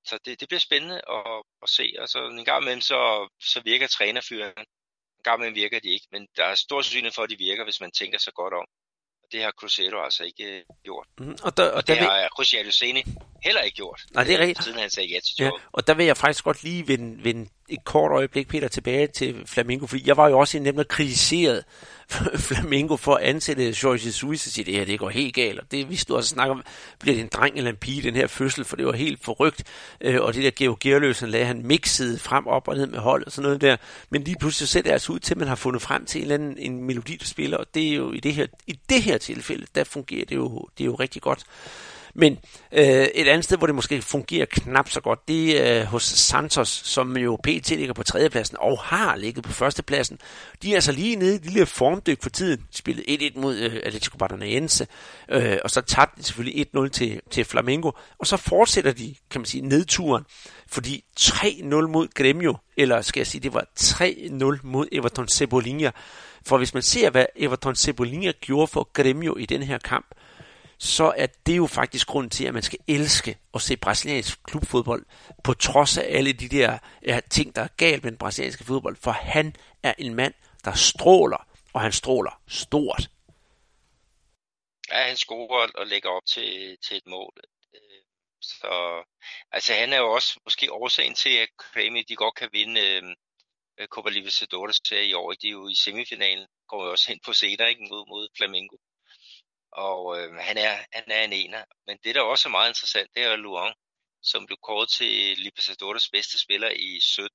så 0.04 0.18
det, 0.24 0.40
det 0.40 0.48
bliver 0.48 0.60
spændende 0.60 1.00
at, 1.16 1.42
at 1.62 1.68
se. 1.68 1.94
Og 1.98 2.08
så 2.08 2.18
en 2.18 2.44
gang 2.44 2.62
imellem, 2.62 2.80
så, 2.80 3.28
så 3.40 3.60
virker 3.64 3.86
trænerfyren. 3.86 4.52
En 5.18 5.24
gang 5.24 5.38
imellem 5.38 5.54
virker 5.54 5.80
de 5.80 5.88
ikke, 5.88 6.06
men 6.12 6.28
der 6.36 6.44
er 6.44 6.54
stor 6.54 6.82
sandsynlighed 6.82 7.14
for, 7.14 7.22
at 7.22 7.30
de 7.30 7.38
virker, 7.38 7.64
hvis 7.64 7.80
man 7.80 7.90
tænker 7.90 8.18
sig 8.18 8.32
godt 8.34 8.54
om. 8.54 8.66
Det 9.32 9.42
har 9.42 9.50
Cruzeiro 9.50 10.04
altså 10.04 10.24
ikke 10.24 10.44
øh, 10.44 10.62
gjort. 10.84 11.06
Mm, 11.20 11.36
og, 11.42 11.56
der, 11.56 11.70
og, 11.70 11.76
og 11.76 11.86
det 11.86 11.96
der 11.96 12.10
har 12.10 12.28
Cruzeiro 12.28 12.64
Luceni 12.64 13.02
heller 13.42 13.60
ikke 13.60 13.76
gjort. 13.76 14.04
Nej, 14.14 14.24
det 14.24 14.34
er 14.34 14.38
rigtigt. 14.38 14.64
Siden 14.64 14.78
han 14.78 14.90
sagde 14.90 15.08
ja 15.08 15.18
til 15.20 15.44
ja, 15.44 15.50
Og 15.72 15.86
der 15.86 15.94
vil 15.94 16.06
jeg 16.06 16.16
faktisk 16.16 16.44
godt 16.44 16.62
lige 16.62 16.88
vende, 16.88 17.24
vende 17.24 17.48
et 17.68 17.84
kort 17.84 18.12
øjeblik, 18.12 18.48
Peter, 18.48 18.68
tilbage 18.68 19.06
til 19.06 19.42
Flamingo, 19.46 19.86
fordi 19.86 20.02
jeg 20.06 20.16
var 20.16 20.28
jo 20.28 20.38
også 20.38 20.58
nemlig 20.58 20.88
kritiseret 20.88 21.64
Flamingo 22.48 22.96
for 22.96 23.14
at 23.14 23.22
ansætte 23.22 23.74
Jorge 23.82 24.00
Jesus 24.06 24.46
og 24.46 24.52
sige, 24.52 24.64
det 24.64 24.74
her 24.74 24.84
det 24.84 24.98
går 24.98 25.08
helt 25.08 25.34
galt, 25.34 25.58
og 25.58 25.70
det 25.70 25.90
vi 25.90 25.96
stod 25.96 26.16
også 26.16 26.28
snakke 26.28 26.50
om, 26.50 26.62
bliver 27.00 27.14
det 27.14 27.22
en 27.22 27.28
dreng 27.32 27.56
eller 27.56 27.70
en 27.70 27.76
pige, 27.76 28.02
den 28.02 28.16
her 28.16 28.26
fødsel, 28.26 28.64
for 28.64 28.76
det 28.76 28.86
var 28.86 28.92
helt 28.92 29.24
forrygt, 29.24 29.64
øh, 30.00 30.20
og 30.20 30.34
det 30.34 30.44
der 30.44 30.50
Geo 30.50 30.76
Gerløs, 30.80 31.20
han 31.20 31.28
lagde 31.28 31.46
han 31.46 31.66
mixede 31.66 32.18
frem 32.18 32.46
op 32.46 32.68
og 32.68 32.76
ned 32.76 32.86
med 32.86 32.98
hold 32.98 33.26
og 33.26 33.32
sådan 33.32 33.42
noget 33.42 33.60
der, 33.60 33.76
men 34.10 34.24
lige 34.24 34.36
pludselig 34.40 34.68
ser 34.68 34.82
det 34.82 34.90
altså 34.90 35.12
ud 35.12 35.18
til, 35.18 35.34
at 35.34 35.38
man 35.38 35.48
har 35.48 35.56
fundet 35.56 35.82
frem 35.82 36.06
til 36.06 36.18
en 36.18 36.22
eller 36.22 36.34
anden 36.34 36.58
en 36.58 36.84
melodi, 36.84 37.16
der 37.16 37.26
spiller, 37.26 37.56
og 37.56 37.66
det 37.74 37.88
er 37.88 37.94
jo 37.94 38.12
i 38.12 38.20
det 38.20 38.34
her, 38.34 38.46
i 38.66 38.78
det 38.88 39.02
her 39.02 39.18
tilfælde, 39.18 39.66
der 39.74 39.84
fungerer 39.84 40.24
det 40.24 40.36
jo, 40.36 40.68
det 40.78 40.84
er 40.84 40.86
jo 40.86 40.94
rigtig 40.94 41.22
godt. 41.22 41.44
Men 42.14 42.38
øh, 42.72 43.06
et 43.14 43.28
andet 43.28 43.44
sted, 43.44 43.58
hvor 43.58 43.66
det 43.66 43.74
måske 43.74 44.02
fungerer 44.02 44.46
knap 44.46 44.90
så 44.90 45.00
godt, 45.00 45.28
det 45.28 45.66
er 45.66 45.80
øh, 45.80 45.86
hos 45.86 46.02
Santos, 46.02 46.68
som 46.68 47.16
jo 47.16 47.38
pt. 47.44 47.70
ligger 47.70 47.94
på 47.94 48.02
tredjepladsen 48.02 48.56
og 48.60 48.78
har 48.78 49.16
ligget 49.16 49.44
på 49.44 49.52
førstepladsen. 49.52 50.18
De 50.62 50.70
er 50.70 50.74
altså 50.74 50.92
lige 50.92 51.16
nede 51.16 51.32
i 51.32 51.36
et 51.36 51.44
lille 51.44 51.66
formdyk 51.66 52.22
for 52.22 52.30
tiden. 52.30 52.64
Spillet 52.70 53.04
spillede 53.04 53.30
1-1 53.34 53.40
mod 53.40 53.56
øh, 53.56 53.80
Atletico 53.84 54.16
Paranaense, 54.16 54.86
øh, 55.28 55.58
og 55.64 55.70
så 55.70 55.80
tabte 55.80 56.20
de 56.20 56.26
selvfølgelig 56.26 56.66
1-0 56.76 56.88
til, 56.88 57.20
til 57.30 57.44
Flamengo. 57.44 57.90
Og 58.18 58.26
så 58.26 58.36
fortsætter 58.36 58.92
de, 58.92 59.14
kan 59.30 59.40
man 59.40 59.46
sige, 59.46 59.68
nedturen, 59.68 60.24
fordi 60.68 61.04
3-0 61.20 61.64
mod 61.64 62.08
Gremio, 62.14 62.56
eller 62.76 63.02
skal 63.02 63.20
jeg 63.20 63.26
sige, 63.26 63.40
det 63.40 63.54
var 63.54 63.64
3-0 63.80 64.60
mod 64.62 64.88
Everton 64.92 65.28
Cebolinha. 65.28 65.90
For 66.46 66.58
hvis 66.58 66.74
man 66.74 66.82
ser, 66.82 67.10
hvad 67.10 67.26
Everton 67.36 67.76
Cebolinha 67.76 68.32
gjorde 68.40 68.66
for 68.66 68.88
Gremio 68.92 69.36
i 69.36 69.46
den 69.46 69.62
her 69.62 69.78
kamp, 69.78 70.06
så 70.78 71.14
er 71.16 71.26
det 71.46 71.56
jo 71.56 71.66
faktisk 71.66 72.06
grund 72.06 72.30
til, 72.30 72.46
at 72.46 72.54
man 72.54 72.62
skal 72.62 72.78
elske 72.88 73.38
at 73.54 73.62
se 73.62 73.76
brasiliansk 73.76 74.42
klubfodbold, 74.42 75.06
på 75.44 75.54
trods 75.54 75.98
af 75.98 76.06
alle 76.16 76.32
de 76.32 76.48
der 76.48 76.78
ja, 77.06 77.20
ting, 77.30 77.56
der 77.56 77.62
er 77.62 77.68
galt 77.76 78.04
med 78.04 78.10
den 78.10 78.18
brasilianske 78.18 78.64
fodbold, 78.64 78.96
for 78.96 79.10
han 79.10 79.56
er 79.82 79.94
en 79.98 80.14
mand, 80.14 80.34
der 80.64 80.74
stråler, 80.74 81.46
og 81.72 81.80
han 81.80 81.92
stråler 81.92 82.42
stort. 82.48 83.10
Ja, 84.90 85.02
han 85.06 85.16
scorer 85.16 85.68
og 85.74 85.86
lægger 85.86 86.10
op 86.10 86.26
til, 86.26 86.78
til 86.88 86.96
et 86.96 87.06
mål. 87.06 87.32
Øh, 87.74 88.02
så 88.40 89.04
altså 89.52 89.74
han 89.74 89.92
er 89.92 89.98
jo 89.98 90.12
også 90.12 90.40
måske 90.44 90.72
årsagen 90.72 91.14
til, 91.14 91.36
at 91.36 91.48
Kremi 91.58 92.02
de 92.02 92.16
godt 92.16 92.34
kan 92.34 92.48
vinde 92.52 92.80
øh, 92.80 93.86
Copa 93.86 94.10
Libertadores 94.10 94.80
i 94.92 95.12
år. 95.12 95.32
De 95.32 95.48
er 95.48 95.52
jo 95.52 95.68
i 95.68 95.74
semifinalen, 95.74 96.46
går 96.68 96.84
jo 96.84 96.90
også 96.90 97.12
ind 97.12 97.20
på 97.26 97.32
senere 97.32 97.68
ikke, 97.68 97.82
mod, 97.90 98.08
mod 98.08 98.28
Flamengo 98.36 98.76
og 99.72 100.18
øh, 100.18 100.34
han, 100.34 100.58
er, 100.58 100.76
han 100.92 101.04
er 101.06 101.24
en 101.24 101.32
ener. 101.32 101.64
Men 101.86 101.98
det, 102.04 102.14
der 102.14 102.20
også 102.22 102.48
er 102.48 102.50
meget 102.50 102.70
interessant, 102.70 103.10
det 103.14 103.22
er 103.22 103.36
Luang, 103.36 103.74
som 104.22 104.46
blev 104.46 104.58
kåret 104.62 104.88
til 104.88 105.38
Libertadores 105.38 106.08
bedste 106.10 106.38
spiller 106.38 106.70
i 106.70 107.00
17. 107.00 107.28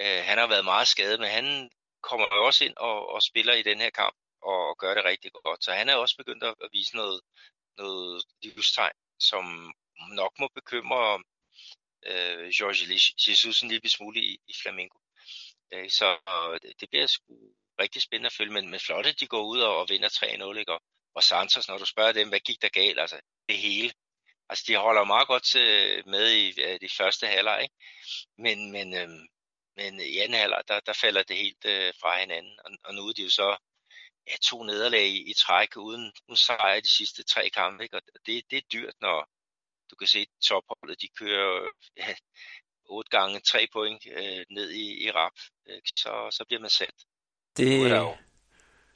Øh, 0.00 0.24
han 0.24 0.38
har 0.38 0.46
været 0.46 0.64
meget 0.64 0.88
skadet, 0.88 1.20
men 1.20 1.30
han 1.30 1.70
kommer 2.02 2.26
jo 2.34 2.46
også 2.46 2.64
ind 2.64 2.76
og, 2.76 3.08
og 3.08 3.22
spiller 3.22 3.54
i 3.54 3.62
den 3.62 3.80
her 3.80 3.90
kamp 3.90 4.16
og 4.42 4.78
gør 4.78 4.94
det 4.94 5.04
rigtig 5.04 5.30
godt. 5.32 5.64
Så 5.64 5.72
han 5.72 5.88
er 5.88 5.94
også 5.94 6.16
begyndt 6.16 6.44
at, 6.44 6.54
at 6.64 6.68
vise 6.72 6.96
noget, 6.96 7.20
noget 7.76 8.24
livstegn, 8.42 8.98
som 9.18 9.74
nok 10.10 10.32
må 10.38 10.48
bekymre 10.54 11.22
øh, 12.06 12.50
George 12.58 12.94
Jesus 13.28 13.62
en 13.62 13.68
lille 13.68 13.90
smule 13.90 14.20
i, 14.20 14.38
i 14.48 14.54
Flamengo. 14.62 14.98
Øh, 15.72 15.90
så 15.90 16.08
øh, 16.28 16.60
det 16.80 16.90
bliver 16.90 17.06
sgu 17.06 17.34
rigtig 17.80 18.02
spændende 18.02 18.26
at 18.26 18.32
følge, 18.38 18.52
men, 18.52 18.70
men 18.70 18.80
flot, 18.80 19.06
at 19.06 19.20
de 19.20 19.26
går 19.26 19.42
ud 19.42 19.60
og, 19.60 19.78
og 19.78 19.86
vinder 19.88 20.08
3-0, 20.08 20.58
ikke? 20.58 20.72
Og 20.72 20.82
og 21.16 21.22
Santos, 21.22 21.68
når 21.68 21.78
du 21.78 21.86
spørger 21.86 22.12
dem, 22.12 22.28
hvad 22.28 22.40
gik 22.40 22.62
der 22.62 22.68
galt, 22.68 23.00
altså 23.00 23.20
det 23.48 23.58
hele. 23.58 23.92
Altså 24.48 24.64
de 24.68 24.76
holder 24.76 25.04
meget 25.04 25.28
godt 25.28 25.48
med 26.06 26.26
i 26.30 26.52
de 26.84 26.90
første 26.98 27.26
halvleg, 27.26 27.62
ikke? 27.62 27.74
Men, 28.38 28.72
men, 28.72 28.94
øhm, 28.94 29.26
men 29.76 30.00
i 30.00 30.18
anden 30.18 30.38
halvleg, 30.38 30.62
der, 30.68 30.80
der 30.80 30.92
falder 30.92 31.22
det 31.22 31.36
helt 31.36 31.64
øh, 31.64 31.92
fra 32.00 32.20
hinanden. 32.20 32.58
Og, 32.64 32.70
og 32.84 32.94
nu 32.94 33.02
er 33.08 33.12
de 33.12 33.22
jo 33.22 33.30
så 33.30 33.56
ja, 34.26 34.36
to 34.42 34.62
nederlag 34.62 35.06
i, 35.06 35.30
i 35.30 35.34
træk 35.34 35.76
uden, 35.76 36.12
uden 36.28 36.36
sejr 36.36 36.80
de 36.80 36.96
sidste 36.96 37.22
tre 37.22 37.50
kampe. 37.50 37.82
Ikke? 37.84 37.96
Og 37.96 38.02
det, 38.26 38.44
det 38.50 38.56
er 38.56 38.70
dyrt, 38.72 38.94
når 39.00 39.28
du 39.90 39.96
kan 39.96 40.08
se 40.08 40.26
topholdet, 40.48 41.02
de 41.02 41.08
kører 41.08 41.68
ja, 41.96 42.14
otte 42.84 43.10
gange 43.10 43.40
tre 43.40 43.66
point 43.72 44.02
øh, 44.06 44.44
ned 44.50 44.70
i, 44.70 45.04
i 45.04 45.10
rap. 45.10 45.36
Øh, 45.68 45.80
så, 45.96 46.12
så 46.30 46.44
bliver 46.48 46.60
man 46.60 46.70
sat. 46.70 46.96
Det, 47.56 47.84
er 47.84 47.88
der 47.88 48.00
jo 48.00 48.16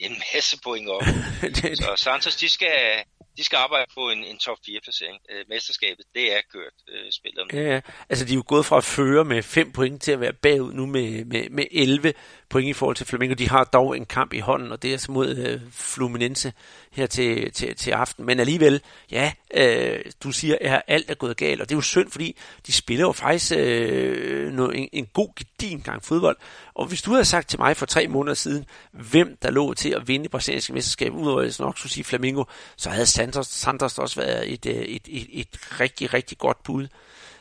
en 0.01 0.22
masse 0.34 0.61
point 0.64 0.88
op. 0.88 1.03
så 1.82 1.92
Santos, 1.96 2.36
de 2.36 2.48
skal, 2.48 3.05
de 3.36 3.44
skal 3.44 3.57
arbejde 3.57 3.86
på 3.94 4.11
en, 4.11 4.24
en 4.24 4.38
top 4.38 4.59
4 4.66 4.80
placering. 4.82 5.18
Øh, 5.30 5.44
mesterskabet, 5.48 6.05
det 6.14 6.32
er 6.36 6.40
kørt 6.53 6.76
øh, 6.88 7.12
spillet. 7.12 7.44
Ja, 7.53 7.74
ja, 7.74 7.80
altså 8.11 8.24
de 8.24 8.32
er 8.32 8.36
jo 8.36 8.44
gået 8.46 8.66
fra 8.66 8.76
at 8.76 8.84
føre 8.84 9.24
med 9.24 9.42
5 9.42 9.72
point 9.72 10.03
til 10.03 10.12
at 10.12 10.20
være 10.20 10.32
bagud 10.32 10.72
nu 10.72 10.86
med, 10.86 11.24
med, 11.24 11.51
med 11.51 11.64
11 11.70 12.14
point 12.51 12.68
i 12.68 12.72
forhold 12.72 12.96
til 12.96 13.07
Flamengo. 13.07 13.34
De 13.34 13.48
har 13.48 13.64
dog 13.64 13.96
en 13.96 14.07
kamp 14.07 14.32
i 14.32 14.38
hånden, 14.38 14.72
og 14.72 14.82
det 14.82 14.88
er 14.88 14.92
altså 14.92 15.12
mod 15.12 15.36
øh, 15.36 15.61
Fluminense 15.72 16.53
her 16.92 17.07
til, 17.07 17.53
til, 17.53 17.76
til 17.76 17.90
aften. 17.90 18.26
Men 18.26 18.40
alligevel, 18.40 18.82
ja, 19.11 19.32
øh, 19.55 20.05
du 20.22 20.32
siger, 20.32 20.57
at 20.61 20.82
alt 20.86 21.11
er 21.11 21.14
gået 21.14 21.36
galt, 21.36 21.61
og 21.61 21.68
det 21.68 21.74
er 21.74 21.76
jo 21.76 21.82
synd, 21.82 22.11
fordi 22.11 22.36
de 22.66 22.72
spiller 22.72 23.07
jo 23.07 23.12
faktisk 23.12 23.53
øh, 23.57 24.53
noget, 24.53 24.78
en, 24.78 24.88
en 24.92 25.07
god 25.07 25.28
gedin 25.36 25.80
gang 25.80 26.05
fodbold. 26.05 26.36
Og 26.74 26.86
hvis 26.86 27.03
du 27.03 27.11
havde 27.11 27.24
sagt 27.24 27.48
til 27.48 27.59
mig 27.59 27.76
for 27.76 27.86
tre 27.86 28.09
måneder 28.09 28.34
siden, 28.34 28.66
hvem 28.92 29.36
der 29.42 29.51
lå 29.51 29.74
til 29.74 29.90
at 29.90 30.09
vinde 30.09 30.22
det 30.22 30.30
brasilianske 30.30 30.72
mesterskab, 30.72 31.12
udover 31.12 31.42
at 31.42 31.61
nok 31.61 31.78
skulle 31.78 31.92
sige 31.92 32.05
Flamingo, 32.05 32.44
så 32.76 32.90
havde 32.90 33.07
Santos, 33.07 33.46
Santos 33.46 33.98
også 33.98 34.20
været 34.20 34.53
et, 34.53 34.66
øh, 34.66 34.74
et, 34.74 35.09
et, 35.09 35.28
et 35.32 35.80
rigtig, 35.80 36.14
rigtig 36.14 36.38
godt 36.38 36.62
bud. 36.62 36.88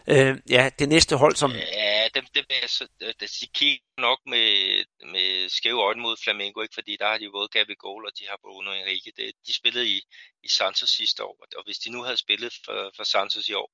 Øh, 0.07 0.37
ja, 0.49 0.69
det 0.79 0.89
næste 0.89 1.15
hold, 1.15 1.35
som... 1.35 1.51
Ja, 1.51 2.07
dem, 2.15 2.23
dem 2.35 2.45
er 2.49 2.67
så, 2.67 2.87
øh, 3.01 3.13
de 3.19 3.47
kigger 3.53 3.83
nok 3.97 4.19
med, 4.25 4.47
med 5.05 5.49
skæve 5.49 5.83
øjne 5.83 6.01
mod 6.01 6.17
Flamengo, 6.23 6.61
ikke? 6.61 6.73
fordi 6.73 6.97
der 6.97 7.07
har 7.07 7.17
de 7.17 7.31
både 7.31 7.47
Gabi 7.47 7.75
Goal, 7.75 8.05
og 8.05 8.11
de 8.19 8.27
har 8.27 8.37
Bruno 8.41 8.71
Enrique. 8.73 9.11
Det, 9.17 9.33
de 9.47 9.53
spillede 9.53 9.87
i, 9.87 10.01
i 10.43 10.47
Santos 10.49 10.89
sidste 10.89 11.23
år, 11.23 11.45
og 11.57 11.63
hvis 11.63 11.77
de 11.77 11.91
nu 11.91 12.03
havde 12.03 12.17
spillet 12.17 12.53
for, 12.65 12.91
for 12.95 13.03
Santos 13.03 13.49
i 13.49 13.53
år, 13.53 13.71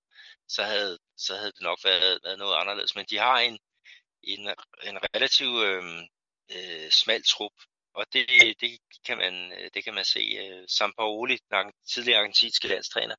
så 0.48 0.64
havde, 0.64 1.00
så 1.18 1.36
havde 1.36 1.52
det 1.52 1.62
nok 1.62 1.80
været, 1.84 2.20
været 2.24 2.38
noget 2.38 2.56
anderledes. 2.58 2.96
Men 2.96 3.06
de 3.10 3.18
har 3.18 3.40
en, 3.40 3.60
en, 4.24 4.40
en 4.84 4.98
relativ 5.16 5.48
øh, 5.48 5.84
øh, 6.56 6.92
smal 6.92 7.24
trup, 7.24 7.54
og 7.94 8.06
det, 8.14 8.28
det, 8.62 8.80
kan 9.06 9.18
man, 9.18 9.34
det 9.74 9.84
kan 9.84 9.94
man 9.94 10.06
se. 10.06 10.20
Øh, 10.20 10.66
Sampaoli, 10.68 11.38
den 11.52 11.72
tidligere 11.94 12.20
argentinske 12.20 12.68
landstræner, 12.68 13.16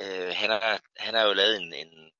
øh, 0.00 0.32
han, 0.34 0.50
har, 0.50 0.80
han 0.96 1.14
har 1.14 1.22
jo 1.22 1.32
lavet 1.32 1.56
en, 1.56 1.74
en 1.74 2.12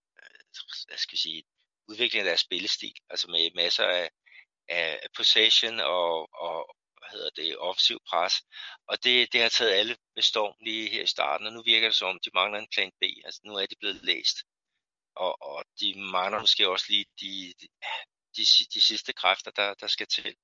hvad 0.88 0.98
skal 0.98 1.14
jeg 1.16 1.18
sige, 1.18 1.42
udvikling 1.88 2.20
af 2.20 2.24
deres 2.24 2.40
spillestil, 2.40 2.94
altså 3.10 3.26
med 3.30 3.50
masser 3.54 3.84
af, 3.84 4.10
af 4.68 5.08
possession 5.16 5.80
og, 5.80 6.34
og 6.34 6.76
hvad 6.98 7.10
hedder 7.10 7.30
det, 7.30 7.58
offensiv 7.58 7.98
pres. 8.08 8.34
Og 8.88 9.04
det, 9.04 9.32
det 9.32 9.42
har 9.42 9.48
taget 9.48 9.72
alle 9.72 9.96
med 10.14 10.22
storm 10.22 10.54
lige 10.60 10.90
her 10.90 11.02
i 11.02 11.06
starten, 11.06 11.46
og 11.46 11.52
nu 11.52 11.62
virker 11.62 11.88
det 11.88 11.96
som 11.96 12.08
om, 12.08 12.18
de 12.24 12.30
mangler 12.34 12.58
en 12.58 12.68
plan 12.74 12.92
B. 13.00 13.02
Altså 13.24 13.40
nu 13.44 13.54
er 13.54 13.66
de 13.66 13.76
blevet 13.80 14.04
læst. 14.04 14.36
Og, 15.16 15.42
og 15.42 15.64
de 15.80 15.94
mangler 16.12 16.40
måske 16.40 16.68
også 16.68 16.86
lige 16.88 17.06
de, 17.20 17.54
de, 17.60 17.68
de, 18.36 18.42
de 18.74 18.80
sidste 18.80 19.12
kræfter, 19.12 19.50
der, 19.50 19.74
der 19.74 19.86
skal 19.86 20.06
til. 20.06 20.36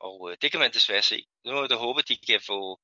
Og 0.00 0.30
øh, 0.30 0.36
det 0.42 0.50
kan 0.50 0.60
man 0.60 0.72
desværre 0.72 1.02
se. 1.02 1.24
Nu 1.44 1.56
er 1.56 1.66
det 1.66 1.78
håbe, 1.78 1.98
at 1.98 2.08
de 2.08 2.16
kan 2.16 2.40
få 2.46 2.80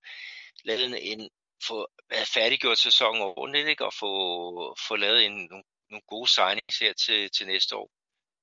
lavet 0.64 1.12
en, 1.12 1.30
få 1.66 1.86
færdiggjort 2.34 2.78
sæsonen 2.78 3.22
ordentligt, 3.22 3.68
ikke? 3.68 3.84
og 3.84 3.94
få, 3.94 4.10
få 4.88 4.96
lavet 4.96 5.24
en, 5.24 5.32
nogle 5.50 5.64
nogle 5.90 6.02
gode 6.06 6.30
signings 6.30 6.78
her 6.78 6.92
til, 6.92 7.30
til 7.30 7.46
næste 7.46 7.76
år. 7.76 7.90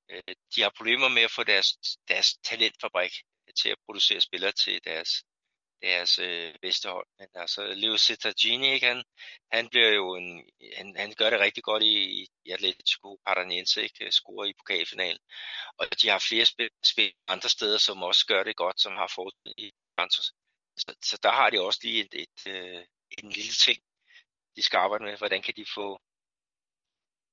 Øh, 0.09 0.35
de 0.55 0.61
har 0.61 0.73
problemer 0.77 1.07
med 1.07 1.21
at 1.21 1.31
få 1.31 1.43
deres, 1.43 1.67
deres 2.07 2.27
talentfabrik 2.43 3.13
til 3.59 3.69
at 3.69 3.77
producere 3.85 4.21
spillere 4.21 4.51
til 4.51 4.83
deres, 4.83 5.09
deres 5.81 6.19
øh, 6.19 6.55
bedste 6.61 6.89
hold. 6.89 7.07
Men 7.19 7.27
altså, 7.35 7.61
Leo 7.81 7.97
Cittagini, 7.97 8.67
ikke? 8.73 8.87
Han, 8.87 9.03
han 9.51 9.69
bliver 9.69 9.89
jo 9.89 10.15
en, 10.15 10.49
han, 10.77 10.95
han 10.95 11.13
gør 11.17 11.29
det 11.29 11.39
rigtig 11.39 11.63
godt 11.63 11.83
i, 11.83 12.27
i 12.45 12.51
Atletico 12.51 13.19
Paranaense, 13.25 13.83
ikke? 13.83 14.11
Scorer 14.11 14.45
i 14.45 14.53
pokalfinalen. 14.59 15.19
Og 15.77 16.01
de 16.01 16.09
har 16.09 16.25
flere 16.29 16.45
spil, 16.45 16.69
spil 16.83 17.13
andre 17.27 17.49
steder, 17.49 17.77
som 17.77 18.03
også 18.03 18.25
gør 18.27 18.43
det 18.43 18.55
godt, 18.55 18.81
som 18.81 18.93
har 18.93 19.11
fået 19.15 19.33
i 19.57 19.71
Santos. 19.99 20.31
Så, 20.77 20.95
så 21.03 21.19
der 21.23 21.31
har 21.31 21.49
de 21.49 21.61
også 21.61 21.79
lige 21.83 22.01
et, 22.05 22.13
et, 22.13 22.27
et, 22.45 22.51
øh, 22.53 22.85
en 23.17 23.29
lille 23.29 23.53
ting, 23.65 23.79
de 24.55 24.63
skal 24.63 24.77
arbejde 24.77 25.03
med. 25.03 25.17
Hvordan 25.17 25.41
kan 25.41 25.53
de 25.55 25.65
få 25.75 25.99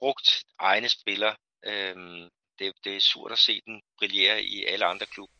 brugt 0.00 0.44
egne 0.58 0.88
spillere. 0.88 1.36
Øhm, 1.64 2.28
det, 2.60 2.72
det 2.84 2.96
er 2.96 3.00
surt 3.00 3.32
at 3.32 3.38
se 3.38 3.60
den 3.66 3.80
brillere 3.98 4.42
i 4.42 4.64
alle 4.64 4.84
andre 4.84 5.06
klubber. 5.06 5.34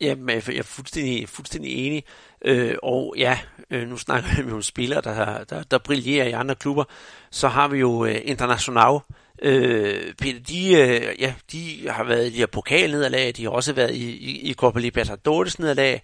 Ja, 0.00 0.14
jeg 0.26 0.56
er 0.56 0.62
fuldstændig, 0.62 1.28
fuldstændig 1.28 1.86
enig. 1.86 2.04
Øh, 2.44 2.74
og 2.82 3.14
ja, 3.18 3.38
øh, 3.70 3.88
nu 3.88 3.96
snakker 3.96 4.42
vi 4.42 4.52
om 4.52 4.62
spillere, 4.62 5.00
der, 5.00 5.44
der, 5.44 5.62
der 5.62 5.78
brillerer 5.78 6.26
i 6.26 6.32
andre 6.32 6.54
klubber. 6.54 6.84
Så 7.30 7.48
har 7.48 7.68
vi 7.68 7.78
jo 7.78 8.04
øh, 8.04 8.20
International. 8.24 9.00
Øh, 9.42 10.14
Peter, 10.14 10.40
de, 10.40 10.74
øh, 10.74 11.20
ja, 11.20 11.34
de 11.52 11.88
har 11.88 12.04
været 12.04 12.26
i 12.26 12.30
de 12.30 12.36
her 12.36 12.46
pokalnederlag, 12.46 13.32
de 13.36 13.42
har 13.42 13.50
også 13.50 13.72
været 13.72 13.94
i, 13.94 14.16
i, 14.16 14.50
i 14.50 14.54
Copa 14.54 14.80
Libertadores 14.80 15.58
nederlag. 15.58 16.02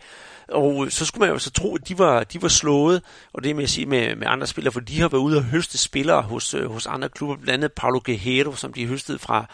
Og 0.48 0.92
så 0.92 1.06
skulle 1.06 1.20
man 1.20 1.30
jo 1.30 1.38
så 1.38 1.50
tro, 1.50 1.76
at 1.76 1.88
de 1.88 1.98
var, 1.98 2.24
de 2.24 2.42
var 2.42 2.48
slået, 2.48 3.02
og 3.32 3.44
det 3.44 3.56
med 3.56 3.64
at 3.64 3.70
sige 3.70 3.86
med, 3.86 4.16
med 4.16 4.26
andre 4.26 4.46
spillere, 4.46 4.72
for 4.72 4.80
de 4.80 5.00
har 5.00 5.08
været 5.08 5.22
ude 5.22 5.36
og 5.36 5.44
høste 5.44 5.78
spillere 5.78 6.22
hos, 6.22 6.54
øh, 6.54 6.70
hos 6.70 6.86
andre 6.86 7.08
klubber, 7.08 7.36
blandt 7.36 7.64
andet 7.64 7.72
Paulo 7.72 8.00
Guerrero, 8.04 8.54
som 8.54 8.72
de 8.72 8.86
høstede 8.86 9.18
fra, 9.18 9.46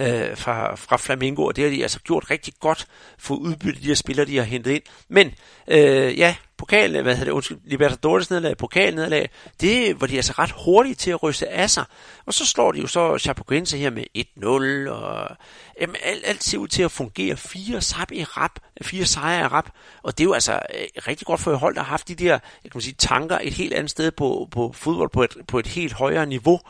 øh, 0.00 0.36
fra, 0.36 0.74
fra 0.74 0.96
Flamengo, 0.96 1.44
og 1.44 1.56
det 1.56 1.64
har 1.64 1.70
de 1.70 1.82
altså 1.82 2.00
gjort 2.00 2.30
rigtig 2.30 2.54
godt 2.60 2.86
for 3.18 3.34
udbytte 3.34 3.80
de 3.80 3.86
her 3.86 3.94
spillere, 3.94 4.26
de 4.26 4.36
har 4.36 4.44
hentet 4.44 4.70
ind. 4.70 4.82
Men 5.08 5.34
øh, 5.68 6.18
ja, 6.18 6.34
pokal, 6.58 7.02
hvad 7.02 7.16
hedder 7.16 7.24
det, 7.24 7.32
undskyld, 7.32 7.58
Libertadores 7.64 8.30
nederlag, 8.30 8.56
pokal 8.56 8.94
nederlag, 8.94 9.30
det 9.60 10.00
var 10.00 10.06
de 10.06 10.16
altså 10.16 10.32
ret 10.38 10.54
hurtige 10.64 10.94
til 10.94 11.10
at 11.10 11.22
ryste 11.22 11.48
af 11.48 11.70
sig. 11.70 11.84
Og 12.26 12.34
så 12.34 12.46
slår 12.46 12.72
de 12.72 12.80
jo 12.80 12.86
så 12.86 13.18
Chapecoense 13.18 13.78
her 13.78 13.90
med 13.90 14.04
1-0, 14.18 14.90
og 14.90 15.36
jamen, 15.80 15.96
alt, 16.02 16.22
alt 16.26 16.44
ser 16.44 16.58
ud 16.58 16.68
til 16.68 16.82
at 16.82 16.90
fungere. 16.90 17.36
Fire, 17.36 17.80
sap 17.80 18.12
i 18.12 18.24
rap, 18.24 18.58
fire 18.82 19.04
sejre 19.04 19.40
i 19.40 19.46
rap, 19.46 19.70
og 20.02 20.18
det 20.18 20.24
er 20.24 20.28
jo 20.28 20.32
altså 20.32 20.52
øh, 20.52 20.86
rigtig 21.08 21.26
godt 21.26 21.40
for 21.40 21.52
et 21.52 21.58
hold, 21.58 21.74
der 21.74 21.82
har 21.82 21.90
haft 21.90 22.08
de 22.08 22.14
der 22.14 22.38
jeg 22.64 22.72
kan 22.72 22.80
sige, 22.80 22.94
tanker 22.98 23.38
et 23.42 23.52
helt 23.52 23.74
andet 23.74 23.90
sted 23.90 24.10
på, 24.10 24.48
på 24.50 24.72
fodbold, 24.72 25.10
på 25.10 25.22
et, 25.22 25.36
på 25.48 25.58
et 25.58 25.66
helt 25.66 25.92
højere 25.92 26.26
niveau. 26.26 26.60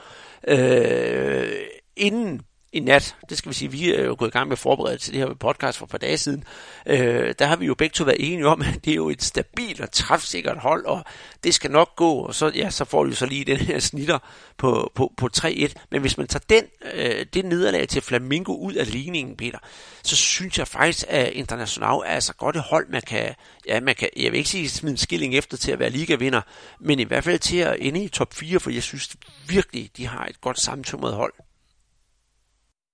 Øh, 0.48 1.52
inden 1.96 2.40
i 2.72 2.80
nat, 2.80 3.16
det 3.28 3.38
skal 3.38 3.48
vi 3.48 3.54
sige, 3.54 3.70
vi 3.70 3.94
er 3.94 4.04
jo 4.04 4.16
gået 4.18 4.28
i 4.28 4.32
gang 4.32 4.48
med 4.48 4.52
at 4.52 4.58
forberede 4.58 4.98
til 4.98 5.12
det 5.12 5.20
her 5.20 5.34
podcast 5.34 5.78
for 5.78 5.86
et 5.86 5.90
par 5.90 5.98
dage 5.98 6.18
siden, 6.18 6.44
øh, 6.86 7.34
der 7.38 7.46
har 7.46 7.56
vi 7.56 7.66
jo 7.66 7.74
begge 7.74 7.92
to 7.92 8.04
været 8.04 8.32
enige 8.32 8.46
om, 8.46 8.62
at 8.62 8.84
det 8.84 8.90
er 8.90 8.94
jo 8.94 9.10
et 9.10 9.22
stabilt 9.22 9.80
og 9.80 9.92
træfsikkert 9.92 10.58
hold, 10.58 10.86
og 10.86 11.04
det 11.44 11.54
skal 11.54 11.70
nok 11.70 11.96
gå, 11.96 12.12
og 12.12 12.34
så, 12.34 12.52
ja, 12.54 12.70
så 12.70 12.84
får 12.84 13.04
du 13.04 13.12
så 13.12 13.26
lige 13.26 13.44
den 13.44 13.56
her 13.56 13.78
snitter 13.78 14.18
på, 14.56 14.92
på, 14.94 15.12
på 15.16 15.28
3-1. 15.36 15.72
Men 15.90 16.00
hvis 16.00 16.18
man 16.18 16.26
tager 16.26 16.44
den, 16.48 16.64
øh, 16.94 17.26
det 17.34 17.44
nederlag 17.44 17.88
til 17.88 18.02
Flamingo 18.02 18.56
ud 18.56 18.72
af 18.72 18.92
ligningen, 18.92 19.36
Peter, 19.36 19.58
så 20.02 20.16
synes 20.16 20.58
jeg 20.58 20.68
faktisk, 20.68 21.06
at 21.08 21.32
International 21.32 21.94
er 21.94 22.02
altså 22.02 22.34
godt 22.34 22.56
et 22.56 22.62
hold, 22.62 22.88
man 22.88 23.02
kan, 23.06 23.34
ja, 23.66 23.80
man 23.80 23.94
kan, 23.94 24.08
jeg 24.16 24.32
vil 24.32 24.38
ikke 24.38 24.50
sige 24.50 24.68
smide 24.68 24.92
en 24.92 24.96
skilling 24.96 25.34
efter 25.34 25.56
til 25.56 25.72
at 25.72 25.78
være 25.78 25.90
ligavinder, 25.90 26.40
men 26.80 27.00
i 27.00 27.04
hvert 27.04 27.24
fald 27.24 27.38
til 27.38 27.56
at 27.56 27.76
ende 27.80 28.04
i 28.04 28.08
top 28.08 28.34
4, 28.34 28.60
for 28.60 28.70
jeg 28.70 28.82
synes 28.82 29.16
virkelig, 29.48 29.90
de 29.96 30.06
har 30.06 30.26
et 30.26 30.40
godt 30.40 30.60
sammentømret 30.60 31.14
hold. 31.14 31.32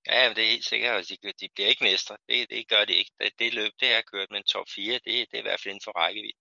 Ja, 0.07 0.29
men 0.29 0.37
det 0.37 0.45
er 0.45 0.49
helt 0.51 0.65
sikkert, 0.65 0.97
at 0.99 1.09
de, 1.09 1.33
de 1.41 1.49
bliver 1.55 1.69
ikke 1.69 1.85
mestre. 1.85 2.17
Det, 2.29 2.51
det 2.51 2.69
gør 2.69 2.85
de 2.85 2.95
ikke. 2.95 3.11
Det, 3.21 3.33
det 3.39 3.55
løb, 3.55 3.73
det 3.81 3.89
her 3.89 4.03
kørt 4.03 4.31
med 4.31 4.39
en 4.39 4.45
top 4.45 4.67
4, 4.75 4.93
det, 4.95 5.05
det 5.05 5.35
er 5.35 5.39
i 5.39 5.43
hvert 5.43 5.61
fald 5.61 5.73
inden 5.73 5.85
for 5.85 5.93
rækkevidde. 5.93 6.39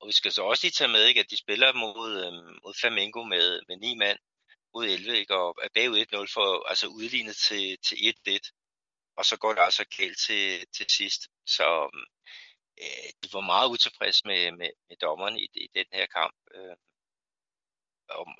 Og 0.00 0.08
vi 0.08 0.12
skal 0.12 0.32
så 0.32 0.42
også 0.42 0.64
lige 0.64 0.72
tage 0.78 0.88
med, 0.88 1.04
ikke, 1.04 1.20
at 1.20 1.30
de 1.30 1.36
spiller 1.44 1.72
mod, 1.72 2.10
øhm, 2.24 2.58
mod 2.64 2.74
Flamengo 2.80 3.22
med, 3.22 3.60
med 3.68 3.76
9 3.76 3.94
mand 3.96 4.18
mod 4.74 4.84
11, 4.84 5.18
ikke, 5.18 5.34
og 5.36 5.54
er 5.62 5.68
bagud 5.74 5.98
1-0 5.98 6.32
for 6.34 6.68
altså 6.68 6.86
udlignet 6.86 7.36
til, 7.36 7.78
til 7.86 7.96
1-1. 7.96 9.14
Og 9.16 9.24
så 9.24 9.36
går 9.36 9.52
det 9.54 9.62
altså 9.62 9.84
galt 9.96 10.18
til, 10.26 10.66
til 10.76 10.86
sidst. 10.90 11.22
Så 11.46 11.68
øh, 12.82 13.08
de 13.22 13.28
var 13.32 13.40
meget 13.40 13.68
utilfredse 13.74 14.22
med, 14.26 14.52
med, 14.52 14.70
med 14.88 14.96
dommeren 14.96 15.36
i, 15.38 15.44
i 15.54 15.68
den 15.74 15.86
her 15.92 16.06
kamp. 16.06 16.34
Øh, 16.54 16.76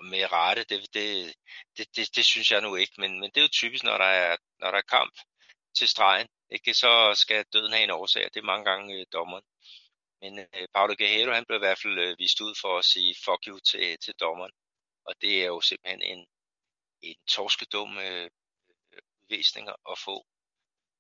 med 0.03 0.33
rette, 0.33 0.65
det, 0.65 0.95
det, 0.95 1.35
det, 1.77 1.97
det, 1.97 2.17
det 2.17 2.25
synes 2.25 2.51
jeg 2.51 2.61
nu 2.61 2.75
ikke, 2.75 2.93
men, 2.99 3.21
men 3.21 3.31
det 3.31 3.37
er 3.37 3.43
jo 3.43 3.49
typisk, 3.49 3.85
når 3.85 3.99
der 3.99 4.05
er, 4.05 4.37
når 4.61 4.71
der 4.71 4.79
er 4.79 4.91
kamp 4.97 5.15
til 5.79 5.89
stregen, 5.89 6.29
ikke? 6.51 6.75
så 6.75 7.15
skal 7.15 7.45
døden 7.53 7.73
have 7.73 7.85
en 7.85 7.91
årsag, 7.91 8.25
og 8.25 8.35
det 8.35 8.41
er 8.41 8.53
mange 8.53 8.65
gange 8.65 9.01
øh, 9.01 9.07
dommeren. 9.13 9.45
Men 10.21 10.39
øh, 10.39 10.69
Paolo 10.75 10.95
Guerrero, 10.99 11.33
han 11.33 11.45
blev 11.45 11.57
i 11.57 11.65
hvert 11.67 11.81
fald 11.83 11.99
øh, 11.99 12.17
vist 12.19 12.41
ud 12.41 12.55
for 12.63 12.79
at 12.79 12.85
sige 12.85 13.15
fuck 13.25 13.43
you 13.49 13.59
til, 13.59 13.99
til 14.05 14.15
dommeren, 14.21 14.53
og 15.05 15.15
det 15.21 15.43
er 15.43 15.47
jo 15.47 15.61
simpelthen 15.61 16.03
en, 16.03 16.27
en 17.03 17.17
torskedum 17.29 17.99
øh, 17.99 18.31
udvisning 19.23 19.69
at 19.93 19.99
få. 19.99 20.27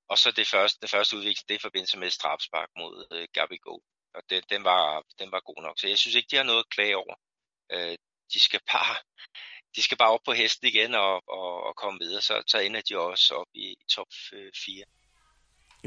Og 0.08 0.18
så 0.18 0.30
det 0.30 0.46
første, 0.48 0.78
det 0.82 0.90
første 0.90 1.16
udvisning, 1.16 1.48
det 1.48 1.54
er 1.54 1.58
i 1.58 1.68
forbindelse 1.68 1.98
med 1.98 2.10
strafspark 2.10 2.70
mod 2.76 3.06
øh, 3.12 3.28
Gabigol, 3.32 3.82
og 4.14 4.22
det, 4.30 4.50
den, 4.50 4.64
var, 4.64 5.02
den 5.18 5.32
var 5.32 5.40
god 5.40 5.62
nok. 5.62 5.78
Så 5.78 5.88
jeg 5.88 5.98
synes 5.98 6.14
ikke, 6.14 6.28
de 6.30 6.36
har 6.36 6.42
noget 6.50 6.64
at 6.64 6.70
klage 6.74 6.96
over. 6.96 7.14
Øh, 7.72 7.96
de 8.34 8.40
skal 8.40 8.60
bare, 8.72 8.96
de 9.76 9.82
skal 9.82 9.96
bare 9.98 10.10
op 10.10 10.20
på 10.24 10.32
hesten 10.32 10.68
igen 10.68 10.94
og, 10.94 11.14
og, 11.28 11.66
og 11.66 11.76
komme 11.76 11.98
videre, 12.00 12.22
så, 12.22 12.42
så 12.46 12.58
ender 12.58 12.80
de 12.88 12.98
også 12.98 13.34
op 13.34 13.46
i 13.54 13.76
top 13.90 14.08
øh, 14.32 14.52
4. 14.64 14.84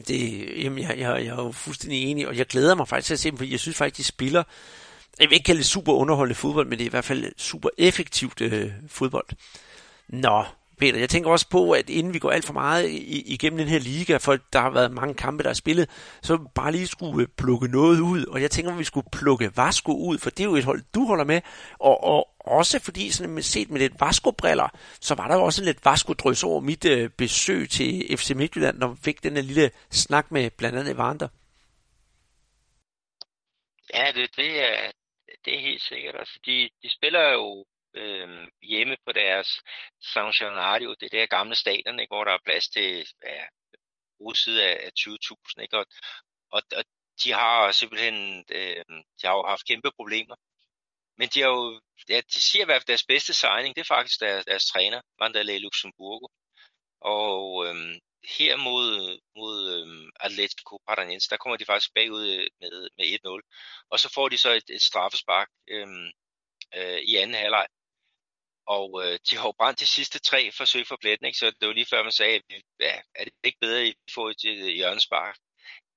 Det, 0.08 0.64
jamen, 0.64 0.80
jeg, 0.80 1.00
jeg, 1.00 1.26
jeg 1.26 1.38
er 1.38 1.44
jo 1.44 1.52
fuldstændig 1.52 2.04
enig, 2.04 2.28
og 2.28 2.38
jeg 2.38 2.46
glæder 2.46 2.76
mig 2.76 2.88
faktisk 2.88 3.08
til 3.08 3.14
at 3.14 3.20
se 3.20 3.30
dem, 3.30 3.38
fordi 3.38 3.52
jeg 3.52 3.60
synes 3.60 3.78
faktisk, 3.78 3.98
de 3.98 4.04
spiller, 4.04 4.44
jeg 5.20 5.30
vil 5.30 5.36
ikke 5.36 5.46
kalde 5.46 5.60
det 5.60 5.68
super 5.68 5.94
underholdende 5.94 6.36
fodbold, 6.36 6.68
men 6.68 6.78
det 6.78 6.84
er 6.84 6.90
i 6.90 6.90
hvert 6.90 7.06
fald 7.06 7.32
super 7.38 7.70
effektivt 7.78 8.42
øh, 8.42 8.72
fodbold. 8.88 9.28
Nå, 10.08 10.46
Peter, 10.82 11.00
jeg 11.00 11.10
tænker 11.10 11.30
også 11.30 11.50
på, 11.50 11.72
at 11.72 11.90
inden 11.90 12.14
vi 12.14 12.20
går 12.20 12.32
alt 12.32 12.46
for 12.46 12.54
meget 12.54 12.90
igennem 13.06 13.58
den 13.58 13.68
her 13.68 13.80
liga, 13.80 14.18
for 14.18 14.38
der 14.54 14.60
har 14.60 14.70
været 14.70 14.92
mange 14.92 15.14
kampe, 15.14 15.44
der 15.44 15.50
er 15.50 15.54
spillet, 15.54 15.90
så 16.22 16.38
bare 16.56 16.72
lige 16.72 16.88
skulle 16.88 17.22
øh, 17.22 17.28
plukke 17.38 17.68
noget 17.68 18.00
ud. 18.00 18.26
Og 18.26 18.42
jeg 18.42 18.52
tænker, 18.52 18.72
at 18.72 18.80
vi 18.80 18.84
skulle 18.84 19.08
plukke 19.12 19.52
Vasco 19.56 19.92
ud, 19.92 20.18
for 20.18 20.30
det 20.30 20.40
er 20.40 20.44
jo 20.44 20.56
et 20.56 20.64
hold, 20.64 20.82
du 20.96 21.06
holder 21.06 21.24
med. 21.24 21.42
Og, 21.80 22.04
og 22.04 22.28
også 22.46 22.80
fordi, 22.80 23.12
sådan 23.12 23.34
med, 23.34 23.44
set 23.44 23.70
med 23.70 23.80
lidt 23.80 24.02
Vasco-briller, 24.02 24.70
så 25.02 25.16
var 25.16 25.28
der 25.28 25.36
jo 25.36 25.44
også 25.44 25.62
en 25.62 25.66
lidt 25.66 25.86
Vasco-drøs 25.86 26.44
over 26.44 26.60
mit 26.60 26.86
øh, 26.86 27.10
besøg 27.10 27.70
til 27.70 28.18
FC 28.18 28.32
Midtjylland, 28.36 28.78
når 28.78 28.88
man 28.88 28.98
fik 28.98 29.24
den 29.24 29.34
lille 29.34 29.72
snak 29.90 30.32
med 30.32 30.52
blandt 30.52 30.80
andet 30.80 30.94
Evander. 30.94 31.28
Ja, 33.94 34.12
det, 34.16 34.36
det, 34.36 34.52
er, 34.70 34.92
det 35.46 35.56
er 35.56 35.60
helt 35.60 35.82
sikkert. 35.82 36.16
Altså, 36.20 36.40
de, 36.46 36.70
de 36.84 36.90
spiller 36.98 37.32
jo 37.32 37.66
øh, 37.94 38.48
hjemme 38.62 38.96
på 39.06 39.12
deres 39.12 39.50
San 40.14 40.32
Gennaro, 40.32 40.94
det 41.00 41.12
der 41.12 41.26
gamle 41.26 41.56
stadion, 41.56 42.00
ikke, 42.00 42.16
hvor 42.16 42.24
der 42.24 42.32
er 42.32 42.46
plads 42.46 42.68
til 42.68 43.06
ja, 43.24 43.46
side 44.36 44.64
af, 44.64 44.86
af 44.86 44.92
20.000. 45.00 45.62
Ikke? 45.62 45.78
Og, 45.78 45.86
og, 46.52 46.62
og 46.78 46.84
de 47.24 47.34
har 47.34 47.72
simpelthen 47.72 48.46
øh, 48.50 48.86
de 49.22 49.24
har 49.28 49.34
jo 49.34 49.44
haft 49.48 49.68
kæmpe 49.68 49.92
problemer. 49.96 50.36
Men 51.18 51.30
de 51.34 51.42
har 51.42 51.50
jo, 51.50 51.82
ja, 52.10 52.22
de 52.34 52.42
siger 52.42 52.64
i 52.64 52.66
hvert 52.66 52.82
fald, 52.82 52.88
deres 52.88 53.06
bedste 53.14 53.34
signing, 53.34 53.76
det 53.76 53.82
er 53.82 53.94
faktisk 53.96 54.20
deres, 54.20 54.46
deres 54.46 54.66
træner, 54.66 55.02
Mandalay 55.20 55.60
Luxemburgo. 55.60 56.28
Og 57.02 57.68
øhm, 57.68 58.00
her 58.38 58.56
mod, 58.58 59.20
mod 59.36 59.58
øhm, 59.76 60.10
Atletico 60.20 60.78
Paranaense, 60.88 61.30
der 61.30 61.38
kommer 61.38 61.58
de 61.58 61.66
faktisk 61.66 61.94
bagud 61.94 62.28
øh, 62.28 62.48
med, 62.62 62.90
med 62.98 63.06
1-0. 63.06 63.88
Og 63.92 64.00
så 64.00 64.10
får 64.14 64.30
de 64.30 64.38
så 64.38 64.50
et, 64.52 64.70
et 64.70 64.82
straffespark 64.82 65.50
øhm, 65.68 66.12
øh, 66.76 67.00
i 67.02 67.16
anden 67.16 67.36
halvleg. 67.36 67.68
Og 68.66 68.88
øh, 69.04 69.20
de 69.30 69.38
har 69.38 69.46
jo 69.48 69.54
brændt 69.60 69.80
de 69.80 69.88
sidste 69.88 70.20
tre 70.20 70.52
forsøg 70.52 70.88
for 70.88 70.98
pletten, 71.02 71.26
ikke? 71.26 71.38
så 71.38 71.46
det 71.60 71.68
var 71.68 71.74
lige 71.74 71.92
før 71.94 72.04
man 72.04 72.12
sagde, 72.12 72.36
at 72.36 72.64
ja, 72.80 73.02
er 73.16 73.24
det 73.24 73.34
ikke 73.44 73.60
bedre, 73.62 73.82
at 73.82 73.88
I 73.88 73.94
får 74.16 74.30
et, 74.30 74.44
et 74.46 74.76
hjørnespark? 74.76 75.38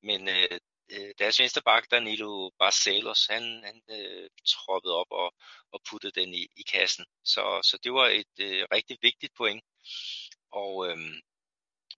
Men 0.03 0.29
øh, 0.29 0.59
øh 0.93 1.15
deres 1.19 1.39
venstre 1.41 1.63
bak, 1.63 1.91
Danilo 1.91 2.51
Barcelos, 2.59 3.27
han, 3.31 3.43
han 3.65 3.83
øh, 3.91 4.29
troppede 4.47 4.95
op 4.95 5.11
og, 5.11 5.35
og 5.73 5.81
puttede 5.91 6.21
den 6.21 6.35
i, 6.35 6.47
i 6.57 6.63
kassen. 6.63 7.05
Så, 7.25 7.61
så 7.63 7.79
det 7.85 7.93
var 7.93 8.07
et 8.09 8.35
øh, 8.41 8.67
rigtig 8.73 8.99
vigtigt 9.03 9.33
point. 9.37 9.65
Og 10.53 10.89
øh, 10.89 10.99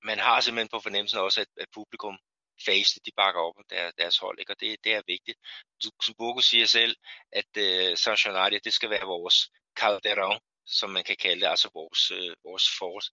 man 0.02 0.18
har 0.18 0.40
simpelthen 0.40 0.68
på 0.68 0.80
fornemmelsen 0.80 1.18
også, 1.18 1.40
at, 1.40 1.48
at 1.56 1.68
publikum 1.74 2.18
face, 2.64 3.00
de 3.06 3.10
bakker 3.16 3.40
op 3.40 3.56
om 3.56 3.64
der, 3.70 3.90
deres 3.90 4.18
hold, 4.18 4.38
ikke? 4.38 4.52
og 4.52 4.60
det, 4.60 4.84
det 4.84 4.92
er 4.94 5.02
vigtigt. 5.06 5.38
Luxemburgo 5.84 6.40
siger 6.40 6.66
selv, 6.66 6.96
at 7.32 7.50
øh, 7.56 7.96
San 7.96 8.16
det 8.64 8.72
skal 8.72 8.90
være 8.90 9.06
vores 9.06 9.50
Calderon, 9.78 10.40
som 10.66 10.90
man 10.90 11.04
kan 11.04 11.16
kalde 11.16 11.40
det, 11.40 11.46
altså 11.46 11.70
vores, 11.74 12.10
øh, 12.10 12.36
vores 12.44 12.66
force. 12.78 13.10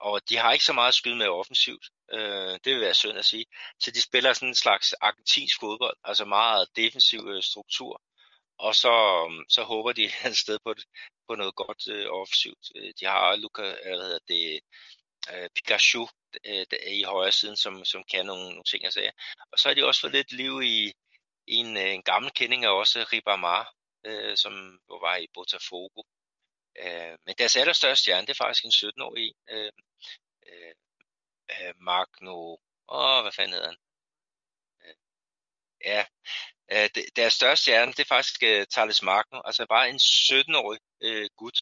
Og 0.00 0.28
de 0.28 0.36
har 0.36 0.52
ikke 0.52 0.64
så 0.64 0.72
meget 0.72 0.88
at 0.88 0.94
skyde 0.94 1.16
med 1.16 1.28
offensivt, 1.28 1.86
øh, 2.12 2.58
det 2.64 2.72
vil 2.72 2.80
være 2.80 2.94
synd 2.94 3.18
at 3.18 3.24
sige. 3.24 3.46
Så 3.80 3.90
de 3.90 4.02
spiller 4.02 4.32
sådan 4.32 4.48
en 4.48 4.54
slags 4.54 4.92
argentinsk 4.92 5.60
fodbold, 5.60 5.96
altså 6.04 6.24
meget 6.24 6.68
defensiv 6.76 7.20
øh, 7.28 7.42
struktur. 7.42 8.02
Og 8.58 8.74
så, 8.74 8.92
øh, 9.30 9.44
så 9.48 9.62
håber 9.62 9.92
de 9.92 10.04
et 10.30 10.36
sted 10.36 10.58
på, 10.64 10.74
på 11.28 11.34
noget 11.34 11.54
godt 11.54 11.88
øh, 11.88 12.06
offensivt. 12.10 12.66
Øh, 12.76 12.92
de 13.00 13.04
har 13.06 13.36
Luca, 13.36 13.62
øh, 13.62 13.96
hvad 13.96 14.06
hedder 14.06 14.18
det, 14.28 14.60
øh, 15.32 15.48
Pikachu 15.54 16.08
øh, 16.46 16.66
i 16.86 17.02
højre 17.02 17.32
siden, 17.32 17.56
som, 17.56 17.84
som 17.84 18.04
kan 18.10 18.26
nogle, 18.26 18.48
nogle 18.48 18.64
ting 18.64 18.86
og 18.86 18.92
sager. 18.92 19.12
Og 19.52 19.58
så 19.58 19.68
har 19.68 19.74
de 19.74 19.86
også 19.86 20.00
fået 20.00 20.12
lidt 20.12 20.32
liv 20.32 20.62
i, 20.62 20.92
i 21.46 21.54
en, 21.54 21.76
en 21.76 22.02
gammel 22.02 22.30
kending 22.32 22.64
af 22.64 22.70
også 22.70 23.06
Ribamar, 23.12 23.72
øh, 24.06 24.36
som 24.36 24.78
var 24.88 25.16
i 25.16 25.26
Botafogo. 25.34 26.02
Øh, 26.82 27.18
men 27.26 27.34
deres 27.38 27.56
allerstørste 27.56 28.02
stjerne, 28.02 28.26
det 28.26 28.32
er 28.32 28.44
faktisk 28.44 28.64
en 28.64 28.70
17-årig 28.88 29.34
øh, 29.50 29.72
øh, 30.48 30.74
øh, 31.50 31.74
Magno, 31.80 32.56
åh, 32.88 33.22
hvad 33.22 33.32
fanden 33.32 33.52
hedder 33.52 33.66
han? 33.66 33.78
Øh, 34.84 34.94
ja, 35.84 36.04
øh, 36.72 36.88
deres 37.16 37.34
største 37.34 37.62
stjerne, 37.62 37.92
det 37.92 38.00
er 38.00 38.14
faktisk 38.16 38.42
øh, 38.42 38.66
Thales 38.66 39.02
Magno, 39.02 39.40
altså 39.44 39.66
bare 39.66 39.88
en 39.88 39.96
17-årig 39.96 40.80
øh, 41.00 41.28
gut, 41.36 41.58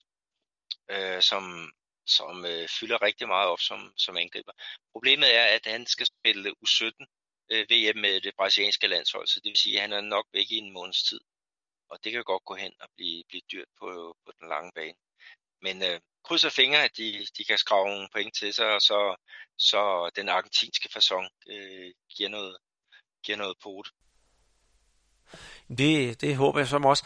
øh, 0.91 1.23
som, 1.23 1.73
som 2.07 2.45
øh, 2.45 2.69
fylder 2.69 3.03
rigtig 3.03 3.29
meget 3.29 3.49
op 3.49 3.61
som, 3.61 3.93
som 3.97 4.17
angriber. 4.17 4.53
Problemet 4.93 5.35
er, 5.35 5.45
at 5.45 5.67
han 5.67 5.87
skal 5.87 6.07
spille 6.07 6.55
U17 6.65 7.05
øh, 7.53 7.67
VM 7.71 7.99
med 7.99 8.21
det 8.21 8.37
brasilianske 8.37 8.87
landshold, 8.87 9.27
så 9.27 9.41
det 9.45 9.51
vil 9.51 9.57
sige, 9.57 9.77
at 9.77 9.83
han 9.83 9.93
er 9.93 10.01
nok 10.01 10.27
væk 10.33 10.51
i 10.51 10.57
en 10.57 10.73
måneds 10.73 11.03
tid. 11.03 11.21
Og 11.93 12.05
det 12.05 12.13
kan 12.13 12.25
godt 12.25 12.45
gå 12.45 12.55
hen 12.55 12.73
og 12.81 12.89
blive, 12.97 13.23
blive 13.29 13.43
dyrt 13.53 13.71
på, 13.79 14.17
på 14.25 14.33
den 14.41 14.49
lange 14.49 14.73
bane. 14.75 14.99
Men 15.63 15.83
øh, 15.83 16.01
krydser 16.25 16.51
fingre, 16.51 16.85
at 16.85 16.97
de, 16.97 17.27
de 17.37 17.45
kan 17.45 17.59
skrave 17.59 17.87
nogle 17.89 18.09
point 18.13 18.35
til 18.35 18.55
sig, 18.55 18.75
og 18.75 18.81
så, 18.81 19.17
så 19.59 20.11
den 20.17 20.29
argentinske 20.29 20.89
fasong 20.93 21.29
øh, 21.47 21.91
giver, 22.17 22.29
noget, 22.29 22.57
giver 23.25 23.39
noget 23.39 23.57
på 23.63 23.83
det. 25.79 26.21
Det, 26.21 26.37
håber 26.37 26.59
jeg 26.59 26.69
som 26.69 26.85
også. 26.85 27.05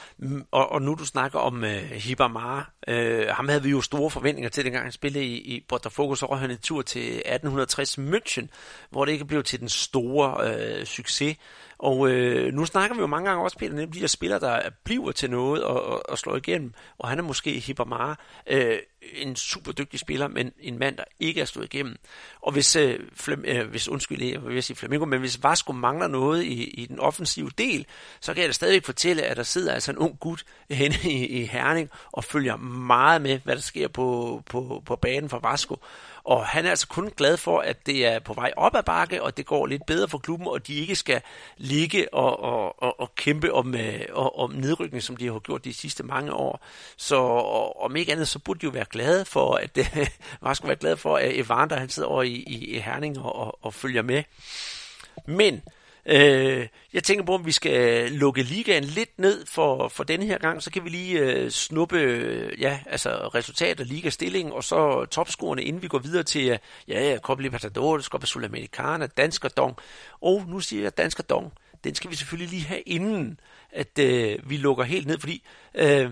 Og, 0.50 0.72
og 0.72 0.82
nu 0.82 0.94
du 0.94 1.04
snakker 1.04 1.38
om 1.38 1.64
øh, 1.64 1.90
Hibamara, 1.90 2.70
øh, 2.88 3.28
ham 3.28 3.48
havde 3.48 3.62
vi 3.62 3.70
jo 3.70 3.80
store 3.80 4.10
forventninger 4.10 4.48
til, 4.50 4.64
dengang 4.64 4.84
han 4.84 4.92
spillede 4.92 5.24
i, 5.24 5.36
i 5.36 5.64
Botafogo, 5.68 6.14
så 6.14 6.26
røg 6.26 6.38
han 6.38 6.50
en 6.50 6.58
tur 6.58 6.82
til 6.82 7.06
1860 7.06 7.98
München, 7.98 8.46
hvor 8.90 9.04
det 9.04 9.12
ikke 9.12 9.24
blev 9.24 9.42
til 9.42 9.60
den 9.60 9.68
store 9.68 10.50
øh, 10.50 10.86
succes. 10.86 11.36
Og 11.78 12.10
øh, 12.10 12.52
nu 12.52 12.64
snakker 12.64 12.96
vi 12.96 13.00
jo 13.00 13.06
mange 13.06 13.28
gange 13.28 13.44
også, 13.44 13.58
Peter, 13.58 13.72
nemlig 13.72 13.94
de 13.94 14.00
der 14.00 14.06
spillere, 14.06 14.40
der 14.40 14.70
bliver 14.84 15.12
til 15.12 15.30
noget 15.30 15.64
og, 15.64 15.82
og, 15.82 16.10
og 16.10 16.18
slår 16.18 16.36
igennem. 16.36 16.72
Og 16.98 17.08
han 17.08 17.18
er 17.18 17.22
måske 17.22 17.50
Hibamara, 17.50 18.16
øh, 18.46 18.78
en 19.12 19.36
super 19.36 19.72
dygtig 19.72 20.00
spiller, 20.00 20.28
men 20.28 20.52
en 20.60 20.78
mand, 20.78 20.96
der 20.96 21.04
ikke 21.20 21.40
er 21.40 21.44
slået 21.44 21.74
igennem. 21.74 21.96
Og 22.42 22.52
hvis, 22.52 22.76
øh, 22.76 23.00
Flem, 23.14 23.44
øh, 23.46 23.68
hvis 23.68 23.88
undskyld, 23.88 24.22
jeg 24.22 24.46
vil 24.46 24.62
sige 24.62 24.76
Flamingo, 24.76 25.04
men 25.04 25.20
hvis 25.20 25.42
Vasco 25.42 25.72
mangler 25.72 26.06
noget 26.06 26.44
i, 26.44 26.64
i 26.64 26.86
den 26.86 27.00
offensive 27.00 27.50
del, 27.58 27.86
så 28.20 28.34
kan 28.34 28.40
jeg 28.40 28.48
da 28.48 28.52
stadigvæk 28.56 28.84
fortælle, 28.84 29.22
at 29.22 29.36
der 29.36 29.42
sidder 29.42 29.72
altså 29.72 29.90
en 29.90 29.98
ung 29.98 30.20
gut 30.20 30.44
henne 30.70 30.96
i, 31.04 31.26
i 31.26 31.44
Herning 31.44 31.90
og 32.12 32.24
følger 32.24 32.56
meget 32.56 33.22
med, 33.22 33.38
hvad 33.44 33.54
der 33.56 33.62
sker 33.62 33.88
på, 33.88 34.42
på, 34.50 34.82
på 34.86 34.96
banen 34.96 35.30
for 35.30 35.38
Vasco. 35.38 35.76
Og 36.24 36.46
han 36.46 36.66
er 36.66 36.70
altså 36.70 36.88
kun 36.88 37.10
glad 37.16 37.36
for, 37.36 37.60
at 37.60 37.86
det 37.86 38.06
er 38.06 38.18
på 38.18 38.34
vej 38.34 38.52
op 38.56 38.76
ad 38.76 38.82
bakke, 38.82 39.22
og 39.22 39.36
det 39.36 39.46
går 39.46 39.66
lidt 39.66 39.86
bedre 39.86 40.08
for 40.08 40.18
klubben, 40.18 40.46
og 40.46 40.66
de 40.66 40.74
ikke 40.74 40.96
skal 40.96 41.20
ligge 41.56 42.14
og, 42.14 42.40
og, 42.40 42.82
og, 42.82 43.00
og 43.00 43.14
kæmpe 43.14 43.52
om, 43.52 43.74
øh, 43.74 44.00
og, 44.12 44.38
om 44.38 44.50
nedrykning, 44.50 45.02
som 45.02 45.16
de 45.16 45.26
har 45.26 45.38
gjort 45.38 45.64
de 45.64 45.74
sidste 45.74 46.02
mange 46.02 46.32
år. 46.32 46.64
Så 46.96 47.16
og, 47.16 47.82
om 47.82 47.96
ikke 47.96 48.12
andet, 48.12 48.28
så 48.28 48.38
burde 48.38 48.60
de 48.60 48.64
jo 48.64 48.70
være 48.70 48.84
glade 48.90 49.24
for, 49.24 49.54
at 49.54 49.78
øh, 49.78 50.06
var 50.40 50.60
være 50.64 50.76
glad 50.76 50.96
for, 50.96 51.16
at 51.16 51.30
Evander 51.38 51.76
han 51.76 51.88
sidder 51.88 52.08
over 52.08 52.22
i, 52.22 52.32
i, 52.32 52.76
i 52.76 52.78
Herning 52.78 53.18
og, 53.18 53.36
og, 53.36 53.58
og 53.62 53.74
følger 53.74 54.02
med. 54.02 54.22
Men 55.26 55.62
Øh, 56.08 56.68
jeg 56.92 57.04
tænker 57.04 57.24
på, 57.24 57.34
om 57.34 57.46
vi 57.46 57.52
skal 57.52 58.12
lukke 58.12 58.42
ligaen 58.42 58.84
lidt 58.84 59.18
ned 59.18 59.46
for, 59.46 59.88
for 59.88 60.04
denne 60.04 60.26
her 60.26 60.38
gang, 60.38 60.62
så 60.62 60.70
kan 60.70 60.84
vi 60.84 60.88
lige 60.88 61.18
øh, 61.18 61.50
snuppe 61.50 61.98
øh, 61.98 62.60
ja, 62.60 62.80
altså 62.86 63.10
resultat 63.10 63.80
og 63.80 63.86
ligastillingen, 63.86 64.52
og 64.52 64.64
så 64.64 65.04
topscorerne, 65.04 65.62
inden 65.62 65.82
vi 65.82 65.88
går 65.88 65.98
videre 65.98 66.22
til 66.22 66.48
øh, 66.48 66.58
ja, 66.88 67.10
ja, 67.10 67.18
Copa 67.18 67.42
Libertadores, 67.42 68.04
Copa 68.04 68.26
Sudamericana, 68.26 69.06
Dansker 69.06 69.48
Dong. 69.48 69.76
Og 70.20 70.44
nu 70.48 70.60
siger 70.60 70.82
jeg 70.82 70.98
Dansker 70.98 71.22
Dong. 71.22 71.52
Den 71.84 71.94
skal 71.94 72.10
vi 72.10 72.16
selvfølgelig 72.16 72.50
lige 72.50 72.66
have 72.66 72.80
inden, 72.80 73.40
at 73.72 73.98
øh, 73.98 74.50
vi 74.50 74.56
lukker 74.56 74.84
helt 74.84 75.06
ned, 75.06 75.18
fordi 75.18 75.42
øh, 75.74 76.10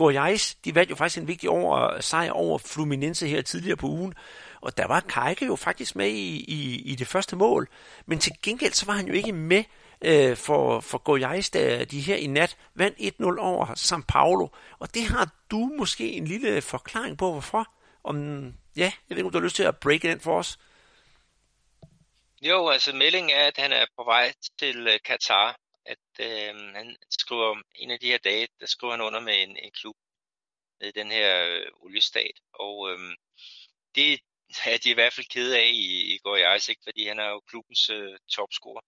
Goiás, 0.00 0.56
de 0.64 0.74
vandt 0.74 0.90
jo 0.90 0.96
faktisk 0.96 1.20
en 1.20 1.28
vigtig 1.28 1.50
over, 1.50 2.00
sejr 2.00 2.30
over 2.30 2.58
Fluminense 2.58 3.28
her 3.28 3.42
tidligere 3.42 3.76
på 3.76 3.86
ugen, 3.86 4.14
og 4.64 4.76
der 4.76 4.86
var 4.86 5.00
Kajke 5.00 5.46
jo 5.46 5.56
faktisk 5.56 5.96
med 5.96 6.08
i, 6.08 6.44
i, 6.48 6.82
i 6.92 6.94
det 6.94 7.06
første 7.06 7.36
mål. 7.36 7.68
Men 8.06 8.18
til 8.18 8.32
gengæld 8.42 8.72
så 8.72 8.86
var 8.86 8.92
han 8.92 9.06
jo 9.06 9.12
ikke 9.12 9.32
med 9.32 9.64
øh, 10.04 10.36
for, 10.36 10.80
for 10.80 10.98
Goiás, 11.08 11.50
da 11.54 11.84
de 11.84 12.00
her 12.00 12.16
i 12.16 12.26
nat 12.26 12.56
vandt 12.74 12.98
1-0 12.98 13.40
over 13.40 13.66
São 13.66 14.02
Paulo. 14.08 14.48
Og 14.78 14.94
det 14.94 15.02
har 15.02 15.28
du 15.50 15.70
måske 15.78 16.12
en 16.12 16.24
lille 16.24 16.62
forklaring 16.62 17.18
på, 17.18 17.32
hvorfor. 17.32 17.74
Om, 18.04 18.46
ja, 18.76 18.92
jeg 19.08 19.10
ved 19.10 19.16
ikke, 19.16 19.26
om 19.26 19.32
du 19.32 19.38
har 19.38 19.44
lyst 19.44 19.56
til 19.56 19.62
at 19.62 19.78
break 19.78 20.02
den 20.02 20.20
for 20.20 20.38
os. 20.38 20.58
Jo, 22.42 22.68
altså 22.68 22.92
meldingen 22.92 23.30
er, 23.30 23.46
at 23.46 23.56
han 23.56 23.72
er 23.72 23.86
på 23.96 24.04
vej 24.04 24.32
til 24.58 24.86
øh, 24.86 24.94
uh, 24.94 24.98
Katar. 25.04 25.56
At 25.86 26.20
øh, 26.20 26.54
han 26.74 26.96
skriver 27.10 27.62
en 27.74 27.90
af 27.90 27.98
de 28.00 28.06
her 28.06 28.18
dage, 28.18 28.48
der 28.60 28.66
skriver 28.66 28.92
han 28.92 29.00
under 29.00 29.20
med 29.20 29.42
en, 29.42 29.56
en 29.56 29.70
klub 29.80 29.96
med 30.80 30.92
den 30.92 31.10
her 31.10 31.44
øh, 31.44 31.66
oliestat. 31.80 32.40
Og 32.54 32.90
øh, 32.90 32.98
det, 33.94 34.20
er 34.66 34.78
de 34.78 34.90
i 34.90 34.94
hvert 34.94 35.12
fald 35.12 35.26
kede 35.26 35.58
af 35.58 35.70
i, 35.72 36.14
i 36.14 36.18
går 36.18 36.36
i 36.36 36.56
Isaac, 36.56 36.76
fordi 36.84 37.06
han 37.08 37.18
er 37.18 37.28
jo 37.28 37.40
klubbens 37.40 37.90
øh, 37.90 38.18
topscorer. 38.28 38.84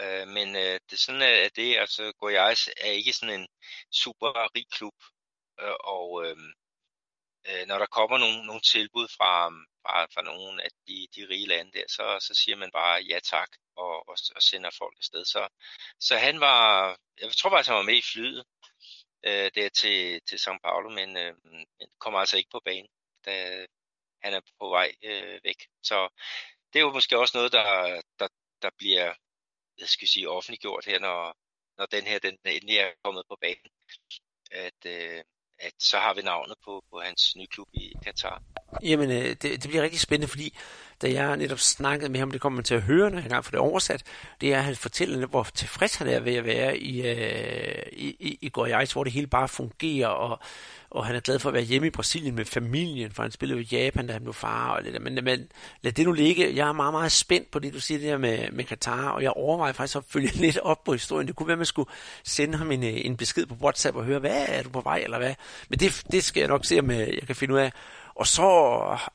Øh, 0.00 0.28
men 0.28 0.56
øh, 0.56 0.80
det 0.90 0.98
sådan 0.98 1.22
øh, 1.22 1.44
at 1.46 1.56
det, 1.56 1.76
altså 1.76 2.12
Goiás 2.22 2.72
er 2.86 2.90
ikke 2.90 3.12
sådan 3.12 3.40
en 3.40 3.48
super 3.92 4.56
rig 4.56 4.66
klub, 4.70 4.94
øh, 5.60 5.76
og 5.80 6.26
øh, 6.26 6.36
øh, 7.48 7.66
når 7.66 7.78
der 7.78 7.86
kommer 7.86 8.18
nogle, 8.18 8.46
nogle 8.46 8.60
tilbud 8.60 9.08
fra, 9.16 9.48
fra, 9.82 10.04
fra 10.14 10.22
nogle 10.22 10.64
af 10.64 10.70
de, 10.86 11.06
de 11.16 11.28
rige 11.30 11.46
lande 11.46 11.72
der, 11.72 11.84
så, 11.88 12.26
så 12.26 12.34
siger 12.34 12.56
man 12.56 12.70
bare 12.70 13.02
ja 13.10 13.18
tak, 13.20 13.48
og, 13.76 14.08
og, 14.08 14.16
og 14.36 14.42
sender 14.42 14.70
folk 14.78 14.96
afsted. 14.98 15.24
Så, 15.24 15.48
så 16.00 16.16
han 16.16 16.40
var, 16.40 16.88
jeg 17.20 17.32
tror 17.32 17.50
faktisk, 17.50 17.68
han 17.68 17.76
var 17.76 17.90
med 17.90 17.98
i 17.98 18.08
flyet 18.12 18.44
øh, 19.26 19.50
der 19.54 19.68
til, 19.68 20.20
til 20.28 20.36
São 20.36 20.58
Paulo, 20.64 20.88
men, 20.90 21.16
øh, 21.16 21.34
men 21.44 21.66
kom 21.98 22.14
altså 22.14 22.36
ikke 22.36 22.50
på 22.50 22.60
banen, 22.64 22.88
da, 23.26 23.66
han 24.24 24.34
er 24.34 24.40
på 24.60 24.68
vej 24.68 24.92
øh, 25.02 25.40
væk. 25.44 25.60
Så 25.82 26.08
det 26.72 26.78
er 26.78 26.84
jo 26.84 26.92
måske 26.92 27.18
også 27.18 27.38
noget, 27.38 27.52
der, 27.52 28.00
der, 28.18 28.28
der 28.62 28.70
bliver 28.78 29.14
jeg 29.78 29.88
skal 29.88 30.08
sige, 30.08 30.30
offentliggjort 30.30 30.84
her, 30.84 30.98
når, 31.00 31.36
når 31.78 31.86
den 31.86 32.04
her 32.06 32.18
den 32.18 32.38
endelig 32.44 32.76
er 32.76 32.90
kommet 33.04 33.24
på 33.28 33.36
banen. 33.40 33.70
At, 34.50 34.80
øh, 34.86 35.24
at 35.58 35.74
så 35.78 35.98
har 35.98 36.14
vi 36.14 36.22
navnet 36.22 36.56
på, 36.64 36.84
på 36.90 37.00
hans 37.00 37.36
nye 37.36 37.46
klub 37.46 37.68
i 37.72 37.92
Katar. 38.04 38.42
Jamen, 38.82 39.10
øh, 39.10 39.24
det, 39.24 39.42
det 39.42 39.68
bliver 39.68 39.82
rigtig 39.82 40.00
spændende, 40.00 40.28
fordi 40.28 40.54
da 41.02 41.12
jeg 41.12 41.36
netop 41.36 41.58
snakkede 41.58 42.12
med 42.12 42.20
ham, 42.20 42.30
det 42.30 42.40
kommer 42.40 42.56
man 42.56 42.64
til 42.64 42.74
at 42.74 42.82
høre, 42.82 43.10
når 43.10 43.18
jeg 43.18 43.24
engang 43.24 43.44
får 43.44 43.50
det 43.50 43.60
oversat, 43.60 44.02
det 44.40 44.54
er, 44.54 44.58
at 44.58 44.64
han 44.64 44.76
fortæller, 44.76 45.26
hvor 45.26 45.46
tilfreds 45.54 45.96
han 45.96 46.08
er 46.08 46.20
ved 46.20 46.34
at 46.34 46.44
være 46.44 46.78
i, 46.78 47.06
øh, 47.06 47.82
i, 47.92 48.16
i, 48.20 48.38
i 48.40 48.50
Goiás, 48.58 48.92
hvor 48.92 49.04
det 49.04 49.12
hele 49.12 49.26
bare 49.26 49.48
fungerer, 49.48 50.08
og, 50.08 50.38
og 50.90 51.06
han 51.06 51.16
er 51.16 51.20
glad 51.20 51.38
for 51.38 51.48
at 51.48 51.54
være 51.54 51.62
hjemme 51.62 51.86
i 51.86 51.90
Brasilien 51.90 52.34
med 52.34 52.44
familien, 52.44 53.10
for 53.10 53.22
han 53.22 53.32
spillede 53.32 53.60
jo 53.60 53.66
i 53.70 53.76
Japan, 53.76 54.06
da 54.06 54.12
han 54.12 54.22
blev 54.22 54.34
far, 54.34 54.68
og 54.68 54.82
lidt, 54.82 55.02
men, 55.02 55.24
men 55.24 55.48
lad 55.82 55.92
det 55.92 56.06
nu 56.06 56.12
ligge. 56.12 56.56
Jeg 56.56 56.68
er 56.68 56.72
meget, 56.72 56.94
meget 56.94 57.12
spændt 57.12 57.50
på 57.50 57.58
det, 57.58 57.72
du 57.72 57.80
siger 57.80 57.98
det 57.98 58.08
her 58.08 58.18
med, 58.18 58.50
med 58.52 58.64
Katar, 58.64 59.08
og 59.08 59.22
jeg 59.22 59.30
overvejer 59.30 59.72
faktisk 59.72 59.96
at 59.96 60.04
følge 60.08 60.30
lidt 60.46 60.58
op 60.58 60.84
på 60.84 60.92
historien. 60.92 61.28
Det 61.28 61.36
kunne 61.36 61.46
være, 61.46 61.54
at 61.54 61.58
man 61.58 61.66
skulle 61.66 61.90
sende 62.24 62.58
ham 62.58 62.70
en, 62.70 62.84
øh, 62.84 62.92
en 62.94 63.16
besked 63.16 63.46
på 63.46 63.54
WhatsApp 63.54 63.96
og 63.96 64.04
høre, 64.04 64.18
hvad 64.18 64.44
er 64.48 64.62
du 64.62 64.68
på 64.68 64.80
vej, 64.80 64.98
eller 64.98 65.18
hvad? 65.18 65.34
Men 65.68 65.78
det, 65.78 66.02
det 66.12 66.24
skal 66.24 66.40
jeg 66.40 66.48
nok 66.48 66.64
se, 66.64 66.78
om 66.78 66.90
øh, 66.90 66.98
jeg 66.98 67.22
kan 67.26 67.36
finde 67.36 67.54
ud 67.54 67.58
af. 67.58 67.72
Og 68.14 68.26
så 68.26 68.42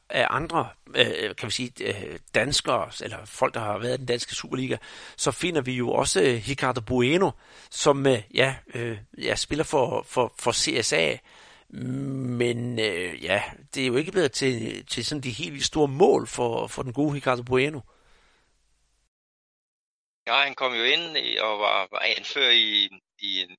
er 0.09 0.27
andre, 0.27 0.69
øh, 0.95 1.35
kan 1.35 1.47
vi 1.47 1.51
sige, 1.51 1.71
øh, 1.81 2.19
danskere, 2.35 2.91
eller 3.01 3.25
folk, 3.25 3.53
der 3.53 3.59
har 3.59 3.77
været 3.77 3.93
i 3.93 3.97
den 3.97 4.05
danske 4.05 4.35
Superliga, 4.35 4.77
så 5.17 5.31
finder 5.31 5.61
vi 5.61 5.73
jo 5.73 5.91
også 5.91 6.21
øh, 6.21 6.43
Ricardo 6.49 6.81
Bueno, 6.81 7.31
som 7.69 8.07
øh, 8.07 8.21
ja, 8.33 8.55
øh, 8.73 8.97
ja, 9.17 9.35
spiller 9.35 9.63
for, 9.63 10.03
for, 10.03 10.33
for 10.39 10.51
CSA, 10.51 11.17
men 11.69 12.79
øh, 12.79 13.23
ja, 13.23 13.43
det 13.75 13.83
er 13.83 13.87
jo 13.87 13.95
ikke 13.95 14.11
blevet 14.11 14.31
til, 14.31 14.85
til 14.85 15.05
sådan 15.05 15.21
de 15.21 15.29
helt 15.29 15.63
store 15.65 15.87
mål 15.87 16.27
for, 16.27 16.67
for 16.67 16.83
den 16.83 16.93
gode 16.93 17.15
Ricardo 17.15 17.43
Bueno. 17.43 17.79
Ja, 20.27 20.33
han 20.33 20.55
kom 20.55 20.73
jo 20.73 20.83
ind 20.83 21.17
og 21.39 21.59
var, 21.59 21.87
var 21.91 22.03
anfører 22.17 22.51
i, 22.51 22.89
i, 23.19 23.41
en, 23.41 23.55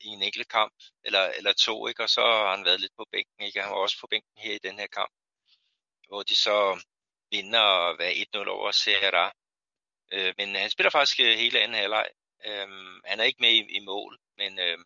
i 0.00 0.08
en 0.08 0.22
enkelt 0.22 0.48
kamp, 0.48 0.74
eller, 1.04 1.24
eller 1.38 1.52
to, 1.52 1.86
ikke? 1.88 2.02
og 2.02 2.10
så 2.10 2.20
har 2.20 2.56
han 2.56 2.64
været 2.64 2.80
lidt 2.80 2.92
på 2.96 3.06
bænken. 3.12 3.46
Ikke? 3.46 3.62
Han 3.62 3.70
var 3.70 3.76
også 3.76 4.00
på 4.00 4.06
bænken 4.06 4.38
her 4.38 4.54
i 4.54 4.58
den 4.58 4.78
her 4.78 4.86
kamp, 4.86 5.12
hvor 6.08 6.22
de 6.22 6.36
så 6.36 6.84
vinder 7.30 7.60
og 7.60 7.94
1-0 8.00 8.48
over 8.48 8.70
Serra. 8.70 9.32
Øh, 10.12 10.34
men 10.38 10.54
han 10.54 10.70
spiller 10.70 10.90
faktisk 10.90 11.20
øh, 11.20 11.38
hele 11.38 11.60
anden 11.60 11.78
halvleg. 11.78 12.08
Øh, 12.46 12.68
han 13.04 13.20
er 13.20 13.24
ikke 13.24 13.40
med 13.40 13.52
i, 13.52 13.76
i 13.76 13.80
mål, 13.80 14.18
men, 14.36 14.58
øh, 14.58 14.78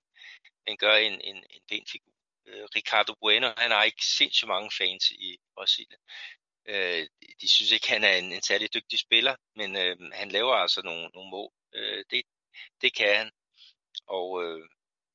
han 0.66 0.76
gør 0.76 0.94
en, 0.94 1.20
en, 1.20 1.36
en 1.36 1.62
pæn 1.68 1.86
figur 1.90 2.12
øh, 2.46 2.64
Ricardo 2.76 3.14
Bueno, 3.20 3.52
han 3.56 3.70
har 3.70 3.82
ikke 3.84 4.04
sindssygt 4.04 4.48
mange 4.48 4.70
fans 4.78 5.10
i 5.10 5.38
Brasilien. 5.54 6.00
Øh, 6.66 7.08
de 7.40 7.48
synes 7.48 7.72
ikke, 7.72 7.88
han 7.88 8.04
er 8.04 8.16
en, 8.16 8.32
en 8.32 8.42
særlig 8.42 8.74
dygtig 8.74 8.98
spiller, 8.98 9.36
men 9.56 9.76
øh, 9.76 9.96
han 10.12 10.28
laver 10.30 10.54
altså 10.54 10.82
nogle, 10.84 11.10
nogle 11.14 11.30
mål. 11.30 11.52
Øh, 11.74 12.04
det, 12.10 12.22
det 12.80 12.94
kan 12.94 13.16
han. 13.16 13.30
Og 14.06 14.44
øh, 14.44 14.68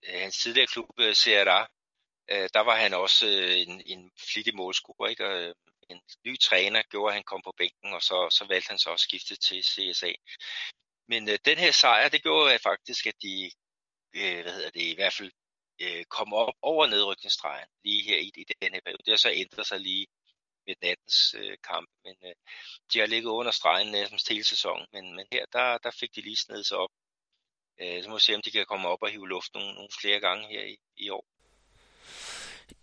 Øh, 0.03 0.21
hans 0.21 0.37
tidligere 0.37 0.67
klub, 0.67 0.89
øh, 0.99 1.15
øh, 2.31 2.49
der 2.53 2.59
var 2.59 2.75
han 2.75 2.93
også 2.93 3.27
øh, 3.27 3.57
en, 3.59 3.81
en 3.85 4.11
flittig 4.33 4.55
målscorer, 4.55 5.09
ikke? 5.09 5.25
Og, 5.25 5.41
øh, 5.41 5.55
en 5.89 6.01
ny 6.25 6.37
træner 6.39 6.81
gjorde, 6.83 7.11
at 7.11 7.13
han 7.13 7.23
kom 7.23 7.41
på 7.41 7.53
bænken, 7.57 7.93
og 7.93 8.01
så, 8.01 8.29
så 8.31 8.45
valgte 8.45 8.69
han 8.69 8.79
så 8.79 8.91
at 8.93 8.99
skifte 8.99 9.35
til 9.35 9.63
CSA. 9.63 10.11
Men 11.07 11.29
øh, 11.29 11.39
den 11.45 11.57
her 11.57 11.71
sejr, 11.71 12.09
det 12.09 12.23
gjorde 12.23 12.53
at 12.53 12.61
faktisk, 12.61 13.07
at 13.07 13.21
de, 13.21 13.51
øh, 14.15 14.41
hvad 14.41 14.53
hedder 14.53 14.69
det, 14.69 14.81
i 14.81 14.95
hvert 14.95 15.13
fald 15.13 15.31
øh, 15.81 16.05
kom 16.05 16.33
op 16.33 16.53
over 16.61 16.87
nedrykningsstregen 16.87 17.69
lige 17.83 18.03
her 18.03 18.17
i, 18.17 18.31
i 18.37 18.43
den 18.61 18.73
her 18.73 18.81
periode. 18.85 19.03
Det 19.05 19.11
har 19.11 19.17
så 19.17 19.31
ændret 19.31 19.67
sig 19.67 19.79
lige 19.79 20.07
med 20.67 20.75
nattens 20.81 21.35
øh, 21.37 21.57
kamp, 21.63 21.89
men 22.03 22.15
øh, 22.25 22.35
de 22.93 22.99
har 22.99 23.07
ligget 23.07 23.29
under 23.29 23.51
stregen 23.51 23.91
næsten 23.91 24.19
hele 24.29 24.43
sæsonen, 24.43 24.87
men, 24.93 25.15
men 25.15 25.25
her 25.31 25.45
der, 25.53 25.77
der 25.77 25.91
fik 25.91 26.15
de 26.15 26.21
lige 26.21 26.37
snedet 26.37 26.65
sig 26.65 26.77
op. 26.77 26.89
Øh, 27.81 28.03
så 28.03 28.09
må 28.09 28.15
vi 28.15 28.21
se, 28.21 28.35
om 28.35 28.41
de 28.41 28.51
kan 28.51 28.65
komme 28.65 28.87
op 28.87 29.01
og 29.01 29.09
hive 29.09 29.27
luft 29.27 29.53
nogle, 29.53 29.73
nogle 29.73 29.89
flere 30.01 30.19
gange 30.19 30.47
her 30.47 30.63
i, 30.63 30.77
i 30.97 31.09
år. 31.09 31.25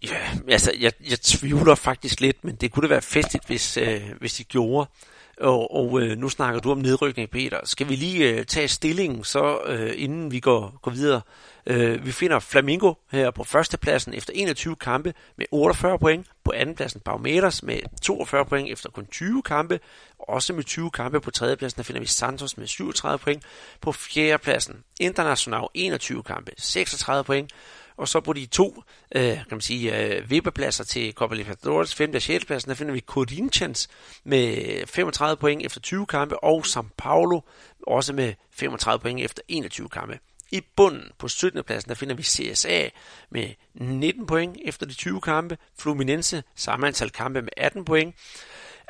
Ja, 0.03 0.31
altså, 0.49 0.73
jeg, 0.79 0.93
jeg 1.11 1.21
tvivler 1.21 1.75
faktisk 1.75 2.21
lidt, 2.21 2.45
men 2.45 2.57
det 2.57 2.73
kunne 2.73 2.89
da 2.89 2.89
være 2.89 3.03
festligt, 3.03 3.47
hvis, 3.47 3.77
øh, 3.77 4.11
hvis 4.19 4.35
de 4.35 4.45
gjorde. 4.45 4.91
Og, 5.41 5.75
og 5.75 6.01
øh, 6.01 6.19
nu 6.19 6.29
snakker 6.29 6.61
du 6.61 6.71
om 6.71 6.79
nedrykning, 6.79 7.31
Peter. 7.31 7.59
Skal 7.65 7.89
vi 7.89 7.97
lige 7.97 8.31
øh, 8.31 8.45
tage 8.45 8.69
stillingen, 8.69 9.25
så 9.25 9.59
øh, 9.67 9.93
inden 9.97 10.33
vi 10.33 10.41
går, 10.41 10.79
går 10.83 10.91
videre? 10.91 11.21
Øh, 11.67 12.07
vi 12.07 12.13
finder 12.13 12.39
Flamingo 12.39 12.95
her 13.11 13.31
på 13.31 13.45
førstepladsen 13.45 14.15
efter 14.15 14.33
21 14.37 14.77
kampe 14.77 15.15
med 15.37 15.47
48 15.51 15.99
point. 15.99 16.27
På 16.45 16.53
andenpladsen 16.57 17.01
Barometers 17.01 17.63
med 17.63 17.79
42 18.03 18.45
point 18.45 18.73
efter 18.73 18.91
kun 18.91 19.07
20 19.07 19.43
kampe. 19.43 19.81
Også 20.19 20.53
med 20.53 20.65
20 20.65 20.91
kampe 20.91 21.21
på 21.21 21.31
tredjepladsen, 21.31 21.77
der 21.77 21.83
finder 21.83 22.01
vi 22.01 22.07
Santos 22.07 22.57
med 22.57 22.67
37 22.67 23.19
point. 23.19 23.43
På 23.81 23.93
fjerdepladsen 23.93 24.77
International 25.01 25.65
21 25.75 26.23
kampe, 26.23 26.53
36 26.59 27.25
point. 27.25 27.53
Og 27.97 28.09
så 28.09 28.21
på 28.21 28.33
de 28.33 28.47
to 28.47 28.83
øh, 29.15 29.23
kan 29.23 29.47
man 29.51 29.61
sige, 29.61 29.99
øh, 29.99 30.31
vippepladser 30.31 30.85
til 30.85 31.13
Copa 31.13 31.35
Libertadores, 31.35 31.95
5. 31.95 32.15
og 32.15 32.23
6. 32.23 32.45
pladsen, 32.45 32.69
der 32.69 32.75
finder 32.75 32.93
vi 32.93 33.01
Corinthians 33.01 33.89
med 34.25 34.57
35 34.87 35.37
point 35.37 35.67
efter 35.67 35.81
20 35.81 36.07
kampe, 36.07 36.45
og 36.45 36.65
São 36.67 36.87
Paulo 36.97 37.41
også 37.87 38.13
med 38.13 38.35
35 38.51 39.01
point 39.01 39.21
efter 39.21 39.43
21 39.49 39.89
kampe. 39.89 40.19
I 40.51 40.61
bunden 40.77 41.11
på 41.19 41.29
17. 41.29 41.65
pladsen, 41.65 41.89
der 41.89 41.95
finder 41.95 42.15
vi 42.15 42.23
CSA 42.23 42.89
med 43.31 43.49
19 43.75 44.27
point 44.27 44.57
efter 44.65 44.87
de 44.87 44.95
20 44.95 45.21
kampe, 45.21 45.59
Fluminense 45.79 46.43
samme 46.55 46.87
antal 46.87 47.11
kampe 47.11 47.43
med 47.43 47.53
18 47.57 47.85
point, 47.85 48.15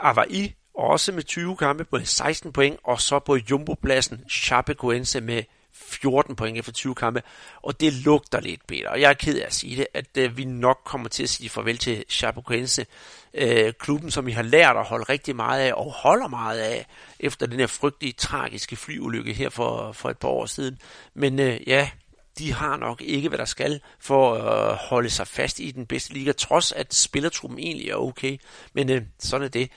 Avaí 0.03 0.51
også 0.75 1.13
med 1.13 1.23
20 1.23 1.57
kampe 1.57 1.85
på 1.85 1.99
16 2.05 2.53
point, 2.53 2.81
og 2.85 3.01
så 3.01 3.19
på 3.19 3.37
Jumbo-pladsen 3.37 4.25
Chapecoense 4.31 5.21
med 5.21 5.43
14 5.75 6.37
point 6.37 6.59
efter 6.59 6.73
20 6.73 6.95
kampe, 6.95 7.23
og 7.63 7.81
det 7.81 7.93
lugter 7.93 8.41
lidt, 8.41 8.67
Peter. 8.67 8.89
Og 8.89 9.01
jeg 9.01 9.11
er 9.11 9.15
ked 9.15 9.39
af 9.41 9.47
at 9.47 9.55
sige 9.55 9.77
det, 9.77 9.87
at 9.95 10.17
øh, 10.19 10.37
vi 10.37 10.45
nok 10.45 10.79
kommer 10.85 11.09
til 11.09 11.23
at 11.23 11.29
sige 11.29 11.49
farvel 11.49 11.79
til 11.79 12.05
Chapecoense, 12.11 12.87
øh, 13.35 13.73
klubben, 13.73 14.11
som 14.11 14.27
vi 14.27 14.33
har 14.33 14.43
lært 14.43 14.77
at 14.77 14.85
holde 14.85 15.05
rigtig 15.05 15.37
meget 15.37 15.61
af, 15.61 15.73
og 15.73 15.93
holder 15.93 16.29
meget 16.29 16.59
af, 16.59 16.87
efter 17.21 17.47
den 17.47 17.61
her 17.61 17.67
frygtelige, 17.67 18.13
tragiske 18.13 18.77
flyulykke 18.77 19.33
her 19.33 19.49
for, 19.49 19.93
for 19.93 20.11
et 20.11 20.19
par 20.19 20.29
år 20.29 20.47
siden. 20.47 20.79
Men 21.15 21.39
øh, 21.39 21.69
ja, 21.69 21.91
de 22.39 22.53
har 22.53 22.77
nok 22.77 23.03
ikke, 23.03 23.29
hvad 23.29 23.39
der 23.39 23.45
skal 23.45 23.81
for 23.99 24.35
at 24.35 24.71
øh, 24.71 24.77
holde 24.77 25.11
sig 25.11 25.27
fast 25.27 25.61
i 25.61 25.71
den 25.71 25.87
bedste 25.87 26.13
liga, 26.13 26.33
trods 26.33 26.73
at 26.73 26.95
spillertruppen 26.95 27.59
egentlig 27.59 27.91
er 27.91 27.97
okay. 27.97 28.39
Men 28.73 28.91
øh, 28.91 29.03
sådan 29.19 29.45
er 29.45 29.49
det. 29.49 29.71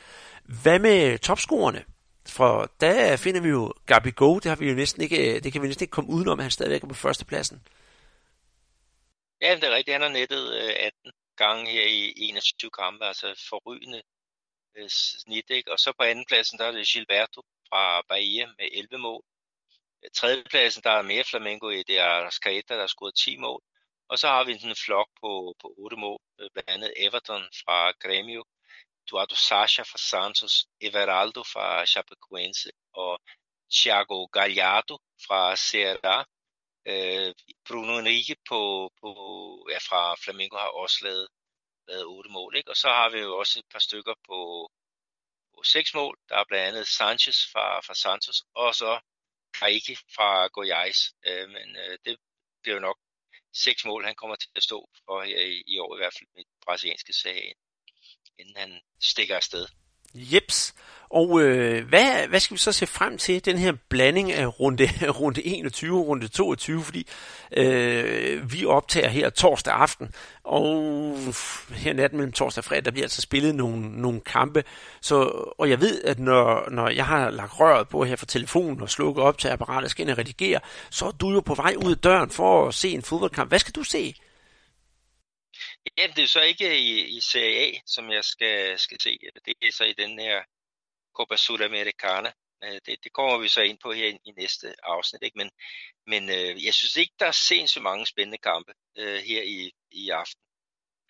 Hvad 0.46 0.80
med 0.80 1.20
topscorerne? 1.20 1.84
For 2.28 2.72
der 2.82 3.18
finder 3.18 3.42
vi 3.42 3.50
jo 3.50 3.74
Gabi 3.86 4.12
Go, 4.12 4.36
det, 4.36 4.46
har 4.46 4.56
vi 4.56 4.70
jo 4.70 4.76
næsten 4.76 5.02
ikke, 5.04 5.36
øh, 5.36 5.44
det 5.44 5.54
kan 5.54 5.62
vi 5.62 5.68
næsten 5.68 5.84
ikke 5.84 5.92
komme 5.92 6.10
udenom, 6.10 6.40
at 6.40 6.44
han 6.44 6.52
stadigvæk 6.52 6.84
er 6.84 6.88
på 6.88 6.94
førstepladsen. 6.94 7.68
Ja, 9.42 9.56
det 9.56 9.64
er 9.64 9.76
rigtigt. 9.76 9.96
Han 9.96 10.02
har 10.02 10.10
nettet 10.10 10.54
øh, 10.54 10.74
18 10.80 11.12
gange 11.38 11.72
her 11.72 11.86
i 11.86 12.14
21 12.18 12.72
kampe, 12.72 13.06
altså 13.06 13.46
forrygende 13.50 14.02
øh, 14.78 14.90
snit. 14.90 15.50
Ikke? 15.50 15.72
Og 15.72 15.80
så 15.80 15.94
på 15.98 16.04
andenpladsen, 16.04 16.58
der 16.58 16.66
er 16.66 16.72
det 16.72 16.88
Gilberto 16.88 17.42
fra 17.70 18.02
Bahia 18.10 18.46
med 18.46 18.70
11 18.72 18.98
mål. 18.98 19.24
Tredjepladsen, 20.16 20.84
der 20.84 20.92
er 20.92 21.02
mere 21.02 21.24
Flamengo 21.24 21.70
i, 21.70 21.84
det 21.84 22.00
er 22.00 22.30
Skaeta, 22.30 22.74
der 22.74 22.80
har 22.80 22.88
scoret 22.88 23.16
10 23.16 23.38
mål. 23.38 23.62
Og 24.10 24.20
så 24.20 24.28
har 24.28 24.44
vi 24.44 24.52
en 24.52 24.76
flok 24.86 25.10
på, 25.22 25.56
på 25.62 25.74
8 25.78 25.98
mål, 25.98 26.20
blandt 26.54 26.70
andet 26.70 26.94
Everton 26.98 27.44
fra 27.62 27.92
Grêmio, 28.04 28.57
Eduardo 29.08 29.36
Sacha 29.36 29.84
fra 29.84 29.98
Santos, 29.98 30.68
Everaldo 30.82 31.44
fra 31.44 31.86
Chapecoense 31.86 32.70
og 32.94 33.20
Thiago 33.72 34.26
Gallardo 34.26 34.96
fra 35.26 35.56
Ceará. 35.56 36.18
Øh, 36.92 37.34
Bruno 37.68 37.96
Henrique 37.96 38.36
på, 38.50 38.92
på, 39.02 39.10
ja, 39.72 39.78
fra 39.78 40.16
Flamengo 40.24 40.58
har 40.58 40.68
også 40.68 40.98
lavet, 41.04 41.28
lavet 41.88 42.06
8 42.06 42.30
mål. 42.30 42.56
Ikke? 42.58 42.70
Og 42.70 42.76
så 42.76 42.88
har 42.88 43.10
vi 43.10 43.20
jo 43.20 43.38
også 43.38 43.60
et 43.60 43.66
par 43.72 43.80
stykker 43.80 44.14
på, 44.28 44.40
på 45.54 45.64
seks 45.64 45.94
mål. 45.94 46.18
Der 46.30 46.36
er 46.38 46.46
blandt 46.48 46.68
andet 46.68 46.88
Sanchez 46.88 47.38
fra, 47.52 47.80
fra 47.80 47.94
Santos, 47.94 48.44
og 48.54 48.76
så 48.76 49.00
Kaiki 49.60 49.96
fra 50.16 50.30
Goiás. 50.56 51.00
Øh, 51.28 51.50
men 51.50 51.76
øh, 51.76 51.98
det 52.06 52.18
bliver 52.62 52.76
jo 52.76 52.82
nok 52.82 52.98
seks 53.54 53.86
mål, 53.86 54.06
han 54.06 54.16
kommer 54.16 54.36
til 54.36 54.50
at 54.56 54.64
stå 54.64 54.90
for 55.06 55.22
her 55.24 55.40
i, 55.40 55.64
i 55.68 55.80
år, 55.80 55.96
i 55.96 56.00
hvert 56.00 56.14
fald 56.18 56.30
med 56.36 56.44
brasilianske 56.66 57.14
sag 57.14 57.56
inden 58.40 58.56
han 58.58 58.70
stikker 59.02 59.36
afsted. 59.36 59.66
Jeps. 60.14 60.74
Og 61.10 61.42
øh, 61.42 61.88
hvad, 61.90 62.28
hvad 62.28 62.40
skal 62.40 62.56
vi 62.56 62.60
så 62.60 62.72
se 62.72 62.88
frem 62.88 63.18
til, 63.18 63.46
den 63.46 63.58
her 63.58 63.74
blanding 63.90 64.32
af 64.32 64.60
runde, 64.60 64.90
runde 65.20 65.46
21 65.46 66.00
og 66.00 66.08
runde 66.08 66.28
22, 66.28 66.84
fordi 66.84 67.08
øh, 67.58 68.52
vi 68.52 68.66
optager 68.66 69.08
her 69.10 69.30
torsdag 69.30 69.74
aften, 69.74 70.14
og 70.44 71.18
her 71.72 71.94
natten 71.94 72.18
mellem 72.18 72.32
torsdag 72.32 72.62
og 72.62 72.66
fredag, 72.66 72.86
der 72.86 72.92
bliver 72.92 73.06
altså 73.06 73.22
spillet 73.22 73.56
nogle, 73.56 74.02
nogle 74.02 74.20
kampe, 74.20 74.64
så, 75.02 75.24
og 75.58 75.70
jeg 75.70 75.82
ved, 75.82 76.02
at 76.04 76.20
når, 76.20 76.70
når 76.70 76.90
jeg 76.90 77.06
har 77.06 77.30
lagt 77.30 77.60
røret 77.60 77.90
på 77.90 78.04
her 78.04 78.16
for 78.16 78.26
telefonen 78.26 78.82
og 78.82 78.90
slukket 78.90 79.24
op 79.24 79.38
til 79.38 79.48
apparatet, 79.48 79.92
skal 79.92 80.08
jeg 80.08 80.18
redigere, 80.18 80.60
så 80.90 81.06
er 81.06 81.12
du 81.12 81.32
jo 81.32 81.40
på 81.40 81.56
vej 81.56 81.76
ud 81.86 81.92
af 81.92 81.98
døren 81.98 82.30
for 82.30 82.68
at 82.68 82.74
se 82.74 82.90
en 82.90 83.02
fodboldkamp. 83.02 83.52
Hvad 83.52 83.60
skal 83.60 83.74
du 83.74 83.84
se? 83.84 84.16
Ja, 85.98 86.08
det 86.16 86.24
er 86.24 86.28
så 86.28 86.42
ikke 86.42 86.80
i, 86.80 87.18
i 87.18 87.20
Serie 87.22 87.58
A, 87.58 87.80
som 87.86 88.12
jeg 88.12 88.24
skal, 88.24 88.80
skal 88.80 89.02
se. 89.02 89.20
Det 89.46 89.56
er 89.62 89.72
så 89.72 89.84
i 89.84 89.94
den 89.94 90.20
her 90.20 90.44
Copa 91.14 91.36
Sudamericana. 91.36 92.32
Øh, 92.64 92.80
det, 92.86 93.04
det 93.04 93.14
kommer 93.14 93.38
vi 93.38 93.48
så 93.48 93.62
ind 93.62 93.80
på 93.80 93.92
her 93.92 94.08
i, 94.08 94.18
i 94.26 94.32
næste 94.32 94.76
afsnit. 94.84 95.24
Ikke? 95.24 95.38
Men, 95.38 95.50
men 96.08 96.30
øh, 96.30 96.66
jeg 96.66 96.74
synes 96.74 96.96
ikke, 96.96 97.14
der 97.20 97.26
er 97.26 97.32
sindssygt 97.50 97.84
mange 97.84 98.06
spændende 98.06 98.38
kampe 98.38 98.74
øh, 98.98 99.20
her 99.30 99.42
i, 99.44 99.72
i 99.92 100.10
aften. 100.10 100.42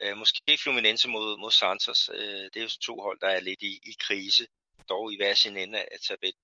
Øh, 0.02 0.18
måske 0.18 0.58
Fluminense 0.64 1.08
mod, 1.10 1.38
mod 1.38 1.52
Santos. 1.52 2.10
Øh, 2.14 2.44
det 2.52 2.58
er 2.58 2.62
jo 2.62 2.70
to 2.70 3.02
hold, 3.02 3.20
der 3.20 3.28
er 3.30 3.40
lidt 3.40 3.62
i, 3.62 3.74
i 3.84 3.94
krise, 3.99 4.48
dog 4.90 5.14
i 5.14 5.18
hver 5.18 5.34
sin 5.34 5.58
ende 5.58 5.80
af 5.80 5.99
tabellen. 6.08 6.44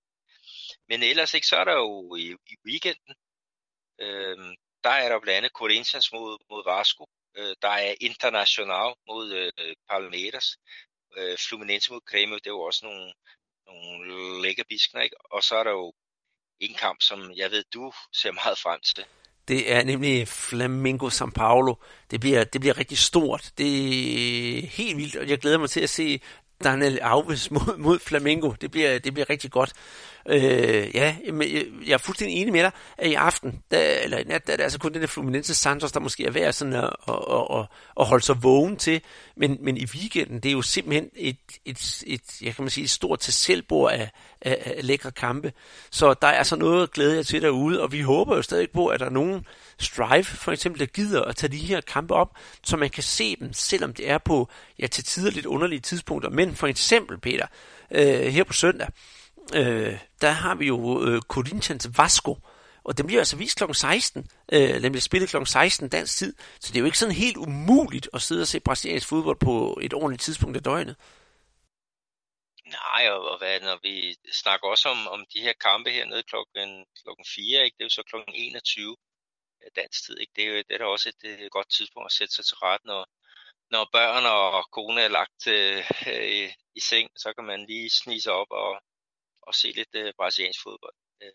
Men 0.90 1.04
ellers 1.04 1.34
ikke, 1.34 1.48
så 1.48 1.56
er 1.56 1.64
der 1.64 1.74
jo 1.74 2.16
i, 2.16 2.36
i 2.54 2.56
weekenden, 2.66 3.16
øh, 4.00 4.38
der 4.84 4.90
er 4.90 5.10
der 5.10 5.20
blandt 5.20 5.38
andet 5.38 5.52
Corinthians 5.52 6.12
mod, 6.12 6.38
mod 6.50 6.64
Vasco. 6.66 7.06
Øh, 7.38 7.56
der 7.62 7.70
er 7.70 7.96
International 8.02 8.94
mod 9.08 9.34
øh, 9.34 9.76
Palmeiras. 9.90 10.58
Øh, 11.18 11.38
Fluminense 11.48 11.92
mod 11.92 12.02
Grêmio, 12.12 12.36
det 12.36 12.48
er 12.48 12.58
jo 12.60 12.62
også 12.62 12.86
nogle, 12.86 13.14
nogle 13.68 14.42
lækker 14.42 14.64
biskner, 14.70 15.02
ikke? 15.02 15.16
Og 15.32 15.44
så 15.44 15.56
er 15.56 15.64
der 15.64 15.72
jo 15.72 15.94
en 16.60 16.74
kamp, 16.74 17.02
som 17.02 17.32
jeg 17.36 17.52
ved, 17.52 17.64
du 17.74 17.94
ser 18.14 18.32
meget 18.32 18.58
frem 18.58 18.80
til. 18.82 19.06
Det 19.48 19.74
er 19.74 19.84
nemlig 19.84 20.28
Flamengo 20.28 21.10
São 21.10 21.32
Paulo. 21.32 21.76
Det 22.12 22.20
bliver, 22.20 22.44
det 22.44 22.62
bliver 22.62 22.78
rigtig 22.78 22.98
stort. 22.98 23.52
Det 23.58 23.68
er 24.58 24.68
helt 24.68 24.98
vildt, 24.98 25.16
og 25.16 25.30
jeg 25.30 25.38
glæder 25.40 25.58
mig 25.58 25.70
til 25.70 25.82
at 25.82 25.90
se 25.90 26.22
Daniel 26.64 27.00
Alves 27.02 27.52
mod, 27.52 27.78
mod 27.78 28.00
Flamengo. 28.00 28.52
Det 28.62 28.72
bliver, 28.72 29.00
det 29.00 29.14
bliver 29.14 29.30
rigtig 29.30 29.52
godt. 29.52 29.74
Øh, 30.30 30.96
ja, 30.96 31.16
øh, 31.26 31.88
jeg 31.88 31.94
er 31.94 31.98
fuldstændig 31.98 32.38
enig 32.38 32.54
med 32.54 32.62
dig, 32.62 32.72
at 32.98 33.08
i 33.10 33.14
aften, 33.14 33.62
der, 33.72 33.80
eller 34.04 34.18
i 34.18 34.24
nat, 34.24 34.48
der 34.48 34.54
er 34.54 34.58
det 34.58 34.64
altså 34.64 34.80
kun 34.80 34.94
den 34.94 35.02
der 35.02 35.08
Fluminense 35.08 35.56
Santos, 35.56 35.92
der 35.92 36.00
måske 36.00 36.26
er 36.26 36.32
værd 36.32 36.54
sådan 36.54 36.74
at, 36.74 36.90
at, 37.08 37.16
at, 37.60 37.66
at 38.00 38.06
holde 38.06 38.26
sig 38.26 38.44
vågen 38.44 38.78
til. 38.78 39.02
Men, 39.36 39.58
men 39.62 39.78
i 39.78 39.86
weekenden, 39.96 40.40
det 40.40 40.50
er 40.50 40.54
jo 40.54 40.62
simpelthen 40.62 41.10
et, 41.16 41.38
et, 41.66 42.04
et 42.08 42.22
jeg 42.42 42.56
kan 42.56 42.64
man 42.64 42.70
sige, 42.70 42.84
et 42.84 42.90
stort 42.90 43.20
til 43.20 43.34
selvbord 43.34 43.92
af, 43.92 44.10
af, 44.42 44.74
af 44.78 44.88
lækre 44.88 45.12
kampe. 45.12 45.54
Så 45.92 46.14
der 46.14 46.28
er 46.28 46.38
altså 46.38 46.56
noget 46.56 46.84
at 46.84 46.92
glæde 46.92 47.16
jer 47.16 47.24
til 47.24 47.42
derude, 47.42 47.82
og 47.82 47.92
vi 47.92 48.02
håber 48.02 48.36
jo 48.36 48.42
stadig 48.42 48.70
på, 48.72 48.88
at 48.88 49.00
der 49.00 49.06
er 49.06 49.10
nogen 49.10 49.46
Strive 49.80 50.24
for 50.24 50.52
eksempel, 50.52 50.80
der 50.80 50.86
gider 50.86 51.22
at 51.22 51.36
tage 51.36 51.52
de 51.52 51.58
her 51.58 51.82
kampe 51.82 52.14
op, 52.14 52.38
så 52.64 52.78
man 52.78 52.90
kan 52.90 53.04
se 53.04 53.36
dem, 53.36 53.54
selvom 53.54 53.94
det 53.94 54.10
er 54.10 54.18
på, 54.18 54.50
ja, 54.80 54.88
til 54.88 55.04
tider 55.04 55.32
lidt 55.32 55.46
underlige 55.46 55.80
tidspunkter. 55.80 56.30
Men 56.30 56.56
for 56.56 56.68
eksempel, 56.68 57.20
Peter, 57.20 57.48
øh, 57.92 58.22
her 58.22 58.44
på 58.44 58.54
søndag, 58.54 58.88
øh, 59.56 60.00
der 60.22 60.30
har 60.30 60.56
vi 60.56 60.68
jo 60.68 61.06
øh, 61.08 61.22
Corinthians 61.22 61.90
Vasco, 61.98 62.38
og 62.84 62.98
den 62.98 63.08
bliver 63.08 63.22
altså 63.22 63.38
vist 63.38 63.58
kl. 63.58 63.74
16. 63.74 64.32
Øh, 64.54 64.82
den 64.82 64.92
bliver 64.92 65.02
spillet 65.02 65.30
kl. 65.30 65.46
16 65.46 65.90
dansk 65.90 66.18
tid. 66.18 66.36
Så 66.60 66.68
det 66.68 66.76
er 66.76 66.80
jo 66.80 66.86
ikke 66.86 66.98
sådan 66.98 67.16
helt 67.16 67.38
umuligt 67.38 68.10
at 68.14 68.22
sidde 68.22 68.42
og 68.42 68.48
se 68.48 68.60
brasiliansk 68.60 69.08
fodbold 69.08 69.40
på 69.40 69.80
et 69.82 69.94
ordentligt 69.94 70.22
tidspunkt 70.22 70.58
af 70.58 70.64
døgnet. 70.64 70.96
Nej, 72.66 73.10
og, 73.10 73.30
og 73.32 73.38
hvad, 73.38 73.60
når 73.60 73.80
vi 73.84 74.16
snakker 74.44 74.68
også 74.68 74.90
om, 74.90 75.08
om 75.08 75.26
de 75.34 75.42
her 75.42 75.54
kampe 75.54 75.90
her 75.90 76.06
nede 76.06 76.24
klokken, 76.24 76.86
klokken 77.04 77.26
4, 77.36 77.64
ikke? 77.66 77.76
det 77.78 77.84
er 77.84 77.86
jo 77.86 77.90
så 77.90 78.04
klokken 78.04 78.34
21 78.36 78.96
dansk 79.76 80.06
tid. 80.06 80.18
Ikke? 80.20 80.34
Det, 80.36 80.44
er 80.44 80.48
jo, 80.48 80.56
det 80.56 80.72
er 80.72 80.78
da 80.78 80.86
også 80.86 81.10
et, 81.10 81.46
et 81.46 81.52
godt 81.52 81.70
tidspunkt 81.70 82.06
at 82.06 82.18
sætte 82.18 82.34
sig 82.36 82.46
til 82.46 82.58
ret, 82.58 82.84
når, 82.86 83.02
når 83.72 83.90
børn 83.92 84.26
og 84.26 84.72
kone 84.72 85.02
er 85.02 85.08
lagt 85.20 85.48
øh, 85.48 85.80
i, 86.38 86.42
i 86.76 86.80
seng, 86.90 87.10
så 87.16 87.34
kan 87.34 87.46
man 87.46 87.66
lige 87.66 87.90
snige 87.90 88.22
sig 88.22 88.34
op 88.34 88.52
og, 88.52 88.72
og 89.48 89.56
se 89.56 89.68
lidt 89.68 89.96
øh, 89.96 90.14
brasiliansk 90.18 90.64
fodbold. 90.64 90.96
Øh. 91.22 91.32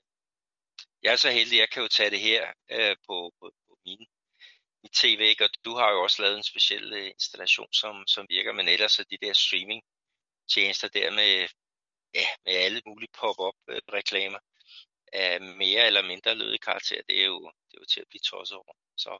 Jeg 1.03 1.13
er 1.13 1.17
så 1.17 1.31
heldig, 1.31 1.59
jeg 1.59 1.71
kan 1.71 1.83
jo 1.83 1.89
tage 1.89 2.11
det 2.11 2.21
her 2.21 2.53
øh, 2.71 2.97
på, 3.07 3.33
på, 3.41 3.51
på 3.67 3.79
min, 3.87 4.07
mit 4.83 4.93
tv, 4.93 5.21
ikke? 5.21 5.45
og 5.45 5.51
du 5.65 5.75
har 5.75 5.91
jo 5.91 6.03
også 6.03 6.23
lavet 6.23 6.37
en 6.37 6.51
speciel 6.53 6.93
øh, 6.93 7.07
installation, 7.07 7.73
som, 7.73 8.07
som 8.07 8.27
virker, 8.29 8.53
men 8.53 8.69
ellers 8.69 8.99
er 8.99 9.05
de 9.05 9.19
der 9.23 9.33
streaming 9.33 9.83
tjenester 10.53 10.89
der 10.89 11.11
med, 11.11 11.49
ja, 12.15 12.27
med 12.45 12.55
alle 12.55 12.83
mulige 12.87 13.13
pop-up 13.21 13.55
øh, 13.69 13.81
reklamer 13.93 14.39
af 15.13 15.41
mere 15.41 15.87
eller 15.87 16.03
mindre 16.03 16.35
lødig 16.35 16.61
karakter, 16.61 17.01
det 17.09 17.21
er 17.21 17.25
jo, 17.27 17.41
det 17.41 17.77
er 17.77 17.81
jo 17.81 17.87
til 17.87 18.01
at 18.01 18.09
blive 18.09 18.21
tosset 18.31 18.57
over. 18.57 18.73
Så 18.97 19.19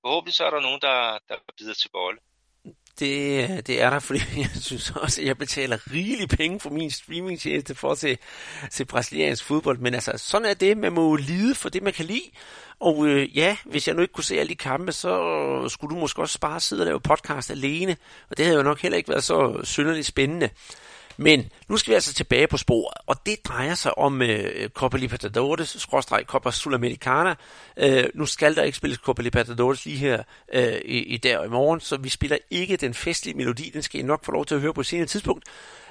forhåbentlig 0.00 0.34
så 0.34 0.44
er 0.44 0.50
der 0.50 0.60
nogen, 0.60 0.80
der, 0.80 1.18
der 1.28 1.38
bider 1.56 1.74
til 1.74 1.90
bolle. 1.92 2.20
Det, 2.98 3.42
øh, 3.42 3.56
det 3.66 3.82
er 3.82 3.90
der, 3.90 3.98
fordi 4.08 4.20
jeg 4.36 4.50
synes 4.60 4.90
også, 4.90 5.20
at 5.20 5.26
jeg 5.26 5.38
betaler 5.38 5.92
rigelige 5.92 6.28
penge 6.28 6.60
for 6.60 6.70
min 6.70 6.90
streamingtjeneste 6.90 7.74
for 7.74 7.90
at 7.90 7.98
se, 7.98 8.18
se 8.70 8.84
brasiliansk 8.84 9.44
fodbold. 9.44 9.78
Men 9.78 9.94
altså, 9.94 10.12
sådan 10.16 10.46
er 10.46 10.54
det. 10.54 10.78
Man 10.78 10.92
må 10.92 11.16
lide 11.16 11.54
for 11.54 11.68
det, 11.68 11.82
man 11.82 11.92
kan 11.92 12.04
lide. 12.04 12.30
Og 12.80 13.06
øh, 13.06 13.36
ja, 13.36 13.56
hvis 13.64 13.88
jeg 13.88 13.94
nu 13.94 14.02
ikke 14.02 14.14
kunne 14.14 14.24
se 14.24 14.40
alle 14.40 14.50
de 14.50 14.56
kampe, 14.56 14.92
så 14.92 15.68
skulle 15.68 15.94
du 15.94 16.00
måske 16.00 16.22
også 16.22 16.40
bare 16.40 16.60
sidde 16.60 16.82
og 16.82 16.86
lave 16.86 17.00
podcast 17.00 17.50
alene. 17.50 17.96
Og 18.30 18.36
det 18.36 18.44
havde 18.44 18.58
jo 18.58 18.64
nok 18.64 18.80
heller 18.80 18.98
ikke 18.98 19.08
været 19.08 19.24
så 19.24 19.60
synderligt 19.64 20.06
spændende. 20.06 20.50
Men 21.20 21.50
nu 21.68 21.76
skal 21.76 21.90
vi 21.90 21.94
altså 21.94 22.14
tilbage 22.14 22.46
på 22.46 22.56
sporet, 22.56 22.94
og 23.06 23.26
det 23.26 23.36
drejer 23.44 23.74
sig 23.74 23.98
om 23.98 24.22
øh, 24.22 24.68
Copa 24.68 24.96
Libertadores, 24.96 25.76
skråstreg 25.78 26.24
Copa 26.26 26.50
Sudamericana. 26.50 27.34
Øh, 27.76 28.04
nu 28.14 28.26
skal 28.26 28.56
der 28.56 28.62
ikke 28.62 28.78
spilles 28.78 28.98
Copa 28.98 29.22
Libertadores 29.22 29.84
lige 29.84 29.96
her 29.96 30.22
øh, 30.52 30.80
i, 30.84 30.98
i 30.98 31.16
dag 31.16 31.38
og 31.38 31.46
i 31.46 31.48
morgen, 31.48 31.80
så 31.80 31.96
vi 31.96 32.08
spiller 32.08 32.38
ikke 32.50 32.76
den 32.76 32.94
festlige 32.94 33.36
melodi, 33.36 33.70
den 33.74 33.82
skal 33.82 34.00
I 34.00 34.02
nok 34.02 34.24
få 34.24 34.32
lov 34.32 34.46
til 34.46 34.54
at 34.54 34.60
høre 34.60 34.74
på 34.74 34.80
et 34.80 34.86
senere 34.86 35.06
tidspunkt. 35.06 35.44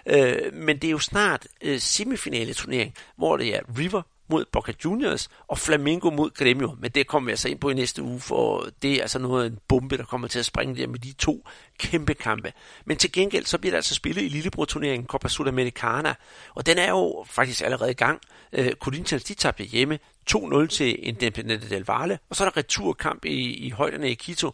Øh, 0.06 0.54
men 0.54 0.78
det 0.78 0.88
er 0.88 0.92
jo 0.92 1.00
snart 1.00 1.48
øh, 1.62 1.80
semifinale 1.80 2.54
turnering, 2.54 2.94
hvor 3.18 3.38
det 3.38 3.56
er 3.56 3.62
River 3.78 4.02
mod 4.30 4.46
Boca 4.52 4.74
Juniors 4.86 5.30
og 5.48 5.58
Flamengo 5.58 6.10
mod 6.10 6.30
Gremio. 6.30 6.76
Men 6.80 6.92
det 6.92 7.08
kommer 7.08 7.28
vi 7.28 7.32
altså 7.32 7.50
ind 7.50 7.60
på 7.60 7.70
i 7.70 7.74
næste 7.74 8.04
uge, 8.04 8.20
for 8.20 8.70
det 8.82 8.94
er 8.94 9.02
altså 9.02 9.20
noget 9.20 9.44
af 9.44 9.48
en 9.48 9.60
bombe, 9.68 9.98
der 9.98 10.06
kommer 10.06 10.28
til 10.28 10.40
at 10.40 10.46
springe 10.46 10.76
der 10.76 10.88
med 10.88 11.00
de 11.00 11.14
to 11.14 11.48
kæmpe 11.80 12.14
kampe. 12.14 12.54
Men 12.86 12.98
til 12.98 13.12
gengæld 13.12 13.46
så 13.46 13.58
bliver 13.58 13.72
der 13.72 13.78
altså 13.78 13.96
spillet 13.96 14.22
i 14.22 14.28
Lillebror-turneringen 14.28 15.08
Copa 15.08 15.28
Sudamericana, 15.28 16.16
og 16.56 16.66
den 16.66 16.78
er 16.78 16.90
jo 16.90 17.26
faktisk 17.28 17.62
allerede 17.62 17.92
i 17.92 17.94
gang. 17.94 18.22
Øh, 18.54 18.74
Corinthians 18.74 19.24
de 19.24 19.34
tabte 19.34 19.64
hjemme 19.64 20.00
2-0 20.32 20.68
til 20.68 21.08
Independiente 21.08 21.70
del 21.70 21.86
Valle, 21.88 22.20
og 22.30 22.36
så 22.36 22.46
er 22.46 22.50
der 22.50 22.58
returkamp 22.58 23.26
i, 23.26 23.54
i 23.54 23.70
højderne 23.70 24.12
i 24.12 24.16
Quito, 24.16 24.52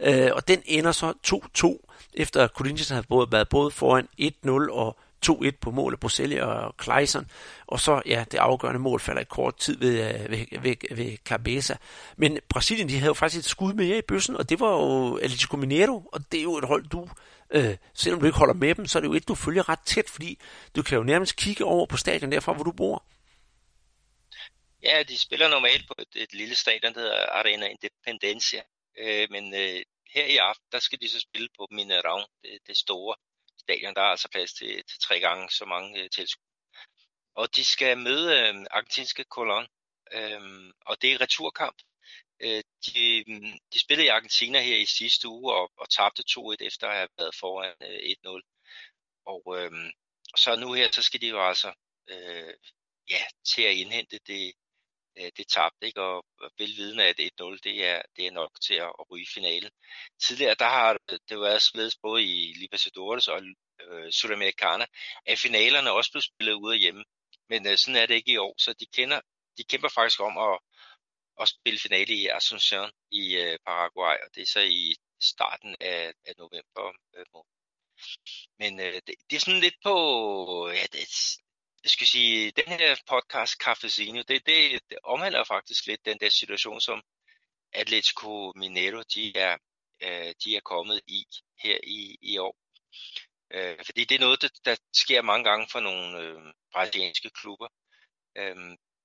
øh, 0.00 0.30
og 0.32 0.48
den 0.48 0.62
ender 0.64 0.92
så 0.92 1.12
2-2, 1.26 1.86
efter 2.14 2.48
Corinthians 2.48 2.88
har 2.88 3.04
både 3.08 3.32
været 3.32 3.48
både 3.48 3.70
foran 3.70 4.08
1-0 4.20 4.72
og 4.72 4.98
2-1 5.30 5.50
på 5.60 5.70
mål 5.70 5.92
af 5.92 6.00
Bruselli 6.00 6.36
og 6.36 6.76
Kleison, 6.76 7.30
og 7.66 7.80
så, 7.80 8.02
ja, 8.06 8.24
det 8.30 8.38
afgørende 8.38 8.80
mål 8.80 9.00
falder 9.00 9.20
i 9.20 9.24
kort 9.24 9.56
tid 9.56 9.78
ved, 9.78 10.14
øh, 10.14 10.30
ved, 10.30 10.60
ved, 10.60 10.96
ved 10.96 11.16
Cabeza. 11.24 11.76
Men 12.16 12.38
Brasilien, 12.48 12.88
de 12.88 12.94
havde 12.94 13.06
jo 13.06 13.14
faktisk 13.14 13.38
et 13.40 13.50
skud 13.50 13.72
med 13.72 13.98
i 13.98 14.02
bøssen, 14.02 14.36
og 14.36 14.50
det 14.50 14.60
var 14.60 14.70
jo 14.70 15.16
Atletico 15.16 15.56
Mineiro, 15.56 16.08
og 16.12 16.32
det 16.32 16.38
er 16.38 16.42
jo 16.42 16.56
et 16.56 16.64
hold, 16.64 16.84
du, 16.88 17.08
øh, 17.50 17.76
selvom 17.94 18.20
du 18.20 18.26
ikke 18.26 18.38
holder 18.38 18.54
med 18.54 18.74
dem, 18.74 18.86
så 18.86 18.98
er 18.98 19.00
det 19.00 19.08
jo 19.08 19.14
et, 19.14 19.28
du 19.28 19.34
følger 19.34 19.68
ret 19.68 19.80
tæt, 19.80 20.10
fordi 20.10 20.38
du 20.76 20.82
kan 20.82 20.98
jo 20.98 21.04
nærmest 21.04 21.36
kigge 21.36 21.64
over 21.64 21.86
på 21.86 21.96
stadion 21.96 22.32
derfra, 22.32 22.52
hvor 22.52 22.64
du 22.64 22.72
bor. 22.72 23.04
Ja, 24.82 25.02
de 25.02 25.18
spiller 25.18 25.48
normalt 25.48 25.86
på 25.86 25.94
et, 25.98 26.22
et 26.22 26.34
lille 26.34 26.54
stadion, 26.54 26.94
der 26.94 27.00
hedder 27.00 27.26
Arena 27.32 27.66
Independencia, 27.66 28.62
øh, 28.98 29.26
men 29.30 29.54
øh, 29.54 29.82
her 30.14 30.24
i 30.24 30.36
aften, 30.36 30.66
der 30.72 30.78
skal 30.78 31.00
de 31.00 31.08
så 31.08 31.20
spille 31.20 31.48
på 31.58 31.66
Mineirão, 31.72 32.40
det, 32.42 32.58
det 32.66 32.76
store 32.76 33.14
stadion. 33.66 33.94
Der 33.94 34.02
er 34.02 34.12
altså 34.14 34.28
plads 34.28 34.52
til, 34.52 34.84
til 34.90 34.98
tre 35.06 35.20
gange 35.20 35.50
så 35.50 35.64
mange 35.64 36.02
øh, 36.02 36.10
tilskuere. 36.10 36.46
Og 37.34 37.56
de 37.56 37.64
skal 37.64 37.98
møde 37.98 38.28
øh, 38.40 38.54
argentinske 38.70 39.24
Colón, 39.34 39.66
øh, 40.18 40.40
og 40.88 41.02
det 41.02 41.12
er 41.12 41.20
returkamp. 41.20 41.78
Øh, 42.40 42.62
de, 42.86 43.24
de 43.72 43.78
spillede 43.80 44.06
i 44.06 44.14
Argentina 44.18 44.60
her 44.60 44.76
i 44.76 44.86
sidste 44.86 45.28
uge 45.28 45.54
og, 45.54 45.72
og 45.76 45.90
tabte 45.90 46.22
2-1 46.30 46.56
efter 46.60 46.88
at 46.88 46.96
have 46.96 47.08
været 47.18 47.34
foran 47.40 47.74
øh, 47.82 48.14
1-0. 48.26 48.40
Og 49.26 49.42
øh, 49.58 49.72
så 50.36 50.56
nu 50.56 50.72
her, 50.72 50.90
så 50.90 51.02
skal 51.02 51.20
de 51.20 51.28
jo 51.28 51.48
altså 51.48 51.72
øh, 52.08 52.54
ja, 53.10 53.22
til 53.44 53.62
at 53.62 53.74
indhente 53.74 54.18
det, 54.26 54.54
øh, 55.18 55.30
det 55.36 55.48
tabte, 55.48 55.86
ikke? 55.86 56.00
og 56.02 56.24
velvidende 56.58 57.04
at 57.04 57.20
1-0, 57.20 57.58
det 57.64 57.84
er, 57.86 58.02
det 58.16 58.26
er 58.26 58.30
nok 58.30 58.50
til 58.66 58.74
at, 58.74 58.92
at 59.00 59.10
ryge 59.10 59.26
finalen. 59.34 59.70
Tidligere, 60.22 60.56
der 60.58 60.68
har 60.68 60.98
det 61.28 61.40
været 61.40 61.62
spillet 61.62 61.94
både 62.02 62.22
i 62.22 62.52
Libertadores 62.52 63.28
og 63.28 63.40
øh, 63.80 64.10
Sudamericana, 64.12 64.86
at 65.26 65.38
finalerne 65.38 65.90
også 65.92 66.12
blev 66.12 66.22
spillet 66.22 66.54
ude 66.54 66.74
af 66.74 66.80
hjemme. 66.80 67.04
Men 67.48 67.66
øh, 67.66 67.78
sådan 67.78 68.02
er 68.02 68.06
det 68.06 68.14
ikke 68.14 68.32
i 68.32 68.36
år, 68.36 68.54
så 68.58 68.72
de, 68.72 68.86
kender, 68.86 69.20
de 69.58 69.64
kæmper 69.64 69.88
faktisk 69.88 70.20
om 70.20 70.38
at, 70.38 70.58
at 71.40 71.48
spille 71.48 71.78
finale 71.78 72.14
i 72.14 72.28
Asunción 72.28 72.90
i 73.10 73.36
øh, 73.36 73.58
Paraguay, 73.66 74.16
og 74.24 74.28
det 74.34 74.42
er 74.42 74.46
så 74.46 74.60
i 74.60 74.94
starten 75.20 75.76
af, 75.80 76.12
af 76.26 76.34
november 76.38 76.84
øh, 77.16 77.26
måned. 77.34 77.56
Men 78.58 78.80
øh, 78.80 78.94
det, 79.06 79.14
det 79.30 79.36
er 79.36 79.40
sådan 79.40 79.60
lidt 79.60 79.78
på, 79.82 79.94
ja, 80.68 80.84
det, 80.92 81.00
jeg 81.86 81.90
skal 81.90 82.06
sige, 82.06 82.50
den 82.50 82.68
her 82.68 82.96
podcast 83.08 83.52
Cafezinho, 83.52 84.22
det, 84.28 84.46
det, 84.46 84.80
det 84.90 84.98
omhandler 85.02 85.44
faktisk 85.44 85.86
lidt 85.86 86.04
den 86.04 86.18
der 86.20 86.30
situation, 86.30 86.80
som 86.80 87.02
Atletico 87.72 88.52
Mineiro, 88.56 89.02
de 89.14 89.36
er, 89.36 89.56
øh, 90.02 90.34
de 90.44 90.56
er 90.56 90.60
kommet 90.60 91.00
i 91.06 91.24
her 91.58 91.78
i, 91.82 92.18
i 92.22 92.38
år. 92.38 92.56
Øh, 93.54 93.78
fordi 93.86 94.04
det 94.04 94.14
er 94.14 94.20
noget, 94.26 94.42
der, 94.42 94.48
der 94.64 94.76
sker 94.94 95.22
mange 95.22 95.44
gange 95.44 95.68
for 95.72 95.80
nogle 95.80 96.18
øh, 96.22 96.52
brasilianske 96.72 97.30
klubber. 97.30 97.68
Øh, 98.36 98.56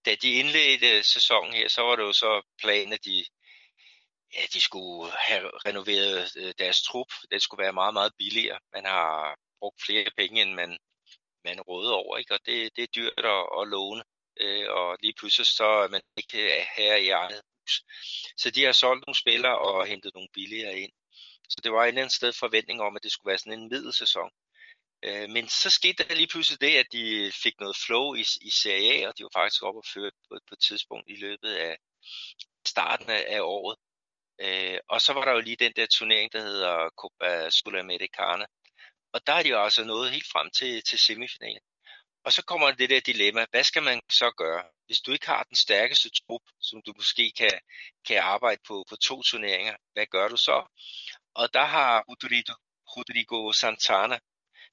da 0.05 0.15
de 0.15 0.31
indledte 0.31 1.03
sæsonen 1.03 1.53
her, 1.53 1.67
så 1.67 1.81
var 1.81 1.95
det 1.95 2.03
jo 2.03 2.13
så 2.13 2.41
planen, 2.61 2.93
at 2.93 3.05
de, 3.05 3.25
ja, 4.33 4.41
de 4.53 4.61
skulle 4.61 5.11
have 5.11 5.51
renoveret 5.65 6.31
øh, 6.37 6.53
deres 6.57 6.81
trup. 6.81 7.11
Det 7.31 7.41
skulle 7.41 7.63
være 7.63 7.73
meget, 7.73 7.93
meget 7.93 8.13
billigere. 8.17 8.59
Man 8.73 8.85
har 8.85 9.37
brugt 9.59 9.81
flere 9.85 10.11
penge, 10.17 10.41
end 10.41 10.53
man 10.53 10.77
man 11.43 11.61
råder 11.61 11.93
over, 11.93 12.17
ikke? 12.17 12.33
og 12.33 12.39
det, 12.45 12.75
det 12.75 12.83
er 12.83 12.95
dyrt 12.95 13.25
at, 13.35 13.43
at 13.59 13.67
låne, 13.67 14.03
øh, 14.39 14.65
og 14.69 14.97
lige 15.01 15.13
pludselig 15.19 15.47
så 15.47 15.65
er 15.65 15.87
man 15.87 16.01
ikke 16.17 16.39
øh, 16.57 16.65
her 16.77 16.95
i 16.95 17.09
eget 17.09 17.41
hus. 17.47 17.83
Så 18.37 18.49
de 18.51 18.63
har 18.63 18.71
solgt 18.71 19.03
nogle 19.07 19.19
spillere 19.23 19.57
og 19.59 19.85
hentet 19.85 20.13
nogle 20.13 20.29
billigere 20.33 20.79
ind. 20.79 20.91
Så 21.49 21.57
det 21.63 21.71
var 21.71 21.83
et 21.83 21.87
eller 21.87 22.01
andet 22.01 22.15
sted 22.15 22.33
forventning 22.33 22.81
om, 22.81 22.95
at 22.95 23.03
det 23.03 23.11
skulle 23.11 23.31
være 23.31 23.37
sådan 23.37 23.59
en 23.59 23.69
middelsæson. 23.69 24.31
Øh, 25.03 25.29
men 25.29 25.47
så 25.49 25.69
skete 25.69 26.03
der 26.03 26.15
lige 26.15 26.27
pludselig 26.27 26.61
det, 26.61 26.77
at 26.77 26.85
de 26.91 27.31
fik 27.43 27.59
noget 27.59 27.77
flow 27.85 28.13
i, 28.13 28.25
i 28.41 28.49
Serie 28.49 28.93
A, 28.93 29.07
og 29.07 29.17
de 29.17 29.23
var 29.23 29.39
faktisk 29.39 29.63
oppe 29.63 29.79
og 29.79 29.85
føre 29.93 30.11
på, 30.29 30.39
på 30.47 30.53
et 30.55 30.59
tidspunkt 30.59 31.09
i 31.09 31.15
løbet 31.15 31.53
af 31.53 31.77
starten 32.67 33.09
af, 33.09 33.25
af 33.27 33.41
året. 33.41 33.77
Øh, 34.41 34.79
og 34.89 35.01
så 35.01 35.13
var 35.13 35.25
der 35.25 35.31
jo 35.31 35.39
lige 35.39 35.55
den 35.55 35.73
der 35.75 35.85
turnering, 35.85 36.31
der 36.33 36.41
hedder 36.41 36.89
Copa 37.01 37.49
Sudamericana, 37.49 38.45
og 39.13 39.27
der 39.27 39.33
er 39.33 39.43
de 39.43 39.49
jo 39.49 39.63
altså 39.63 39.83
nået 39.83 40.11
helt 40.11 40.27
frem 40.27 40.49
til, 40.49 40.83
til 40.83 40.99
semifinalen. 40.99 41.61
Og 42.25 42.33
så 42.33 42.43
kommer 42.43 42.71
det 42.71 42.89
der 42.89 42.99
dilemma, 42.99 43.45
hvad 43.51 43.63
skal 43.63 43.83
man 43.83 44.01
så 44.11 44.31
gøre? 44.37 44.63
Hvis 44.85 44.99
du 44.99 45.11
ikke 45.11 45.27
har 45.27 45.43
den 45.43 45.55
stærkeste 45.55 46.09
trup, 46.09 46.41
som 46.59 46.81
du 46.85 46.93
måske 46.95 47.31
kan, 47.37 47.59
kan 48.07 48.17
arbejde 48.17 48.61
på 48.67 48.85
på 48.89 48.95
to 48.95 49.21
turneringer, 49.21 49.75
hvad 49.93 50.05
gør 50.05 50.27
du 50.27 50.37
så? 50.37 50.57
Og 51.33 51.53
der 51.53 51.65
har 51.65 52.03
Rodrigo, 52.09 52.53
Rodrigo 52.97 53.51
Santana, 53.51 54.19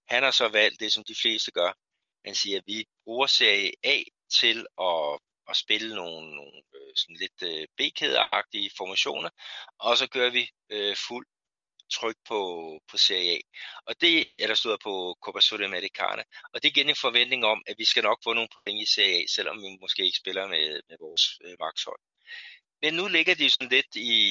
han 0.08 0.22
har 0.22 0.30
så 0.30 0.48
valgt 0.48 0.80
det, 0.80 0.92
som 0.92 1.04
de 1.04 1.14
fleste 1.22 1.50
gør. 1.50 1.72
Han 2.24 2.34
siger, 2.34 2.58
at 2.58 2.64
vi 2.66 2.86
bruger 3.04 3.26
Serie 3.26 3.72
A 3.82 4.02
til 4.40 4.66
at, 4.80 5.18
at 5.50 5.56
spille 5.56 5.94
nogle, 5.94 6.36
nogle 6.36 6.62
øh, 6.74 6.92
sådan 6.96 7.16
lidt 7.16 7.42
øh, 7.42 7.66
B-kædeagtige 7.76 8.70
formationer, 8.76 9.30
og 9.78 9.98
så 9.98 10.06
gør 10.06 10.30
vi 10.30 10.50
øh, 10.70 10.96
fuld 11.08 11.26
tryk 11.90 12.16
på, 12.28 12.40
på 12.90 12.96
Serie 12.96 13.32
A. 13.32 13.38
Og 13.86 14.00
det 14.00 14.26
er 14.38 14.46
der 14.46 14.54
stået 14.54 14.80
på 14.82 15.16
Copa 15.22 15.40
Sudamericana. 15.40 16.22
Og 16.52 16.62
det 16.62 16.68
er 16.68 16.72
igen 16.76 16.88
en 16.88 16.96
forventning 16.96 17.44
om, 17.44 17.62
at 17.66 17.74
vi 17.78 17.84
skal 17.84 18.02
nok 18.02 18.18
få 18.24 18.32
nogle 18.32 18.48
point 18.54 18.82
i 18.82 18.92
Serie 18.94 19.22
A, 19.22 19.26
selvom 19.36 19.62
vi 19.62 19.76
måske 19.80 20.04
ikke 20.04 20.18
spiller 20.18 20.46
med, 20.46 20.80
med 20.88 20.96
vores 21.00 21.24
øh, 21.44 21.56
makshold. 21.60 22.00
Men 22.82 22.94
nu 22.94 23.08
ligger 23.08 23.34
de 23.34 23.50
sådan 23.50 23.68
lidt 23.68 23.96
i, 23.96 24.22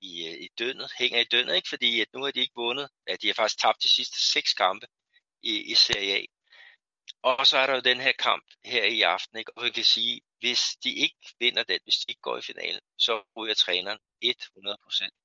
i, 0.00 0.10
i 0.44 0.48
døgnet, 0.58 0.90
hænger 0.98 1.20
i 1.20 1.24
døgnet, 1.24 1.56
ikke? 1.56 1.68
fordi 1.68 2.00
at 2.00 2.08
nu 2.14 2.24
har 2.24 2.30
de 2.30 2.40
ikke 2.40 2.56
vundet. 2.56 2.88
Ja, 3.08 3.16
de 3.22 3.26
har 3.26 3.34
faktisk 3.34 3.58
tabt 3.58 3.82
de 3.82 3.88
sidste 3.88 4.32
seks 4.32 4.52
kampe 4.52 4.86
i, 5.42 5.72
i 5.72 5.74
Serie 5.74 6.16
A. 6.16 6.24
Og 7.22 7.46
så 7.46 7.58
er 7.58 7.66
der 7.66 7.74
jo 7.74 7.80
den 7.80 8.00
her 8.00 8.12
kamp 8.12 8.44
her 8.64 8.84
i 8.84 9.02
aften, 9.02 9.38
ikke? 9.38 9.58
og 9.58 9.64
vi 9.64 9.70
kan 9.70 9.84
sige, 9.84 10.20
hvis 10.38 10.62
de 10.84 10.94
ikke 10.94 11.34
vinder 11.38 11.62
den, 11.62 11.78
hvis 11.84 11.96
de 11.96 12.04
ikke 12.08 12.20
går 12.20 12.38
i 12.38 12.42
finalen, 12.42 12.80
så 12.98 13.22
ryger 13.36 13.54
træneren 13.54 13.98
100%. 14.24 15.23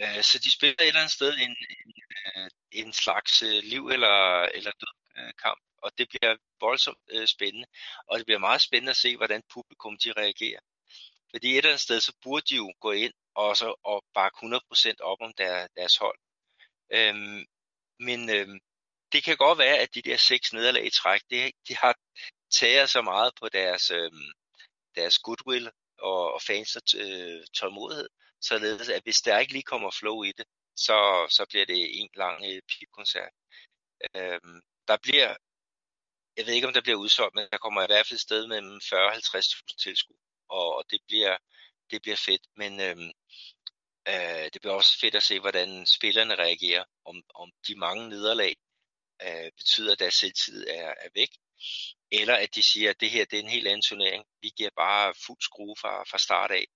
Øh, 0.00 0.22
så 0.22 0.38
de 0.38 0.50
spiller 0.50 0.82
et 0.82 0.88
eller 0.88 1.00
andet 1.00 1.12
sted 1.12 1.32
en, 1.34 1.56
en, 1.84 1.92
øh, 2.36 2.50
en 2.70 2.92
slags 2.92 3.42
øh, 3.42 3.62
liv 3.62 3.88
eller, 3.88 4.42
eller 4.42 4.70
død 4.70 4.94
øh, 5.18 5.32
kamp, 5.42 5.60
og 5.82 5.98
det 5.98 6.08
bliver 6.08 6.36
voldsomt 6.60 6.98
spændende. 7.26 7.66
Og 8.08 8.18
det 8.18 8.26
bliver 8.26 8.38
meget 8.38 8.60
spændende 8.60 8.90
at 8.90 8.96
se, 8.96 9.16
hvordan 9.16 9.42
publikum 9.52 9.98
de 9.98 10.12
reagerer. 10.12 10.60
Fordi 11.30 11.50
et 11.50 11.56
eller 11.56 11.70
andet 11.70 11.80
sted, 11.80 12.00
så 12.00 12.12
burde 12.22 12.46
de 12.50 12.56
jo 12.56 12.72
gå 12.80 12.90
ind 12.92 13.12
og, 13.34 13.56
så, 13.56 13.74
og 13.84 14.04
bakke 14.14 14.36
100% 14.36 14.94
op 15.00 15.18
om 15.20 15.32
der, 15.38 15.66
deres 15.76 15.96
hold. 15.96 16.18
Øhm, 16.92 17.44
men 17.98 18.30
øhm, 18.30 18.60
det 19.12 19.24
kan 19.24 19.36
godt 19.36 19.58
være, 19.58 19.78
at 19.78 19.94
de 19.94 20.02
der 20.02 20.16
seks 20.16 20.52
nederlag 20.52 20.86
i 20.86 20.90
træk, 20.90 21.20
det, 21.30 21.52
de 21.68 21.76
har 21.76 21.94
taget 22.50 22.90
så 22.90 23.02
meget 23.02 23.32
på 23.40 23.48
deres, 23.48 23.90
øhm, 23.90 24.32
deres 24.94 25.18
goodwill 25.18 25.70
og, 25.98 26.32
og 26.34 26.42
fans 26.42 26.94
øh, 26.96 27.44
tålmodighed, 27.54 28.08
således 28.40 28.88
at 28.88 29.02
hvis 29.02 29.16
der 29.16 29.38
ikke 29.38 29.52
lige 29.52 29.70
kommer 29.72 29.90
flow 29.90 30.22
i 30.22 30.32
det, 30.32 30.46
så, 30.76 31.26
så 31.30 31.46
bliver 31.48 31.66
det 31.66 32.00
en 32.00 32.08
lang 32.14 32.44
øh, 32.48 32.62
pipkoncert. 32.72 33.32
Øhm, 34.16 34.60
der 34.88 34.96
bliver, 35.02 35.36
jeg 36.36 36.46
ved 36.46 36.54
ikke 36.54 36.66
om 36.66 36.72
der 36.72 36.80
bliver 36.82 36.98
udsolgt, 36.98 37.34
men 37.34 37.46
der 37.52 37.58
kommer 37.58 37.82
i 37.82 37.86
hvert 37.86 38.06
fald 38.06 38.16
et 38.16 38.20
sted 38.20 38.46
mellem 38.46 38.80
40 38.90 39.06
og 39.06 39.12
50.000 39.14 39.82
tilskud, 39.82 40.16
og, 40.48 40.76
og 40.76 40.84
det 40.90 41.00
bliver, 41.08 41.36
det 41.90 42.02
bliver 42.02 42.16
fedt. 42.16 42.42
Men 42.56 42.80
øhm, 42.80 43.12
Øh, 44.08 44.44
det 44.52 44.60
bliver 44.60 44.74
også 44.74 44.98
fedt 45.00 45.14
at 45.14 45.22
se, 45.22 45.40
hvordan 45.40 45.86
spillerne 45.86 46.34
reagerer, 46.34 46.84
om, 47.04 47.22
om 47.34 47.50
de 47.66 47.74
mange 47.76 48.08
nederlag 48.08 48.56
øh, 49.22 49.52
betyder, 49.56 49.92
at 49.92 49.98
deres 49.98 50.14
selvtid 50.14 50.66
er, 50.68 50.94
er 51.04 51.08
væk, 51.14 51.30
eller 52.10 52.34
at 52.34 52.54
de 52.54 52.62
siger, 52.62 52.90
at 52.90 53.00
det 53.00 53.10
her 53.10 53.24
det 53.24 53.38
er 53.38 53.42
en 53.42 53.56
helt 53.56 53.66
anden 53.66 53.82
turnering. 53.82 54.24
Vi 54.42 54.50
giver 54.56 54.70
bare 54.76 55.14
fuld 55.26 55.40
skrue 55.40 55.76
fra, 55.80 56.04
fra 56.10 56.18
start 56.18 56.50
af, 56.50 56.66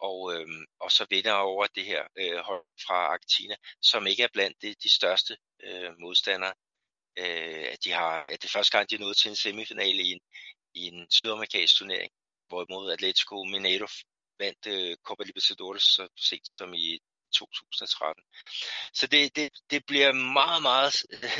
og, 0.00 0.34
øh, 0.34 0.46
og 0.80 0.92
så 0.92 1.06
vinder 1.10 1.32
over 1.32 1.66
det 1.66 1.84
her 1.84 2.02
øh, 2.18 2.36
hold 2.36 2.64
fra 2.86 2.94
Argentina, 2.94 3.56
som 3.82 4.06
ikke 4.06 4.22
er 4.22 4.28
blandt 4.32 4.62
de, 4.62 4.74
de 4.82 4.94
største 4.94 5.36
øh, 5.64 5.92
modstandere. 5.98 6.54
Øh, 7.18 7.66
at 7.72 7.78
de 7.84 7.90
har, 7.90 8.24
at 8.28 8.42
det 8.42 8.48
er 8.48 8.58
første 8.58 8.78
gang, 8.78 8.90
de 8.90 8.94
er 8.94 8.98
nået 8.98 9.16
til 9.16 9.28
en 9.28 9.36
semifinale 9.36 10.02
i 10.02 10.10
en, 10.12 10.20
i 10.74 10.82
en 10.86 11.06
sydamerikansk 11.10 11.78
turnering, 11.78 12.12
hvorimod 12.48 12.92
Atletico 12.92 13.44
Mineiro 13.44 13.86
vandt 14.38 14.66
øh, 14.66 14.96
Copa 15.06 15.22
Libertadores 15.24 15.82
så 15.82 16.08
sent 16.16 16.48
som 16.58 16.74
i 16.74 16.98
2013. 17.34 18.24
Så 18.94 19.06
det, 19.06 19.36
det, 19.36 19.50
det 19.70 19.86
bliver 19.86 20.12
meget, 20.12 20.62
meget 20.62 20.94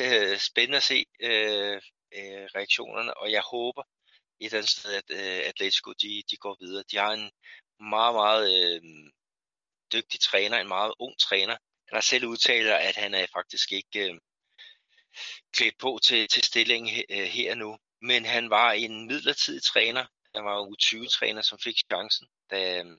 øh, 0.04 0.38
spændende 0.38 0.76
at 0.76 0.82
se 0.82 1.04
øh, 1.20 1.76
øh, 2.18 2.44
reaktionerne, 2.56 3.16
og 3.16 3.32
jeg 3.32 3.42
håber 3.42 3.82
et 4.40 4.46
eller 4.46 4.58
andet 4.58 4.70
sted, 4.70 4.92
at 4.92 5.10
øh, 5.10 5.48
Atletico 5.48 5.92
de, 5.92 6.22
de 6.30 6.36
går 6.36 6.56
videre. 6.60 6.84
De 6.90 6.96
har 6.96 7.12
en 7.12 7.30
meget, 7.80 8.14
meget 8.14 8.44
øh, 8.54 8.82
dygtig 9.92 10.20
træner, 10.20 10.58
en 10.58 10.68
meget 10.68 10.94
ung 10.98 11.18
træner. 11.18 11.56
Han 11.88 11.96
har 11.96 12.00
selv 12.00 12.26
udtalt, 12.26 12.68
at 12.68 12.96
han 12.96 13.14
er 13.14 13.26
faktisk 13.32 13.72
ikke 13.72 14.10
øh, 14.10 14.20
klædt 15.52 15.78
på 15.78 15.98
til, 16.02 16.28
til 16.28 16.44
stillingen 16.44 17.04
øh, 17.10 17.26
her 17.26 17.54
nu, 17.54 17.78
men 18.02 18.24
han 18.24 18.50
var 18.50 18.72
en 18.72 19.06
midlertidig 19.06 19.62
træner. 19.62 20.06
Han 20.34 20.44
var 20.44 20.66
U20-træner, 20.66 21.42
som 21.42 21.58
fik 21.58 21.76
chancen, 21.90 22.26
da, 22.50 22.78
øhm, 22.78 22.98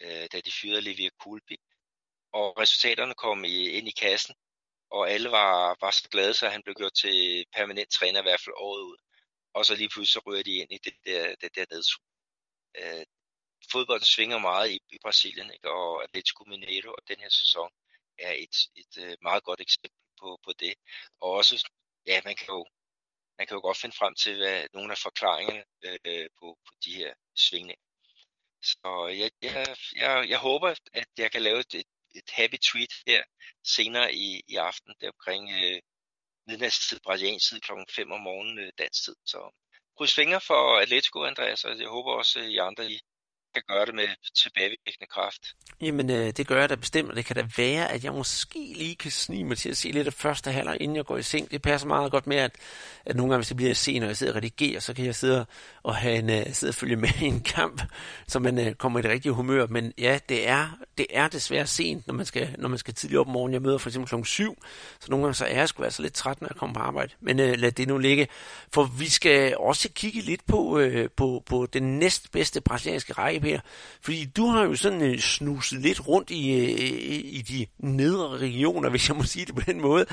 øh, 0.00 0.26
da 0.32 0.40
de 0.40 0.52
fyrede 0.52 0.80
Livia 0.80 1.10
Kulbi. 1.20 1.56
Og 2.32 2.58
resultaterne 2.58 3.14
kom 3.14 3.44
i, 3.44 3.68
ind 3.68 3.88
i 3.88 3.90
kassen, 3.90 4.34
og 4.90 5.10
alle 5.10 5.30
var, 5.30 5.76
var 5.80 5.90
så 5.90 6.08
glade, 6.08 6.34
så 6.34 6.48
han 6.48 6.62
blev 6.62 6.74
gjort 6.74 6.94
til 6.94 7.44
permanent 7.56 7.90
træner 7.90 8.20
i 8.20 8.22
hvert 8.22 8.40
fald 8.40 8.54
året 8.56 8.82
ud. 8.82 8.96
Og 9.54 9.66
så 9.66 9.74
lige 9.74 9.88
pludselig 9.88 10.12
så 10.12 10.20
ryger 10.26 10.42
de 10.42 10.54
ind 10.56 10.72
i 10.72 10.78
det 10.84 10.94
der, 11.04 11.34
det 11.40 11.54
der 11.56 11.64
nedsug. 11.70 12.02
Øh, 12.78 13.04
fodbolden 13.72 14.06
svinger 14.06 14.38
meget 14.38 14.70
i, 14.70 14.78
i 14.90 14.98
Brasilien, 15.02 15.50
ikke? 15.50 15.70
og 15.70 16.02
Atletico 16.04 16.44
Mineiro 16.44 16.90
og 16.90 17.02
den 17.08 17.18
her 17.20 17.28
sæson 17.28 17.70
er 18.18 18.32
et, 18.32 18.56
et, 18.76 18.92
øh, 19.04 19.16
meget 19.22 19.42
godt 19.44 19.60
eksempel 19.60 19.90
på, 20.20 20.38
på 20.44 20.52
det. 20.60 20.74
Og 21.20 21.30
også, 21.30 21.70
ja, 22.06 22.20
man 22.24 22.36
kan 22.36 22.48
jo, 22.48 22.66
man 23.38 23.46
kan 23.46 23.54
jo 23.56 23.60
godt 23.60 23.76
finde 23.76 23.96
frem 23.96 24.14
til 24.14 24.36
hvad, 24.36 24.66
nogle 24.72 24.92
af 24.92 24.98
forklaringerne 24.98 25.64
øh, 25.84 26.28
på, 26.38 26.58
på 26.66 26.72
de 26.84 26.94
her 26.94 27.14
svingninger. 27.36 27.82
Så 28.62 29.06
jeg, 29.20 29.30
jeg, 29.42 29.76
jeg, 29.96 30.28
jeg 30.28 30.38
håber, 30.38 30.68
at 30.92 31.08
jeg 31.18 31.32
kan 31.32 31.42
lave 31.42 31.58
et, 31.60 31.74
et 32.14 32.30
happy 32.30 32.58
tweet 32.58 32.92
her 33.06 33.22
senere 33.64 34.14
i, 34.14 34.42
i 34.48 34.56
aften, 34.56 34.94
der 35.00 35.10
omkring 35.10 35.50
øh, 35.50 35.80
midnatstid, 36.46 37.00
brasiliansk 37.00 37.48
tid, 37.48 37.60
klokken 37.60 37.86
5 37.90 38.12
om 38.12 38.20
morgenen 38.20 38.58
øh, 38.58 38.72
dansk 38.78 39.04
tid. 39.04 39.16
Så 39.26 39.50
kryds 39.96 40.14
fingre 40.14 40.40
for 40.40 40.78
Atletico, 40.78 41.24
Andreas, 41.24 41.64
og 41.64 41.78
jeg 41.78 41.88
håber 41.88 42.12
også, 42.12 42.38
at 42.40 42.48
I 42.48 42.56
andre 42.56 42.90
I 42.90 43.00
kan 43.56 43.76
gøre 43.76 43.86
det 43.86 43.94
med 43.94 44.08
tilbagevirkende 44.42 45.06
kraft. 45.10 45.42
Jamen, 45.80 46.10
øh, 46.10 46.30
det 46.36 46.46
gør 46.46 46.60
jeg 46.60 46.68
da 46.68 46.74
bestemt, 46.74 47.10
og 47.10 47.16
det 47.16 47.24
kan 47.24 47.36
da 47.36 47.48
være, 47.56 47.92
at 47.92 48.04
jeg 48.04 48.12
måske 48.12 48.72
lige 48.76 48.96
kan 48.96 49.10
snige 49.10 49.44
mig 49.44 49.58
til 49.58 49.68
at 49.68 49.76
se 49.76 49.90
lidt 49.90 50.06
af 50.06 50.12
første 50.12 50.52
halvleg, 50.52 50.76
inden 50.80 50.96
jeg 50.96 51.04
går 51.04 51.16
i 51.16 51.22
seng. 51.22 51.50
Det 51.50 51.62
passer 51.62 51.88
meget 51.88 52.10
godt 52.10 52.26
med, 52.26 52.36
at, 52.36 52.56
at 53.06 53.16
nogle 53.16 53.30
gange, 53.30 53.38
hvis 53.38 53.48
det 53.48 53.56
bliver 53.56 53.74
sent, 53.74 54.00
når 54.00 54.06
jeg 54.06 54.16
sidder 54.16 54.32
og 54.32 54.36
redigerer, 54.36 54.80
så 54.80 54.94
kan 54.94 55.04
jeg 55.04 55.14
sidde 55.14 55.46
og, 55.82 55.96
have 55.96 56.16
en, 56.16 56.46
uh, 56.46 56.52
sidde 56.52 56.70
og 56.70 56.74
følge 56.74 56.96
med 56.96 57.08
i 57.22 57.24
en 57.24 57.40
kamp, 57.40 57.82
så 58.28 58.38
man 58.38 58.58
uh, 58.58 58.72
kommer 58.72 58.98
i 58.98 59.02
det 59.02 59.10
rigtige 59.10 59.32
humør. 59.32 59.66
Men 59.66 59.92
ja, 59.98 60.18
det 60.28 60.48
er, 60.48 60.78
det 60.98 61.06
er 61.10 61.28
desværre 61.28 61.66
sent, 61.66 62.06
når 62.06 62.14
man 62.14 62.26
skal, 62.26 62.54
når 62.58 62.68
man 62.68 62.78
skal 62.78 62.94
tidligt 62.94 63.18
op 63.18 63.26
om 63.26 63.32
morgenen. 63.32 63.52
Jeg 63.52 63.62
møder 63.62 63.78
for 63.78 63.88
eksempel 63.88 64.08
klokken 64.08 64.26
7, 64.26 64.62
så 65.00 65.10
nogle 65.10 65.24
gange 65.24 65.34
så 65.34 65.44
er 65.44 65.58
jeg 65.58 65.68
sgu 65.68 65.82
altså 65.82 66.02
lidt 66.02 66.14
træt, 66.14 66.40
når 66.40 66.48
jeg 66.50 66.56
kommer 66.56 66.74
på 66.74 66.80
arbejde. 66.80 67.12
Men 67.20 67.40
uh, 67.40 67.52
lad 67.52 67.72
det 67.72 67.88
nu 67.88 67.98
ligge, 67.98 68.28
for 68.72 68.84
vi 68.84 69.08
skal 69.08 69.56
også 69.56 69.88
kigge 69.88 70.20
lidt 70.20 70.46
på, 70.46 70.80
uh, 70.80 71.04
på, 71.16 71.42
på 71.46 71.66
den 71.66 71.98
næstbedste 71.98 72.60
brasilianske 72.60 73.12
række, 73.12 73.40
her? 73.50 73.60
Fordi 74.00 74.24
du 74.24 74.46
har 74.46 74.62
jo 74.62 74.74
sådan 74.74 75.02
øh, 75.02 75.18
snuset 75.18 75.80
lidt 75.80 76.08
rundt 76.08 76.30
i, 76.30 76.52
øh, 76.52 76.68
i, 76.68 77.38
i 77.38 77.42
de 77.42 77.66
nedre 77.78 78.38
regioner, 78.38 78.90
hvis 78.90 79.08
jeg 79.08 79.16
må 79.16 79.22
sige 79.22 79.46
det 79.46 79.54
på 79.54 79.60
den 79.60 79.80
måde, 79.80 80.06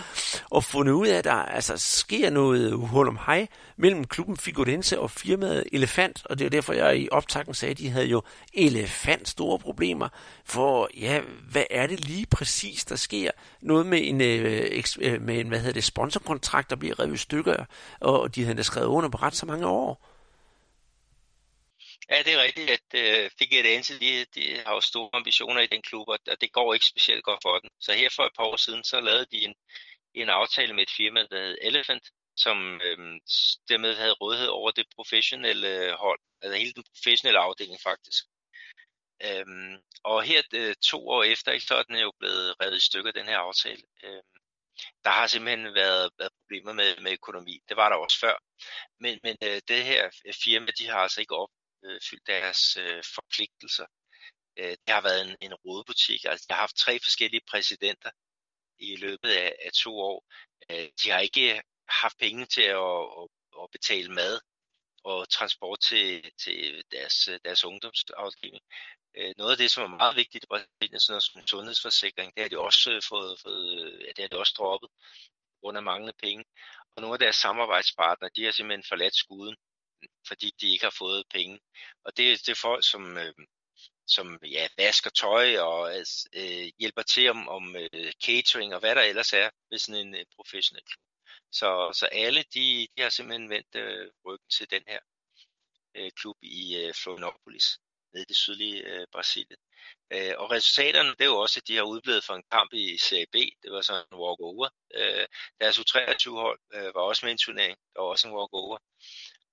og 0.49 0.63
fundet 0.63 0.93
ud 0.93 1.07
af, 1.07 1.17
at 1.17 1.23
der 1.23 1.33
altså 1.33 1.73
sker 1.77 2.29
noget 2.29 2.73
hul 2.73 3.07
om 3.07 3.19
hej 3.25 3.47
mellem 3.77 4.03
klubben 4.03 4.37
Figurense 4.37 4.99
og 4.99 5.11
firmaet 5.11 5.63
Elefant, 5.71 6.25
og 6.25 6.39
det 6.39 6.45
er 6.45 6.49
derfor, 6.49 6.73
jeg 6.73 6.97
i 6.97 7.07
optakten 7.11 7.53
sagde, 7.53 7.71
at 7.71 7.77
de 7.77 7.89
havde 7.89 8.05
jo 8.05 8.21
elefant 8.53 9.29
store 9.29 9.59
problemer, 9.59 10.09
for 10.45 10.89
ja, 10.99 11.21
hvad 11.51 11.63
er 11.71 11.87
det 11.87 12.07
lige 12.07 12.25
præcis, 12.25 12.85
der 12.85 12.95
sker? 12.95 13.31
Noget 13.61 13.85
med 13.85 13.99
en, 14.03 14.21
øh, 14.21 14.83
øh 15.01 15.21
med 15.21 15.39
en 15.39 15.47
hvad 15.47 15.59
hedder 15.59 15.73
det, 15.73 15.83
sponsorkontrakt, 15.83 16.69
der 16.69 16.75
bliver 16.75 16.99
revet 16.99 17.13
i 17.13 17.17
stykker, 17.17 17.65
og 17.99 18.35
de 18.35 18.45
havde 18.45 18.63
skrevet 18.63 18.87
under 18.87 19.09
på 19.09 19.17
ret 19.17 19.35
så 19.35 19.45
mange 19.45 19.67
år. 19.67 20.12
Ja, 22.13 22.23
det 22.23 22.33
er 22.33 22.43
rigtigt, 22.43 22.69
at 22.69 22.87
øh, 22.95 23.25
uh, 23.25 23.31
Figueirense, 23.39 23.99
de, 23.99 24.25
de 24.35 24.57
har 24.65 24.73
jo 24.73 24.81
store 24.81 25.09
ambitioner 25.13 25.61
i 25.61 25.67
den 25.67 25.81
klub, 25.81 26.07
og 26.07 26.19
det 26.41 26.51
går 26.51 26.73
ikke 26.73 26.85
specielt 26.85 27.23
godt 27.23 27.39
for 27.43 27.59
den. 27.59 27.69
Så 27.79 27.93
her 27.93 28.09
for 28.15 28.23
et 28.23 28.31
par 28.37 28.43
år 28.43 28.55
siden, 28.55 28.83
så 28.83 28.99
lavede 29.01 29.25
de 29.31 29.37
en, 29.45 29.55
en 30.13 30.29
aftale 30.29 30.73
med 30.73 30.83
et 30.83 30.93
firma, 30.97 31.19
der 31.31 31.39
hed 31.45 31.57
Elephant, 31.61 32.05
som 32.37 32.81
øhm, 32.81 33.19
dermed 33.69 33.95
havde 33.95 34.13
rådighed 34.13 34.47
over 34.47 34.71
det 34.71 34.85
professionelle 34.95 35.95
hold, 36.03 36.19
altså 36.41 36.57
hele 36.57 36.73
den 36.73 36.83
professionelle 36.91 37.39
afdeling 37.39 37.79
faktisk. 37.83 38.23
Øhm, 39.27 39.75
og 40.03 40.23
her 40.23 40.41
øh, 40.53 40.75
to 40.91 41.09
år 41.09 41.23
efter, 41.23 41.51
ikke, 41.51 41.65
så 41.65 41.75
er 41.75 41.83
den 41.83 41.99
jo 41.99 42.11
blevet 42.19 42.55
revet 42.61 42.77
i 42.77 42.85
stykker, 42.89 43.11
den 43.11 43.25
her 43.25 43.37
aftale. 43.37 43.83
Øhm, 44.03 44.33
der 45.03 45.09
har 45.09 45.27
simpelthen 45.27 45.75
været, 45.75 46.09
været 46.19 46.31
problemer 46.39 46.73
med, 46.73 46.97
med 47.03 47.11
økonomi. 47.11 47.59
Det 47.69 47.77
var 47.77 47.89
der 47.89 47.95
også 47.95 48.19
før. 48.19 48.35
Men, 48.99 49.19
men 49.23 49.35
øh, 49.43 49.61
det 49.67 49.83
her 49.83 50.01
firma, 50.43 50.67
de 50.79 50.87
har 50.87 50.99
altså 50.99 51.21
ikke 51.21 51.35
op, 51.35 51.49
Øh, 51.85 51.95
opfyldt 51.95 52.27
deres 52.27 52.77
øh, 52.77 53.03
forpligtelser. 53.15 53.85
Øh, 54.57 54.75
det 54.83 54.89
har 54.95 55.01
været 55.01 55.21
en, 55.27 55.35
en 55.41 55.53
rådbutik. 55.53 56.21
Altså, 56.25 56.45
jeg 56.49 56.55
har 56.55 56.61
haft 56.61 56.75
tre 56.75 56.99
forskellige 57.03 57.47
præsidenter 57.51 58.11
i 58.79 58.95
løbet 58.95 59.29
af, 59.29 59.55
af 59.65 59.71
to 59.83 59.99
år. 59.99 60.25
Øh, 60.69 60.89
de 61.03 61.09
har 61.09 61.19
ikke 61.19 61.61
haft 61.89 62.17
penge 62.17 62.45
til 62.45 62.61
at, 62.61 62.99
at, 63.19 63.27
at 63.61 63.71
betale 63.71 64.09
mad 64.13 64.39
og 65.03 65.29
transport 65.29 65.79
til, 65.81 66.31
til 66.43 66.83
deres, 66.91 67.29
deres 67.45 67.65
ungdomsafdeling. 67.65 68.63
Øh, 69.17 69.33
noget 69.37 69.51
af 69.51 69.57
det, 69.57 69.71
som 69.71 69.83
er 69.83 69.97
meget 69.97 70.15
vigtigt 70.15 70.43
i 70.43 70.47
Brasilien, 70.47 70.99
sådan 70.99 71.13
noget 71.13 71.23
som 71.23 71.47
sundhedsforsikring, 71.47 72.33
det 72.35 72.41
har 72.43 72.49
de 72.49 72.59
også 72.59 72.91
øh, 72.91 73.01
fået, 73.09 73.39
fået 73.43 74.13
det 74.15 74.21
har 74.23 74.27
de 74.27 74.37
også 74.43 74.55
droppet 74.57 74.89
grund 75.63 75.77
af 75.77 75.83
manglende 75.83 76.17
penge. 76.25 76.43
Og 76.95 77.01
nogle 77.01 77.15
af 77.15 77.19
deres 77.19 77.35
samarbejdspartnere, 77.35 78.31
de 78.35 78.43
har 78.43 78.51
simpelthen 78.51 78.89
forladt 78.91 79.15
skuden, 79.15 79.55
fordi 80.27 80.51
de 80.61 80.71
ikke 80.71 80.85
har 80.85 80.95
fået 80.97 81.23
penge. 81.33 81.59
Og 82.05 82.17
det, 82.17 82.39
det 82.45 82.49
er 82.51 82.61
folk, 82.61 82.83
som, 82.91 83.17
øh, 83.17 83.33
som 84.07 84.39
ja, 84.43 84.67
vasker 84.77 85.09
tøj 85.09 85.57
og 85.57 85.91
øh, 86.33 86.71
hjælper 86.79 87.01
til 87.01 87.29
om, 87.29 87.49
om 87.49 87.75
øh, 87.75 88.13
catering 88.25 88.73
og 88.73 88.79
hvad 88.79 88.95
der 88.95 89.01
ellers 89.01 89.33
er 89.33 89.49
ved 89.69 89.79
sådan 89.79 90.07
en, 90.07 90.15
en 90.15 90.25
professionel 90.35 90.83
klub. 90.85 91.03
Så, 91.51 91.91
så 91.99 92.05
alle 92.05 92.43
de, 92.53 92.87
de 92.97 93.01
har 93.01 93.09
simpelthen 93.09 93.49
vendt 93.49 93.75
øh, 93.75 94.11
ryggen 94.25 94.49
til 94.49 94.71
den 94.71 94.83
her 94.87 94.99
øh, 95.95 96.11
klub 96.11 96.37
i 96.41 96.75
øh, 96.75 96.93
Florianopolis, 96.93 97.79
nede 98.13 98.23
i 98.23 98.25
det 98.29 98.35
sydlige 98.35 98.83
øh, 98.83 99.07
Brasilien. 99.11 99.59
Øh, 100.13 100.33
og 100.37 100.51
resultaterne, 100.51 101.09
det 101.09 101.21
er 101.21 101.25
jo 101.25 101.39
også, 101.39 101.59
at 101.59 101.67
de 101.67 101.75
har 101.75 101.83
udblevet 101.83 102.23
for 102.23 102.33
en 102.33 102.43
kamp 102.51 102.73
i 102.73 102.97
Serie 102.97 103.25
B. 103.31 103.35
Det 103.63 103.71
var 103.71 103.81
sådan 103.81 104.05
en 104.11 104.17
walk-over. 104.17 104.69
Øh, 104.95 105.25
deres 105.61 105.79
U23-hold 105.79 106.59
øh, 106.73 106.95
var 106.95 107.01
også 107.01 107.25
med 107.25 107.31
i 107.31 107.37
en 107.37 107.37
turnering. 107.37 107.77
Der 107.93 108.01
var 108.01 108.09
også 108.09 108.27
en 108.27 108.33
walk-over. 108.33 108.77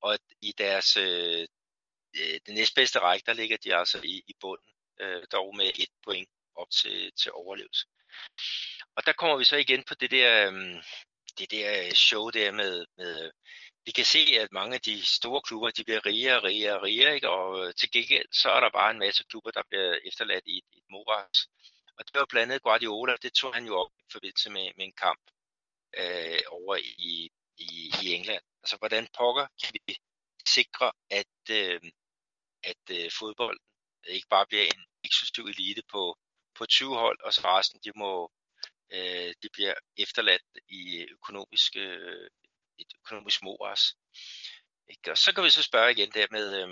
Og 0.02 0.18
i 0.40 0.52
deres 0.58 0.96
øh, 0.96 1.46
øh, 2.16 2.40
den 2.46 2.54
næstbedste 2.54 2.98
række, 2.98 3.26
der 3.26 3.32
ligger 3.32 3.56
de 3.56 3.76
altså 3.76 4.00
i, 4.04 4.22
i 4.26 4.34
bunden, 4.40 4.72
øh, 5.00 5.22
dog 5.32 5.56
med 5.56 5.66
et 5.66 5.90
point 6.04 6.28
op 6.54 6.70
til, 6.70 7.12
til 7.12 7.32
overlevelse. 7.32 7.86
Og 8.96 9.06
der 9.06 9.12
kommer 9.12 9.36
vi 9.36 9.44
så 9.44 9.56
igen 9.56 9.84
på 9.88 9.94
det 9.94 10.10
der, 10.10 10.50
øh, 10.50 10.82
det 11.38 11.50
der 11.50 11.86
øh, 11.86 11.92
show 11.92 12.30
der 12.30 12.52
med, 12.52 12.86
med 12.96 13.24
øh, 13.24 13.32
vi 13.84 13.90
kan 13.92 14.04
se, 14.04 14.18
at 14.40 14.52
mange 14.52 14.74
af 14.74 14.80
de 14.80 15.06
store 15.06 15.42
klubber, 15.42 15.70
de 15.70 15.84
bliver 15.84 16.06
rigere 16.06 16.36
og 16.36 16.44
rigere 16.44 16.76
og 16.76 16.82
rigere, 16.82 17.14
ikke? 17.14 17.28
og 17.28 17.76
til 17.76 17.90
gengæld, 17.90 18.28
så 18.32 18.50
er 18.50 18.60
der 18.60 18.70
bare 18.70 18.90
en 18.90 18.98
masse 18.98 19.24
klubber, 19.30 19.50
der 19.50 19.62
bliver 19.68 19.98
efterladt 20.08 20.46
i 20.46 20.58
et, 20.58 20.64
et 20.78 20.84
moras. 20.90 21.38
Og 21.98 22.04
det 22.06 22.14
var 22.14 22.26
blandt 22.28 22.52
andet 22.52 22.62
Guardiola, 22.62 23.16
det 23.22 23.32
tog 23.32 23.54
han 23.54 23.66
jo 23.66 23.74
op 23.76 23.92
i 23.98 24.12
forbindelse 24.12 24.50
med, 24.50 24.70
med 24.76 24.84
en 24.86 24.92
kamp 24.92 25.24
øh, 25.96 26.40
over 26.50 26.76
i, 26.76 27.30
i, 27.58 27.92
i 28.02 28.12
England. 28.14 28.44
Altså, 28.62 28.76
hvordan 28.76 29.08
pokker 29.18 29.46
kan 29.62 29.72
vi 29.86 29.96
sikre, 30.46 30.92
at, 31.10 31.36
øh, 31.50 31.80
at 32.62 32.84
øh, 32.90 33.10
fodbold 33.18 33.58
ikke 34.06 34.28
bare 34.30 34.46
bliver 34.46 34.64
en 34.64 34.84
eksklusiv 35.04 35.44
elite 35.44 35.82
på, 35.92 36.18
på 36.54 36.66
20 36.66 36.96
hold, 36.96 37.20
og 37.24 37.32
så 37.32 37.40
resten, 37.44 37.80
de 37.84 37.92
må 37.96 38.32
øh, 38.92 39.34
de 39.42 39.48
bliver 39.52 39.74
efterladt 39.96 40.42
i 40.68 41.06
økonomisk, 41.10 41.76
øh, 41.76 42.30
et 42.78 42.92
økonomisk 43.00 43.42
moras. 43.42 43.82
Ikke? 44.88 45.10
Og 45.10 45.18
så 45.18 45.34
kan 45.34 45.44
vi 45.44 45.50
så 45.50 45.62
spørge 45.62 45.92
igen 45.92 46.10
der 46.10 46.26
med, 46.30 46.46
øh, 46.62 46.68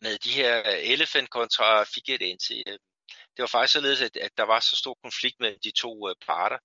med 0.00 0.18
de 0.18 0.30
her 0.30 0.58
øh, 0.58 0.90
Elephant 0.92 1.30
kontra 1.30 1.84
Figueirense. 1.84 2.54
Øh, 2.66 2.78
det 3.34 3.42
var 3.42 3.46
faktisk 3.46 3.72
således, 3.72 4.00
at, 4.00 4.16
at 4.16 4.32
der 4.36 4.42
var 4.42 4.60
så 4.60 4.76
stor 4.76 4.94
konflikt 5.02 5.40
mellem 5.40 5.60
de 5.64 5.70
to 5.70 6.08
øh, 6.08 6.14
parter, 6.26 6.58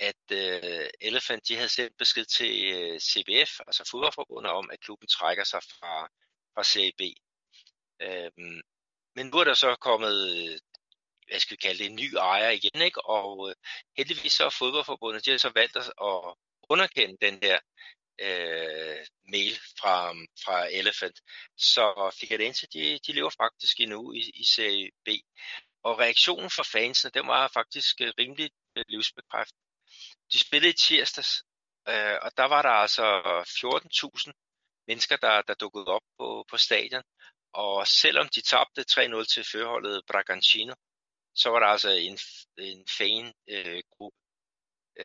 at 0.00 0.24
øh, 0.32 0.88
Elephant 1.00 1.48
de 1.48 1.56
havde 1.56 1.68
sendt 1.68 1.96
besked 1.98 2.24
til 2.24 2.74
øh, 2.74 3.00
CBF, 3.00 3.60
altså 3.66 3.88
fodboldforbundet, 3.90 4.52
om 4.52 4.70
at 4.70 4.80
klubben 4.80 5.08
trækker 5.08 5.44
sig 5.44 5.62
fra, 5.62 6.08
fra 6.54 6.64
Serie 6.64 6.92
B. 6.98 7.02
Øhm, 8.02 8.60
men 9.16 9.26
nu 9.26 9.38
er 9.38 9.44
der 9.44 9.54
så 9.54 9.76
kommet, 9.80 10.16
øh, 10.36 10.58
hvad 11.28 11.40
skal 11.40 11.56
vi 11.56 11.66
kalde 11.66 11.78
det, 11.78 11.86
en 11.86 11.96
ny 11.96 12.14
ejer 12.14 12.50
igen, 12.50 12.82
ikke? 12.82 13.04
og 13.04 13.50
øh, 13.50 13.54
heldigvis 13.96 14.32
så 14.32 14.44
er 14.44 14.50
fodboldforbundet, 14.50 15.24
de 15.26 15.30
har 15.30 15.38
så 15.38 15.52
valgt 15.54 15.76
at 15.76 15.86
underkende 16.70 17.16
den 17.26 17.38
her 17.42 17.58
øh, 18.20 19.06
mail 19.32 19.54
fra, 19.80 20.12
fra 20.44 20.68
Elephant. 20.72 21.20
Så 21.56 22.16
Figadense, 22.20 22.66
de, 22.72 22.98
de 23.06 23.12
lever 23.12 23.30
faktisk 23.30 23.80
endnu 23.80 24.12
i, 24.12 24.30
i 24.34 24.44
Serie 24.44 24.90
B. 25.04 25.08
Og 25.82 25.98
reaktionen 25.98 26.50
fra 26.50 26.62
fansene, 26.62 27.10
den 27.14 27.26
var 27.28 27.48
faktisk 27.48 28.00
øh, 28.00 28.12
rimelig 28.18 28.50
øh, 28.76 28.84
livsbekræftende. 28.88 29.69
De 30.32 30.38
spillede 30.38 30.70
i 30.70 30.76
tirsdags, 30.76 31.44
øh, 31.88 32.18
og 32.22 32.30
der 32.36 32.44
var 32.44 32.62
der 32.62 32.70
altså 32.84 33.04
14.000 33.46 34.32
mennesker, 34.86 35.16
der, 35.16 35.42
der 35.42 35.54
dukkede 35.54 35.86
op 35.86 36.02
på, 36.18 36.44
på 36.50 36.56
stadion. 36.56 37.02
Og 37.52 37.86
selvom 37.86 38.28
de 38.28 38.40
tabte 38.40 38.84
3-0 38.90 39.24
til 39.24 39.44
førholdet 39.52 40.06
Bragantino, 40.06 40.74
så 41.34 41.50
var 41.50 41.60
der 41.60 41.66
altså 41.66 41.90
en, 41.90 42.18
en 42.58 42.86
fan-gruppe, 42.98 44.18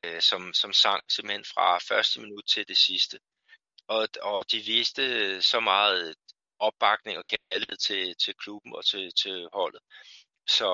øh, 0.04 0.16
øh, 0.16 0.22
som, 0.22 0.54
som 0.54 0.74
sang 0.74 1.12
simpelthen 1.12 1.46
fra 1.46 1.78
første 1.78 2.22
minut 2.22 2.44
til 2.48 2.68
det 2.68 2.78
sidste. 2.78 3.20
Og, 3.88 4.08
og 4.22 4.52
de 4.52 4.60
viste 4.60 5.42
så 5.42 5.60
meget 5.60 6.16
opbakning 6.60 7.18
og 7.18 7.26
kærlighed 7.28 7.78
til, 7.78 8.16
til 8.26 8.34
klubben 8.34 8.76
og 8.76 8.86
til, 8.86 9.12
til 9.22 9.50
holdet. 9.54 9.82
Så, 10.48 10.70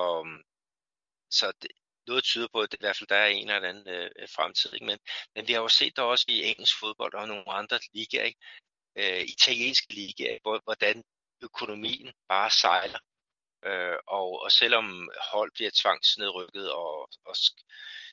så 1.30 1.52
det, 1.62 1.70
noget 2.06 2.24
tyder 2.24 2.48
på, 2.52 2.60
at 2.60 2.72
det 2.72 2.78
i 2.78 2.84
hvert 2.84 2.96
fald 2.96 3.08
der 3.08 3.16
er 3.16 3.26
en 3.26 3.50
eller 3.50 3.68
anden 3.68 3.88
øh, 3.88 4.10
øh, 4.18 4.28
fremtid. 4.28 4.74
Ikke? 4.74 4.86
Men, 4.86 4.98
men 5.34 5.48
vi 5.48 5.52
har 5.52 5.60
jo 5.60 5.68
set 5.68 5.96
der 5.96 6.02
også 6.02 6.24
i 6.28 6.44
engelsk 6.44 6.78
fodbold 6.80 7.14
og 7.14 7.28
nogle 7.28 7.52
andre 7.52 7.78
ligaer, 7.94 8.24
ikke? 8.24 8.40
Øh, 8.96 9.22
italienske 9.22 9.94
ligaer, 9.94 10.38
hvor, 10.42 10.60
hvordan 10.64 11.04
økonomien 11.42 12.12
bare 12.28 12.50
sejler. 12.50 12.98
Øh, 13.64 13.98
og, 14.06 14.42
og 14.42 14.52
selvom 14.52 15.10
hold 15.32 15.50
bliver 15.54 15.70
tvangsnedrykket 15.82 16.72
og, 16.72 17.08
og 17.24 17.36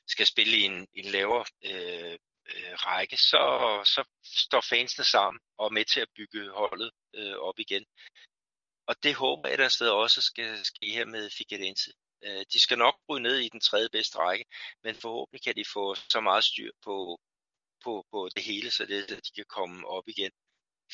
skal 0.06 0.26
spille 0.26 0.56
i 0.56 0.62
en, 0.62 0.88
en 0.94 1.04
lavere 1.04 1.44
øh, 1.64 2.18
øh, 2.50 2.74
række, 2.86 3.16
så, 3.16 3.42
så 3.84 4.04
står 4.24 4.60
fansene 4.60 5.04
sammen 5.04 5.40
og 5.58 5.66
er 5.66 5.70
med 5.70 5.84
til 5.84 6.00
at 6.00 6.08
bygge 6.16 6.50
holdet 6.50 6.90
øh, 7.14 7.36
op 7.36 7.58
igen. 7.58 7.84
Og 8.86 9.02
det 9.02 9.14
håber 9.14 9.48
jeg, 9.48 9.58
der 9.58 9.68
sted 9.68 9.88
også 9.88 10.22
skal 10.22 10.64
ske 10.64 10.86
her 10.92 11.04
med 11.04 11.30
Figueirense. 11.30 11.92
Øh, 12.24 12.44
de 12.52 12.60
skal 12.60 12.78
nok 12.78 12.96
bryde 13.06 13.22
ned 13.22 13.38
i 13.38 13.48
den 13.48 13.60
tredje 13.60 13.88
bedste 13.88 14.18
række, 14.18 14.44
men 14.84 14.94
forhåbentlig 14.94 15.42
kan 15.42 15.56
de 15.56 15.64
få 15.72 15.94
så 15.94 16.20
meget 16.20 16.44
styr 16.44 16.70
på, 16.84 17.20
på, 17.84 18.06
på 18.10 18.28
det 18.34 18.42
hele, 18.44 18.70
så 18.70 18.86
det, 18.86 19.12
at 19.12 19.26
de 19.26 19.32
kan 19.36 19.44
komme 19.48 19.88
op 19.88 20.08
igen. 20.08 20.32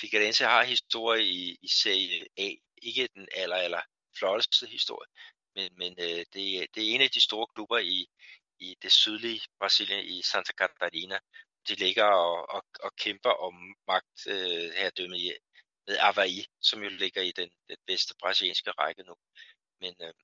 Figueirense 0.01 0.45
har 0.45 0.65
historie 0.65 1.25
i, 1.25 1.59
i 1.63 1.69
Serie 1.69 2.27
A. 2.37 2.51
Ikke 2.83 3.09
den 3.15 3.29
aller, 3.35 3.57
aller 3.57 3.81
flotteste 4.19 4.67
historie, 4.67 5.09
men, 5.55 5.71
men 5.77 5.93
øh, 5.99 6.25
det, 6.33 6.67
det 6.75 6.81
er 6.83 6.95
en 6.95 7.01
af 7.01 7.11
de 7.11 7.21
store 7.21 7.47
klubber 7.55 7.79
i, 7.79 8.07
i 8.61 8.77
det 8.83 8.93
sydlige 8.93 9.41
Brasilien, 9.59 10.05
i 10.05 10.23
Santa 10.23 10.53
Catarina. 10.53 11.19
De 11.69 11.75
ligger 11.75 12.05
og, 12.05 12.51
og, 12.51 12.65
og 12.81 12.97
kæmper 12.97 13.31
om 13.31 13.55
magt 13.87 14.27
øh, 14.27 14.73
herdømme 14.77 15.19
i, 15.19 15.33
med 15.87 15.97
Havaí, 15.99 16.45
som 16.61 16.83
jo 16.83 16.89
ligger 16.89 17.23
i 17.23 17.33
den, 17.33 17.51
den 17.69 17.77
bedste 17.87 18.15
brasilianske 18.21 18.71
række 18.71 19.03
nu. 19.03 19.15
Men 19.81 19.95
øh, 20.03 20.15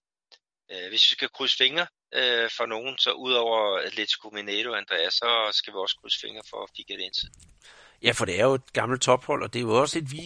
øh, 0.71 0.89
hvis 0.89 1.11
vi 1.11 1.15
skal 1.17 1.29
krydse 1.29 1.57
fingre 1.57 1.87
øh, 2.15 2.51
for 2.57 2.67
nogen, 2.67 2.99
så 2.99 3.13
udover 3.13 3.79
Atletico 3.79 4.31
Mineiro, 4.33 4.73
Andreas, 4.75 5.15
så 5.15 5.49
skal 5.53 5.73
vi 5.73 5.79
også 5.79 5.97
krydse 6.01 6.21
fingre 6.21 6.43
for 6.51 6.71
Figueirense. 6.77 7.27
Ja, 8.03 8.11
for 8.13 8.25
det 8.25 8.41
er 8.41 8.45
jo 8.45 8.55
et 8.55 8.73
gammelt 8.73 9.03
tophold, 9.03 9.43
og 9.43 9.53
det 9.53 9.59
er 9.59 9.63
jo 9.63 9.81
også 9.81 9.99
et, 9.99 10.13
vi 10.13 10.25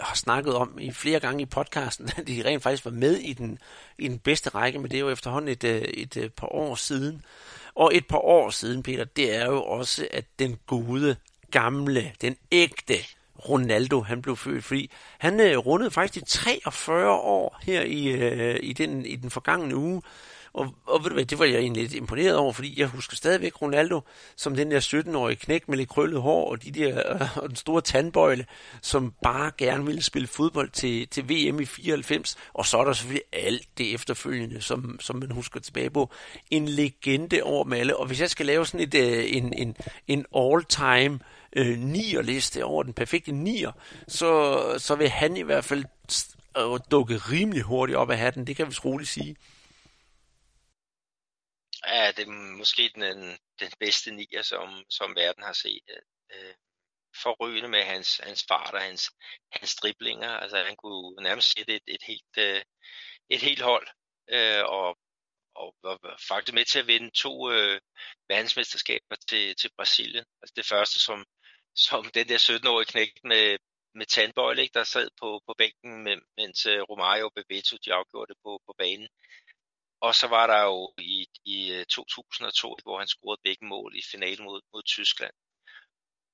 har 0.00 0.14
snakket 0.14 0.54
om 0.54 0.78
i 0.78 0.92
flere 0.92 1.20
gange 1.20 1.42
i 1.42 1.46
podcasten, 1.46 2.10
at 2.16 2.26
de 2.26 2.42
rent 2.44 2.62
faktisk 2.62 2.84
var 2.84 2.90
med 2.90 3.16
i 3.16 3.32
den, 3.32 3.58
i 3.98 4.08
den 4.08 4.18
bedste 4.18 4.50
række, 4.50 4.78
men 4.78 4.90
det 4.90 4.96
er 4.96 5.00
jo 5.00 5.10
efterhånden 5.10 5.48
et, 5.48 5.64
øh, 5.64 5.82
et, 5.82 6.16
et 6.16 6.34
par 6.34 6.52
år 6.52 6.74
siden. 6.74 7.24
Og 7.74 7.94
et 7.94 8.06
par 8.06 8.18
år 8.18 8.50
siden, 8.50 8.82
Peter, 8.82 9.04
det 9.04 9.34
er 9.34 9.46
jo 9.46 9.62
også, 9.62 10.08
at 10.10 10.24
den 10.38 10.58
gode, 10.66 11.16
gamle, 11.50 12.12
den 12.20 12.36
ægte 12.52 12.98
Ronaldo, 13.48 14.00
han 14.00 14.22
blev 14.22 14.36
født, 14.36 14.64
fordi 14.64 14.90
han 15.18 15.40
øh, 15.40 15.58
rundede 15.58 15.90
faktisk 15.90 16.22
i 16.22 16.26
43 16.26 17.10
år 17.10 17.58
her 17.62 17.82
i, 17.82 18.06
øh, 18.06 18.58
i, 18.62 18.72
den, 18.72 19.06
i 19.06 19.16
den 19.16 19.30
forgangne 19.30 19.76
uge, 19.76 20.02
og, 20.56 20.74
og 20.86 21.04
ved 21.04 21.10
du 21.10 21.14
hvad, 21.14 21.24
det 21.24 21.38
var 21.38 21.44
jeg 21.44 21.58
egentlig 21.58 21.82
lidt 21.82 21.94
imponeret 21.94 22.36
over, 22.36 22.52
fordi 22.52 22.80
jeg 22.80 22.86
husker 22.86 23.16
stadigvæk 23.16 23.62
Ronaldo 23.62 24.00
som 24.36 24.56
den 24.56 24.70
der 24.70 24.80
17-årige 24.80 25.36
knæk 25.36 25.68
med 25.68 25.78
lidt 25.78 25.88
krøllet 25.88 26.20
hår 26.22 26.50
og, 26.50 26.64
de 26.64 26.70
der, 26.70 27.12
øh, 27.12 27.38
og 27.38 27.48
den 27.48 27.56
store 27.56 27.80
tandbøjle, 27.80 28.46
som 28.82 29.12
bare 29.22 29.50
gerne 29.58 29.86
ville 29.86 30.02
spille 30.02 30.28
fodbold 30.28 30.70
til, 30.70 31.08
til 31.08 31.24
VM 31.24 31.60
i 31.60 31.64
94. 31.64 32.36
Og 32.54 32.66
så 32.66 32.78
er 32.78 32.84
der 32.84 32.92
selvfølgelig 32.92 33.24
alt 33.32 33.68
det 33.78 33.94
efterfølgende, 33.94 34.60
som, 34.60 34.98
som 35.00 35.16
man 35.16 35.30
husker 35.30 35.60
tilbage 35.60 35.90
på. 35.90 36.10
En 36.50 36.68
legende 36.68 37.42
over 37.42 37.64
Malle. 37.64 37.96
Og 37.96 38.06
hvis 38.06 38.20
jeg 38.20 38.30
skal 38.30 38.46
lave 38.46 38.66
sådan 38.66 38.80
et, 38.80 38.94
øh, 38.94 39.24
en, 39.28 39.52
en, 39.52 39.76
en 40.08 40.24
all-time 40.36 41.14
øh, 41.14 41.20
Øh, 41.58 41.78
nier-liste 41.78 42.64
over 42.64 42.82
den 42.82 42.94
perfekte 42.94 43.32
nier, 43.32 43.72
så, 44.08 44.30
så 44.78 44.94
vil 44.96 45.08
han 45.08 45.36
i 45.36 45.42
hvert 45.42 45.64
fald 45.64 45.84
øh, 46.58 46.80
dukke 46.90 47.16
rimelig 47.16 47.62
hurtigt 47.62 47.96
op 47.96 48.10
af 48.10 48.18
hatten. 48.18 48.46
Det 48.46 48.56
kan 48.56 48.66
vi 48.66 48.74
roligt 48.84 49.10
sige. 49.10 49.36
Ja, 51.86 52.12
det 52.16 52.28
er 52.28 52.56
måske 52.58 52.90
den, 52.94 53.02
øh, 53.02 53.36
den 53.60 53.72
bedste 53.80 54.10
nier, 54.10 54.42
som, 54.42 54.84
som 54.90 55.16
verden 55.16 55.42
har 55.42 55.52
set. 55.52 55.82
Øh, 55.90 56.02
øh, 56.34 56.54
forrygende 57.22 57.68
med 57.68 57.82
hans, 57.82 58.20
hans 58.24 58.44
fart 58.48 58.74
og 58.74 58.80
hans, 58.80 59.10
hans 59.52 59.74
driblinger. 59.76 60.28
Altså, 60.28 60.56
han 60.66 60.76
kunne 60.76 61.22
nærmest 61.22 61.52
sætte 61.56 61.74
et, 61.74 61.82
et, 61.86 62.02
helt, 62.06 62.34
øh, 62.38 62.62
et 63.30 63.40
helt 63.40 63.60
hold. 63.60 63.88
Øh, 64.30 64.64
og, 64.64 64.98
og, 65.54 65.74
var 65.82 66.18
faktisk 66.28 66.54
med 66.54 66.64
til 66.64 66.78
at 66.78 66.86
vinde 66.86 67.10
to 67.10 67.50
øh, 67.50 67.80
verdensmesterskaber 68.28 69.16
til, 69.28 69.56
til 69.56 69.70
Brasilien. 69.76 70.24
Altså 70.42 70.52
det 70.56 70.66
første, 70.66 71.00
som, 71.00 71.24
som 71.76 72.04
den 72.16 72.28
der 72.28 72.38
17-årige 72.38 72.86
knægt 72.86 73.24
med, 73.24 73.58
med 73.94 74.06
tandbøjle, 74.06 74.68
der 74.74 74.84
sad 74.84 75.08
på, 75.20 75.42
på 75.46 75.54
bænken, 75.58 76.22
mens 76.36 76.66
øh, 76.66 76.82
Romario 76.82 77.24
og 77.26 77.32
Bebeto 77.34 77.76
de 77.84 77.94
afgjorde 77.94 78.28
det 78.32 78.38
på, 78.42 78.62
på 78.66 78.74
banen. 78.78 79.08
Og 80.00 80.14
så 80.14 80.26
var 80.26 80.46
der 80.46 80.62
jo 80.62 80.92
i, 80.98 81.26
i 81.44 81.72
øh, 81.72 81.86
2002, 81.86 82.76
hvor 82.82 82.98
han 82.98 83.08
scorede 83.08 83.40
begge 83.44 83.66
mål 83.66 83.96
i 83.96 84.02
finalen 84.10 84.44
mod, 84.44 84.60
mod 84.72 84.82
Tyskland. 84.82 85.32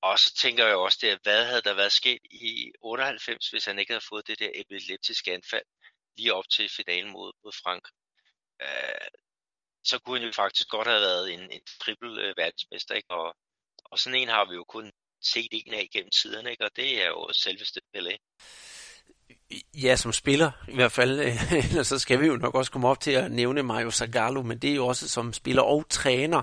Og 0.03 0.19
så 0.19 0.35
tænker 0.35 0.67
jeg 0.67 0.77
også, 0.77 0.99
det, 1.01 1.19
hvad 1.23 1.45
havde 1.47 1.63
der 1.63 1.75
været 1.75 1.93
sket 1.93 2.21
i 2.25 2.73
98, 2.81 3.49
hvis 3.51 3.65
han 3.65 3.79
ikke 3.79 3.93
havde 3.93 4.05
fået 4.09 4.27
det 4.27 4.39
der 4.39 4.51
epileptiske 4.55 5.33
anfald 5.33 5.65
lige 6.17 6.35
op 6.35 6.49
til 6.49 6.69
finalen 6.69 7.13
mod, 7.13 7.33
mod 7.45 7.53
Frank. 7.63 7.89
Øh, 8.63 9.09
så 9.85 9.99
kunne 9.99 10.19
han 10.19 10.27
jo 10.27 10.33
faktisk 10.33 10.69
godt 10.69 10.89
have 10.89 11.01
været 11.01 11.33
en, 11.35 11.51
en 11.51 11.65
triple 11.81 12.23
øh, 12.23 12.35
verdensmester, 12.37 12.95
ikke? 12.95 13.11
Og, 13.11 13.37
og 13.85 13.99
sådan 13.99 14.19
en 14.19 14.29
har 14.29 14.45
vi 14.45 14.55
jo 14.55 14.65
kun 14.65 14.93
CD'en 15.27 15.75
af 15.75 15.89
gennem 15.93 16.11
tiderne, 16.11 16.51
ikke? 16.51 16.65
og 16.65 16.71
det 16.77 17.03
er 17.03 17.07
jo 17.07 17.29
selveste 17.33 17.81
Pelé. 17.97 18.17
Ja, 19.75 19.97
som 19.97 20.13
spiller 20.13 20.51
i 20.69 20.75
hvert 20.75 20.93
fald. 20.93 21.21
Øh, 21.21 21.53
ellers 21.71 21.87
så 21.87 21.99
skal 21.99 22.21
vi 22.21 22.27
jo 22.27 22.37
nok 22.37 22.55
også 22.55 22.71
komme 22.71 22.89
op 22.89 23.01
til 23.01 23.11
at 23.11 23.33
nævne 23.33 23.63
Mario 23.63 23.91
Zagallo, 23.91 24.43
men 24.43 24.59
det 24.59 24.71
er 24.71 24.75
jo 24.75 24.87
også 24.87 25.09
som 25.09 25.33
spiller 25.33 25.63
og 25.63 25.89
træner. 25.89 26.43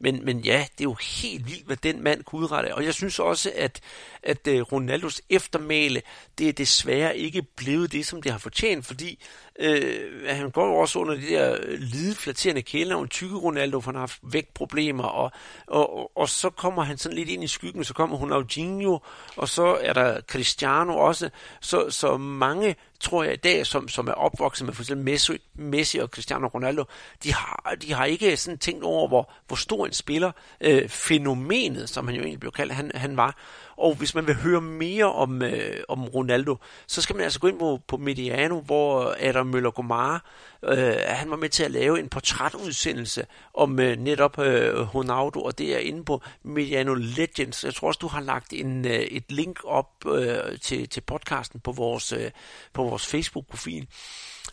Men, 0.00 0.24
men 0.24 0.40
ja, 0.40 0.66
det 0.72 0.80
er 0.80 0.84
jo 0.84 0.96
helt 1.22 1.46
vildt, 1.46 1.66
hvad 1.66 1.76
den 1.76 2.02
mand 2.02 2.24
kunne 2.24 2.40
udrette. 2.40 2.74
Og 2.74 2.84
jeg 2.84 2.94
synes 2.94 3.18
også, 3.18 3.52
at, 3.54 3.80
at 4.22 4.46
øh, 4.46 4.60
Ronaldos 4.60 5.20
eftermæle, 5.30 6.02
det 6.38 6.48
er 6.48 6.52
desværre 6.52 7.18
ikke 7.18 7.42
blevet 7.42 7.92
det, 7.92 8.06
som 8.06 8.22
det 8.22 8.32
har 8.32 8.38
fortjent, 8.38 8.86
fordi 8.86 9.18
øh, 9.58 10.28
han 10.28 10.50
går 10.50 10.66
jo 10.66 10.74
også 10.74 10.98
under 10.98 11.14
de 11.14 11.26
der 11.26 11.56
øh, 11.62 11.78
lide, 11.78 12.14
flatterende 12.14 12.62
kælenavn, 12.62 13.08
tykke 13.08 13.36
Ronaldo, 13.36 13.80
for 13.80 13.90
han 13.90 13.94
har 13.94 14.02
haft 14.02 14.18
vægtproblemer, 14.22 15.04
og, 15.04 15.30
og, 15.66 15.98
og, 15.98 16.16
og 16.16 16.28
så 16.28 16.50
kommer 16.50 16.82
han 16.82 16.98
sådan 16.98 17.16
lidt 17.16 17.28
ind 17.28 17.44
i 17.44 17.46
skyggen, 17.46 17.84
så 17.84 17.94
kommer 17.94 18.16
Ronaldinho, 18.16 18.98
og 19.36 19.48
så 19.48 19.78
er 19.80 19.92
der 19.92 20.20
Cristiano 20.20 20.96
også, 20.96 21.30
så, 21.60 21.90
så 21.90 22.16
mange 22.16 22.76
tror 23.00 23.24
jeg 23.24 23.32
i 23.32 23.36
dag, 23.36 23.66
som, 23.66 23.88
som 23.88 24.08
er 24.08 24.12
opvokset 24.12 24.66
med 24.66 24.74
for 24.74 24.82
eksempel 24.82 25.04
Messi, 25.04 25.32
Messi 25.54 25.98
og 25.98 26.08
Cristiano 26.08 26.46
Ronaldo, 26.46 26.84
de 27.22 27.34
har, 27.34 27.76
de 27.82 27.92
har 27.92 28.04
ikke 28.04 28.36
sådan 28.36 28.58
tænkt 28.58 28.84
over, 28.84 29.08
hvor, 29.08 29.32
hvor 29.46 29.56
stor 29.56 29.86
en 29.86 29.92
spiller 29.92 30.32
øh, 30.60 30.88
fænomenet, 30.88 31.88
som 31.88 32.06
han 32.06 32.16
jo 32.16 32.22
egentlig 32.22 32.40
blev 32.40 32.52
kaldt, 32.52 32.72
han, 32.72 32.90
han 32.94 33.16
var. 33.16 33.36
Og 33.76 33.94
hvis 33.94 34.14
man 34.14 34.26
vil 34.26 34.34
høre 34.34 34.60
mere 34.60 35.12
om, 35.12 35.42
øh, 35.42 35.76
om 35.88 36.04
Ronaldo, 36.04 36.56
så 36.86 37.02
skal 37.02 37.16
man 37.16 37.24
altså 37.24 37.40
gå 37.40 37.48
ind 37.48 37.58
på, 37.58 37.80
på 37.88 37.96
Mediano, 37.96 38.60
hvor 38.60 39.16
Adam 39.20 39.46
Møller 39.46 39.70
Gomar, 39.70 40.24
øh, 40.64 40.94
han 41.06 41.30
var 41.30 41.36
med 41.36 41.48
til 41.48 41.64
at 41.64 41.70
lave 41.70 42.00
en 42.00 42.08
portrætudsendelse 42.08 43.26
om 43.54 43.80
øh, 43.80 43.96
netop 43.96 44.38
øh, 44.38 44.94
Ronaldo, 44.94 45.42
og 45.42 45.58
det 45.58 45.74
er 45.74 45.78
inde 45.78 46.04
på 46.04 46.22
Mediano 46.42 46.94
Legends. 46.94 47.64
Jeg 47.64 47.74
tror 47.74 47.88
også, 47.88 47.98
du 47.98 48.08
har 48.08 48.20
lagt 48.20 48.52
en, 48.52 48.86
øh, 48.86 48.92
et 48.92 49.32
link 49.32 49.58
op 49.64 50.06
øh, 50.06 50.58
til, 50.58 50.88
til 50.88 51.00
podcasten 51.00 51.60
på 51.60 51.72
vores, 51.72 52.12
øh, 52.12 52.30
på 52.72 52.82
vores 52.82 53.06
Facebook-profil. 53.06 53.88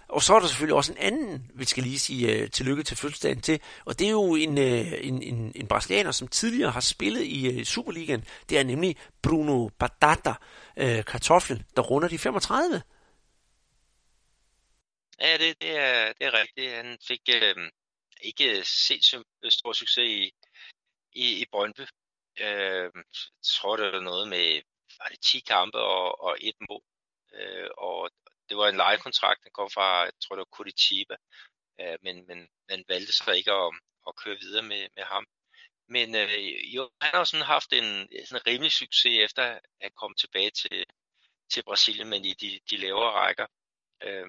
Og 0.10 0.24
så 0.24 0.36
er 0.36 0.40
der 0.40 0.48
selvfølgelig 0.48 0.76
også 0.76 0.92
en 0.92 0.98
anden, 0.98 1.52
vi 1.56 1.66
skal 1.66 1.84
lige 1.84 2.00
sige 2.00 2.44
uh, 2.44 2.50
tillykke 2.50 2.84
til 2.84 2.98
fødselsdagen 2.98 3.42
til, 3.42 3.60
og 3.86 4.00
det 4.00 4.08
er 4.08 4.12
jo 4.12 4.36
en, 4.36 4.58
uh, 4.58 5.08
en, 5.08 5.22
en, 5.22 5.52
en 5.56 5.68
brasilianer, 5.68 6.12
som 6.12 6.28
tidligere 6.28 6.72
har 6.72 6.80
spillet 6.80 7.24
i 7.24 7.60
uh, 7.60 7.64
Superligaen. 7.64 8.24
Det 8.50 8.60
er 8.60 8.64
nemlig 8.64 8.96
Bruno 9.22 9.70
Batata, 9.80 10.34
uh, 10.82 11.06
kartoflen, 11.08 11.62
der 11.76 11.82
runder 11.82 12.08
de 12.08 12.18
35. 12.18 12.82
Ja, 15.20 15.38
det, 15.38 15.62
det, 15.62 15.78
er, 15.78 16.14
det 16.14 16.28
er 16.28 16.34
rigtigt. 16.34 16.72
Han 16.72 16.98
fik 17.08 17.22
øhm, 17.30 17.62
øh, 17.62 17.72
ikke 18.22 18.66
sindssygt 18.66 19.24
stor 19.50 19.74
succes 19.74 20.08
i, 20.10 20.32
i, 21.14 21.42
i 21.42 21.46
Brøndby. 21.52 21.82
Øh, 22.40 22.92
jeg 22.96 23.04
tror, 23.44 23.76
det 23.76 23.94
var 23.94 24.00
noget 24.00 24.28
med 24.28 24.62
var 25.00 25.08
det 25.10 25.20
10 25.22 25.40
kampe 25.40 25.78
og, 25.78 26.22
og 26.22 26.38
et 26.42 26.56
mål. 26.70 26.84
Øh, 27.34 27.70
og 27.78 28.10
det 28.50 28.58
var 28.58 28.68
en 28.68 28.78
lejekontrakt, 28.78 29.44
den 29.44 29.52
kom 29.52 29.70
fra, 29.74 30.04
jeg 30.04 30.14
tror 30.22 30.36
det 30.36 30.40
var 30.40 30.56
Curitiba. 30.58 31.16
Øh, 31.80 31.98
men, 32.02 32.28
men 32.28 32.50
man 32.70 32.84
valgte 32.88 33.14
så 33.14 33.32
ikke 33.32 33.52
at, 33.52 33.72
at 34.08 34.16
køre 34.16 34.38
videre 34.40 34.64
med, 34.64 34.88
med 34.96 35.04
ham. 35.04 35.26
Men 35.88 36.16
øh, 36.16 36.76
jo, 36.76 36.92
han 37.02 37.12
har 37.14 37.24
sådan 37.24 37.46
haft 37.46 37.74
en, 37.74 38.10
sådan 38.26 38.42
en 38.42 38.48
rimelig 38.48 38.72
succes 38.72 39.18
efter 39.26 39.60
at 39.82 39.96
komme 39.96 40.16
tilbage 40.16 40.52
til, 40.52 40.86
til 41.52 41.64
Brasilien, 41.64 42.10
men 42.10 42.26
i 42.26 42.34
de, 42.34 42.60
de 42.70 42.78
lavere 42.78 43.12
rækker. 43.12 43.48
Øh, 44.04 44.28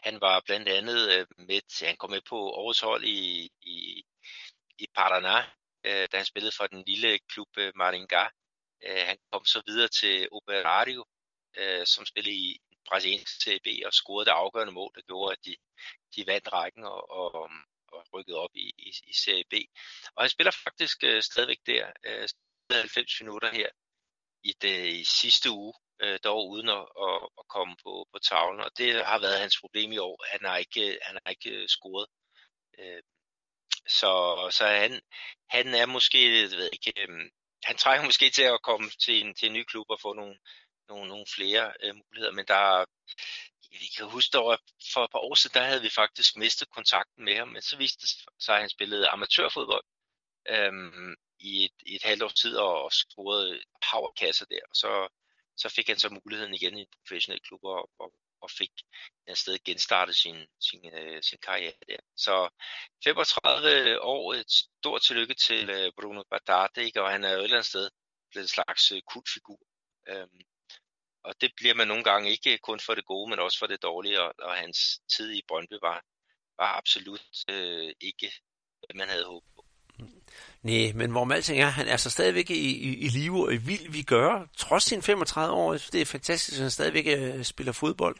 han 0.00 0.20
var 0.20 0.42
blandt 0.46 0.68
andet 0.68 1.00
øh, 1.12 1.26
med, 1.38 1.86
han 1.86 1.96
kom 1.96 2.10
med 2.10 2.20
på 2.28 2.36
årets 2.36 2.80
hold 2.80 3.04
i, 3.04 3.50
i, 3.62 4.04
i 4.78 4.86
Paraná, 4.98 5.38
øh, 5.84 6.08
da 6.12 6.16
han 6.16 6.24
spillede 6.24 6.56
for 6.56 6.66
den 6.66 6.84
lille 6.86 7.18
klub 7.18 7.48
øh, 7.58 7.72
Maringá. 7.80 8.24
Øh, 8.86 9.02
han 9.06 9.18
kom 9.32 9.44
så 9.44 9.62
videre 9.66 9.88
til 9.88 10.28
Operario, 10.32 11.04
øh, 11.56 11.86
som 11.86 12.06
spillede 12.06 12.36
i 12.36 12.60
brasiliansk 12.88 13.42
CB 13.42 13.66
og 13.86 13.92
scorede 13.92 14.26
det 14.26 14.30
afgørende 14.30 14.72
mål, 14.72 14.92
der 14.94 15.02
gjorde, 15.02 15.32
at 15.32 15.44
de, 15.44 15.56
de 16.16 16.26
vandt 16.26 16.52
rækken 16.52 16.84
og, 16.84 17.10
og, 17.10 17.50
og 17.92 18.06
rykkede 18.14 18.38
op 18.38 18.50
i, 18.54 18.72
i, 18.78 18.88
i 19.06 19.12
Serie 19.12 19.44
B. 19.50 19.54
Og 20.14 20.22
han 20.22 20.30
spiller 20.30 20.52
faktisk 20.64 21.04
øh, 21.04 21.22
stadigvæk 21.22 21.60
der, 21.66 21.92
øh, 22.06 22.28
90 22.70 23.20
minutter 23.20 23.50
her 23.52 23.68
i 24.42 24.52
det 24.62 24.86
i 24.94 25.04
sidste 25.04 25.50
uge, 25.50 25.74
øh, 26.02 26.18
dog 26.24 26.48
uden 26.48 26.68
at, 26.68 26.86
at, 27.06 27.28
at 27.38 27.44
komme 27.48 27.76
på, 27.84 28.08
på 28.12 28.18
tavlen. 28.18 28.60
Og 28.60 28.70
det 28.78 29.06
har 29.06 29.18
været 29.18 29.40
hans 29.40 29.60
problem 29.60 29.92
i 29.92 29.98
år. 29.98 30.24
Han 30.32 30.40
har 30.44 30.56
ikke, 30.56 30.98
han 31.02 31.18
har 31.24 31.30
ikke 31.30 31.50
øh, 31.50 31.68
scoret. 31.68 32.06
Øh, 32.78 33.02
så, 33.88 34.12
så 34.52 34.66
han, 34.66 35.00
han 35.50 35.74
er 35.74 35.86
måske, 35.86 36.42
jeg 36.42 36.50
ved 36.50 36.70
ikke, 36.72 36.92
øh, 37.02 37.30
han 37.64 37.76
trænger 37.76 38.04
måske 38.04 38.30
til 38.30 38.42
at 38.42 38.62
komme 38.62 38.90
til 38.90 39.26
en, 39.26 39.34
til 39.34 39.46
en 39.48 39.52
ny 39.54 39.64
klub 39.64 39.86
og 39.90 40.00
få 40.00 40.12
nogle, 40.12 40.38
nogle, 40.88 41.08
nogle 41.08 41.26
flere 41.34 41.72
øh, 41.82 41.94
muligheder, 41.94 42.32
men 42.32 42.44
der 42.46 42.84
jeg 43.72 43.88
kan 43.96 44.06
huske, 44.06 44.38
at 44.38 44.60
for 44.92 45.04
et 45.04 45.10
par 45.10 45.18
år 45.18 45.34
siden, 45.34 45.54
der 45.54 45.66
havde 45.66 45.82
vi 45.82 45.90
faktisk 45.90 46.36
mistet 46.36 46.70
kontakten 46.70 47.24
med 47.24 47.36
ham, 47.36 47.48
men 47.48 47.62
så 47.62 47.76
viste 47.76 48.00
det 48.02 48.10
sig, 48.44 48.54
at 48.54 48.60
han 48.60 48.70
spillede 48.70 49.08
amatørfodbold 49.08 49.84
øhm, 50.48 51.14
i, 51.38 51.64
et, 51.64 51.72
i 51.86 51.94
et 51.94 52.02
halvt 52.02 52.22
års 52.22 52.34
tid 52.34 52.56
og, 52.56 52.82
og 52.84 52.92
scorede 52.92 53.60
powerkasser 53.90 54.46
der, 54.46 54.60
så, 54.74 55.08
så 55.56 55.68
fik 55.68 55.88
han 55.88 55.98
så 55.98 56.08
muligheden 56.08 56.54
igen 56.54 56.78
i 56.78 56.80
en 56.80 56.86
professionel 56.98 57.40
klub 57.40 57.64
og, 57.64 57.90
og, 57.98 58.12
og 58.40 58.50
fik 58.50 58.70
et 59.28 59.38
sted 59.38 59.58
genstartet 59.64 60.16
sin, 60.16 60.46
sin, 60.60 60.94
øh, 60.94 61.22
sin 61.22 61.38
karriere 61.42 61.72
der. 61.88 61.96
Så 62.16 62.48
35 63.04 64.02
år, 64.02 64.34
et 64.34 64.50
stort 64.50 65.02
tillykke 65.02 65.34
til 65.34 65.70
øh, 65.70 65.92
Bruno 66.00 66.22
Bardate, 66.30 66.84
ikke? 66.84 67.02
og 67.02 67.10
han 67.10 67.24
er 67.24 67.32
jo 67.32 67.38
et 67.38 67.44
eller 67.44 67.56
andet 67.56 67.66
sted 67.66 67.90
blevet 68.30 68.44
en 68.44 68.48
slags 68.48 68.92
øh, 68.92 69.02
kultfigur. 69.12 69.60
Øhm, 70.08 70.40
og 71.24 71.40
det 71.40 71.52
bliver 71.56 71.74
man 71.74 71.88
nogle 71.88 72.04
gange 72.04 72.30
ikke 72.30 72.58
kun 72.58 72.80
for 72.80 72.94
det 72.94 73.04
gode, 73.04 73.30
men 73.30 73.38
også 73.38 73.58
for 73.58 73.66
det 73.66 73.82
dårlige, 73.82 74.22
og, 74.22 74.34
og 74.38 74.54
hans 74.54 74.78
tid 75.16 75.32
i 75.32 75.42
Brøndby 75.48 75.74
var, 75.82 76.04
var 76.58 76.76
absolut 76.76 77.26
øh, 77.50 77.92
ikke, 78.00 78.32
hvad 78.80 78.94
man 78.94 79.08
havde 79.08 79.24
håbet. 79.24 79.57
Nej, 80.62 80.92
men 80.94 81.10
hvor 81.10 81.32
alting 81.32 81.60
er, 81.60 81.66
han 81.66 81.88
er 81.88 81.96
så 81.96 82.10
stadigvæk 82.10 82.50
i, 82.50 82.54
i, 82.54 82.98
i 82.98 83.08
live 83.08 83.46
og 83.46 83.54
i 83.54 83.56
vild 83.56 83.90
vi 83.90 84.02
gør, 84.02 84.46
trods 84.56 84.84
sin 84.84 85.02
35 85.02 85.54
år. 85.54 85.72
Det 85.72 85.94
er 86.00 86.04
fantastisk, 86.04 86.56
at 86.56 86.62
han 86.62 86.70
stadigvæk 86.70 87.06
øh, 87.06 87.44
spiller 87.44 87.72
fodbold. 87.72 88.16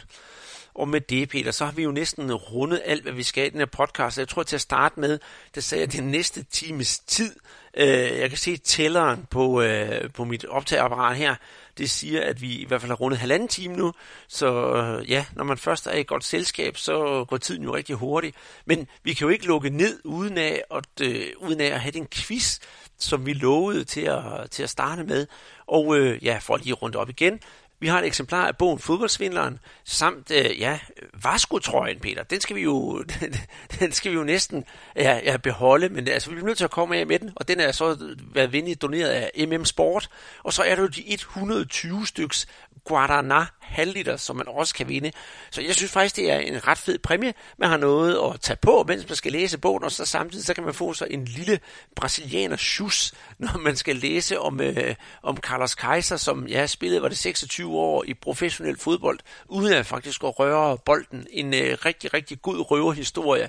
Og 0.75 0.89
med 0.89 1.01
det, 1.01 1.29
Peter, 1.29 1.51
så 1.51 1.65
har 1.65 1.73
vi 1.73 1.83
jo 1.83 1.91
næsten 1.91 2.35
rundet 2.35 2.83
alt, 2.85 3.03
hvad 3.03 3.13
vi 3.13 3.23
skal 3.23 3.47
i 3.47 3.51
den 3.51 3.59
her 3.59 3.67
podcast. 3.67 4.19
Jeg 4.19 4.29
tror 4.29 4.43
til 4.43 4.57
at 4.57 4.61
starte 4.61 5.01
med, 5.01 5.19
det 5.55 5.65
sagde 5.65 5.85
jeg, 5.85 5.93
den 5.93 6.05
næste 6.05 6.43
times 6.43 6.99
tid. 6.99 7.37
øh, 7.75 7.89
jeg 8.19 8.29
kan 8.29 8.39
se 8.39 8.57
tælleren 8.57 9.27
på, 9.31 9.63
øh, 9.63 10.11
på 10.11 10.25
mit 10.25 10.45
optageapparat 10.45 11.17
her. 11.17 11.35
Det 11.79 11.91
siger, 11.91 12.23
at 12.23 12.43
vi 12.43 12.55
i 12.55 12.65
hvert 12.65 12.81
fald 12.81 12.91
har 12.91 12.97
rundet 12.97 13.19
halvanden 13.19 13.49
time 13.49 13.77
nu. 13.77 13.93
Så 14.29 14.75
øh, 14.75 15.11
ja, 15.11 15.25
når 15.33 15.45
man 15.45 15.59
først 15.59 15.87
er 15.87 15.93
i 15.93 16.01
et 16.01 16.07
godt 16.07 16.25
selskab, 16.25 16.77
så 16.77 17.25
går 17.29 17.37
tiden 17.37 17.63
jo 17.63 17.75
rigtig 17.75 17.97
hurtigt. 17.97 18.37
Men 18.67 18.89
vi 19.03 19.15
kan 19.15 19.25
jo 19.25 19.29
ikke 19.33 19.47
lukke 19.47 19.71
ned 19.71 20.01
uden 20.05 20.39
af 20.39 20.63
at, 20.71 21.07
øh, 21.07 21.27
uden 21.39 21.61
af 21.61 21.67
at 21.67 21.81
have 21.81 21.93
den 21.93 22.07
quiz, 22.07 22.59
som 22.99 23.27
vi 23.27 23.33
lovede 23.33 23.85
til 23.85 24.01
at, 24.01 24.51
til 24.51 24.63
at 24.63 24.71
starte 24.71 25.05
med. 25.05 25.27
Og 25.67 25.99
øh, 25.99 26.25
ja, 26.25 26.39
for 26.43 26.57
lige 26.57 26.73
rundt 26.73 26.97
op 26.97 27.09
igen, 27.09 27.41
vi 27.81 27.87
har 27.87 27.99
et 27.99 28.07
eksemplar 28.07 28.47
af 28.47 28.57
bogen 28.57 28.79
Fodboldsvindleren, 28.79 29.59
samt, 29.85 30.31
øh, 30.31 30.61
ja, 30.61 30.79
Vasco-trøjen, 31.23 32.01
Peter. 32.01 32.23
Den 32.23 32.41
skal 32.41 32.57
vi 32.57 32.63
jo, 32.63 33.03
den, 33.03 33.35
den 33.81 33.93
skal 33.93 34.13
vi 34.13 34.17
jo 34.17 34.25
næsten 34.25 34.65
ja, 34.97 35.21
ja, 35.25 35.37
beholde, 35.37 35.89
men 35.89 36.09
altså, 36.09 36.31
vi 36.31 36.35
bliver 36.35 36.47
nødt 36.47 36.59
til 36.59 36.65
at 36.65 36.71
komme 36.71 36.97
af 36.97 37.07
med 37.07 37.19
den, 37.19 37.33
og 37.37 37.49
den 37.49 37.61
er 37.61 37.73
så 37.73 38.15
været 38.33 38.53
venligt 38.53 38.83
doneret 38.83 39.09
af 39.09 39.49
MM 39.49 39.65
Sport. 39.65 40.11
Og 40.43 40.53
så 40.53 40.63
er 40.63 40.75
der 40.75 40.83
jo 40.83 40.89
de 40.89 41.13
120 41.13 42.07
styks 42.07 42.47
Guaraná 42.85 43.45
halvliter, 43.61 44.17
som 44.17 44.37
man 44.37 44.49
også 44.49 44.75
kan 44.75 44.89
vinde. 44.89 45.13
Så 45.51 45.63
jeg 45.63 45.75
synes 45.75 45.93
faktisk, 45.93 46.17
det 46.17 46.31
er 46.31 46.39
en 46.39 46.67
ret 46.67 46.79
fed 46.79 46.99
præmie. 46.99 47.35
Man 47.59 47.69
har 47.69 47.77
noget 47.77 48.35
at 48.35 48.41
tage 48.41 48.57
på, 48.57 48.85
mens 48.89 49.09
man 49.09 49.17
skal 49.17 49.33
læse 49.33 49.59
bogen, 49.59 49.85
og 49.85 49.93
så 49.93 50.05
samtidig 50.05 50.45
så 50.45 50.55
kan 50.55 50.65
man 50.65 50.75
få 50.75 50.93
så 50.93 51.07
en 51.11 51.25
lille 51.25 51.61
brasilianer 51.97 52.57
sjus, 52.57 53.15
når 53.39 53.59
man 53.59 53.77
skal 53.77 53.97
læse 53.97 54.41
om, 54.41 54.61
øh, 54.61 54.95
om 55.23 55.37
Carlos 55.37 55.75
Kaiser, 55.75 56.17
som 56.17 56.43
jeg 56.43 56.51
ja, 56.51 56.67
spillede, 56.67 57.03
var 57.03 57.09
det 57.09 57.19
26 57.19 57.77
år 57.77 58.05
i 58.05 58.15
professionel 58.15 58.79
fodbold, 58.79 59.19
uden 59.49 59.73
at 59.73 59.87
faktisk 59.87 60.25
at 60.25 60.39
røre 60.39 60.79
bolden. 60.79 61.27
En 61.31 61.55
øh, 61.55 61.79
rigtig, 61.85 62.15
rigtig 62.15 62.43
god 62.43 62.71
røverhistorie 62.71 63.49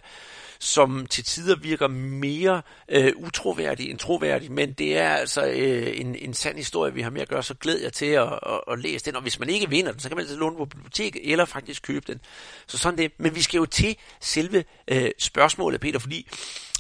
som 0.60 1.06
til 1.06 1.24
tider 1.24 1.56
virker 1.56 1.88
mere 1.88 2.62
øh, 2.90 3.14
utroværdig 3.16 3.90
end 3.90 4.00
troværdig, 4.00 4.52
men 4.52 4.74
det 4.74 4.98
er 4.98 5.10
altså 5.10 5.46
øh, 5.46 6.00
en, 6.00 6.16
en 6.16 6.34
sand 6.34 6.58
historie, 6.58 6.94
vi 6.94 7.02
har 7.02 7.10
med 7.10 7.22
at 7.22 7.30
gøre, 7.30 7.44
så 7.44 7.54
glæder 7.54 7.82
jeg 7.82 7.94
til 7.94 8.06
at, 8.06 8.34
at, 8.34 8.62
at 8.72 8.80
læse 8.80 9.06
den, 9.06 9.16
og 9.16 9.22
hvis 9.22 9.40
man 9.40 9.50
ikke 9.50 9.70
vinder 9.70 9.92
den, 9.92 10.00
så 10.00 10.10
kan 10.10 10.16
man 10.16 10.24
altid 10.24 10.38
låne 10.38 10.58
på 10.58 10.66
biblioteket, 10.66 11.32
eller 11.32 11.46
faktisk 11.46 11.84
købe 11.84 12.06
den. 12.08 12.22
Så 12.68 12.78
sådan 12.78 12.98
det. 12.98 13.12
Men 13.18 13.36
vi 13.36 13.42
skal 13.42 13.58
jo 13.58 13.66
til 13.66 13.98
selve 14.20 14.64
øh, 14.88 15.12
spørgsmålet, 15.18 15.82
Peter, 15.82 16.00
fordi 16.00 16.28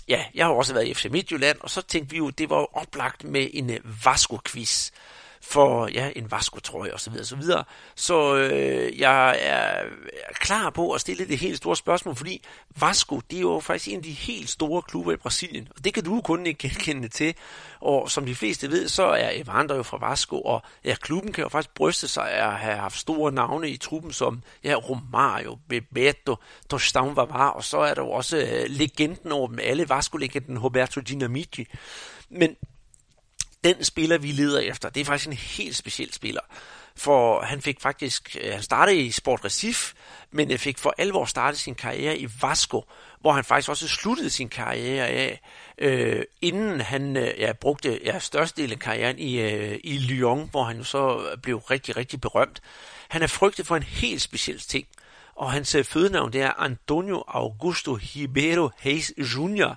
ja, 0.07 0.23
jeg 0.35 0.45
har 0.45 0.53
også 0.53 0.73
været 0.73 0.87
i 0.87 0.93
FC 0.93 1.05
Midtjylland, 1.11 1.57
og 1.61 1.69
så 1.69 1.81
tænkte 1.81 2.11
vi 2.11 2.17
jo, 2.17 2.29
det 2.29 2.49
var 2.49 2.77
oplagt 2.77 3.23
med 3.23 3.47
en 3.53 3.69
øh, 3.69 3.79
Vasco-quiz 4.05 4.91
for 5.41 5.87
ja, 5.87 6.11
en 6.15 6.31
vaskotrøje 6.31 6.93
osv. 6.93 7.13
osv. 7.21 7.41
Så, 7.41 7.63
så 7.95 8.35
øh, 8.35 8.99
jeg 8.99 9.37
er 9.41 9.83
klar 10.33 10.69
på 10.69 10.91
at 10.91 11.01
stille 11.01 11.27
det 11.27 11.37
helt 11.37 11.57
store 11.57 11.75
spørgsmål, 11.75 12.15
fordi 12.15 12.43
Vasco, 12.79 13.19
det 13.19 13.37
er 13.37 13.41
jo 13.41 13.59
faktisk 13.59 13.87
en 13.87 13.97
af 13.97 14.03
de 14.03 14.11
helt 14.11 14.49
store 14.49 14.81
klubber 14.81 15.11
i 15.11 15.15
Brasilien, 15.15 15.67
og 15.75 15.83
det 15.83 15.93
kan 15.93 16.03
du 16.03 16.21
kun 16.21 16.45
ikke 16.45 16.69
genkende 16.69 17.07
til. 17.07 17.35
Og 17.79 18.11
som 18.11 18.25
de 18.25 18.35
fleste 18.35 18.71
ved, 18.71 18.87
så 18.87 19.03
er 19.03 19.29
Evander 19.33 19.75
jo 19.75 19.83
fra 19.83 20.09
Vasco, 20.09 20.41
og 20.41 20.61
ja, 20.85 20.95
klubben 20.95 21.31
kan 21.31 21.41
jo 21.43 21.49
faktisk 21.49 21.73
bryste 21.73 22.07
sig 22.07 22.31
af 22.31 22.47
at 22.47 22.53
have 22.53 22.77
haft 22.77 22.97
store 22.97 23.31
navne 23.31 23.69
i 23.69 23.77
truppen, 23.77 24.11
som 24.11 24.43
ja, 24.63 24.75
Romario, 24.75 25.57
Bebeto, 25.69 26.35
Tostão 26.73 27.13
Vavar, 27.13 27.49
og 27.49 27.63
så 27.63 27.77
er 27.77 27.93
der 27.93 28.01
jo 28.01 28.11
også 28.11 28.37
øh, 28.37 28.65
legenden 28.67 29.31
over 29.31 29.47
dem 29.47 29.59
alle, 29.63 29.89
Vasco-legenden 29.89 30.59
Roberto 30.59 31.01
Dinamiti. 31.01 31.67
Men 32.29 32.55
den 33.63 33.83
spiller, 33.83 34.17
vi 34.17 34.31
leder 34.31 34.59
efter, 34.59 34.89
det 34.89 35.01
er 35.01 35.05
faktisk 35.05 35.27
en 35.27 35.33
helt 35.33 35.75
speciel 35.75 36.13
spiller. 36.13 36.41
For 36.95 37.41
han 37.41 37.61
fik 37.61 37.81
faktisk, 37.81 38.37
øh, 38.41 38.53
han 38.53 38.63
startede 38.63 38.97
i 38.97 39.11
Sport 39.11 39.45
Recif, 39.45 39.93
men 40.31 40.51
øh, 40.51 40.57
fik 40.57 40.77
for 40.77 40.93
alvor 40.97 41.25
startet 41.25 41.59
sin 41.59 41.75
karriere 41.75 42.17
i 42.17 42.27
Vasco, 42.41 42.83
hvor 43.21 43.31
han 43.31 43.43
faktisk 43.43 43.69
også 43.69 43.87
sluttede 43.87 44.29
sin 44.29 44.49
karriere 44.49 45.07
af, 45.07 45.41
øh, 45.77 46.23
inden 46.41 46.81
han 46.81 47.17
øh, 47.17 47.39
ja, 47.39 47.53
brugte 47.53 47.99
ja, 48.05 48.19
størstedelen 48.19 48.73
af 48.73 48.79
karrieren 48.79 49.19
i, 49.19 49.39
øh, 49.39 49.79
i 49.83 49.97
Lyon, 49.97 50.47
hvor 50.51 50.63
han 50.63 50.77
jo 50.77 50.83
så 50.83 51.29
blev 51.43 51.57
rigtig, 51.57 51.97
rigtig 51.97 52.21
berømt. 52.21 52.61
Han 53.07 53.21
er 53.21 53.27
frygtet 53.27 53.67
for 53.67 53.75
en 53.75 53.83
helt 53.83 54.21
speciel 54.21 54.59
ting, 54.59 54.87
og 55.35 55.51
hans 55.51 55.75
øh, 55.75 55.83
fødenavn 55.83 56.33
det 56.33 56.41
er 56.41 56.59
Antonio 56.59 57.23
Augusto 57.27 57.93
Ribeiro 57.93 58.69
Hayes 58.77 59.13
Jr., 59.17 59.75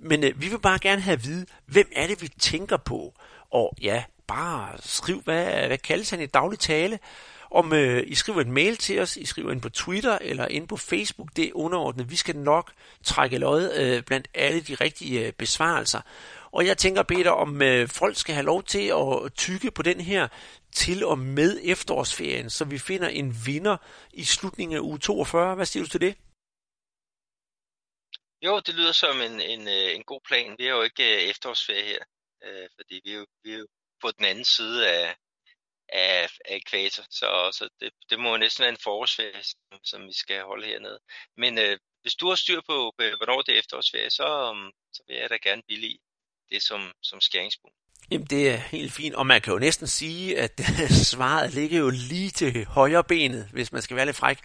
men 0.00 0.24
øh, 0.24 0.42
vi 0.42 0.48
vil 0.48 0.58
bare 0.58 0.78
gerne 0.78 1.00
have 1.00 1.12
at 1.12 1.24
vide, 1.24 1.46
hvem 1.66 1.92
er 1.96 2.06
det, 2.06 2.22
vi 2.22 2.28
tænker 2.28 2.76
på? 2.76 3.14
Og 3.50 3.74
ja, 3.82 4.04
bare 4.26 4.72
skriv, 4.80 5.20
hvad, 5.20 5.66
hvad 5.66 5.78
kaldes 5.78 6.10
han 6.10 6.20
i 6.20 6.26
daglig 6.26 6.58
tale? 6.58 6.98
om 7.50 7.72
øh, 7.72 8.04
I 8.06 8.14
skriver 8.14 8.40
en 8.40 8.52
mail 8.52 8.76
til 8.76 9.00
os, 9.00 9.16
I 9.16 9.24
skriver 9.24 9.52
ind 9.52 9.60
på 9.60 9.68
Twitter 9.68 10.18
eller 10.20 10.46
ind 10.46 10.68
på 10.68 10.76
Facebook, 10.76 11.28
det 11.36 11.44
er 11.44 11.50
underordnet. 11.54 12.10
Vi 12.10 12.16
skal 12.16 12.36
nok 12.36 12.72
trække 13.04 13.38
lod 13.38 13.72
øh, 13.76 14.02
blandt 14.02 14.28
alle 14.34 14.60
de 14.60 14.74
rigtige 14.74 15.26
øh, 15.26 15.32
besvarelser. 15.32 16.00
Og 16.52 16.66
jeg 16.66 16.78
tænker, 16.78 17.02
Peter, 17.02 17.30
om 17.30 17.62
øh, 17.62 17.88
folk 17.88 18.16
skal 18.16 18.34
have 18.34 18.46
lov 18.46 18.62
til 18.62 18.92
at 18.96 19.32
tykke 19.34 19.70
på 19.70 19.82
den 19.82 20.00
her 20.00 20.28
til 20.72 21.04
og 21.04 21.18
med 21.18 21.58
efterårsferien, 21.62 22.50
så 22.50 22.64
vi 22.64 22.78
finder 22.78 23.08
en 23.08 23.36
vinder 23.46 23.76
i 24.12 24.24
slutningen 24.24 24.76
af 24.76 24.80
uge 24.80 24.98
42. 24.98 25.54
Hvad 25.54 25.66
siger 25.66 25.84
du 25.84 25.90
til 25.90 26.00
det? 26.00 26.14
Jo, 28.42 28.60
det 28.60 28.74
lyder 28.74 28.92
som 28.92 29.20
en, 29.20 29.40
en, 29.40 29.68
øh, 29.68 29.94
en 29.96 30.04
god 30.04 30.20
plan. 30.28 30.56
Vi 30.58 30.64
har 30.64 30.72
jo 30.72 30.82
ikke 30.82 31.14
øh, 31.14 31.22
efterårsferie 31.30 31.84
her, 31.84 32.04
øh, 32.44 32.68
fordi 32.76 33.00
vi 33.04 33.10
er, 33.12 33.18
jo, 33.18 33.26
vi 33.44 33.52
er 33.52 33.58
jo 33.58 33.66
på 34.02 34.10
den 34.10 34.24
anden 34.24 34.44
side 34.44 34.88
af, 34.90 35.16
af, 35.88 36.28
af 36.44 36.56
ekvator, 36.56 37.04
så, 37.10 37.28
så 37.58 37.68
det, 37.80 37.90
det 38.10 38.18
må 38.18 38.36
næsten 38.36 38.62
være 38.62 38.72
en 38.72 38.84
forårsferie, 38.84 39.42
som, 39.42 39.78
som 39.84 40.06
vi 40.06 40.12
skal 40.12 40.42
holde 40.42 40.66
hernede. 40.66 40.98
Men 41.36 41.58
øh, 41.58 41.78
hvis 42.02 42.14
du 42.14 42.28
har 42.28 42.34
styr 42.34 42.60
på, 42.68 42.94
øh, 43.00 43.12
hvornår 43.16 43.42
det 43.42 43.54
er 43.54 43.58
efterårsferie, 43.58 44.10
så, 44.10 44.54
så 44.92 45.02
vil 45.06 45.16
jeg 45.16 45.30
da 45.30 45.36
gerne 45.42 45.62
billige 45.68 45.98
det 46.50 46.62
som, 46.62 46.92
som 47.02 47.20
skæringspunkt. 47.20 47.76
Jamen, 48.10 48.26
det 48.26 48.50
er 48.50 48.56
helt 48.56 48.92
fint, 48.92 49.14
og 49.14 49.26
man 49.26 49.40
kan 49.40 49.52
jo 49.52 49.58
næsten 49.58 49.86
sige, 49.86 50.38
at 50.38 50.60
svaret 51.12 51.54
ligger 51.54 51.78
jo 51.78 51.90
lige 51.90 52.30
til 52.30 52.64
højre 52.64 53.04
benet, 53.04 53.48
hvis 53.52 53.72
man 53.72 53.82
skal 53.82 53.96
være 53.96 54.06
lidt 54.06 54.16
fræk. 54.16 54.38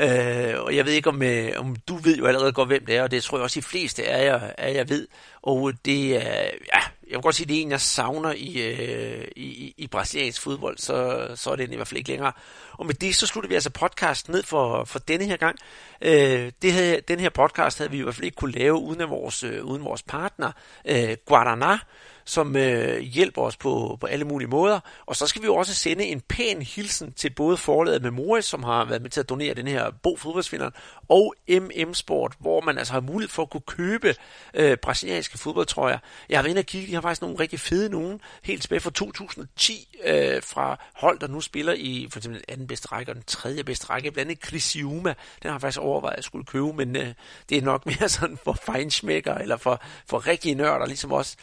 Øh, 0.00 0.60
og 0.60 0.76
jeg 0.76 0.86
ved 0.86 0.92
ikke, 0.92 1.08
om, 1.08 1.22
øh, 1.22 1.52
om 1.56 1.76
du 1.88 1.96
ved 1.96 2.16
jo 2.16 2.26
allerede 2.26 2.52
godt, 2.52 2.68
hvem 2.68 2.86
det 2.86 2.96
er, 2.96 3.02
og 3.02 3.10
det 3.10 3.22
tror 3.22 3.38
jeg 3.38 3.42
også, 3.42 3.60
de 3.60 3.64
fleste 3.64 4.02
er 4.02 4.22
jeg, 4.22 4.54
af 4.58 4.74
jeg 4.74 4.88
ved. 4.88 5.08
Og 5.42 5.72
det 5.84 6.16
er, 6.16 6.50
ja, 6.74 6.80
jeg 7.08 7.16
vil 7.16 7.20
godt 7.22 7.34
sige, 7.34 7.46
det 7.46 7.56
er 7.56 7.62
en, 7.62 7.70
jeg 7.70 7.80
savner 7.80 8.32
i, 8.32 8.62
øh, 8.62 9.28
i, 9.36 9.74
i 9.76 9.86
brasiliansk 9.86 10.42
fodbold, 10.42 10.78
så, 10.78 11.28
så 11.34 11.50
er 11.50 11.56
det 11.56 11.72
i 11.72 11.76
hvert 11.76 11.88
fald 11.88 11.98
ikke 11.98 12.10
længere. 12.10 12.32
Og 12.72 12.86
med 12.86 12.94
det, 12.94 13.16
så 13.16 13.26
slutter 13.26 13.48
vi 13.48 13.54
altså 13.54 13.70
podcast 13.70 14.28
ned 14.28 14.42
for, 14.42 14.84
for 14.84 14.98
denne 14.98 15.24
her 15.24 15.36
gang. 15.36 15.58
Øh, 16.02 16.52
det 16.62 16.72
her, 16.72 17.00
den 17.00 17.20
her 17.20 17.30
podcast 17.30 17.78
havde 17.78 17.90
vi 17.90 17.98
i 17.98 18.02
hvert 18.02 18.14
fald 18.14 18.24
ikke 18.24 18.36
kunne 18.36 18.52
lave 18.52 18.74
uden, 18.74 19.00
af 19.00 19.10
vores, 19.10 19.42
øh, 19.42 19.64
uden 19.64 19.84
vores 19.84 20.02
partner, 20.02 20.52
øh, 20.84 21.16
Guaraná, 21.30 21.78
som 22.24 22.56
øh, 22.56 22.98
hjælper 22.98 23.42
os 23.42 23.56
på, 23.56 23.98
på 24.00 24.06
alle 24.06 24.24
mulige 24.24 24.48
måder. 24.48 24.80
Og 25.06 25.16
så 25.16 25.26
skal 25.26 25.42
vi 25.42 25.46
jo 25.46 25.54
også 25.54 25.74
sende 25.74 26.04
en 26.04 26.20
pæn 26.20 26.62
hilsen 26.62 27.12
til 27.12 27.30
både 27.30 27.56
forlaget 27.56 28.02
Memoris, 28.02 28.44
som 28.44 28.62
har 28.62 28.84
været 28.84 29.02
med 29.02 29.10
til 29.10 29.20
at 29.20 29.28
donere 29.28 29.54
den 29.54 29.66
her 29.66 29.90
bog 30.02 30.18
fodboldsvinderen, 30.18 30.72
og 31.08 31.34
MM 31.48 31.94
Sport, 31.94 32.32
hvor 32.38 32.60
man 32.60 32.78
altså 32.78 32.92
har 32.92 33.00
mulighed 33.00 33.30
for 33.30 33.42
at 33.42 33.50
kunne 33.50 33.60
købe 33.66 34.14
øh, 34.54 34.76
brasilianske 34.76 35.38
fodboldtrøjer. 35.38 35.98
Jeg 36.28 36.38
har 36.38 36.42
været 36.42 36.50
inde 36.50 36.60
og 36.60 36.66
kigge, 36.66 36.86
de 36.86 36.94
har 36.94 37.00
faktisk 37.00 37.22
nogle 37.22 37.38
rigtig 37.40 37.60
fede 37.60 37.88
nogen, 37.88 38.20
helt 38.42 38.62
tilbage 38.62 38.80
fra 38.80 38.90
2010, 38.90 39.98
øh, 40.04 40.42
fra 40.42 40.84
hold, 40.94 41.18
der 41.18 41.26
nu 41.26 41.40
spiller 41.40 41.72
i 41.72 42.08
for 42.10 42.18
eksempel 42.18 42.40
den 42.40 42.52
anden 42.52 42.66
bedste 42.66 42.88
række 42.88 43.12
og 43.12 43.16
den 43.16 43.24
tredje 43.26 43.64
bedste 43.64 43.86
række, 43.90 44.10
blandt 44.10 44.30
andet 44.30 44.44
Crisiuma. 44.44 45.14
Den 45.42 45.48
har 45.48 45.52
jeg 45.52 45.60
faktisk 45.60 45.80
overvejet 45.80 46.18
at 46.18 46.24
skulle 46.24 46.44
købe, 46.44 46.72
men 46.72 46.96
øh, 46.96 47.14
det 47.48 47.58
er 47.58 47.62
nok 47.62 47.86
mere 48.00 48.08
sådan 48.08 48.38
for 48.44 48.52
feinschmecker, 48.66 49.34
eller 49.34 49.56
for, 49.56 49.82
for 50.06 50.26
rigtige 50.26 50.54
nørder, 50.54 50.86
ligesom 50.86 51.12
os. 51.12 51.36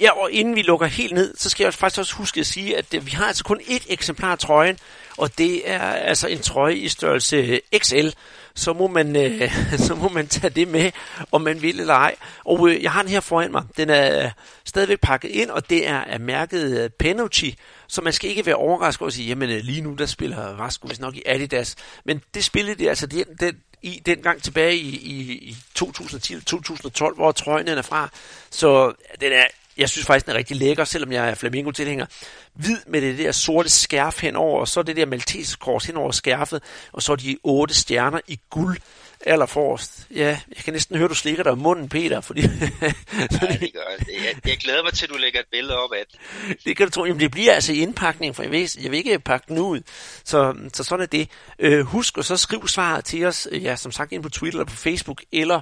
Ja, 0.00 0.10
og 0.22 0.25
inden 0.32 0.56
vi 0.56 0.62
lukker 0.62 0.86
helt 0.86 1.12
ned, 1.12 1.34
så 1.36 1.50
skal 1.50 1.64
jeg 1.64 1.74
faktisk 1.74 1.98
også 1.98 2.14
huske 2.14 2.40
at 2.40 2.46
sige, 2.46 2.76
at 2.76 2.94
øh, 2.94 3.06
vi 3.06 3.10
har 3.10 3.26
altså 3.26 3.44
kun 3.44 3.60
ét 3.60 3.86
eksemplar 3.88 4.32
af 4.32 4.38
trøjen, 4.38 4.78
og 5.16 5.38
det 5.38 5.70
er 5.70 5.80
altså 5.80 6.28
en 6.28 6.38
trøje 6.38 6.74
i 6.74 6.88
størrelse 6.88 7.36
øh, 7.36 7.78
XL 7.78 8.08
så 8.56 8.72
må 8.72 8.86
man, 8.86 9.16
øh, 9.16 9.52
så 9.86 9.94
må 9.94 10.08
man 10.08 10.28
tage 10.28 10.50
det 10.50 10.68
med, 10.68 10.92
om 11.32 11.40
man 11.40 11.62
vil 11.62 11.80
eller 11.80 11.94
ej. 11.94 12.16
Og 12.44 12.68
øh, 12.68 12.82
jeg 12.82 12.92
har 12.92 13.02
den 13.02 13.10
her 13.10 13.20
foran 13.20 13.52
mig. 13.52 13.64
Den 13.76 13.90
er 13.90 14.24
øh, 14.24 14.30
stadigvæk 14.64 15.00
pakket 15.00 15.28
ind, 15.28 15.50
og 15.50 15.70
det 15.70 15.88
er 15.88 16.04
af 16.04 16.20
mærket 16.20 16.80
øh, 16.80 16.90
Penucci, 16.90 17.58
så 17.86 18.02
man 18.02 18.12
skal 18.12 18.30
ikke 18.30 18.46
være 18.46 18.54
overrasket 18.54 19.02
over 19.02 19.06
at 19.08 19.14
sige, 19.14 19.28
jamen 19.28 19.50
øh, 19.50 19.60
lige 19.62 19.80
nu 19.80 19.94
der 19.94 20.06
spiller 20.06 20.36
Rasko 20.36 20.86
hvis 20.86 21.00
nok 21.00 21.16
i 21.16 21.22
Adidas. 21.26 21.76
Men 22.04 22.22
det 22.34 22.44
spillede 22.44 22.78
de 22.78 22.88
altså 22.88 23.06
den, 23.06 23.24
den, 23.40 23.56
i 23.82 24.02
dengang 24.06 24.42
tilbage 24.42 24.76
i, 24.76 24.96
i, 24.96 25.32
i 25.32 25.56
2010-2012, 25.78 27.14
hvor 27.14 27.32
trøjen 27.32 27.68
er 27.68 27.82
fra. 27.82 28.08
Så 28.50 28.92
den 29.20 29.32
er 29.32 29.44
jeg 29.76 29.88
synes 29.88 30.06
faktisk, 30.06 30.26
den 30.26 30.34
er 30.34 30.38
rigtig 30.38 30.56
lækker, 30.56 30.84
selvom 30.84 31.12
jeg 31.12 31.28
er 31.28 31.34
flamingo-tilhænger. 31.34 32.06
Hvid 32.54 32.78
med 32.86 33.00
det 33.00 33.18
der 33.18 33.32
sorte 33.32 33.68
skærf 33.68 34.20
henover, 34.20 34.60
og 34.60 34.68
så 34.68 34.82
det 34.82 34.96
der 34.96 35.06
maltesekors 35.06 35.84
henover 35.84 36.12
skærfet, 36.12 36.62
og 36.92 37.02
så 37.02 37.16
de 37.16 37.38
otte 37.42 37.74
stjerner 37.74 38.20
i 38.28 38.40
guld 38.50 38.78
allerforrest. 39.26 40.06
Ja, 40.14 40.38
jeg 40.56 40.64
kan 40.64 40.72
næsten 40.72 40.96
høre, 40.96 41.08
du 41.08 41.14
slikker 41.14 41.42
dig 41.42 41.52
om 41.52 41.58
munden, 41.58 41.88
Peter. 41.88 42.20
Fordi 42.20 42.40
ja, 42.42 42.48
det 42.48 43.72
gør 43.72 43.80
jeg. 43.98 44.06
jeg. 44.08 44.34
Jeg 44.46 44.56
glæder 44.56 44.82
mig 44.82 44.92
til, 44.92 45.06
at 45.06 45.10
du 45.10 45.16
lægger 45.16 45.40
et 45.40 45.46
billede 45.52 45.78
op 45.78 45.92
af 45.92 46.04
det. 46.10 46.20
Det 46.64 46.76
kan 46.76 46.86
du 46.86 46.90
tro. 46.90 47.04
Jamen, 47.04 47.20
det 47.20 47.30
bliver 47.30 47.52
altså 47.52 47.72
i 47.72 47.76
indpakning, 47.76 48.36
for 48.36 48.42
jeg 48.42 48.52
vil, 48.52 48.70
jeg 48.82 48.90
vil 48.90 48.96
ikke 48.96 49.18
pakke 49.18 49.44
den 49.48 49.58
ud. 49.58 49.80
Så, 50.24 50.54
så 50.72 50.84
sådan 50.84 51.02
er 51.02 51.06
det. 51.06 51.28
Øh, 51.58 51.80
husk 51.80 52.18
at 52.18 52.24
så 52.24 52.36
skriv 52.36 52.68
svaret 52.68 53.04
til 53.04 53.24
os, 53.24 53.48
ja, 53.52 53.76
som 53.76 53.92
sagt, 53.92 54.12
ind 54.12 54.22
på 54.22 54.28
Twitter 54.28 54.58
eller 54.58 54.70
på 54.70 54.76
Facebook, 54.76 55.22
eller 55.32 55.60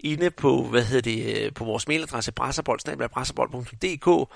inde 0.00 0.30
på, 0.30 0.62
hvad 0.62 0.82
hedder 0.82 1.10
det, 1.10 1.44
øh, 1.44 1.52
på 1.52 1.64
vores 1.64 1.88
mailadresse 1.88 2.32
brasserbold.dk 2.32 4.28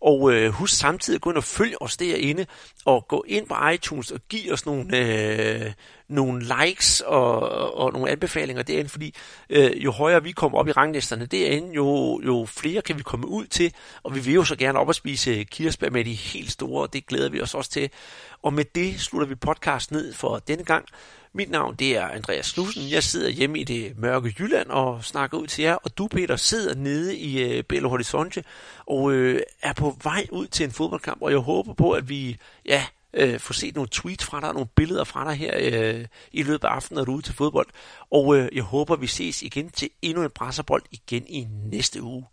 og 0.00 0.32
øh, 0.32 0.50
husk 0.50 0.74
samtidig 0.74 1.16
at 1.16 1.20
gå 1.20 1.30
ind 1.30 1.36
og 1.36 1.44
følge 1.44 1.82
os 1.82 1.96
derinde, 1.96 2.46
og 2.84 3.08
gå 3.08 3.24
ind 3.28 3.46
på 3.46 3.68
iTunes 3.74 4.10
og 4.10 4.20
give 4.28 4.52
os 4.52 4.66
nogle, 4.66 4.98
øh, 4.98 5.72
nogle 6.08 6.44
likes 6.60 7.00
og, 7.00 7.40
og 7.74 7.92
nogle 7.92 8.10
anbefalinger 8.10 8.62
derinde, 8.62 8.90
fordi 8.90 9.14
øh, 9.50 9.84
jo 9.84 9.90
højere 9.90 10.22
vi 10.22 10.32
kommer 10.32 10.58
op 10.58 10.68
i 10.68 10.72
ranglisterne 10.72 11.26
derinde, 11.26 11.74
jo, 11.74 12.20
jo 12.24 12.46
flere 12.48 12.82
kan 12.82 12.98
vi 12.98 13.02
komme 13.02 13.28
ud 13.28 13.46
til, 13.46 13.72
og 14.02 14.14
vi 14.14 14.20
vil 14.20 14.34
jo 14.34 14.44
så 14.44 14.56
gerne 14.56 14.78
op 14.78 14.88
og 14.88 14.94
spise 14.94 15.44
kirsebær 15.44 15.90
med 15.90 16.04
de 16.04 16.14
helt 16.14 16.50
store, 16.50 16.82
og 16.82 16.92
det 16.92 17.06
glæder 17.06 17.28
vi 17.28 17.40
os 17.40 17.54
også 17.54 17.70
til. 17.70 17.90
Og 18.42 18.52
med 18.52 18.64
det 18.74 19.00
slutter 19.00 19.28
vi 19.28 19.34
podcast 19.34 19.92
ned 19.92 20.12
for 20.12 20.38
denne 20.38 20.64
gang. 20.64 20.84
Mit 21.36 21.50
navn 21.50 21.74
det 21.74 21.96
er 21.96 22.08
Andreas 22.08 22.52
Knudsen. 22.52 22.90
Jeg 22.90 23.02
sidder 23.02 23.30
hjemme 23.30 23.58
i 23.58 23.64
det 23.64 23.98
mørke 23.98 24.34
Jylland 24.38 24.68
og 24.70 25.04
snakker 25.04 25.38
ud 25.38 25.46
til 25.46 25.64
jer. 25.64 25.74
Og 25.74 25.98
du, 25.98 26.06
Peter, 26.06 26.36
sidder 26.36 26.74
nede 26.74 27.16
i 27.16 27.42
øh, 27.42 27.64
Belo 27.64 27.88
Horizonte 27.88 28.44
og 28.86 29.12
øh, 29.12 29.40
er 29.62 29.72
på 29.72 29.96
vej 30.02 30.26
ud 30.32 30.46
til 30.46 30.64
en 30.64 30.70
fodboldkamp. 30.70 31.22
Og 31.22 31.30
jeg 31.30 31.38
håber 31.38 31.74
på, 31.74 31.90
at 31.90 32.08
vi 32.08 32.36
ja, 32.66 32.86
øh, 33.14 33.40
får 33.40 33.54
set 33.54 33.74
nogle 33.74 33.88
tweets 33.92 34.24
fra 34.24 34.40
dig, 34.40 34.52
nogle 34.52 34.68
billeder 34.76 35.04
fra 35.04 35.24
dig 35.24 35.34
her 35.34 35.54
øh, 35.58 36.06
i 36.32 36.42
løbet 36.42 36.64
af 36.64 36.72
aftenen, 36.72 36.96
når 36.96 37.04
du 37.04 37.12
er 37.12 37.16
ude 37.16 37.24
til 37.24 37.34
fodbold. 37.34 37.66
Og 38.10 38.36
øh, 38.36 38.48
jeg 38.52 38.62
håber, 38.62 38.96
vi 38.96 39.06
ses 39.06 39.42
igen 39.42 39.70
til 39.70 39.90
endnu 40.02 40.22
en 40.22 40.30
presserbold 40.30 40.82
igen 40.90 41.26
i 41.28 41.46
næste 41.72 42.02
uge. 42.02 42.24